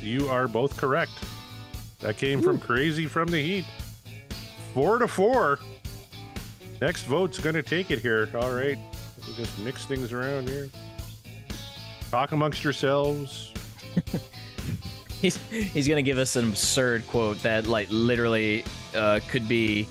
You 0.00 0.28
are 0.30 0.48
both 0.48 0.76
correct. 0.78 1.12
That 2.00 2.16
came 2.16 2.40
from 2.40 2.58
Crazy 2.58 3.06
from 3.06 3.28
the 3.28 3.42
Heat. 3.42 3.66
Four 4.74 4.98
to 4.98 5.08
four. 5.08 5.58
Next 6.82 7.04
vote's 7.04 7.38
going 7.38 7.54
to 7.54 7.62
take 7.62 7.90
it 7.90 8.00
here. 8.00 8.28
All 8.34 8.52
right. 8.52 8.78
We'll 9.26 9.36
just 9.36 9.58
mix 9.60 9.86
things 9.86 10.12
around 10.12 10.48
here. 10.48 10.68
Talk 12.10 12.32
amongst 12.32 12.62
yourselves. 12.62 13.52
He's 15.20 15.38
he's 15.48 15.88
gonna 15.88 16.02
give 16.02 16.18
us 16.18 16.36
an 16.36 16.46
absurd 16.50 17.06
quote 17.06 17.42
that 17.44 17.66
like 17.66 17.88
literally 17.90 18.62
uh, 18.94 19.20
could 19.30 19.48
be 19.48 19.88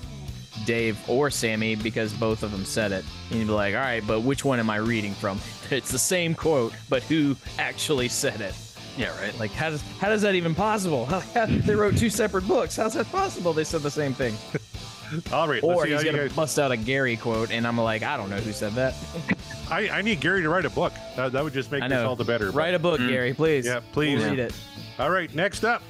Dave 0.64 0.96
or 1.08 1.28
Sammy 1.28 1.74
because 1.74 2.12
both 2.12 2.44
of 2.44 2.52
them 2.52 2.64
said 2.64 2.92
it. 2.92 3.04
And 3.30 3.40
you'd 3.40 3.46
be 3.48 3.52
like, 3.52 3.74
all 3.74 3.80
right, 3.80 4.06
but 4.06 4.20
which 4.20 4.44
one 4.44 4.60
am 4.60 4.70
I 4.70 4.76
reading 4.76 5.12
from? 5.14 5.40
It's 5.72 5.90
the 5.90 5.98
same 5.98 6.36
quote, 6.36 6.72
but 6.88 7.02
who 7.02 7.34
actually 7.58 8.06
said 8.08 8.40
it? 8.42 8.54
Yeah, 8.96 9.18
right. 9.20 9.36
Like 9.40 9.50
how 9.50 9.70
does 9.70 9.82
how 9.98 10.08
does 10.08 10.22
that 10.22 10.36
even 10.36 10.54
possible? 10.54 11.04
How, 11.06 11.18
how- 11.34 11.46
they 11.46 11.74
wrote 11.74 11.96
two 11.96 12.10
separate 12.10 12.46
books. 12.46 12.76
How's 12.76 12.94
that 12.94 13.10
possible? 13.10 13.52
They 13.52 13.64
said 13.64 13.80
the 13.82 13.90
same 13.90 14.14
thing. 14.14 14.36
All 15.32 15.48
right. 15.48 15.62
Or 15.62 15.86
he's 15.86 16.02
gonna 16.04 16.18
guys- 16.18 16.32
bust 16.32 16.58
out 16.58 16.72
a 16.72 16.76
Gary 16.76 17.16
quote, 17.16 17.50
and 17.50 17.66
I'm 17.66 17.78
like, 17.78 18.02
I 18.02 18.16
don't 18.16 18.30
know 18.30 18.36
who 18.38 18.52
said 18.52 18.72
that. 18.74 18.94
I, 19.70 19.88
I 19.88 20.02
need 20.02 20.20
Gary 20.20 20.42
to 20.42 20.48
write 20.48 20.64
a 20.64 20.70
book. 20.70 20.92
That, 21.16 21.32
that 21.32 21.42
would 21.42 21.52
just 21.54 21.70
make 21.72 21.82
I 21.82 21.88
this 21.88 21.98
all 21.98 22.16
the 22.16 22.24
better. 22.24 22.46
but- 22.46 22.54
Write 22.54 22.74
a 22.74 22.78
book, 22.78 23.00
mm. 23.00 23.08
Gary, 23.08 23.32
please. 23.34 23.66
Yeah, 23.66 23.80
please. 23.92 24.20
We'll 24.20 24.30
read 24.30 24.38
it. 24.38 24.54
All 24.98 25.10
right, 25.10 25.32
next 25.34 25.64
up. 25.64 25.82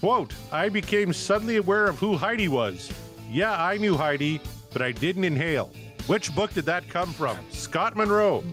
Quote, 0.00 0.32
I 0.52 0.68
became 0.68 1.12
suddenly 1.12 1.56
aware 1.56 1.86
of 1.86 1.98
who 1.98 2.16
Heidi 2.16 2.48
was. 2.48 2.92
Yeah, 3.30 3.60
I 3.60 3.76
knew 3.76 3.96
Heidi, 3.96 4.40
but 4.72 4.82
I 4.82 4.92
didn't 4.92 5.24
inhale. 5.24 5.70
Which 6.06 6.34
book 6.34 6.52
did 6.54 6.64
that 6.66 6.88
come 6.88 7.12
from? 7.12 7.36
Scott 7.50 7.96
Monroe. 7.96 8.44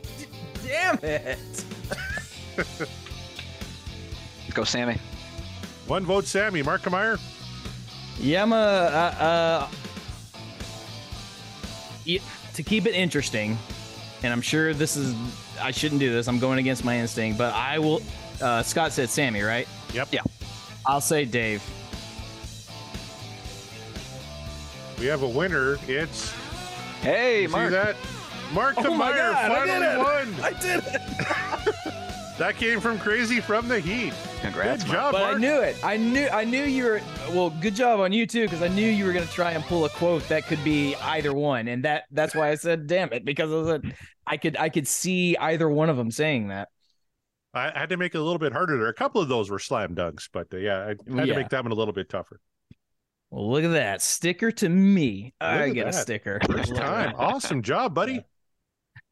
Damn 0.66 0.98
it! 1.04 1.66
Go, 4.54 4.64
Sammy. 4.64 4.98
One 5.88 6.06
vote, 6.06 6.26
Sammy. 6.26 6.64
Mark 6.64 6.90
Meyer. 6.90 7.18
Yeah, 8.20 8.44
I'm 8.44 8.54
a, 8.54 8.56
uh, 8.56 9.68
uh, 12.08 12.20
to 12.54 12.64
keep 12.64 12.86
it 12.86 12.94
interesting, 12.94 13.58
and 14.22 14.32
I'm 14.32 14.42
sure 14.42 14.74
this 14.74 14.96
is, 14.96 15.16
I 15.62 15.72
shouldn't 15.72 16.00
do 16.00 16.12
this. 16.12 16.28
I'm 16.28 16.40
going 16.40 16.60
against 16.60 16.86
my 16.86 16.98
instinct, 17.00 17.38
but 17.38 17.54
I 17.54 17.80
will. 17.80 18.02
Uh, 18.42 18.62
Scott 18.64 18.92
said 18.92 19.10
Sammy, 19.10 19.42
right? 19.42 19.68
Yep. 19.94 20.10
Yeah. 20.12 20.22
I'll 20.86 21.02
say 21.02 21.26
Dave. 21.26 21.64
We 25.00 25.06
have 25.08 25.24
a 25.24 25.28
winner. 25.28 25.78
It's 25.88 26.34
Hey, 27.02 27.42
you 27.44 27.48
see 27.48 27.52
Mark. 27.52 27.72
that? 27.72 27.96
Mark 28.54 28.76
Oh 28.78 28.92
my 28.94 29.12
Meyer 29.12 29.32
God, 29.34 29.52
I 29.52 29.98
won. 29.98 30.36
I 30.42 30.54
did 30.62 30.84
it. 30.86 31.94
That 32.40 32.56
came 32.58 32.80
from 32.80 32.98
Crazy 32.98 33.40
from 33.40 33.68
the 33.68 33.80
Heat. 33.80 34.12
Congrats, 34.42 34.84
Good 34.84 34.94
Mark. 34.94 35.02
job, 35.02 35.12
But 35.14 35.22
Mark. 35.22 35.36
I 35.36 35.40
knew 35.40 35.60
it. 35.62 35.76
I 35.84 35.98
knew. 35.98 36.28
I 36.30 36.44
knew 36.44 36.64
you 36.64 36.84
were. 36.86 37.02
Well, 37.30 37.52
good 37.52 37.76
job 37.76 38.00
on 38.00 38.12
you 38.12 38.26
too, 38.26 38.44
because 38.44 38.64
I 38.64 38.70
knew 38.70 38.90
you 38.90 39.06
were 39.06 39.14
going 39.14 39.26
to 39.28 39.32
try 39.32 39.52
and 39.52 39.64
pull 39.66 39.86
a 39.86 39.90
quote 39.90 40.28
that 40.30 40.48
could 40.48 40.64
be 40.64 40.96
either 40.96 41.32
one, 41.32 41.68
and 41.68 41.84
that 41.86 42.06
that's 42.12 42.34
why 42.34 42.50
I 42.50 42.56
said, 42.56 42.88
"Damn 42.88 43.14
it," 43.14 43.24
because 43.24 43.52
I 43.52 43.72
said 43.72 43.96
I 44.26 44.38
could 44.38 44.58
I 44.58 44.70
could 44.70 44.88
see 44.88 45.38
either 45.38 45.70
one 45.70 45.90
of 45.90 45.98
them 45.98 46.10
saying 46.10 46.48
that. 46.48 46.70
I 47.54 47.72
had 47.78 47.90
to 47.90 47.98
make 47.98 48.16
it 48.16 48.18
a 48.18 48.24
little 48.24 48.40
bit 48.40 48.52
harder 48.52 48.78
there. 48.80 48.88
A 48.88 48.94
couple 48.96 49.22
of 49.22 49.30
those 49.30 49.52
were 49.52 49.60
slam 49.60 49.94
dunks, 49.94 50.28
but 50.34 50.48
uh, 50.52 50.58
yeah, 50.58 50.82
I 50.82 50.88
had 50.88 51.06
to 51.06 51.36
make 51.36 51.50
that 51.50 51.64
one 51.64 51.72
a 51.72 51.76
little 51.76 51.94
bit 51.94 52.10
tougher. 52.10 52.40
Well, 53.30 53.52
look 53.52 53.64
at 53.64 53.74
that 53.74 54.02
sticker 54.02 54.52
to 54.52 54.70
me. 54.70 55.36
I 55.40 55.70
at 55.70 55.74
get 55.76 55.88
a 55.88 55.94
sticker. 55.94 56.40
First 56.50 56.76
time. 56.76 57.14
Awesome 57.16 57.62
job, 57.62 57.94
buddy. 57.94 58.22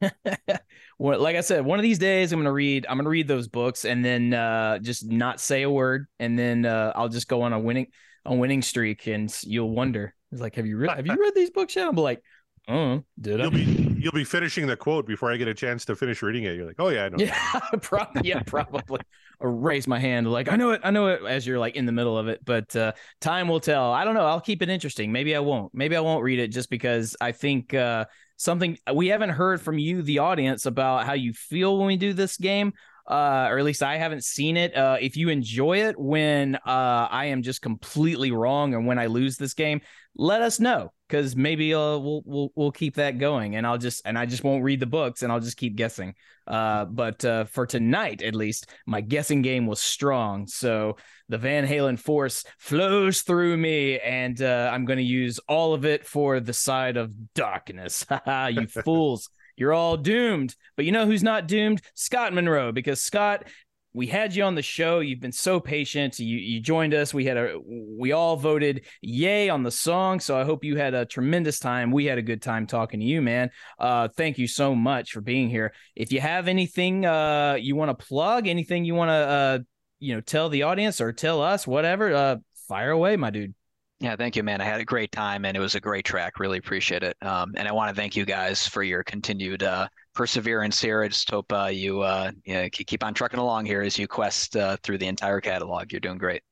well, 1.02 1.18
like 1.18 1.34
I 1.34 1.40
said, 1.40 1.64
one 1.64 1.80
of 1.80 1.82
these 1.82 1.98
days 1.98 2.32
I'm 2.32 2.38
gonna 2.38 2.52
read. 2.52 2.86
I'm 2.88 2.96
gonna 2.96 3.08
read 3.08 3.26
those 3.26 3.48
books 3.48 3.84
and 3.84 4.04
then 4.04 4.32
uh, 4.32 4.78
just 4.78 5.04
not 5.04 5.40
say 5.40 5.62
a 5.62 5.70
word, 5.70 6.06
and 6.20 6.38
then 6.38 6.64
uh, 6.64 6.92
I'll 6.94 7.08
just 7.08 7.26
go 7.26 7.42
on 7.42 7.52
a 7.52 7.58
winning 7.58 7.88
a 8.24 8.32
winning 8.32 8.62
streak, 8.62 9.08
and 9.08 9.36
you'll 9.42 9.70
wonder. 9.70 10.14
It's 10.30 10.40
like, 10.40 10.54
have 10.54 10.64
you 10.64 10.76
read? 10.76 10.96
Have 10.96 11.08
you 11.08 11.20
read 11.20 11.34
these 11.34 11.50
books 11.50 11.74
yet? 11.74 11.88
I'm 11.88 11.96
like, 11.96 12.22
oh, 12.68 13.02
did 13.20 13.40
I? 13.40 13.44
You'll 13.44 13.50
be 13.50 13.96
you'll 13.98 14.12
be 14.12 14.22
finishing 14.22 14.68
the 14.68 14.76
quote 14.76 15.04
before 15.04 15.32
I 15.32 15.36
get 15.38 15.48
a 15.48 15.54
chance 15.54 15.84
to 15.86 15.96
finish 15.96 16.22
reading 16.22 16.44
it. 16.44 16.54
You're 16.54 16.66
like, 16.66 16.78
oh 16.78 16.90
yeah, 16.90 17.06
I 17.06 17.08
know. 17.08 17.16
Yeah, 17.24 17.60
probably. 17.82 18.28
Yeah, 18.28 18.42
probably. 18.46 19.00
Or 19.42 19.52
raise 19.52 19.88
my 19.88 19.98
hand 19.98 20.30
like 20.30 20.50
I 20.50 20.56
know 20.56 20.70
it. 20.70 20.80
I 20.84 20.90
know 20.90 21.08
it 21.08 21.22
as 21.26 21.46
you're 21.46 21.58
like 21.58 21.74
in 21.74 21.84
the 21.84 21.92
middle 21.92 22.16
of 22.16 22.28
it, 22.28 22.44
but 22.44 22.74
uh, 22.76 22.92
time 23.20 23.48
will 23.48 23.60
tell. 23.60 23.92
I 23.92 24.04
don't 24.04 24.14
know. 24.14 24.24
I'll 24.24 24.40
keep 24.40 24.62
it 24.62 24.68
interesting. 24.68 25.10
Maybe 25.10 25.34
I 25.34 25.40
won't. 25.40 25.74
Maybe 25.74 25.96
I 25.96 26.00
won't 26.00 26.22
read 26.22 26.38
it 26.38 26.48
just 26.48 26.70
because 26.70 27.16
I 27.20 27.32
think 27.32 27.74
uh, 27.74 28.06
something 28.36 28.78
we 28.94 29.08
haven't 29.08 29.30
heard 29.30 29.60
from 29.60 29.78
you, 29.78 30.02
the 30.02 30.20
audience, 30.20 30.64
about 30.64 31.06
how 31.06 31.14
you 31.14 31.32
feel 31.32 31.76
when 31.76 31.88
we 31.88 31.96
do 31.96 32.12
this 32.12 32.36
game. 32.36 32.72
Uh, 33.06 33.48
or 33.50 33.58
at 33.58 33.64
least 33.64 33.82
I 33.82 33.96
haven't 33.96 34.24
seen 34.24 34.56
it. 34.56 34.76
Uh, 34.76 34.96
if 35.00 35.16
you 35.16 35.28
enjoy 35.28 35.82
it 35.88 35.98
when 35.98 36.56
uh, 36.56 37.08
I 37.10 37.26
am 37.26 37.42
just 37.42 37.60
completely 37.60 38.30
wrong 38.30 38.74
and 38.74 38.86
when 38.86 38.98
I 38.98 39.06
lose 39.06 39.36
this 39.36 39.54
game, 39.54 39.80
let 40.14 40.42
us 40.42 40.60
know 40.60 40.92
because 41.08 41.34
maybe 41.36 41.74
uh, 41.74 41.98
we'll 41.98 42.22
we'll 42.24 42.52
we'll 42.54 42.72
keep 42.72 42.96
that 42.96 43.18
going, 43.18 43.56
and 43.56 43.66
I'll 43.66 43.78
just 43.78 44.02
and 44.04 44.18
I 44.18 44.26
just 44.26 44.44
won't 44.44 44.64
read 44.64 44.80
the 44.80 44.86
books 44.86 45.22
and 45.22 45.32
I'll 45.32 45.40
just 45.40 45.56
keep 45.56 45.76
guessing. 45.76 46.14
Uh, 46.46 46.84
but 46.86 47.24
uh, 47.24 47.44
for 47.44 47.66
tonight, 47.66 48.22
at 48.22 48.34
least, 48.34 48.68
my 48.86 49.00
guessing 49.00 49.42
game 49.42 49.66
was 49.66 49.80
strong. 49.80 50.46
So 50.46 50.96
the 51.28 51.38
Van 51.38 51.66
Halen 51.66 51.98
force 51.98 52.44
flows 52.58 53.22
through 53.22 53.56
me, 53.56 53.98
and 54.00 54.40
uh, 54.42 54.70
I'm 54.72 54.84
going 54.84 54.98
to 54.98 55.04
use 55.04 55.38
all 55.48 55.74
of 55.74 55.84
it 55.84 56.06
for 56.06 56.40
the 56.40 56.52
side 56.52 56.96
of 56.96 57.12
darkness. 57.34 58.04
You 58.26 58.66
fools. 58.84 59.28
You're 59.56 59.72
all 59.72 59.96
doomed. 59.96 60.54
But 60.76 60.84
you 60.84 60.92
know 60.92 61.06
who's 61.06 61.22
not 61.22 61.48
doomed? 61.48 61.82
Scott 61.94 62.32
Monroe, 62.32 62.72
because 62.72 63.02
Scott, 63.02 63.46
we 63.94 64.06
had 64.06 64.34
you 64.34 64.42
on 64.44 64.54
the 64.54 64.62
show. 64.62 65.00
You've 65.00 65.20
been 65.20 65.32
so 65.32 65.60
patient. 65.60 66.18
You 66.18 66.38
you 66.38 66.60
joined 66.60 66.94
us. 66.94 67.12
We 67.12 67.26
had 67.26 67.36
a 67.36 67.58
we 67.64 68.12
all 68.12 68.36
voted 68.36 68.86
yay 69.02 69.50
on 69.50 69.62
the 69.62 69.70
song. 69.70 70.18
So 70.20 70.36
I 70.36 70.44
hope 70.44 70.64
you 70.64 70.76
had 70.76 70.94
a 70.94 71.04
tremendous 71.04 71.58
time. 71.58 71.90
We 71.90 72.06
had 72.06 72.18
a 72.18 72.22
good 72.22 72.40
time 72.40 72.66
talking 72.66 73.00
to 73.00 73.06
you, 73.06 73.20
man. 73.20 73.50
Uh, 73.78 74.08
thank 74.08 74.38
you 74.38 74.46
so 74.46 74.74
much 74.74 75.12
for 75.12 75.20
being 75.20 75.50
here. 75.50 75.74
If 75.94 76.10
you 76.10 76.20
have 76.20 76.48
anything 76.48 77.04
uh 77.04 77.58
you 77.60 77.76
want 77.76 77.96
to 77.96 78.06
plug, 78.06 78.46
anything 78.46 78.84
you 78.84 78.94
want 78.94 79.10
to 79.10 79.12
uh 79.12 79.58
you 80.00 80.14
know 80.14 80.20
tell 80.20 80.48
the 80.48 80.62
audience 80.62 81.00
or 81.00 81.12
tell 81.12 81.42
us, 81.42 81.66
whatever, 81.66 82.14
uh, 82.14 82.36
fire 82.68 82.90
away, 82.90 83.16
my 83.16 83.30
dude. 83.30 83.54
Yeah, 84.02 84.16
thank 84.16 84.34
you, 84.34 84.42
man. 84.42 84.60
I 84.60 84.64
had 84.64 84.80
a 84.80 84.84
great 84.84 85.12
time 85.12 85.44
and 85.44 85.56
it 85.56 85.60
was 85.60 85.76
a 85.76 85.80
great 85.80 86.04
track. 86.04 86.40
Really 86.40 86.58
appreciate 86.58 87.04
it. 87.04 87.16
Um, 87.22 87.54
and 87.56 87.68
I 87.68 87.72
want 87.72 87.88
to 87.88 87.94
thank 87.94 88.16
you 88.16 88.24
guys 88.24 88.66
for 88.66 88.82
your 88.82 89.04
continued 89.04 89.62
uh, 89.62 89.86
perseverance 90.12 90.80
here. 90.80 91.04
I 91.04 91.08
just 91.08 91.30
hope 91.30 91.52
uh, 91.52 91.70
you 91.72 92.00
uh, 92.00 92.32
yeah, 92.44 92.68
keep 92.68 92.88
keep 92.88 93.04
on 93.04 93.14
trucking 93.14 93.38
along 93.38 93.66
here 93.66 93.80
as 93.80 93.96
you 93.96 94.08
quest 94.08 94.56
uh, 94.56 94.76
through 94.82 94.98
the 94.98 95.06
entire 95.06 95.40
catalog. 95.40 95.92
You're 95.92 96.00
doing 96.00 96.18
great. 96.18 96.42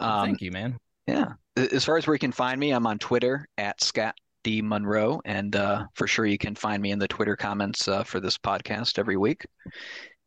Um, 0.00 0.24
thank 0.24 0.40
you, 0.40 0.50
man. 0.50 0.78
Yeah. 1.06 1.34
As 1.56 1.84
far 1.84 1.98
as 1.98 2.06
where 2.06 2.14
you 2.14 2.18
can 2.18 2.32
find 2.32 2.58
me, 2.58 2.70
I'm 2.70 2.86
on 2.86 2.98
Twitter 2.98 3.46
at 3.58 3.82
Scott 3.82 4.14
D 4.42 4.62
Monroe, 4.62 5.20
and 5.26 5.54
uh, 5.54 5.84
for 5.92 6.06
sure 6.06 6.24
you 6.24 6.38
can 6.38 6.54
find 6.54 6.82
me 6.82 6.90
in 6.90 6.98
the 6.98 7.08
Twitter 7.08 7.36
comments 7.36 7.86
uh, 7.86 8.02
for 8.02 8.18
this 8.18 8.38
podcast 8.38 8.98
every 8.98 9.18
week. 9.18 9.44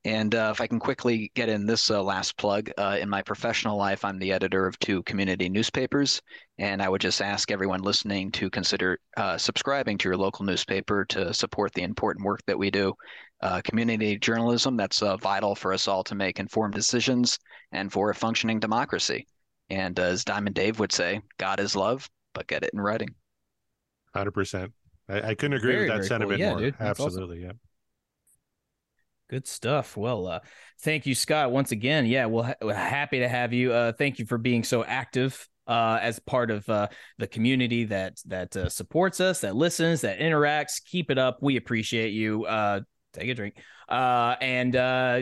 And 0.05 0.33
uh, 0.33 0.49
if 0.53 0.61
I 0.61 0.67
can 0.67 0.79
quickly 0.79 1.29
get 1.35 1.49
in 1.49 1.65
this 1.65 1.91
uh, 1.91 2.01
last 2.01 2.37
plug, 2.37 2.71
uh, 2.77 2.97
in 3.01 3.09
my 3.09 3.21
professional 3.21 3.77
life, 3.77 4.05
I'm 4.05 4.17
the 4.17 4.31
editor 4.31 4.65
of 4.65 4.79
two 4.79 5.03
community 5.03 5.49
newspapers, 5.49 6.21
and 6.57 6.81
I 6.81 6.87
would 6.87 7.01
just 7.01 7.21
ask 7.21 7.51
everyone 7.51 7.81
listening 7.81 8.31
to 8.31 8.49
consider 8.49 8.97
uh, 9.17 9.37
subscribing 9.37 9.97
to 9.97 10.07
your 10.07 10.15
local 10.17 10.45
newspaper 10.45 11.03
to 11.09 11.33
support 11.33 11.73
the 11.73 11.83
important 11.83 12.25
work 12.25 12.39
that 12.47 12.57
we 12.57 12.71
do. 12.71 12.93
Uh, 13.41 13.61
community 13.65 14.17
journalism, 14.17 14.77
that's 14.77 15.01
uh, 15.01 15.17
vital 15.17 15.53
for 15.53 15.73
us 15.73 15.87
all 15.87 16.03
to 16.05 16.15
make 16.15 16.39
informed 16.39 16.73
decisions 16.73 17.37
and 17.73 17.91
for 17.91 18.09
a 18.09 18.15
functioning 18.15 18.59
democracy. 18.59 19.27
And 19.69 19.99
as 19.99 20.23
Diamond 20.23 20.55
Dave 20.55 20.79
would 20.79 20.93
say, 20.93 21.21
God 21.37 21.59
is 21.59 21.75
love, 21.75 22.09
but 22.33 22.47
get 22.47 22.63
it 22.63 22.71
in 22.73 22.79
writing. 22.79 23.09
Hundred 24.15 24.31
percent. 24.31 24.71
I, 25.09 25.21
I 25.21 25.35
couldn't 25.35 25.57
agree 25.57 25.73
Very, 25.73 25.89
with 25.89 25.89
that 25.89 25.93
very 25.95 26.01
cool. 26.01 26.07
sentiment 26.07 26.39
Yeah, 26.39 26.49
more. 26.51 26.59
dude. 26.59 26.75
That's 26.79 26.99
awesome. 26.99 27.07
Absolutely, 27.07 27.41
yeah. 27.43 27.51
Good 29.29 29.47
stuff. 29.47 29.95
Well, 29.95 30.25
uh, 30.25 30.39
thank 30.81 31.05
you, 31.05 31.13
Scott, 31.13 31.51
once 31.51 31.71
again. 31.71 32.07
Yeah, 32.07 32.25
we'll 32.25 32.43
ha- 32.43 32.55
we're 32.63 32.73
happy 32.73 33.19
to 33.19 33.29
have 33.29 33.53
you. 33.53 33.71
Uh, 33.71 33.91
thank 33.91 34.17
you 34.17 34.25
for 34.25 34.39
being 34.39 34.63
so 34.63 34.83
active 34.83 35.47
uh, 35.67 35.99
as 36.01 36.17
part 36.17 36.49
of 36.49 36.67
uh, 36.67 36.87
the 37.19 37.27
community 37.27 37.85
that 37.85 38.17
that 38.25 38.57
uh, 38.57 38.69
supports 38.69 39.19
us, 39.19 39.41
that 39.41 39.55
listens, 39.55 40.01
that 40.01 40.19
interacts. 40.19 40.83
Keep 40.83 41.11
it 41.11 41.19
up. 41.19 41.37
We 41.41 41.57
appreciate 41.57 42.09
you. 42.09 42.45
Uh, 42.45 42.81
take 43.13 43.29
a 43.29 43.35
drink. 43.35 43.57
Uh, 43.87 44.35
and 44.41 44.75
uh, 44.75 45.21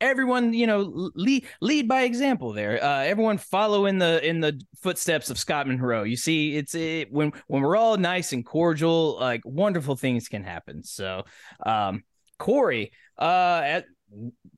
everyone, 0.00 0.52
you 0.52 0.66
know, 0.66 1.10
lead 1.14 1.46
lead 1.60 1.86
by 1.86 2.02
example. 2.02 2.52
There, 2.54 2.82
uh, 2.82 3.04
everyone 3.04 3.38
follow 3.38 3.86
in 3.86 3.98
the 3.98 4.26
in 4.28 4.40
the 4.40 4.60
footsteps 4.82 5.30
of 5.30 5.38
Scott 5.38 5.68
Monroe. 5.68 6.02
You 6.02 6.16
see, 6.16 6.56
it's 6.56 6.74
it, 6.74 7.12
when 7.12 7.32
when 7.46 7.62
we're 7.62 7.76
all 7.76 7.96
nice 7.96 8.32
and 8.32 8.44
cordial, 8.44 9.16
like 9.20 9.42
wonderful 9.44 9.94
things 9.94 10.26
can 10.26 10.42
happen. 10.42 10.82
So, 10.82 11.22
um, 11.64 12.02
Corey, 12.38 12.92
uh, 13.18 13.62
at 13.64 13.86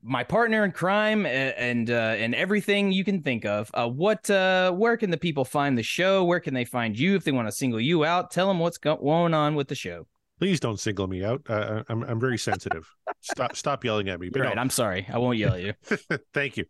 my 0.03 0.23
partner 0.23 0.63
in 0.63 0.71
crime 0.71 1.25
a- 1.25 1.53
and 1.57 1.89
uh, 1.89 2.15
and 2.17 2.35
everything 2.35 2.91
you 2.91 3.03
can 3.03 3.21
think 3.21 3.45
of. 3.45 3.69
Uh, 3.73 3.87
what 3.87 4.29
uh, 4.29 4.71
where 4.71 4.97
can 4.97 5.09
the 5.09 5.17
people 5.17 5.45
find 5.45 5.77
the 5.77 5.83
show? 5.83 6.23
Where 6.23 6.39
can 6.39 6.53
they 6.53 6.65
find 6.65 6.97
you 6.97 7.15
if 7.15 7.23
they 7.23 7.31
want 7.31 7.47
to 7.47 7.51
single 7.51 7.79
you 7.79 8.05
out? 8.05 8.31
Tell 8.31 8.47
them 8.47 8.59
what's 8.59 8.77
going 8.77 9.33
on 9.33 9.55
with 9.55 9.67
the 9.67 9.75
show. 9.75 10.07
Please 10.39 10.59
don't 10.59 10.79
single 10.79 11.07
me 11.07 11.23
out. 11.23 11.41
Uh, 11.49 11.83
I'm 11.89 12.03
I'm 12.03 12.19
very 12.19 12.37
sensitive. 12.37 12.87
stop 13.21 13.55
stop 13.55 13.83
yelling 13.83 14.09
at 14.09 14.19
me. 14.19 14.29
But 14.29 14.41
right. 14.41 14.55
no. 14.55 14.61
I'm 14.61 14.69
sorry. 14.69 15.07
I 15.11 15.17
won't 15.17 15.37
yell 15.37 15.55
at 15.55 15.61
you. 15.61 15.73
Thank 16.33 16.57
you. 16.57 16.65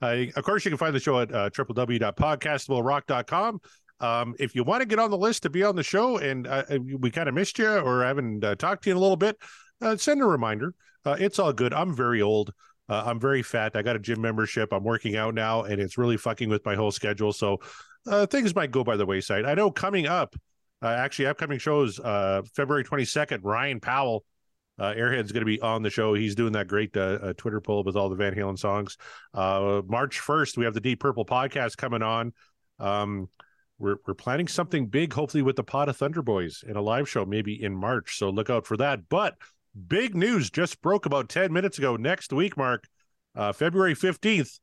Uh, 0.00 0.24
of 0.34 0.44
course, 0.44 0.64
you 0.64 0.70
can 0.70 0.78
find 0.78 0.94
the 0.94 1.00
show 1.00 1.20
at 1.20 1.32
uh, 1.32 1.50
www.podcastwillrock.com. 1.50 3.60
Um, 4.00 4.34
if 4.40 4.56
you 4.56 4.64
want 4.64 4.80
to 4.80 4.86
get 4.86 4.98
on 4.98 5.12
the 5.12 5.16
list 5.16 5.44
to 5.44 5.50
be 5.50 5.62
on 5.62 5.76
the 5.76 5.84
show 5.84 6.18
and 6.18 6.48
uh, 6.48 6.64
we 6.98 7.12
kind 7.12 7.28
of 7.28 7.36
missed 7.36 7.60
you 7.60 7.68
or 7.68 8.02
haven't 8.02 8.42
uh, 8.42 8.56
talked 8.56 8.82
to 8.84 8.90
you 8.90 8.94
in 8.94 8.96
a 8.96 9.00
little 9.00 9.16
bit, 9.16 9.36
uh, 9.82 9.96
send 9.96 10.22
a 10.22 10.24
reminder. 10.24 10.74
Uh, 11.04 11.16
it's 11.18 11.38
all 11.38 11.52
good. 11.52 11.74
I'm 11.74 11.94
very 11.94 12.22
old. 12.22 12.52
Uh, 12.88 13.02
I'm 13.06 13.20
very 13.20 13.42
fat. 13.42 13.76
I 13.76 13.82
got 13.82 13.96
a 13.96 13.98
gym 13.98 14.20
membership. 14.20 14.72
I'm 14.72 14.84
working 14.84 15.16
out 15.16 15.34
now, 15.34 15.62
and 15.64 15.80
it's 15.80 15.98
really 15.98 16.16
fucking 16.16 16.48
with 16.48 16.64
my 16.64 16.74
whole 16.74 16.90
schedule. 16.90 17.32
So 17.32 17.58
uh, 18.06 18.26
things 18.26 18.54
might 18.54 18.70
go 18.70 18.84
by 18.84 18.96
the 18.96 19.06
wayside. 19.06 19.44
I 19.44 19.54
know 19.54 19.70
coming 19.70 20.06
up, 20.06 20.34
uh, 20.82 20.88
actually, 20.88 21.26
upcoming 21.26 21.58
shows, 21.58 22.00
uh, 22.00 22.42
February 22.54 22.84
22nd, 22.84 23.40
Ryan 23.42 23.80
Powell, 23.80 24.24
Airhead's 24.80 25.30
going 25.30 25.42
to 25.42 25.46
be 25.46 25.60
on 25.60 25.82
the 25.82 25.90
show. 25.90 26.12
He's 26.12 26.34
doing 26.34 26.54
that 26.54 26.66
great 26.66 26.92
Twitter 26.92 27.60
poll 27.60 27.84
with 27.84 27.94
all 27.94 28.08
the 28.08 28.16
Van 28.16 28.34
Halen 28.34 28.58
songs. 28.58 28.96
March 29.32 30.18
1st, 30.20 30.56
we 30.56 30.64
have 30.64 30.74
the 30.74 30.80
Deep 30.80 30.98
Purple 30.98 31.24
podcast 31.24 31.76
coming 31.76 32.02
on. 32.02 32.32
Um, 32.80 33.28
we're, 33.78 33.96
we're 34.06 34.14
planning 34.14 34.48
something 34.48 34.86
big, 34.86 35.12
hopefully 35.12 35.42
with 35.42 35.56
the 35.56 35.64
Pot 35.64 35.88
of 35.88 35.96
Thunder 35.96 36.22
Boys 36.22 36.64
in 36.66 36.76
a 36.76 36.80
live 36.80 37.08
show, 37.08 37.24
maybe 37.24 37.62
in 37.62 37.74
March. 37.74 38.16
So 38.18 38.30
look 38.30 38.50
out 38.50 38.66
for 38.66 38.76
that. 38.76 39.08
But 39.08 39.34
big 39.88 40.14
news 40.14 40.50
just 40.50 40.80
broke 40.82 41.06
about 41.06 41.28
10 41.28 41.52
minutes 41.52 41.78
ago. 41.78 41.96
Next 41.96 42.32
week, 42.32 42.56
Mark, 42.56 42.86
uh, 43.34 43.52
February 43.52 43.94
15th, 43.94 44.58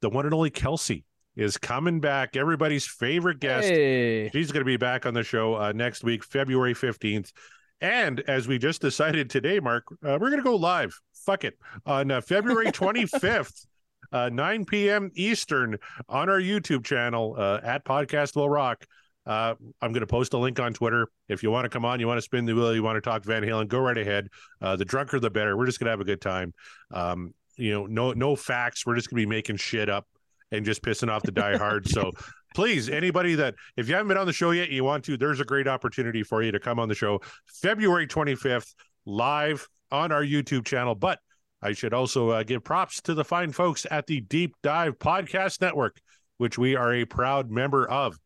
the 0.00 0.08
one 0.08 0.24
and 0.24 0.34
only 0.34 0.50
Kelsey 0.50 1.04
is 1.36 1.56
coming 1.56 2.00
back. 2.00 2.36
Everybody's 2.36 2.86
favorite 2.86 3.40
guest. 3.40 3.68
Hey. 3.68 4.30
She's 4.30 4.52
going 4.52 4.60
to 4.60 4.66
be 4.66 4.76
back 4.76 5.06
on 5.06 5.14
the 5.14 5.22
show 5.22 5.54
uh, 5.54 5.72
next 5.72 6.04
week, 6.04 6.24
February 6.24 6.74
15th. 6.74 7.32
And 7.80 8.20
as 8.28 8.46
we 8.46 8.58
just 8.58 8.80
decided 8.80 9.28
today, 9.28 9.58
Mark, 9.58 9.84
uh, 10.04 10.18
we're 10.20 10.30
going 10.30 10.36
to 10.36 10.42
go 10.42 10.56
live. 10.56 10.98
Fuck 11.26 11.44
it. 11.44 11.58
On 11.84 12.10
uh, 12.10 12.20
February 12.20 12.66
25th, 12.72 13.66
uh, 14.12 14.28
9 14.28 14.64
p.m. 14.66 15.10
Eastern 15.14 15.78
on 16.08 16.28
our 16.28 16.40
YouTube 16.40 16.84
channel 16.84 17.34
uh, 17.36 17.60
at 17.62 17.84
Podcast 17.84 18.36
Will 18.36 18.48
Rock. 18.48 18.86
Uh, 19.24 19.54
I'm 19.80 19.92
going 19.92 20.00
to 20.00 20.06
post 20.06 20.32
a 20.32 20.38
link 20.38 20.58
on 20.58 20.72
Twitter. 20.72 21.08
If 21.28 21.42
you 21.42 21.50
want 21.50 21.64
to 21.64 21.68
come 21.68 21.84
on, 21.84 22.00
you 22.00 22.06
want 22.06 22.18
to 22.18 22.22
spin 22.22 22.44
the 22.44 22.54
wheel, 22.54 22.74
you 22.74 22.82
want 22.82 22.96
to 22.96 23.00
talk 23.00 23.24
Van 23.24 23.42
Halen, 23.42 23.68
go 23.68 23.78
right 23.78 23.96
ahead. 23.96 24.28
Uh, 24.60 24.76
the 24.76 24.84
drunker, 24.84 25.20
the 25.20 25.30
better. 25.30 25.56
We're 25.56 25.66
just 25.66 25.78
going 25.78 25.86
to 25.86 25.90
have 25.90 26.00
a 26.00 26.04
good 26.04 26.20
time. 26.20 26.52
Um, 26.90 27.34
you 27.56 27.72
know, 27.72 27.86
no 27.86 28.12
no 28.12 28.34
facts. 28.34 28.86
We're 28.86 28.96
just 28.96 29.10
going 29.10 29.20
to 29.20 29.26
be 29.26 29.30
making 29.30 29.56
shit 29.56 29.88
up 29.88 30.06
and 30.50 30.64
just 30.64 30.82
pissing 30.82 31.08
off 31.08 31.22
the 31.22 31.32
diehard. 31.32 31.88
so 31.88 32.10
please, 32.54 32.88
anybody 32.88 33.34
that 33.36 33.54
if 33.76 33.88
you 33.88 33.94
haven't 33.94 34.08
been 34.08 34.16
on 34.16 34.26
the 34.26 34.32
show 34.32 34.50
yet, 34.50 34.70
you 34.70 34.84
want 34.84 35.04
to, 35.04 35.16
there's 35.16 35.40
a 35.40 35.44
great 35.44 35.68
opportunity 35.68 36.22
for 36.22 36.42
you 36.42 36.52
to 36.52 36.60
come 36.60 36.78
on 36.78 36.88
the 36.88 36.94
show 36.94 37.20
February 37.46 38.06
25th, 38.06 38.74
live 39.06 39.66
on 39.90 40.12
our 40.12 40.22
YouTube 40.22 40.64
channel. 40.64 40.94
But 40.94 41.18
I 41.62 41.72
should 41.72 41.94
also 41.94 42.30
uh, 42.30 42.42
give 42.42 42.64
props 42.64 43.00
to 43.02 43.14
the 43.14 43.24
fine 43.24 43.52
folks 43.52 43.86
at 43.90 44.06
the 44.06 44.20
Deep 44.20 44.56
Dive 44.62 44.98
Podcast 44.98 45.60
Network, 45.60 46.00
which 46.38 46.58
we 46.58 46.76
are 46.76 46.92
a 46.92 47.04
proud 47.04 47.50
member 47.50 47.88
of. 47.88 48.18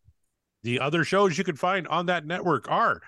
The 0.67 0.81
other 0.81 1.05
shows 1.05 1.39
you 1.39 1.45
can 1.45 1.55
find 1.55 1.87
on 1.87 2.07
that 2.07 2.27
network 2.27 2.69
are 2.69 3.01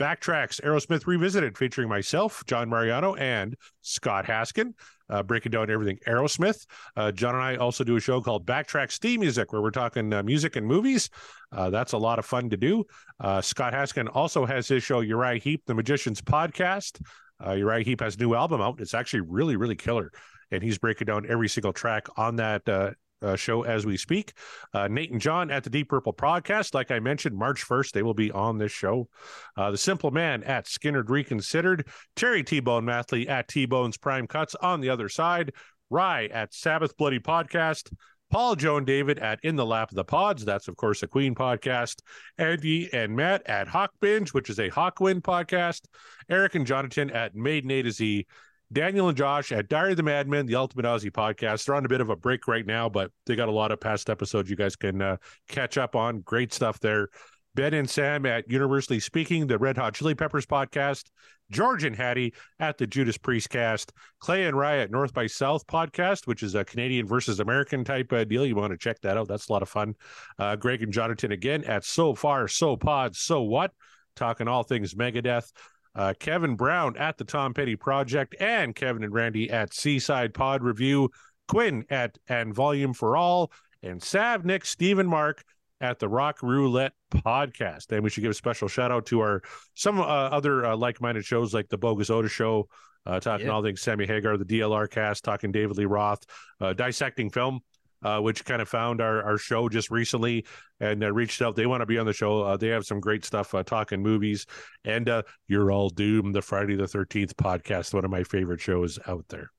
Backtracks, 0.00 0.60
Aerosmith 0.62 1.06
Revisited, 1.06 1.56
featuring 1.56 1.88
myself, 1.88 2.42
John 2.44 2.68
Mariano, 2.68 3.14
and 3.14 3.54
Scott 3.82 4.24
Haskin, 4.24 4.74
uh, 5.08 5.22
breaking 5.22 5.52
down 5.52 5.70
everything 5.70 6.00
Aerosmith. 6.08 6.66
Uh, 6.96 7.12
John 7.12 7.36
and 7.36 7.44
I 7.44 7.54
also 7.54 7.84
do 7.84 7.94
a 7.94 8.00
show 8.00 8.20
called 8.20 8.44
Backtracks 8.44 8.98
Theme 8.98 9.20
Music, 9.20 9.52
where 9.52 9.62
we're 9.62 9.70
talking 9.70 10.12
uh, 10.12 10.24
music 10.24 10.56
and 10.56 10.66
movies. 10.66 11.08
Uh, 11.52 11.70
that's 11.70 11.92
a 11.92 11.98
lot 11.98 12.18
of 12.18 12.26
fun 12.26 12.50
to 12.50 12.56
do. 12.56 12.82
Uh, 13.20 13.40
Scott 13.40 13.72
Haskin 13.72 14.08
also 14.12 14.44
has 14.44 14.66
his 14.66 14.82
show, 14.82 14.98
Uriah 14.98 15.38
Heep, 15.38 15.62
the 15.66 15.74
Magician's 15.74 16.20
Podcast. 16.20 17.00
Uh, 17.46 17.52
Uriah 17.52 17.84
Heep 17.84 18.00
has 18.00 18.16
a 18.16 18.18
new 18.18 18.34
album 18.34 18.60
out. 18.60 18.80
It's 18.80 18.92
actually 18.92 19.20
really, 19.20 19.54
really 19.54 19.76
killer. 19.76 20.10
And 20.50 20.64
he's 20.64 20.78
breaking 20.78 21.04
down 21.04 21.26
every 21.28 21.48
single 21.48 21.72
track 21.72 22.08
on 22.16 22.34
that 22.36 22.96
uh, 23.24 23.36
show 23.36 23.62
as 23.62 23.86
we 23.86 23.96
speak. 23.96 24.34
Uh, 24.72 24.88
Nate 24.88 25.10
and 25.10 25.20
John 25.20 25.50
at 25.50 25.64
the 25.64 25.70
Deep 25.70 25.88
Purple 25.88 26.12
podcast. 26.12 26.74
Like 26.74 26.90
I 26.90 27.00
mentioned, 27.00 27.36
March 27.36 27.66
1st, 27.66 27.92
they 27.92 28.02
will 28.02 28.14
be 28.14 28.30
on 28.30 28.58
this 28.58 28.72
show. 28.72 29.08
Uh, 29.56 29.70
the 29.70 29.78
Simple 29.78 30.10
Man 30.10 30.42
at 30.44 30.66
Skynyrd 30.66 31.08
Reconsidered. 31.08 31.88
Terry 32.16 32.44
T 32.44 32.60
Bone 32.60 32.84
Mathley 32.84 33.28
at 33.28 33.48
T 33.48 33.66
Bone's 33.66 33.96
Prime 33.96 34.26
Cuts 34.26 34.54
on 34.56 34.80
the 34.80 34.90
other 34.90 35.08
side. 35.08 35.52
Rye 35.90 36.26
at 36.26 36.54
Sabbath 36.54 36.96
Bloody 36.96 37.20
Podcast. 37.20 37.92
Paul, 38.30 38.56
Joe, 38.56 38.78
and 38.78 38.86
David 38.86 39.18
at 39.20 39.38
In 39.44 39.54
the 39.54 39.66
Lap 39.66 39.90
of 39.90 39.96
the 39.96 40.04
Pods. 40.04 40.44
That's, 40.44 40.66
of 40.66 40.76
course, 40.76 41.02
a 41.02 41.06
Queen 41.06 41.34
podcast. 41.34 42.00
Andy 42.36 42.92
and 42.92 43.14
Matt 43.14 43.46
at 43.46 43.68
Hawk 43.68 43.92
Binge, 44.00 44.32
which 44.32 44.50
is 44.50 44.58
a 44.58 44.70
Hawkwind 44.70 45.20
podcast. 45.20 45.82
Eric 46.28 46.56
and 46.56 46.66
Jonathan 46.66 47.10
at 47.10 47.36
Maiden 47.36 47.70
A 47.70 47.82
to 47.82 47.92
Z. 47.92 48.26
Daniel 48.72 49.08
and 49.08 49.16
Josh 49.16 49.52
at 49.52 49.68
Diary 49.68 49.92
of 49.92 49.96
the 49.96 50.02
Madman, 50.02 50.46
the 50.46 50.56
Ultimate 50.56 50.86
Ozzy 50.86 51.10
podcast. 51.10 51.64
They're 51.64 51.74
on 51.74 51.84
a 51.84 51.88
bit 51.88 52.00
of 52.00 52.10
a 52.10 52.16
break 52.16 52.48
right 52.48 52.66
now, 52.66 52.88
but 52.88 53.10
they 53.26 53.36
got 53.36 53.48
a 53.48 53.52
lot 53.52 53.72
of 53.72 53.80
past 53.80 54.10
episodes 54.10 54.50
you 54.50 54.56
guys 54.56 54.76
can 54.76 55.00
uh, 55.00 55.16
catch 55.48 55.78
up 55.78 55.94
on. 55.94 56.20
Great 56.20 56.52
stuff 56.52 56.80
there. 56.80 57.08
Ben 57.54 57.72
and 57.74 57.88
Sam 57.88 58.26
at 58.26 58.50
Universally 58.50 58.98
Speaking, 58.98 59.46
the 59.46 59.58
Red 59.58 59.76
Hot 59.76 59.94
Chili 59.94 60.14
Peppers 60.14 60.46
podcast. 60.46 61.04
George 61.50 61.84
and 61.84 61.94
Hattie 61.94 62.34
at 62.58 62.78
the 62.78 62.86
Judas 62.86 63.18
Priest 63.18 63.50
cast. 63.50 63.92
Clay 64.18 64.46
and 64.46 64.56
Rye 64.56 64.78
at 64.78 64.90
North 64.90 65.12
by 65.12 65.26
South 65.26 65.66
podcast, 65.66 66.26
which 66.26 66.42
is 66.42 66.54
a 66.54 66.64
Canadian 66.64 67.06
versus 67.06 67.38
American 67.38 67.84
type 67.84 68.12
uh, 68.12 68.24
deal. 68.24 68.44
You 68.46 68.56
want 68.56 68.72
to 68.72 68.78
check 68.78 69.00
that 69.02 69.16
out. 69.16 69.28
That's 69.28 69.48
a 69.48 69.52
lot 69.52 69.62
of 69.62 69.68
fun. 69.68 69.94
Uh, 70.38 70.56
Greg 70.56 70.82
and 70.82 70.92
Jonathan 70.92 71.32
again 71.32 71.62
at 71.64 71.84
So 71.84 72.14
Far, 72.14 72.48
So 72.48 72.76
Pod, 72.76 73.14
So 73.14 73.42
What, 73.42 73.72
talking 74.16 74.48
all 74.48 74.62
things 74.62 74.94
Megadeth 74.94 75.52
uh, 75.94 76.14
Kevin 76.18 76.56
Brown 76.56 76.96
at 76.96 77.18
the 77.18 77.24
Tom 77.24 77.54
Petty 77.54 77.76
Project, 77.76 78.34
and 78.40 78.74
Kevin 78.74 79.04
and 79.04 79.12
Randy 79.12 79.50
at 79.50 79.74
Seaside 79.74 80.34
Pod 80.34 80.62
Review, 80.62 81.10
Quinn 81.48 81.84
at 81.90 82.18
And 82.28 82.54
Volume 82.54 82.94
for 82.94 83.16
All, 83.16 83.52
and 83.82 84.02
Sav, 84.02 84.44
Nick, 84.44 84.64
Stephen, 84.64 85.06
Mark 85.06 85.44
at 85.80 85.98
the 85.98 86.08
Rock 86.08 86.42
Roulette 86.42 86.92
Podcast. 87.10 87.92
And 87.92 88.02
we 88.02 88.10
should 88.10 88.22
give 88.22 88.30
a 88.30 88.34
special 88.34 88.68
shout 88.68 88.90
out 88.90 89.06
to 89.06 89.20
our 89.20 89.42
some 89.74 90.00
uh, 90.00 90.04
other 90.04 90.64
uh, 90.64 90.76
like 90.76 91.00
minded 91.00 91.24
shows 91.24 91.52
like 91.54 91.68
the 91.68 91.78
Bogus 91.78 92.10
Otis 92.10 92.32
Show, 92.32 92.68
uh, 93.06 93.20
talking 93.20 93.48
all 93.48 93.62
things 93.62 93.82
Sammy 93.82 94.06
Hagar, 94.06 94.36
the 94.36 94.44
DLR 94.44 94.90
cast, 94.90 95.24
talking 95.24 95.52
David 95.52 95.76
Lee 95.76 95.84
Roth, 95.84 96.24
uh, 96.60 96.72
dissecting 96.72 97.30
film. 97.30 97.60
Uh, 98.04 98.20
which 98.20 98.44
kind 98.44 98.60
of 98.60 98.68
found 98.68 99.00
our, 99.00 99.22
our 99.22 99.38
show 99.38 99.66
just 99.66 99.90
recently 99.90 100.44
and 100.78 101.02
uh, 101.02 101.10
reached 101.10 101.40
out. 101.40 101.56
They 101.56 101.64
want 101.64 101.80
to 101.80 101.86
be 101.86 101.96
on 101.96 102.04
the 102.04 102.12
show. 102.12 102.42
Uh, 102.42 102.56
they 102.58 102.68
have 102.68 102.84
some 102.84 103.00
great 103.00 103.24
stuff 103.24 103.54
uh, 103.54 103.62
talking 103.62 104.02
movies. 104.02 104.44
And 104.84 105.08
uh, 105.08 105.22
You're 105.48 105.72
All 105.72 105.88
Doomed, 105.88 106.34
the 106.34 106.42
Friday 106.42 106.76
the 106.76 106.84
13th 106.84 107.32
podcast, 107.34 107.94
one 107.94 108.04
of 108.04 108.10
my 108.10 108.22
favorite 108.22 108.60
shows 108.60 108.98
out 109.06 109.24
there. 109.28 109.50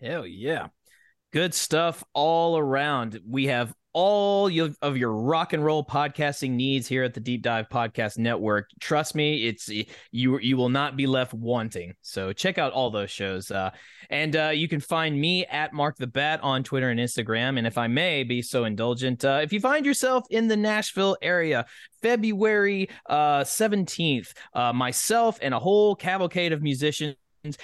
Hell 0.00 0.26
yeah. 0.26 0.68
Good 1.32 1.54
stuff 1.54 2.04
all 2.12 2.56
around. 2.56 3.20
We 3.28 3.46
have 3.46 3.74
all 3.96 4.50
of 4.82 4.98
your 4.98 5.12
rock 5.14 5.54
and 5.54 5.64
roll 5.64 5.82
podcasting 5.82 6.50
needs 6.50 6.86
here 6.86 7.02
at 7.02 7.14
the 7.14 7.20
Deep 7.20 7.40
Dive 7.40 7.70
Podcast 7.70 8.18
Network. 8.18 8.68
Trust 8.78 9.14
me, 9.14 9.46
it's 9.46 9.70
you 10.10 10.38
you 10.38 10.58
will 10.58 10.68
not 10.68 10.98
be 10.98 11.06
left 11.06 11.32
wanting. 11.32 11.94
So 12.02 12.34
check 12.34 12.58
out 12.58 12.74
all 12.74 12.90
those 12.90 13.10
shows. 13.10 13.50
Uh, 13.50 13.70
and 14.10 14.36
uh, 14.36 14.50
you 14.50 14.68
can 14.68 14.80
find 14.80 15.18
me 15.18 15.46
at 15.46 15.72
Mark 15.72 15.96
the 15.96 16.06
Bat 16.06 16.40
on 16.42 16.62
Twitter 16.62 16.90
and 16.90 17.00
Instagram. 17.00 17.56
And 17.56 17.66
if 17.66 17.78
I 17.78 17.86
may 17.86 18.22
be 18.22 18.42
so 18.42 18.64
indulgent, 18.64 19.24
uh, 19.24 19.40
if 19.42 19.50
you 19.50 19.60
find 19.60 19.86
yourself 19.86 20.26
in 20.28 20.46
the 20.46 20.58
Nashville 20.58 21.16
area, 21.22 21.64
February 22.02 22.90
uh, 23.08 23.44
17th, 23.44 24.34
uh, 24.52 24.74
myself 24.74 25.38
and 25.40 25.54
a 25.54 25.58
whole 25.58 25.96
cavalcade 25.96 26.52
of 26.52 26.60
musicians 26.60 27.16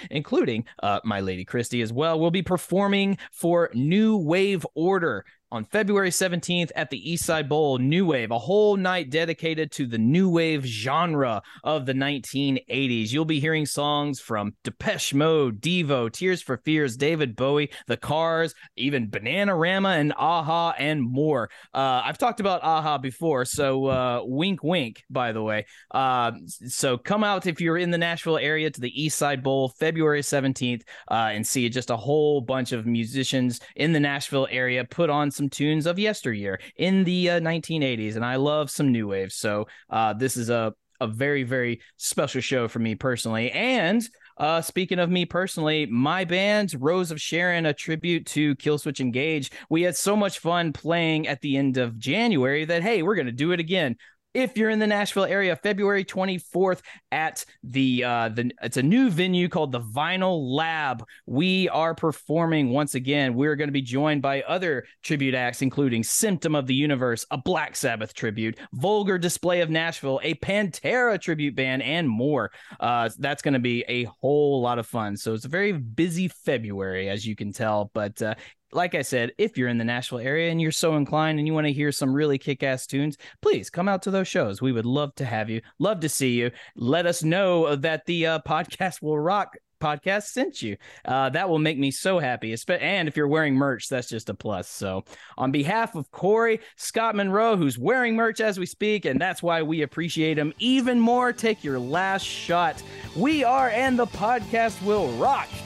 including 0.09 0.65
uh, 0.81 0.99
my 1.03 1.19
lady 1.19 1.43
Christy 1.43 1.81
as 1.81 1.91
well, 1.91 2.19
will 2.19 2.31
be 2.31 2.41
performing 2.41 3.17
for 3.33 3.69
New 3.73 4.17
Wave 4.17 4.65
Order 4.75 5.25
on 5.53 5.63
February 5.65 6.09
17th 6.09 6.71
at 6.75 6.89
the 6.89 6.99
Eastside 6.99 7.47
Bowl. 7.47 7.77
New 7.77 8.07
Wave, 8.07 8.31
a 8.31 8.39
whole 8.39 8.75
night 8.75 9.11
dedicated 9.11 9.71
to 9.73 9.85
the 9.85 9.99
new 9.99 10.27
wave 10.27 10.65
genre 10.65 11.43
of 11.63 11.85
the 11.85 11.93
1980s. 11.93 13.11
You'll 13.11 13.23
be 13.23 13.39
hearing 13.39 13.67
songs 13.67 14.19
from 14.19 14.55
Depeche 14.63 15.13
Mode, 15.13 15.61
Devo, 15.61 16.11
Tears 16.11 16.41
for 16.41 16.57
Fears, 16.57 16.97
David 16.97 17.35
Bowie, 17.35 17.69
The 17.85 17.97
Cars, 17.97 18.55
even 18.75 19.11
Bananarama 19.11 19.99
and 19.99 20.11
a-ha, 20.13 20.73
and 20.79 21.03
more. 21.03 21.51
Uh, 21.71 22.01
I've 22.03 22.17
talked 22.17 22.39
about 22.39 22.61
a-ha 22.63 22.97
before, 22.97 23.45
so 23.45 23.85
uh, 23.85 24.21
wink, 24.23 24.63
wink, 24.63 25.03
by 25.11 25.33
the 25.33 25.43
way. 25.43 25.67
Uh, 25.91 26.31
so 26.47 26.97
come 26.97 27.23
out 27.23 27.45
if 27.45 27.61
you're 27.61 27.77
in 27.77 27.91
the 27.91 27.97
Nashville 27.99 28.39
area 28.39 28.71
to 28.71 28.81
the 28.81 28.91
Eastside 28.91 29.43
Bowl, 29.43 29.69
February 29.69 30.21
17th, 30.21 30.81
uh, 31.11 31.29
and 31.31 31.45
see 31.45 31.69
just 31.69 31.91
a 31.91 31.97
whole 31.97 32.41
bunch 32.41 32.71
of 32.71 32.87
musicians 32.87 33.59
in 33.75 33.93
the 33.93 33.99
Nashville 33.99 34.47
area 34.49 34.83
put 34.83 35.11
on 35.11 35.29
some 35.43 35.49
tunes 35.49 35.85
of 35.85 35.99
yesteryear 35.99 36.59
in 36.77 37.03
the 37.03 37.31
uh, 37.31 37.39
1980s. 37.39 38.15
And 38.15 38.25
I 38.25 38.37
love 38.37 38.69
some 38.69 38.91
new 38.91 39.07
wave. 39.07 39.31
So 39.33 39.67
uh, 39.89 40.13
this 40.13 40.37
is 40.37 40.49
a, 40.49 40.73
a 41.01 41.07
very, 41.07 41.43
very 41.43 41.81
special 41.97 42.41
show 42.41 42.67
for 42.67 42.79
me 42.79 42.95
personally. 42.95 43.51
And 43.51 44.01
uh, 44.37 44.61
speaking 44.61 44.99
of 44.99 45.09
me 45.09 45.25
personally, 45.25 45.85
my 45.85 46.23
band 46.23 46.73
Rose 46.79 47.11
of 47.11 47.21
Sharon, 47.21 47.65
a 47.65 47.73
tribute 47.73 48.25
to 48.27 48.55
Killswitch 48.55 48.99
Engage. 48.99 49.51
We 49.69 49.83
had 49.83 49.95
so 49.95 50.15
much 50.15 50.39
fun 50.39 50.73
playing 50.73 51.27
at 51.27 51.41
the 51.41 51.57
end 51.57 51.77
of 51.77 51.99
January 51.99 52.65
that 52.65 52.81
hey, 52.81 53.03
we're 53.03 53.15
gonna 53.15 53.31
do 53.31 53.51
it 53.51 53.59
again. 53.59 53.97
If 54.33 54.57
you're 54.57 54.69
in 54.69 54.79
the 54.79 54.87
Nashville 54.87 55.25
area, 55.25 55.55
February 55.55 56.03
24th 56.03 56.81
at 57.11 57.45
the 57.63 58.03
uh 58.03 58.29
the 58.29 58.51
it's 58.61 58.77
a 58.77 58.83
new 58.83 59.09
venue 59.09 59.47
called 59.47 59.71
the 59.71 59.79
Vinyl 59.79 60.55
Lab. 60.55 61.03
We 61.25 61.69
are 61.69 61.93
performing 61.93 62.71
once 62.71 62.95
again. 62.95 63.35
We're 63.35 63.55
going 63.55 63.67
to 63.67 63.73
be 63.73 63.81
joined 63.81 64.21
by 64.21 64.41
other 64.43 64.85
tribute 65.03 65.35
acts, 65.35 65.61
including 65.61 66.03
Symptom 66.03 66.55
of 66.55 66.67
the 66.67 66.73
Universe, 66.73 67.25
a 67.31 67.37
Black 67.37 67.75
Sabbath 67.75 68.13
tribute, 68.13 68.57
Vulgar 68.73 69.17
Display 69.17 69.61
of 69.61 69.69
Nashville, 69.69 70.19
a 70.23 70.33
Pantera 70.35 71.19
tribute 71.19 71.55
band, 71.55 71.83
and 71.83 72.09
more. 72.09 72.51
Uh, 72.79 73.09
that's 73.19 73.41
going 73.41 73.53
to 73.53 73.59
be 73.59 73.83
a 73.87 74.05
whole 74.21 74.61
lot 74.61 74.79
of 74.79 74.87
fun. 74.87 75.15
So 75.17 75.33
it's 75.33 75.45
a 75.45 75.49
very 75.49 75.71
busy 75.73 76.27
February, 76.27 77.09
as 77.09 77.25
you 77.25 77.35
can 77.35 77.53
tell. 77.53 77.91
But 77.93 78.21
uh, 78.21 78.35
like 78.73 78.95
I 78.95 79.01
said, 79.01 79.31
if 79.37 79.57
you're 79.57 79.67
in 79.67 79.77
the 79.77 79.83
Nashville 79.83 80.19
area 80.19 80.51
and 80.51 80.61
you're 80.61 80.71
so 80.71 80.95
inclined 80.95 81.39
and 81.39 81.47
you 81.47 81.53
want 81.53 81.67
to 81.67 81.73
hear 81.73 81.91
some 81.91 82.13
really 82.13 82.37
kick 82.37 82.63
ass 82.63 82.87
tunes, 82.87 83.17
please 83.41 83.69
come 83.69 83.87
out 83.87 84.01
to 84.03 84.11
those 84.11 84.27
shows. 84.27 84.61
We 84.61 84.71
would 84.71 84.85
love 84.85 85.15
to 85.15 85.25
have 85.25 85.49
you, 85.49 85.61
love 85.79 85.99
to 86.01 86.09
see 86.09 86.31
you. 86.31 86.51
Let 86.75 87.05
us 87.05 87.23
know 87.23 87.75
that 87.75 88.05
the 88.05 88.27
uh, 88.27 88.39
podcast 88.47 89.01
will 89.01 89.19
rock 89.19 89.55
podcast 89.83 90.23
sent 90.23 90.61
you. 90.61 90.77
Uh, 91.03 91.29
that 91.29 91.49
will 91.49 91.59
make 91.59 91.77
me 91.77 91.91
so 91.91 92.17
happy. 92.17 92.55
And 92.69 93.07
if 93.07 93.17
you're 93.17 93.27
wearing 93.27 93.55
merch, 93.55 93.89
that's 93.89 94.07
just 94.07 94.29
a 94.29 94.33
plus. 94.33 94.69
So, 94.69 95.03
on 95.37 95.51
behalf 95.51 95.95
of 95.95 96.09
Corey 96.11 96.61
Scott 96.77 97.15
Monroe, 97.15 97.57
who's 97.57 97.77
wearing 97.77 98.15
merch 98.15 98.39
as 98.39 98.57
we 98.57 98.65
speak, 98.65 99.05
and 99.05 99.19
that's 99.19 99.43
why 99.43 99.61
we 99.61 99.81
appreciate 99.81 100.37
him 100.37 100.53
even 100.59 100.99
more, 100.99 101.33
take 101.33 101.63
your 101.63 101.79
last 101.79 102.25
shot. 102.25 102.81
We 103.15 103.43
are, 103.43 103.69
and 103.69 103.99
the 103.99 104.07
podcast 104.07 104.81
will 104.83 105.09
rock, 105.17 105.49